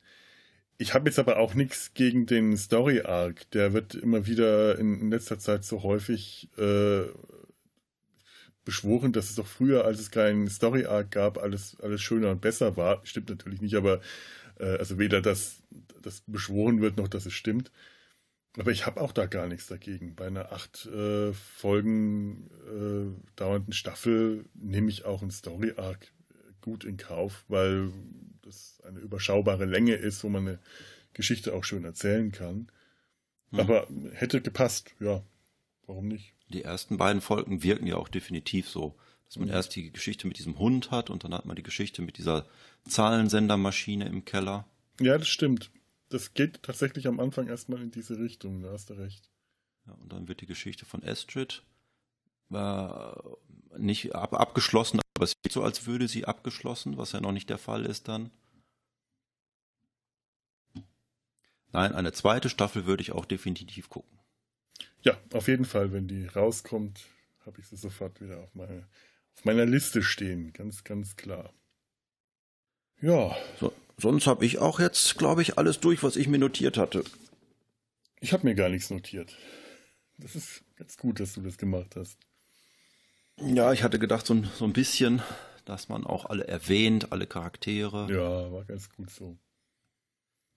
Ich 0.80 0.94
habe 0.94 1.10
jetzt 1.10 1.18
aber 1.18 1.36
auch 1.36 1.52
nichts 1.54 1.92
gegen 1.92 2.24
den 2.24 2.56
Story 2.56 3.02
Arc. 3.02 3.50
Der 3.50 3.74
wird 3.74 3.94
immer 3.94 4.26
wieder 4.26 4.78
in, 4.78 5.10
letzter 5.10 5.38
Zeit 5.38 5.62
so 5.62 5.82
häufig 5.82 6.48
äh, 6.56 7.02
beschworen, 8.64 9.12
dass 9.12 9.28
es 9.30 9.36
doch 9.36 9.46
früher, 9.46 9.84
als 9.84 10.00
es 10.00 10.10
keinen 10.10 10.48
Story 10.48 10.86
Arc 10.86 11.10
gab, 11.10 11.38
alles, 11.38 11.76
alles 11.82 12.00
schöner 12.00 12.30
und 12.30 12.40
besser 12.40 12.76
war. 12.76 13.00
Stimmt 13.04 13.28
natürlich 13.30 13.60
nicht, 13.60 13.74
aber 13.74 14.00
Äh, 14.60 14.78
also 14.78 14.98
weder, 14.98 15.22
dass 15.22 15.62
das 16.02 16.22
beschworen 16.26 16.82
wird, 16.82 16.96
noch 16.98 17.08
dass 17.08 17.26
es 17.26 17.34
stimmt. 17.34 17.72
Aber 18.58 18.72
ich 18.72 18.86
habe 18.86 19.00
auch 19.00 19.12
da 19.12 19.26
gar 19.26 19.48
nichts 19.48 19.68
dagegen. 19.68 20.14
Bei 20.16 20.26
einer 20.26 20.52
acht 20.52 20.86
äh, 20.86 21.32
Folgen 21.32 22.50
äh, 22.68 23.36
dauernden 23.36 23.72
Staffel 23.72 24.46
nehme 24.54 24.90
ich 24.90 25.04
auch 25.06 25.22
einen 25.22 25.30
Story 25.32 25.74
Arc 25.76 26.12
gut 26.62 26.84
in 26.84 26.96
Kauf, 26.98 27.44
weil 27.48 27.90
das 28.80 28.86
eine 28.86 29.00
überschaubare 29.00 29.64
Länge 29.64 29.94
ist, 29.94 30.22
wo 30.24 30.28
man 30.28 30.46
eine 30.46 30.58
Geschichte 31.12 31.54
auch 31.54 31.64
schön 31.64 31.84
erzählen 31.84 32.32
kann. 32.32 32.70
Mhm. 33.50 33.60
Aber 33.60 33.88
hätte 34.12 34.40
gepasst, 34.40 34.94
ja. 35.00 35.22
Warum 35.86 36.08
nicht? 36.08 36.34
Die 36.48 36.62
ersten 36.62 36.96
beiden 36.96 37.20
Folgen 37.20 37.62
wirken 37.62 37.86
ja 37.86 37.96
auch 37.96 38.08
definitiv 38.08 38.68
so. 38.68 38.96
Dass 39.26 39.36
man 39.36 39.48
mhm. 39.48 39.54
erst 39.54 39.76
die 39.76 39.92
Geschichte 39.92 40.26
mit 40.26 40.38
diesem 40.38 40.58
Hund 40.58 40.90
hat 40.90 41.10
und 41.10 41.24
dann 41.24 41.34
hat 41.34 41.46
man 41.46 41.56
die 41.56 41.62
Geschichte 41.62 42.02
mit 42.02 42.18
dieser 42.18 42.46
Zahlensendermaschine 42.88 44.06
im 44.06 44.24
Keller. 44.24 44.66
Ja, 45.00 45.16
das 45.16 45.28
stimmt. 45.28 45.70
Das 46.08 46.34
geht 46.34 46.62
tatsächlich 46.62 47.06
am 47.06 47.20
Anfang 47.20 47.46
erstmal 47.46 47.80
in 47.80 47.92
diese 47.92 48.18
Richtung, 48.18 48.62
da 48.62 48.72
hast 48.72 48.90
du 48.90 48.94
recht. 48.94 49.30
Ja, 49.86 49.92
und 49.94 50.12
dann 50.12 50.26
wird 50.26 50.40
die 50.40 50.46
Geschichte 50.46 50.84
von 50.84 51.04
Astrid 51.04 51.62
äh, 52.52 53.12
nicht 53.78 54.14
ab, 54.14 54.34
abgeschlossen, 54.34 55.00
aber 55.16 55.24
es 55.24 55.34
wird 55.42 55.52
so, 55.52 55.62
als 55.62 55.86
würde 55.86 56.08
sie 56.08 56.24
abgeschlossen, 56.24 56.96
was 56.96 57.12
ja 57.12 57.20
noch 57.20 57.32
nicht 57.32 57.48
der 57.48 57.58
Fall 57.58 57.86
ist 57.86 58.08
dann. 58.08 58.30
Nein, 61.72 61.94
eine 61.94 62.12
zweite 62.12 62.48
Staffel 62.48 62.86
würde 62.86 63.02
ich 63.02 63.12
auch 63.12 63.24
definitiv 63.24 63.88
gucken. 63.88 64.18
Ja, 65.02 65.16
auf 65.32 65.48
jeden 65.48 65.64
Fall, 65.64 65.92
wenn 65.92 66.08
die 66.08 66.26
rauskommt, 66.26 67.00
habe 67.46 67.60
ich 67.60 67.68
sie 67.68 67.76
sofort 67.76 68.20
wieder 68.20 68.38
auf, 68.38 68.54
meine, 68.54 68.86
auf 69.36 69.44
meiner 69.44 69.66
Liste 69.66 70.02
stehen, 70.02 70.52
ganz, 70.52 70.84
ganz 70.84 71.16
klar. 71.16 71.52
Ja. 73.00 73.36
So, 73.58 73.72
sonst 73.96 74.26
habe 74.26 74.44
ich 74.44 74.58
auch 74.58 74.78
jetzt, 74.78 75.16
glaube 75.16 75.42
ich, 75.42 75.58
alles 75.58 75.80
durch, 75.80 76.02
was 76.02 76.16
ich 76.16 76.28
mir 76.28 76.38
notiert 76.38 76.76
hatte. 76.76 77.04
Ich 78.20 78.32
habe 78.32 78.46
mir 78.46 78.54
gar 78.54 78.68
nichts 78.68 78.90
notiert. 78.90 79.36
Das 80.18 80.36
ist 80.36 80.62
ganz 80.76 80.98
gut, 80.98 81.20
dass 81.20 81.32
du 81.32 81.40
das 81.40 81.56
gemacht 81.56 81.96
hast. 81.96 82.18
Ja, 83.38 83.72
ich 83.72 83.82
hatte 83.82 83.98
gedacht, 83.98 84.26
so 84.26 84.34
ein, 84.34 84.50
so 84.54 84.66
ein 84.66 84.74
bisschen, 84.74 85.22
dass 85.64 85.88
man 85.88 86.04
auch 86.04 86.26
alle 86.26 86.46
erwähnt, 86.46 87.10
alle 87.10 87.26
Charaktere. 87.26 88.06
Ja, 88.12 88.52
war 88.52 88.64
ganz 88.64 88.90
gut 88.90 89.08
so. 89.08 89.38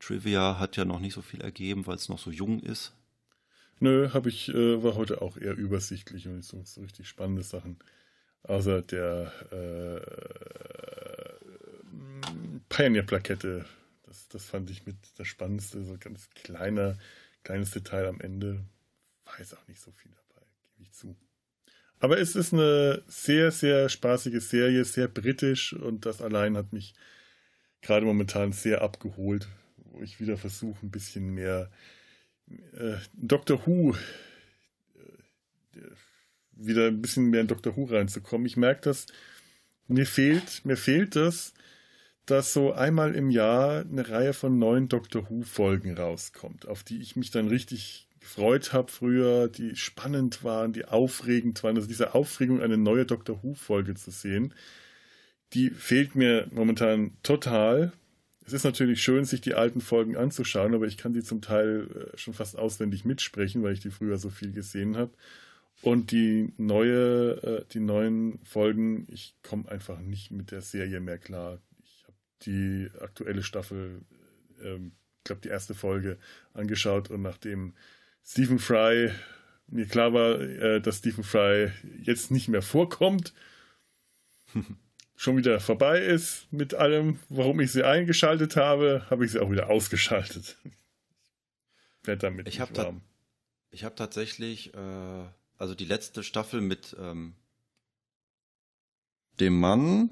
Trivia 0.03 0.59
hat 0.59 0.75
ja 0.75 0.85
noch 0.85 0.99
nicht 0.99 1.13
so 1.13 1.21
viel 1.21 1.41
ergeben, 1.41 1.87
weil 1.87 1.95
es 1.95 2.09
noch 2.09 2.19
so 2.19 2.31
jung 2.31 2.59
ist. 2.59 2.93
Nö, 3.79 4.09
habe 4.13 4.29
ich, 4.29 4.49
äh, 4.49 4.83
war 4.83 4.95
heute 4.95 5.21
auch 5.21 5.37
eher 5.37 5.55
übersichtlich 5.55 6.27
und 6.27 6.37
nicht 6.37 6.47
so, 6.47 6.61
so 6.63 6.81
richtig 6.81 7.07
spannende 7.07 7.43
Sachen. 7.43 7.77
Außer 8.43 8.81
der 8.81 9.31
äh, 9.51 10.01
Pioneer-Plakette. 12.69 13.65
Das, 14.05 14.27
das 14.27 14.45
fand 14.45 14.69
ich 14.69 14.85
mit 14.85 14.97
das 15.17 15.27
Spannendste, 15.27 15.83
so 15.83 15.97
ganz 15.99 16.29
kleiner, 16.31 16.97
kleines 17.43 17.71
Detail 17.71 18.07
am 18.07 18.19
Ende. 18.19 18.59
Weiß 19.37 19.53
auch 19.53 19.67
nicht 19.67 19.81
so 19.81 19.91
viel 19.91 20.11
dabei, 20.11 20.45
gebe 20.75 20.83
ich 20.83 20.91
zu. 20.91 21.15
Aber 21.99 22.19
es 22.19 22.35
ist 22.35 22.53
eine 22.53 23.01
sehr, 23.07 23.51
sehr 23.51 23.87
spaßige 23.87 24.41
Serie, 24.41 24.83
sehr 24.83 25.07
britisch 25.07 25.71
und 25.73 26.05
das 26.05 26.21
allein 26.21 26.57
hat 26.57 26.73
mich 26.73 26.93
gerade 27.81 28.05
momentan 28.05 28.51
sehr 28.51 28.81
abgeholt, 28.81 29.47
wo 29.93 30.01
ich 30.01 30.19
wieder 30.19 30.37
versuche, 30.37 30.85
ein 30.85 30.91
bisschen 30.91 31.33
mehr 31.33 31.71
äh, 32.73 32.97
Doctor 33.13 33.65
Who, 33.65 33.95
äh, 34.95 35.79
wieder 36.51 36.87
ein 36.87 37.01
bisschen 37.01 37.29
mehr 37.29 37.41
in 37.41 37.47
Doctor 37.47 37.77
Who 37.77 37.85
reinzukommen. 37.85 38.45
Ich 38.45 38.57
merke 38.57 38.81
das, 38.81 39.07
mir 39.87 40.05
fehlt, 40.05 40.65
mir 40.65 40.77
fehlt 40.77 41.15
das, 41.15 41.53
dass 42.25 42.53
so 42.53 42.73
einmal 42.73 43.15
im 43.15 43.29
Jahr 43.29 43.81
eine 43.81 44.09
Reihe 44.09 44.33
von 44.33 44.59
neuen 44.59 44.89
Doctor 44.89 45.29
Who 45.29 45.43
Folgen 45.43 45.95
rauskommt, 45.95 46.67
auf 46.67 46.83
die 46.83 47.01
ich 47.01 47.15
mich 47.15 47.31
dann 47.31 47.47
richtig 47.47 48.07
gefreut 48.23 48.71
habe 48.71 48.91
früher, 48.91 49.49
die 49.49 49.75
spannend 49.75 50.43
waren, 50.43 50.73
die 50.73 50.85
aufregend 50.85 51.61
waren. 51.63 51.75
Also 51.75 51.87
diese 51.87 52.15
Aufregung, 52.15 52.61
eine 52.61 52.77
neue 52.77 53.05
Doctor 53.05 53.43
Who-Folge 53.43 53.95
zu 53.95 54.11
sehen, 54.11 54.53
die 55.53 55.69
fehlt 55.69 56.15
mir 56.15 56.47
momentan 56.51 57.11
total. 57.21 57.91
Es 58.45 58.53
ist 58.53 58.63
natürlich 58.65 59.01
schön, 59.01 59.25
sich 59.25 59.41
die 59.41 59.53
alten 59.53 59.79
Folgen 59.81 60.17
anzuschauen, 60.17 60.73
aber 60.73 60.85
ich 60.85 60.97
kann 60.97 61.13
die 61.13 61.23
zum 61.23 61.41
Teil 61.41 62.11
äh, 62.13 62.17
schon 62.17 62.33
fast 62.33 62.57
auswendig 62.57 63.05
mitsprechen, 63.05 63.63
weil 63.63 63.73
ich 63.73 63.79
die 63.79 63.91
früher 63.91 64.17
so 64.17 64.29
viel 64.29 64.51
gesehen 64.51 64.97
habe. 64.97 65.11
Und 65.81 66.11
die 66.11 66.53
neue, 66.57 67.31
äh, 67.43 67.65
die 67.71 67.79
neuen 67.79 68.39
Folgen, 68.45 69.07
ich 69.09 69.35
komme 69.43 69.69
einfach 69.69 69.99
nicht 69.99 70.31
mit 70.31 70.51
der 70.51 70.61
Serie 70.61 70.99
mehr 70.99 71.17
klar. 71.17 71.59
Ich 71.83 72.03
habe 72.05 72.17
die 72.45 72.89
aktuelle 73.01 73.43
Staffel, 73.43 74.01
ähm, 74.61 74.93
ich 75.19 75.23
glaube 75.25 75.41
die 75.41 75.49
erste 75.49 75.73
Folge 75.73 76.17
angeschaut 76.53 77.09
und 77.09 77.21
nachdem 77.21 77.73
Stephen 78.25 78.59
Fry, 78.59 79.11
mir 79.67 79.85
klar 79.85 80.13
war, 80.13 80.39
äh, 80.39 80.81
dass 80.81 80.97
Stephen 80.99 81.23
Fry 81.23 81.71
jetzt 82.01 82.31
nicht 82.31 82.47
mehr 82.47 82.61
vorkommt, 82.61 83.33
schon 85.23 85.37
wieder 85.37 85.61
vorbei 85.61 85.99
ist 85.99 86.51
mit 86.51 86.73
allem, 86.73 87.17
warum 87.29 87.61
ich 87.61 87.71
sie 87.71 87.83
eingeschaltet 87.83 88.57
habe, 88.57 89.05
habe 89.09 89.23
ich 89.23 89.31
sie 89.31 89.39
auch 89.39 89.49
wieder 89.49 89.69
ausgeschaltet. 89.69 90.57
Werde 92.03 92.19
damit 92.19 92.47
ich 92.49 92.59
habe 92.59 92.73
ta 92.73 92.93
ich 93.71 93.85
habe 93.85 93.95
tatsächlich, 93.95 94.73
äh, 94.75 95.23
also 95.57 95.73
die 95.73 95.85
letzte 95.85 96.21
Staffel 96.23 96.61
mit 96.61 96.95
ähm, 96.99 97.33
dem 99.39 99.59
Mann 99.59 100.09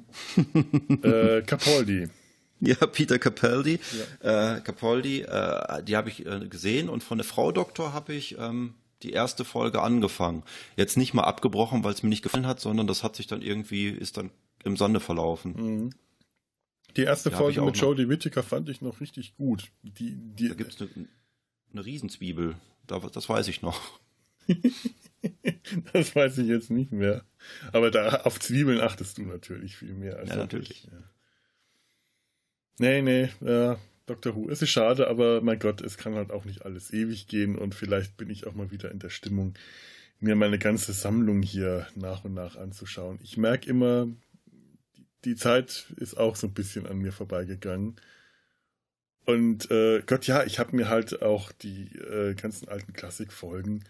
äh, 1.03 1.41
Capaldi. 1.45 2.07
Ja, 2.61 2.75
Peter 2.88 3.19
Capaldi. 3.19 3.79
Ja. 4.23 4.55
Äh, 4.55 4.61
Capaldi, 4.61 5.21
äh, 5.23 5.83
die 5.83 5.97
habe 5.97 6.09
ich 6.09 6.25
äh, 6.25 6.47
gesehen 6.47 6.89
und 6.89 7.03
von 7.03 7.17
der 7.17 7.25
Frau 7.25 7.51
Doktor 7.51 7.91
habe 7.91 8.13
ich 8.13 8.38
ähm, 8.39 8.75
die 9.03 9.11
erste 9.11 9.43
Folge 9.43 9.81
angefangen. 9.81 10.43
Jetzt 10.77 10.95
nicht 10.95 11.13
mal 11.13 11.23
abgebrochen, 11.23 11.83
weil 11.83 11.93
es 11.93 12.01
mir 12.01 12.09
nicht 12.09 12.23
gefallen 12.23 12.47
hat, 12.47 12.61
sondern 12.61 12.88
das 12.88 13.03
hat 13.03 13.15
sich 13.15 13.27
dann 13.27 13.41
irgendwie, 13.41 13.89
ist 13.89 14.17
dann 14.17 14.31
im 14.63 14.77
Sande 14.77 14.99
verlaufen. 14.99 15.53
Mhm. 15.53 15.89
Die 16.97 17.03
erste 17.03 17.29
die 17.29 17.35
Folge 17.35 17.61
mit 17.61 17.77
Jodie 17.77 18.09
Whittaker 18.09 18.43
fand 18.43 18.69
ich 18.69 18.81
noch 18.81 18.99
richtig 18.99 19.35
gut. 19.35 19.71
Die, 19.81 20.15
die, 20.15 20.49
da 20.49 20.55
gibt 20.55 20.73
es 20.73 20.81
eine, 20.81 21.07
eine 21.71 21.85
Riesenzwiebel. 21.85 22.55
Da, 22.88 22.99
das 22.99 23.29
weiß 23.29 23.47
ich 23.47 23.61
noch. 23.61 23.99
das 25.93 26.15
weiß 26.15 26.39
ich 26.39 26.47
jetzt 26.47 26.69
nicht 26.69 26.91
mehr. 26.91 27.23
Aber 27.71 27.91
da 27.91 28.21
auf 28.23 28.39
Zwiebeln 28.39 28.81
achtest 28.81 29.17
du 29.17 29.23
natürlich 29.23 29.77
viel 29.77 29.93
mehr 29.93 30.17
als 30.17 30.29
ja, 30.29 30.35
natürlich. 30.35 30.71
Ich. 30.71 30.83
Ja. 30.85 31.03
Nee, 32.79 33.01
nee, 33.01 33.29
ja, 33.41 33.77
Doctor 34.05 34.35
Who. 34.35 34.49
Es 34.49 34.61
ist 34.61 34.71
schade, 34.71 35.07
aber 35.07 35.41
mein 35.41 35.59
Gott, 35.59 35.81
es 35.81 35.97
kann 35.97 36.15
halt 36.15 36.31
auch 36.31 36.45
nicht 36.45 36.65
alles 36.65 36.91
ewig 36.91 37.27
gehen 37.27 37.57
und 37.57 37.75
vielleicht 37.75 38.17
bin 38.17 38.29
ich 38.29 38.47
auch 38.47 38.53
mal 38.53 38.71
wieder 38.71 38.91
in 38.91 38.99
der 38.99 39.09
Stimmung, 39.09 39.53
mir 40.19 40.35
meine 40.35 40.59
ganze 40.59 40.93
Sammlung 40.93 41.41
hier 41.41 41.88
nach 41.95 42.25
und 42.25 42.33
nach 42.33 42.55
anzuschauen. 42.55 43.19
Ich 43.23 43.38
merke 43.38 43.69
immer, 43.69 44.07
die 45.26 45.35
Zeit 45.35 45.85
ist 45.98 46.18
auch 46.18 46.35
so 46.35 46.48
ein 46.48 46.53
bisschen 46.53 46.88
an 46.88 46.98
mir 46.98 47.11
vorbeigegangen. 47.11 47.95
Und 49.26 49.69
äh, 49.69 50.02
Gott, 50.06 50.26
ja, 50.27 50.43
ich 50.43 50.60
habe 50.60 50.76
mir 50.76 50.89
halt 50.89 51.22
auch 51.22 51.52
die 51.52 51.95
äh, 51.98 52.34
ganzen 52.34 52.68
alten 52.69 52.93
Klassikfolgen 52.93 53.84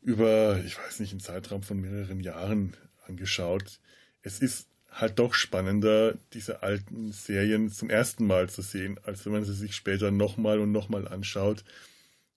über, 0.00 0.60
ich 0.64 0.78
weiß 0.78 1.00
nicht, 1.00 1.12
einen 1.12 1.20
Zeitraum 1.20 1.62
von 1.62 1.80
mehreren 1.80 2.20
Jahren 2.20 2.76
angeschaut. 3.06 3.80
Es 4.22 4.38
ist 4.40 4.68
halt 4.90 5.18
doch 5.18 5.34
spannender, 5.34 6.16
diese 6.32 6.62
alten 6.62 7.12
Serien 7.12 7.70
zum 7.70 7.90
ersten 7.90 8.26
Mal 8.26 8.48
zu 8.50 8.62
sehen, 8.62 8.98
als 9.04 9.24
wenn 9.24 9.32
man 9.32 9.44
sie 9.44 9.54
sich 9.54 9.74
später 9.74 10.10
nochmal 10.10 10.58
und 10.60 10.70
nochmal 10.70 11.08
anschaut. 11.08 11.64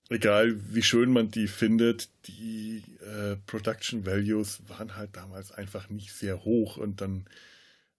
Egal 0.08 0.56
wie 0.72 0.82
schön 0.82 1.12
man 1.12 1.30
die 1.30 1.48
findet, 1.48 2.08
die 2.26 2.84
äh, 3.00 3.36
Production 3.46 4.06
Values 4.06 4.60
waren 4.68 4.96
halt 4.96 5.16
damals 5.16 5.50
einfach 5.52 5.90
nicht 5.90 6.12
sehr 6.12 6.44
hoch 6.44 6.76
und 6.76 7.00
dann 7.00 7.26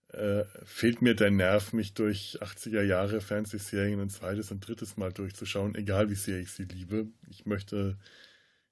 äh, 0.09 0.45
fehlt 0.63 1.01
mir 1.01 1.15
der 1.15 1.31
Nerv, 1.31 1.73
mich 1.73 1.93
durch 1.93 2.41
80er 2.41 2.81
Jahre 2.81 3.19
Fernsehserien 3.19 3.99
ein 3.99 4.09
zweites 4.09 4.51
und 4.51 4.65
drittes 4.65 4.97
Mal 4.97 5.11
durchzuschauen, 5.11 5.75
egal 5.75 6.09
wie 6.09 6.15
sehr 6.15 6.39
ich 6.39 6.51
sie 6.51 6.63
liebe. 6.63 7.07
Ich 7.29 7.45
möchte, 7.45 7.97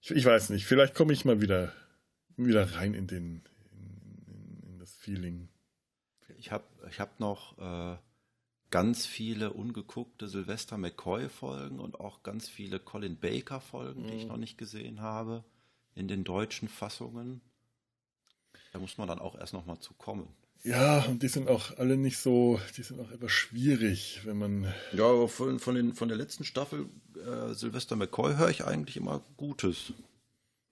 ich, 0.02 0.12
ich 0.12 0.26
weiß 0.26 0.50
nicht, 0.50 0.66
vielleicht 0.66 0.96
komme 0.96 1.14
ich 1.14 1.26
mal 1.26 1.42
wieder, 1.42 1.74
wieder 2.38 2.76
rein 2.76 2.94
in 2.94 3.08
den, 3.08 3.44
in, 3.72 4.24
in, 4.28 4.64
in 4.72 4.80
das 4.80 4.96
Feeling. 4.96 5.50
Ich 6.38 6.52
habe 6.52 6.66
ich 6.90 7.00
hab 7.00 7.20
noch 7.20 7.58
äh, 7.58 7.98
ganz 8.72 9.06
viele 9.06 9.52
ungeguckte 9.52 10.28
Sylvester 10.28 10.78
McCoy-Folgen 10.78 11.80
und 11.80 12.00
auch 12.00 12.24
ganz 12.24 12.48
viele 12.48 12.80
Colin 12.80 13.18
Baker-Folgen, 13.18 14.04
mhm. 14.04 14.08
die 14.08 14.14
ich 14.16 14.24
mhm. 14.24 14.30
noch 14.30 14.38
nicht 14.38 14.58
gesehen 14.58 15.02
habe, 15.02 15.44
in 15.96 16.08
den 16.08 16.24
deutschen 16.24 16.70
Fassungen. 16.70 17.42
Da 18.72 18.80
muss 18.80 18.98
man 18.98 19.08
dann 19.08 19.20
auch 19.20 19.36
erst 19.36 19.54
noch 19.54 19.66
mal 19.66 19.80
zu 19.80 19.94
kommen. 19.94 20.28
Ja, 20.66 21.06
und 21.06 21.22
die 21.22 21.28
sind 21.28 21.48
auch 21.48 21.78
alle 21.78 21.96
nicht 21.96 22.18
so, 22.18 22.60
die 22.76 22.82
sind 22.82 23.00
auch 23.00 23.12
etwas 23.12 23.32
schwierig, 23.32 24.22
wenn 24.26 24.40
man. 24.40 24.74
Ja, 24.94 25.28
von, 25.28 25.60
von, 25.60 25.76
den, 25.76 25.94
von 25.94 26.08
der 26.08 26.18
letzten 26.18 26.44
Staffel 26.44 26.88
äh, 27.16 27.54
Sylvester 27.54 27.96
McCoy 27.96 28.36
höre 28.36 28.50
ich 28.50 28.66
eigentlich 28.66 28.98
immer 28.98 29.24
Gutes. 29.38 29.94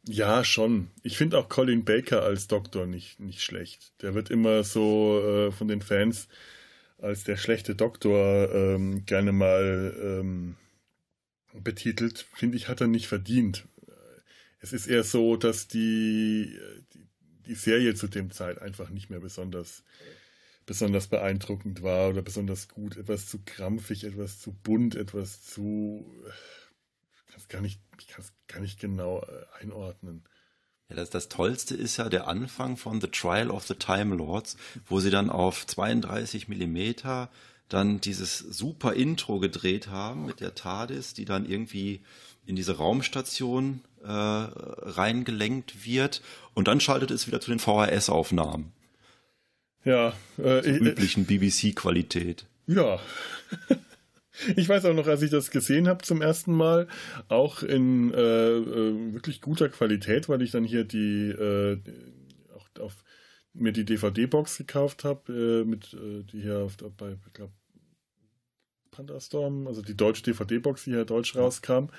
Ja, 0.08 0.44
schon. 0.44 0.90
Ich 1.04 1.16
finde 1.16 1.38
auch 1.38 1.48
Colin 1.48 1.86
Baker 1.86 2.24
als 2.24 2.48
Doktor 2.48 2.88
nicht, 2.88 3.20
nicht 3.20 3.44
schlecht. 3.44 3.94
Der 4.02 4.16
wird 4.16 4.32
immer 4.32 4.64
so 4.64 5.22
äh, 5.24 5.52
von 5.52 5.68
den 5.68 5.84
Fans 5.84 6.28
als 6.98 7.24
der 7.24 7.38
schlechte 7.38 7.76
Doktor 7.76 8.52
ähm, 8.52 9.06
gerne 9.06 9.32
mal 9.32 9.96
ähm, 10.02 10.56
betitelt, 11.54 12.26
finde 12.34 12.58
ich, 12.58 12.68
hat 12.68 12.82
er 12.82 12.88
nicht 12.88 13.08
verdient. 13.08 13.68
Es 14.60 14.74
ist 14.74 14.88
eher 14.88 15.04
so, 15.04 15.36
dass 15.36 15.68
die, 15.68 16.58
die, 17.48 17.56
Serie 17.56 17.96
zu 17.96 18.08
dem 18.08 18.32
Zeit 18.32 18.62
einfach 18.62 18.90
nicht 18.90 19.10
mehr 19.10 19.20
besonders 19.20 19.84
besonders 20.66 21.08
beeindruckend 21.08 21.84
war 21.84 22.10
oder 22.10 22.22
besonders 22.22 22.70
gut, 22.70 22.96
etwas 22.96 23.28
zu 23.28 23.40
krampfig, 23.44 24.06
etwas 24.06 24.40
zu 24.40 24.54
bunt, 24.54 24.96
etwas 24.96 25.44
zu 25.44 26.06
ich 27.16 27.26
kann 27.26 27.38
es 27.38 27.48
gar 27.50 27.62
nicht, 27.62 27.82
ich 28.00 28.08
kann 28.08 28.22
es 28.22 28.34
gar 28.48 28.62
nicht 28.62 28.80
genau 28.80 29.20
äh, 29.20 29.62
einordnen. 29.62 30.24
Ja, 30.90 30.96
das, 30.96 31.10
das 31.10 31.30
Tollste 31.30 31.76
ist 31.76 31.98
ja 31.98 32.10
der 32.10 32.28
Anfang 32.28 32.78
von 32.78 33.02
The 33.02 33.08
Trial 33.08 33.50
of 33.50 33.66
the 33.66 33.76
Time 33.76 34.16
Lords, 34.16 34.58
wo 34.86 35.00
sie 35.00 35.10
dann 35.10 35.30
auf 35.30 35.66
32 35.66 36.48
Millimeter 36.48 37.30
dann 37.70 38.00
dieses 38.00 38.38
super 38.38 38.94
Intro 38.94 39.40
gedreht 39.40 39.88
haben 39.88 40.26
mit 40.26 40.42
der 40.42 40.54
TARDIS, 40.54 41.14
die 41.14 41.26
dann 41.26 41.46
irgendwie 41.46 42.02
in 42.46 42.56
diese 42.56 42.78
Raumstation 42.78 43.82
äh, 44.04 44.08
reingelenkt 44.08 45.86
wird 45.86 46.22
und 46.54 46.68
dann 46.68 46.80
schaltet 46.80 47.12
es 47.12 47.28
wieder 47.28 47.42
zu 47.42 47.52
den 47.52 47.60
VHS-Aufnahmen. 47.60 48.72
Ja, 49.86 50.14
äh, 50.38 50.62
Zur 50.62 50.74
üblichen 50.74 51.26
BBC-Qualität. 51.26 52.46
Ja. 52.68 53.00
Ich 54.56 54.68
weiß 54.68 54.86
auch 54.86 54.96
noch, 54.96 55.06
als 55.06 55.22
ich 55.22 55.30
das 55.30 55.52
gesehen 55.52 55.88
habe 55.88 56.04
zum 56.04 56.22
ersten 56.24 56.54
Mal, 56.54 56.88
auch 57.28 57.62
in 57.62 58.12
äh, 58.14 58.18
äh, 58.20 59.14
wirklich 59.14 59.42
guter 59.42 59.70
Qualität, 59.70 60.28
weil 60.28 60.42
ich 60.42 60.50
dann 60.50 60.64
hier 60.64 60.86
die 60.86 61.30
äh, 61.30 61.80
auch 62.56 62.82
auf, 62.82 63.04
mir 63.54 63.72
die 63.72 63.86
DVD-Box 63.86 64.58
gekauft 64.58 65.04
habe, 65.04 65.62
äh, 65.62 65.66
mit 65.66 65.94
äh, 65.94 66.24
die 66.24 66.42
hier 66.42 66.58
auf, 66.62 66.78
bei, 66.98 67.16
ich 67.28 67.34
glaube, 67.34 67.54
Pandastorm, 68.90 69.68
also 69.68 69.84
die 69.84 69.96
deutsche 69.96 70.24
DVD-Box, 70.24 70.86
die 70.86 70.92
hier 70.92 71.06
deutsch 71.06 71.36
rauskam, 71.36 71.90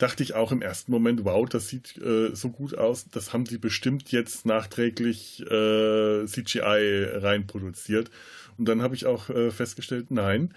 dachte 0.00 0.22
ich 0.22 0.34
auch 0.34 0.50
im 0.50 0.62
ersten 0.62 0.90
Moment, 0.90 1.24
wow, 1.24 1.46
das 1.48 1.68
sieht 1.68 1.96
äh, 1.98 2.34
so 2.34 2.50
gut 2.50 2.76
aus, 2.76 3.06
das 3.10 3.32
haben 3.32 3.44
die 3.44 3.58
bestimmt 3.58 4.10
jetzt 4.12 4.46
nachträglich 4.46 5.40
äh, 5.42 6.26
CGI 6.26 7.04
reinproduziert. 7.14 8.10
Und 8.56 8.66
dann 8.66 8.82
habe 8.82 8.94
ich 8.94 9.06
auch 9.06 9.30
äh, 9.30 9.50
festgestellt, 9.50 10.10
nein, 10.10 10.54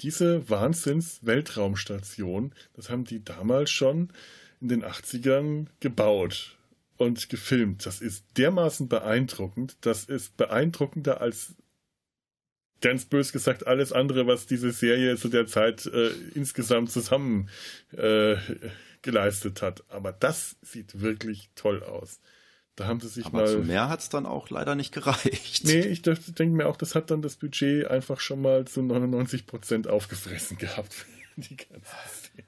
diese 0.00 0.48
Wahnsinns-Weltraumstation, 0.48 2.52
das 2.74 2.90
haben 2.90 3.04
die 3.04 3.24
damals 3.24 3.70
schon 3.70 4.10
in 4.60 4.68
den 4.68 4.84
80ern 4.84 5.66
gebaut 5.80 6.56
und 6.96 7.28
gefilmt. 7.28 7.86
Das 7.86 8.00
ist 8.00 8.24
dermaßen 8.36 8.88
beeindruckend. 8.88 9.76
Das 9.80 10.04
ist 10.04 10.36
beeindruckender 10.36 11.20
als 11.20 11.54
ganz 12.84 13.06
bös 13.06 13.32
gesagt 13.32 13.66
alles 13.66 13.92
andere, 13.92 14.26
was 14.26 14.46
diese 14.46 14.70
Serie 14.70 15.16
zu 15.16 15.28
der 15.28 15.46
Zeit 15.46 15.86
äh, 15.86 16.10
insgesamt 16.34 16.92
zusammen 16.92 17.48
äh, 17.96 18.36
geleistet 19.00 19.62
hat. 19.62 19.84
Aber 19.88 20.12
das 20.12 20.56
sieht 20.60 21.00
wirklich 21.00 21.48
toll 21.54 21.82
aus. 21.82 22.20
Da 22.76 22.86
haben 22.86 23.00
sie 23.00 23.08
sich 23.08 23.24
Aber 23.24 23.38
mal. 23.38 23.46
Zu 23.46 23.60
mehr 23.60 23.88
hat 23.88 24.00
es 24.00 24.10
dann 24.10 24.26
auch 24.26 24.50
leider 24.50 24.74
nicht 24.74 24.92
gereicht. 24.92 25.64
Nee, 25.64 25.80
ich 25.80 26.02
denke 26.02 26.54
mir 26.54 26.66
auch, 26.66 26.76
das 26.76 26.94
hat 26.94 27.10
dann 27.10 27.22
das 27.22 27.36
Budget 27.36 27.86
einfach 27.86 28.20
schon 28.20 28.42
mal 28.42 28.66
zu 28.66 28.82
99 28.82 29.46
Prozent 29.46 29.88
aufgefressen 29.88 30.58
gehabt. 30.58 31.06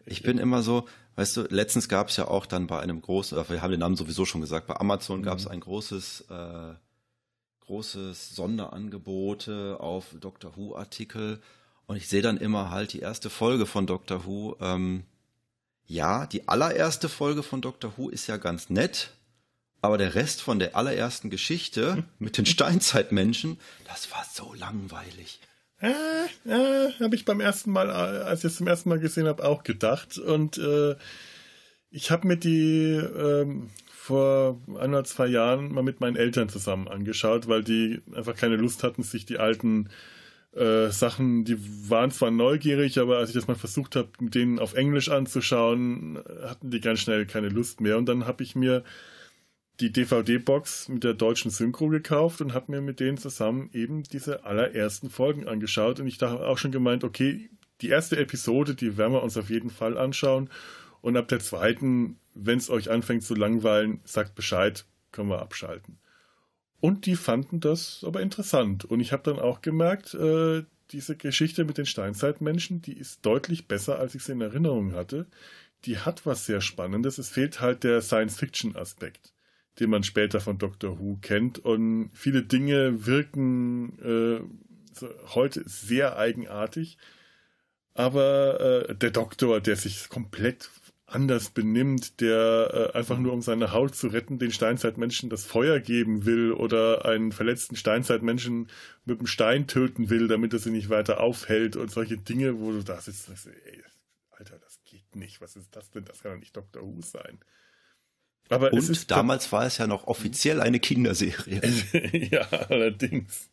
ich 0.05 0.23
bin 0.23 0.37
immer 0.37 0.63
so, 0.63 0.87
weißt 1.15 1.39
du, 1.39 1.43
letztens 1.49 1.89
gab 1.89 2.09
es 2.09 2.19
ja 2.19 2.29
auch 2.29 2.45
dann 2.45 2.67
bei 2.67 2.79
einem 2.79 3.01
großen, 3.01 3.39
wir 3.49 3.63
haben 3.63 3.71
den 3.71 3.81
Namen 3.81 3.97
sowieso 3.97 4.27
schon 4.27 4.43
gesagt, 4.43 4.67
bei 4.67 4.77
Amazon 4.77 5.23
gab 5.23 5.39
es 5.39 5.47
mhm. 5.47 5.53
ein 5.53 5.61
großes, 5.61 6.27
äh, 6.29 6.75
großes 7.67 8.35
Sonderangebote 8.35 9.79
auf 9.81 10.07
Doctor 10.21 10.57
Who 10.57 10.77
Artikel 10.77 11.41
und 11.87 11.97
ich 11.97 12.09
sehe 12.09 12.23
dann 12.23 12.37
immer 12.37 12.71
halt 12.71 12.93
die 12.93 13.01
erste 13.01 13.31
Folge 13.31 13.67
von 13.67 13.87
Doctor 13.87 14.27
Who. 14.27 14.57
Ähm, 14.61 15.05
ja, 15.85 16.27
die 16.27 16.49
allererste 16.49 17.09
Folge 17.09 17.43
von 17.43 17.61
Doctor 17.61 17.93
Who 17.97 18.09
ist 18.09 18.27
ja 18.27 18.39
ganz 18.39 18.71
nett 18.71 19.11
aber 19.87 19.99
der 19.99 20.17
Rest 20.17 20.43
von 20.43 20.59
der 20.59 20.75
allerersten 20.75 21.31
Geschichte 21.31 22.05
mit 22.19 22.39
den 22.39 22.47
Steinzeitmenschen, 22.47 23.59
das 23.87 24.11
war 24.11 24.27
so 24.31 24.53
langweilig. 24.55 25.41
Äh, 25.79 25.93
äh, 26.49 26.93
habe 27.01 27.15
ich 27.15 27.25
beim 27.25 27.41
ersten 27.41 27.71
Mal, 27.71 27.91
als 27.91 28.41
ich 28.41 28.51
es 28.51 28.57
zum 28.57 28.67
ersten 28.67 28.89
Mal 28.89 28.99
gesehen 28.99 29.29
habe, 29.29 29.45
auch 29.45 29.63
gedacht. 29.63 30.19
Und 30.19 30.59
äh, 30.59 30.97
ich 31.91 32.11
habe 32.11 32.27
mir 32.27 32.37
die 32.37 32.95
ähm, 32.95 33.71
vor 34.07 34.61
ein 34.79 34.91
oder 34.91 35.03
zwei 35.03 35.27
Jahren 35.27 35.73
mal 35.73 35.83
mit 35.83 36.01
meinen 36.01 36.15
Eltern 36.15 36.49
zusammen 36.49 36.87
angeschaut, 36.87 37.49
weil 37.49 37.65
die 37.65 38.03
einfach 38.15 38.37
keine 38.37 38.57
Lust 38.57 38.85
hatten, 38.85 39.03
sich 39.03 39.27
die 39.27 39.39
alten 39.39 39.89
äh, 40.55 40.91
Sachen, 40.91 41.45
die 41.45 41.59
waren 41.91 42.13
zwar 42.13 42.31
neugierig, 42.31 43.01
aber 43.01 43.19
als 43.19 43.31
ich 43.31 43.35
das 43.35 43.49
mal 43.49 43.57
versucht 43.57 43.97
habe, 43.97 44.09
mit 44.21 44.37
denen 44.37 44.61
auf 44.61 44.75
Englisch 44.75 45.09
anzuschauen, 45.09 46.21
hatten 46.43 46.71
die 46.71 46.81
ganz 46.81 47.01
schnell 47.01 47.27
keine 47.27 47.49
Lust 47.49 47.81
mehr. 47.81 47.99
Und 47.99 48.07
dann 48.07 48.27
habe 48.27 48.45
ich 48.45 48.55
mir 48.55 48.85
die 49.81 49.93
DVD-Box 49.93 50.89
mit 50.89 51.03
der 51.03 51.15
deutschen 51.15 51.51
Synchro 51.51 51.89
gekauft 51.89 52.41
und 52.41 52.55
habe 52.55 52.71
mir 52.73 52.81
mit 52.81 53.01
denen 53.01 53.19
zusammen 53.19 53.71
eben 53.73 54.05
diese 54.05 54.45
allerersten 54.45 55.11
Folgen 55.11 55.49
angeschaut. 55.49 55.99
Und 55.99 56.07
ich 56.07 56.19
da 56.19 56.33
auch 56.37 56.59
schon 56.59 56.73
gemeint, 56.73 57.03
okay, 57.03 57.51
die 57.81 57.89
erste 57.89 58.17
Episode, 58.17 58.77
die 58.77 58.97
werden 58.97 59.13
wir 59.15 59.23
uns 59.25 59.37
auf 59.37 59.51
jeden 59.51 59.71
Fall 59.71 59.99
anschauen. 59.99 60.49
Und 61.07 61.17
ab 61.17 61.29
der 61.29 61.39
zweiten, 61.39 62.19
wenn 62.35 62.59
es 62.59 62.69
euch 62.69 62.91
anfängt 62.91 63.23
zu 63.23 63.37
langweilen, 63.37 64.01
sagt 64.03 64.35
Bescheid, 64.35 64.87
können 65.13 65.29
wir 65.29 65.41
abschalten. 65.41 66.01
Und 66.81 67.07
die 67.07 67.15
fanden 67.15 67.61
das 67.61 68.03
aber 68.05 68.23
interessant. 68.23 68.85
Und 68.85 68.99
ich 68.99 69.13
habe 69.13 69.23
dann 69.23 69.39
auch 69.39 69.61
gemerkt, 69.61 70.15
äh, 70.15 70.65
diese 70.91 71.17
Geschichte 71.17 71.65
mit 71.65 71.79
den 71.79 71.87
Steinzeitmenschen, 71.87 72.83
die 72.83 72.99
ist 72.99 73.25
deutlich 73.25 73.69
besser, 73.69 74.01
als 74.01 74.17
ich 74.17 74.25
sie 74.25 74.33
in 74.33 74.41
Erinnerung 74.41 74.95
hatte. 74.95 75.29
Die 75.85 76.01
hat 76.01 76.27
was 76.27 76.45
sehr 76.45 76.61
Spannendes. 76.61 77.19
Es 77.19 77.29
fehlt 77.29 77.61
halt 77.61 77.85
der 77.85 78.03
Science-Fiction-Aspekt 78.03 79.33
den 79.79 79.91
man 79.91 80.03
später 80.03 80.41
von 80.41 80.59
Doctor 80.59 80.99
Who 80.99 81.19
kennt. 81.23 81.61
Und 81.61 82.11
viele 82.15 82.43
Dinge 82.43 83.07
wirken 83.07 83.99
äh, 84.03 85.07
heute 85.37 85.63
sehr 85.69 86.17
eigenartig. 86.17 86.99
Aber 87.95 88.89
äh, 88.89 88.95
der 88.95 89.11
Doktor, 89.11 89.61
der 89.61 89.77
sich 89.77 90.09
komplett 90.09 90.71
anders 91.07 91.51
benimmt, 91.51 92.21
der 92.21 92.91
äh, 92.95 92.99
einfach 92.99 93.19
nur 93.19 93.33
um 93.33 93.41
seine 93.41 93.73
Haut 93.73 93.95
zu 93.95 94.09
retten, 94.09 94.39
den 94.39 94.51
Steinzeitmenschen 94.51 95.31
das 95.31 95.45
Feuer 95.45 95.79
geben 95.79 96.27
will 96.27 96.53
oder 96.53 97.05
einen 97.05 97.31
verletzten 97.31 97.77
Steinzeitmenschen 97.77 98.69
mit 99.05 99.21
dem 99.21 99.27
Stein 99.27 99.69
töten 99.69 100.11
will, 100.11 100.27
damit 100.27 100.53
er 100.53 100.59
sie 100.59 100.71
nicht 100.71 100.91
weiter 100.91 101.21
aufhält 101.21 101.77
und 101.77 101.91
solche 101.91 102.17
Dinge, 102.17 102.59
wo 102.59 102.73
du 102.73 102.83
da 102.83 103.01
sitzt 103.01 103.29
und 103.29 103.39
sagst, 103.39 103.57
ey, 103.67 103.83
Alter, 104.33 104.59
das 104.59 104.81
geht 104.85 105.15
nicht, 105.15 105.41
was 105.41 105.55
ist 105.55 105.75
das 105.77 105.91
denn? 105.91 106.05
Das 106.05 106.23
kann 106.23 106.33
doch 106.33 106.41
nicht 106.41 106.57
Doctor 106.57 106.83
Who 106.83 107.01
sein. 107.01 107.39
Aber 108.49 108.73
und 108.73 109.11
damals 109.11 109.51
war 109.53 109.67
es 109.67 109.79
ja 109.79 109.87
noch 109.87 110.07
offiziell 110.07 110.61
eine 110.61 110.79
Kinderserie. 110.79 111.61
ja, 112.31 112.43
allerdings. 112.69 113.49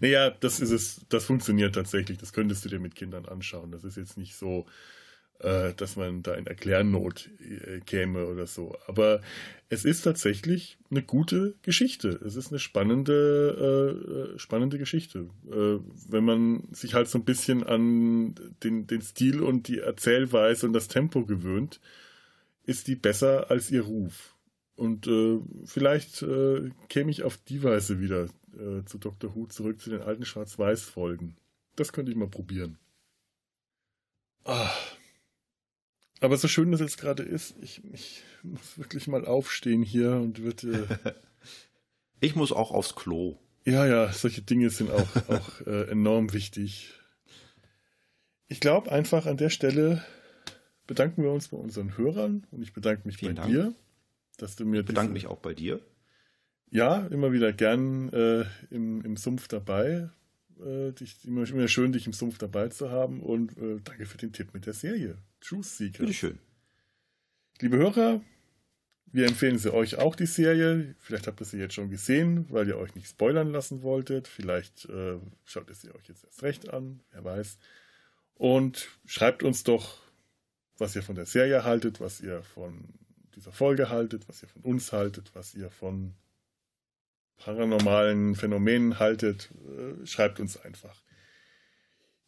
Naja, 0.00 0.30
das 0.30 0.60
ist 0.60 0.70
es, 0.70 1.00
das 1.08 1.24
funktioniert 1.24 1.74
tatsächlich. 1.74 2.18
Das 2.18 2.32
könntest 2.32 2.64
du 2.64 2.68
dir 2.68 2.80
mit 2.80 2.94
Kindern 2.94 3.26
anschauen. 3.26 3.70
Das 3.70 3.84
ist 3.84 3.96
jetzt 3.96 4.16
nicht 4.16 4.34
so, 4.34 4.66
dass 5.74 5.96
man 5.96 6.22
da 6.22 6.34
in 6.34 6.46
Erklärnot 6.46 7.28
äh, 7.40 7.80
käme 7.80 8.26
oder 8.26 8.46
so. 8.46 8.76
Aber 8.86 9.20
es 9.68 9.84
ist 9.84 10.02
tatsächlich 10.02 10.78
eine 10.90 11.02
gute 11.02 11.54
Geschichte. 11.62 12.20
Es 12.24 12.36
ist 12.36 12.50
eine 12.50 12.58
spannende, 12.58 14.34
äh, 14.34 14.38
spannende 14.38 14.78
Geschichte. 14.78 15.30
Äh, 15.50 15.80
wenn 16.08 16.24
man 16.24 16.68
sich 16.72 16.94
halt 16.94 17.08
so 17.08 17.18
ein 17.18 17.24
bisschen 17.24 17.64
an 17.64 18.34
den, 18.62 18.86
den 18.86 19.02
Stil 19.02 19.40
und 19.42 19.68
die 19.68 19.78
Erzählweise 19.78 20.66
und 20.66 20.72
das 20.72 20.88
Tempo 20.88 21.24
gewöhnt, 21.24 21.80
ist 22.64 22.88
die 22.88 22.96
besser 22.96 23.50
als 23.50 23.70
ihr 23.70 23.82
Ruf. 23.82 24.34
Und 24.76 25.06
äh, 25.06 25.38
vielleicht 25.66 26.22
äh, 26.22 26.70
käme 26.88 27.10
ich 27.10 27.22
auf 27.22 27.36
die 27.36 27.62
Weise 27.62 28.00
wieder 28.00 28.24
äh, 28.54 28.84
zu 28.84 28.98
Dr. 28.98 29.34
Who 29.34 29.46
zurück, 29.46 29.80
zu 29.80 29.90
den 29.90 30.02
alten 30.02 30.24
Schwarz-Weiß-Folgen. 30.24 31.36
Das 31.76 31.92
könnte 31.92 32.10
ich 32.10 32.16
mal 32.16 32.28
probieren. 32.28 32.78
Ah. 34.44 34.70
Aber 36.20 36.36
so 36.36 36.48
schön 36.48 36.72
das 36.72 36.80
jetzt 36.80 36.98
gerade 36.98 37.22
ist, 37.22 37.54
ich, 37.60 37.82
ich, 37.92 38.22
muss 38.42 38.78
wirklich 38.78 39.06
mal 39.08 39.24
aufstehen 39.24 39.82
hier 39.82 40.12
und 40.12 40.42
wird. 40.42 40.64
Äh, 40.64 40.86
ich 42.20 42.36
muss 42.36 42.52
auch 42.52 42.70
aufs 42.70 42.94
Klo. 42.94 43.38
Ja, 43.64 43.86
ja, 43.86 44.12
solche 44.12 44.42
Dinge 44.42 44.70
sind 44.70 44.90
auch, 44.90 45.16
auch 45.28 45.60
äh, 45.66 45.90
enorm 45.90 46.32
wichtig. 46.32 46.92
Ich 48.46 48.60
glaube 48.60 48.92
einfach 48.92 49.26
an 49.26 49.36
der 49.36 49.50
Stelle 49.50 50.04
bedanken 50.86 51.22
wir 51.22 51.30
uns 51.30 51.48
bei 51.48 51.56
unseren 51.56 51.96
Hörern 51.96 52.46
und 52.50 52.62
ich 52.62 52.72
bedanke 52.72 53.06
mich 53.06 53.16
Vielen 53.16 53.34
bei 53.36 53.42
Dank. 53.42 53.52
dir, 53.52 53.74
dass 54.36 54.56
du 54.56 54.64
mir. 54.64 54.80
Ich 54.80 54.86
bedanke 54.86 55.12
mich 55.12 55.26
auch 55.26 55.38
bei 55.38 55.54
dir. 55.54 55.80
Ja, 56.70 57.06
immer 57.06 57.32
wieder 57.32 57.52
gern 57.52 58.12
äh, 58.12 58.44
im, 58.70 59.02
im 59.02 59.16
Sumpf 59.16 59.48
dabei. 59.48 60.10
Äh, 60.60 60.92
dich, 60.92 61.24
immer, 61.24 61.48
immer 61.48 61.68
schön, 61.68 61.92
dich 61.92 62.06
im 62.06 62.12
Sumpf 62.12 62.38
dabei 62.38 62.68
zu 62.68 62.90
haben 62.90 63.20
und 63.20 63.56
äh, 63.58 63.80
danke 63.82 64.06
für 64.06 64.18
den 64.18 64.32
Tipp 64.32 64.54
mit 64.54 64.66
der 64.66 64.72
Serie. 64.72 65.18
Truth 65.40 65.64
Seeker. 65.64 65.98
Bitteschön. 65.98 66.38
Liebe 67.60 67.76
Hörer, 67.76 68.20
Wir 69.14 69.28
empfehlen 69.28 69.58
sie 69.58 69.72
euch 69.72 69.96
auch, 69.98 70.16
die 70.16 70.26
Serie. 70.26 70.96
Vielleicht 70.98 71.28
habt 71.28 71.40
ihr 71.40 71.44
sie 71.44 71.58
jetzt 71.58 71.74
schon 71.74 71.88
gesehen, 71.88 72.46
weil 72.50 72.66
ihr 72.66 72.76
euch 72.76 72.96
nicht 72.96 73.06
spoilern 73.06 73.52
lassen 73.52 73.82
wolltet. 73.82 74.26
Vielleicht 74.26 74.86
äh, 74.86 75.18
schaut 75.44 75.68
ihr 75.68 75.76
sie 75.76 75.94
euch 75.94 76.08
jetzt 76.08 76.24
erst 76.24 76.42
recht 76.42 76.70
an, 76.70 77.00
wer 77.12 77.22
weiß. 77.22 77.58
Und 78.34 78.88
schreibt 79.06 79.44
uns 79.44 79.62
doch, 79.62 79.98
was 80.78 80.96
ihr 80.96 81.04
von 81.04 81.14
der 81.14 81.26
Serie 81.26 81.62
haltet, 81.62 82.00
was 82.00 82.20
ihr 82.20 82.42
von 82.42 82.88
dieser 83.36 83.52
Folge 83.52 83.88
haltet, 83.88 84.28
was 84.28 84.42
ihr 84.42 84.48
von 84.48 84.62
uns 84.62 84.92
haltet, 84.92 85.30
was 85.34 85.54
ihr 85.54 85.70
von 85.70 86.14
paranormalen 87.36 88.34
Phänomenen 88.34 88.98
haltet. 88.98 89.50
Äh, 89.66 90.06
schreibt 90.06 90.40
uns 90.40 90.56
einfach 90.56 91.04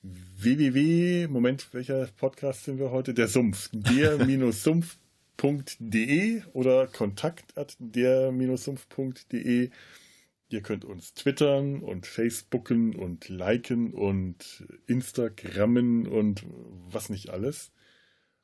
www, 0.03 1.28
Moment, 1.28 1.69
welcher 1.73 2.07
Podcast 2.07 2.65
sind 2.65 2.78
wir 2.78 2.91
heute? 2.91 3.15
Der 3.15 3.28
Sumpf. 3.28 3.70
Der-sumpf.de 3.73 6.43
oder 6.53 6.87
kontakt 6.87 7.57
at 7.59 7.77
der-sumpf.de. 7.78 9.70
Ihr 10.49 10.62
könnt 10.62 10.85
uns 10.85 11.15
twittern 11.15 11.81
und 11.81 12.07
facebooken 12.07 12.95
und 12.95 13.28
liken 13.28 13.93
und 13.93 14.65
instagrammen 14.87 16.07
und 16.07 16.45
was 16.89 17.09
nicht 17.09 17.31
alles. 17.31 17.73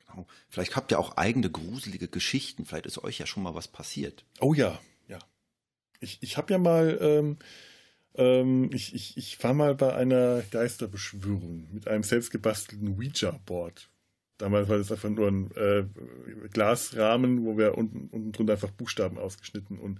Genau. 0.05 0.27
Vielleicht 0.49 0.75
habt 0.75 0.91
ihr 0.91 0.99
auch 0.99 1.15
eigene 1.15 1.49
gruselige 1.49 2.09
Geschichten. 2.09 2.65
Vielleicht 2.65 2.87
ist 2.87 3.01
euch 3.01 3.19
ja 3.19 3.25
schon 3.25 3.43
mal 3.43 3.55
was 3.55 3.69
passiert. 3.69 4.25
Oh 4.41 4.53
ja, 4.53 4.71
ja. 4.71 4.79
Ich, 6.03 6.19
ich 6.21 6.37
habe 6.37 6.53
ja 6.53 6.59
mal 6.59 6.97
ähm, 7.01 7.37
ähm, 8.15 8.69
ich, 8.73 8.93
ich, 8.93 9.17
ich 9.17 9.43
war 9.43 9.53
mal 9.53 9.75
bei 9.75 9.93
einer 9.95 10.43
Geisterbeschwörung 10.51 11.67
mit 11.71 11.87
einem 11.87 12.03
selbstgebastelten 12.03 12.95
Ouija-Board. 12.95 13.89
Damals 14.37 14.69
war 14.69 14.77
das 14.77 14.91
einfach 14.91 15.09
nur 15.09 15.27
ein 15.27 15.51
äh, 15.55 15.85
Glasrahmen, 16.49 17.45
wo 17.45 17.57
wir 17.57 17.77
unten, 17.77 18.09
unten 18.09 18.31
drunter 18.31 18.53
einfach 18.53 18.71
Buchstaben 18.71 19.17
ausgeschnitten 19.17 19.79
und 19.79 19.99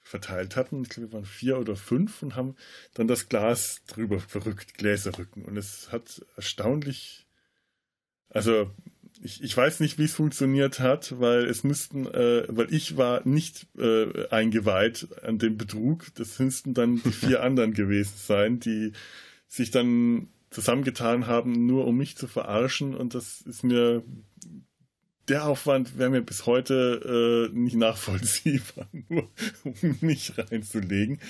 verteilt 0.00 0.56
hatten. 0.56 0.82
Ich 0.82 0.90
glaube, 0.90 1.08
wir 1.08 1.12
waren 1.14 1.24
vier 1.24 1.58
oder 1.58 1.76
fünf 1.76 2.22
und 2.22 2.36
haben 2.36 2.56
dann 2.94 3.08
das 3.08 3.28
Glas 3.28 3.82
drüber 3.86 4.20
verrückt, 4.20 4.74
Gläserrücken. 4.74 5.44
Und 5.44 5.56
es 5.56 5.92
hat 5.92 6.24
erstaunlich, 6.36 7.26
also 8.28 8.70
ich, 9.22 9.42
ich 9.42 9.56
weiß 9.56 9.80
nicht, 9.80 9.98
wie 9.98 10.04
es 10.04 10.14
funktioniert 10.14 10.80
hat, 10.80 11.18
weil 11.20 11.44
es 11.44 11.64
müssten, 11.64 12.06
äh, 12.06 12.44
weil 12.48 12.72
ich 12.72 12.96
war 12.96 13.26
nicht 13.26 13.66
äh, 13.78 14.28
eingeweiht 14.28 15.08
an 15.22 15.38
dem 15.38 15.56
Betrug. 15.56 16.06
Das 16.16 16.38
müssten 16.38 16.74
dann 16.74 17.02
die 17.02 17.12
vier 17.12 17.42
anderen 17.42 17.72
gewesen 17.72 18.14
sein, 18.16 18.60
die 18.60 18.92
sich 19.48 19.70
dann 19.70 20.28
zusammengetan 20.50 21.26
haben, 21.26 21.66
nur 21.66 21.86
um 21.86 21.96
mich 21.96 22.16
zu 22.16 22.26
verarschen. 22.26 22.94
Und 22.94 23.14
das 23.14 23.42
ist 23.42 23.62
mir 23.64 24.02
der 25.28 25.46
Aufwand 25.46 25.98
wäre 25.98 26.10
mir 26.10 26.22
bis 26.22 26.46
heute 26.46 27.48
äh, 27.52 27.56
nicht 27.56 27.76
nachvollziehbar, 27.76 28.88
nur 29.08 29.30
um 29.64 29.96
mich 30.00 30.36
reinzulegen. 30.36 31.20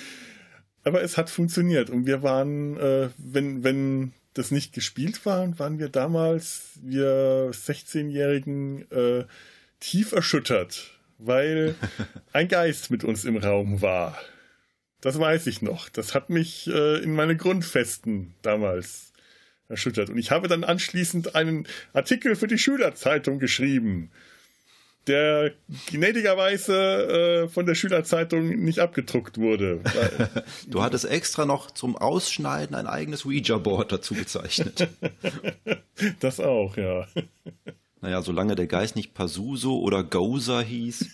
Aber 0.83 1.03
es 1.03 1.17
hat 1.17 1.31
funktioniert 1.31 1.91
und 1.91 2.07
wir 2.07 2.23
waren, 2.23 2.77
äh, 2.79 3.11
wenn, 3.19 3.63
wenn 3.63 4.13
das 4.35 4.51
nicht 4.51 4.73
gespielt 4.73 5.25
war, 5.27 5.59
waren 5.59 5.79
wir 5.79 5.89
damals, 5.89 6.71
wir 6.83 7.51
16-Jährigen, 7.53 8.91
äh, 8.91 9.25
tief 9.81 10.13
erschüttert, 10.13 10.91
weil 11.19 11.75
ein 12.33 12.49
Geist 12.49 12.91
mit 12.91 13.05
uns 13.05 13.25
im 13.25 13.37
Raum 13.37 13.83
war. 13.83 14.19
Das 15.01 15.19
weiß 15.19 15.49
ich 15.49 15.63
noch. 15.63 15.89
Das 15.89 16.15
hat 16.15 16.31
mich 16.31 16.69
äh, 16.69 17.03
in 17.03 17.15
meine 17.15 17.37
Grundfesten 17.37 18.35
damals 18.43 19.13
erschüttert. 19.69 20.11
Und 20.11 20.19
ich 20.19 20.31
habe 20.31 20.49
dann 20.49 20.65
anschließend 20.65 21.35
einen 21.35 21.67
Artikel 21.93 22.37
für 22.37 22.47
die 22.47 22.59
Schülerzeitung 22.59 23.39
geschrieben 23.39 24.11
der 25.07 25.53
gnädigerweise 25.91 27.45
äh, 27.45 27.49
von 27.49 27.67
der 27.67 27.75
Schülerzeitung 27.75 28.49
nicht 28.49 28.79
abgedruckt 28.79 29.39
wurde. 29.39 29.81
du 30.69 30.83
hattest 30.83 31.05
extra 31.07 31.45
noch 31.45 31.71
zum 31.71 31.97
Ausschneiden 31.97 32.77
ein 32.77 32.87
eigenes 32.87 33.27
Ouija-Board 33.27 33.93
dazu 33.93 34.15
gezeichnet. 34.15 34.89
das 36.21 36.41
auch, 36.41 36.77
ja. 36.77 37.07
Naja, 38.01 38.23
solange 38.23 38.55
der 38.55 38.67
Geist 38.67 38.97
nicht 38.97 39.15
Pasuso 39.15 39.79
oder 39.79 40.05
Goza 40.05 40.61
hieß. 40.61 41.07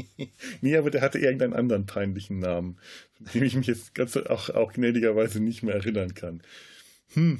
nee, 0.60 0.76
aber 0.76 0.90
der 0.90 1.02
hatte 1.02 1.18
irgendeinen 1.18 1.52
anderen 1.52 1.86
peinlichen 1.86 2.38
Namen, 2.38 2.78
von 3.12 3.26
dem 3.34 3.42
ich 3.44 3.54
mich 3.54 3.66
jetzt 3.66 3.94
ganz 3.94 4.16
auch, 4.16 4.50
auch 4.50 4.72
gnädigerweise 4.72 5.40
nicht 5.40 5.62
mehr 5.62 5.74
erinnern 5.74 6.14
kann. 6.14 6.42
Hm. 7.14 7.38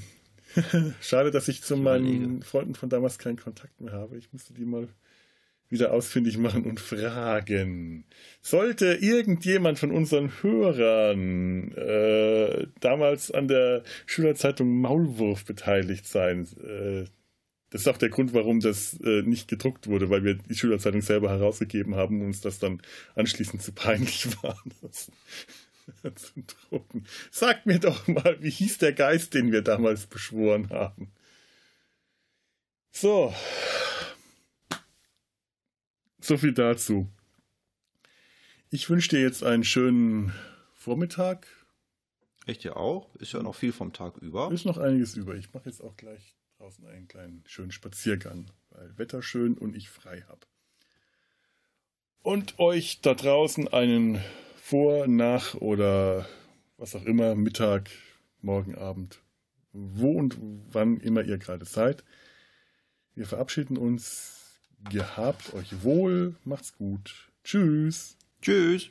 Schade, 1.01 1.31
dass 1.31 1.49
ich 1.49 1.63
zu 1.63 1.77
meinen 1.77 2.43
Freunden 2.43 2.75
von 2.75 2.91
damals 2.91 3.19
keinen 3.19 3.39
Kontakt 3.39 3.81
mehr 3.81 3.93
habe. 3.93 4.19
Ich 4.19 4.33
müsste 4.33 4.53
die 4.53 4.67
mal 4.67 4.89
wieder 5.73 5.93
ausfindig 5.93 6.39
machen 6.39 6.65
und 6.65 6.79
fragen. 6.79 8.05
Sollte 8.41 8.95
irgendjemand 9.01 9.79
von 9.79 9.91
unseren 9.91 10.31
Hörern 10.43 11.73
äh, 11.73 12.69
damals 12.81 13.31
an 13.33 13.49
der 13.49 13.83
Schülerzeitung 14.07 14.81
Maulwurf 14.81 15.45
beteiligt 15.45 16.07
sein, 16.07 16.47
äh, 16.63 17.07
das 17.71 17.83
ist 17.83 17.89
auch 17.89 17.97
der 17.97 18.11
Grund, 18.11 18.35
warum 18.35 18.61
das 18.61 19.01
äh, 19.01 19.23
nicht 19.23 19.49
gedruckt 19.49 19.87
wurde, 19.87 20.11
weil 20.11 20.25
wir 20.25 20.35
die 20.35 20.55
Schülerzeitung 20.55 21.01
selber 21.01 21.31
herausgegeben 21.31 21.95
haben 21.95 22.21
und 22.21 22.27
uns 22.27 22.43
das 22.43 22.59
dann 22.59 22.83
anschließend 23.15 23.63
zu 23.63 23.73
peinlich 23.73 24.27
war, 24.43 24.59
das 24.83 25.11
zu 26.17 26.45
drucken. 26.69 27.05
Sagt 27.31 27.65
mir 27.65 27.79
doch 27.79 28.07
mal, 28.09 28.37
wie 28.41 28.51
hieß 28.51 28.77
der 28.77 28.93
Geist, 28.93 29.33
den 29.33 29.53
wir 29.53 29.63
damals 29.63 30.07
beschworen 30.07 30.69
haben? 30.69 31.13
So, 32.91 33.33
so 36.25 36.37
viel 36.37 36.53
dazu. 36.53 37.09
Ich 38.71 38.89
wünsche 38.89 39.11
dir 39.11 39.21
jetzt 39.21 39.43
einen 39.43 39.65
schönen 39.65 40.33
Vormittag. 40.75 41.47
Echt 42.47 42.65
ja 42.65 42.77
auch? 42.77 43.15
Ist 43.17 43.33
ja 43.33 43.43
noch 43.43 43.55
viel 43.55 43.73
vom 43.73 43.93
Tag 43.93 44.17
über. 44.19 44.51
Ist 44.51 44.65
noch 44.65 44.79
einiges 44.79 45.15
über. 45.15 45.35
Ich 45.35 45.53
mache 45.53 45.67
jetzt 45.67 45.83
auch 45.83 45.97
gleich 45.97 46.37
draußen 46.59 46.87
einen 46.87 47.09
kleinen 47.09 47.43
schönen 47.47 47.73
Spaziergang, 47.73 48.47
weil 48.71 48.97
Wetter 48.97 49.23
schön 49.23 49.59
und 49.59 49.77
ich 49.77 49.91
frei 49.91 50.23
habe. 50.29 50.47
Und 52.23 52.59
euch 52.59 53.01
da 53.01 53.15
draußen 53.15 53.69
einen 53.69 54.21
Vor-, 54.57 55.09
Nach- 55.09 55.55
oder 55.55 56.29
was 56.79 56.95
auch 56.95 57.05
immer, 57.05 57.35
Mittag, 57.35 57.91
Morgen, 58.41 58.77
Abend, 58.77 59.21
wo 59.73 60.13
und 60.13 60.37
wann 60.41 60.99
immer 60.99 61.23
ihr 61.23 61.39
gerade 61.39 61.65
seid. 61.65 62.05
Wir 63.15 63.27
verabschieden 63.27 63.77
uns 63.77 64.42
Gehabt 64.91 65.55
euch 65.55 65.83
wohl, 65.83 66.35
macht's 66.45 66.77
gut. 66.77 67.29
Tschüss. 67.45 68.17
Tschüss. 68.41 68.91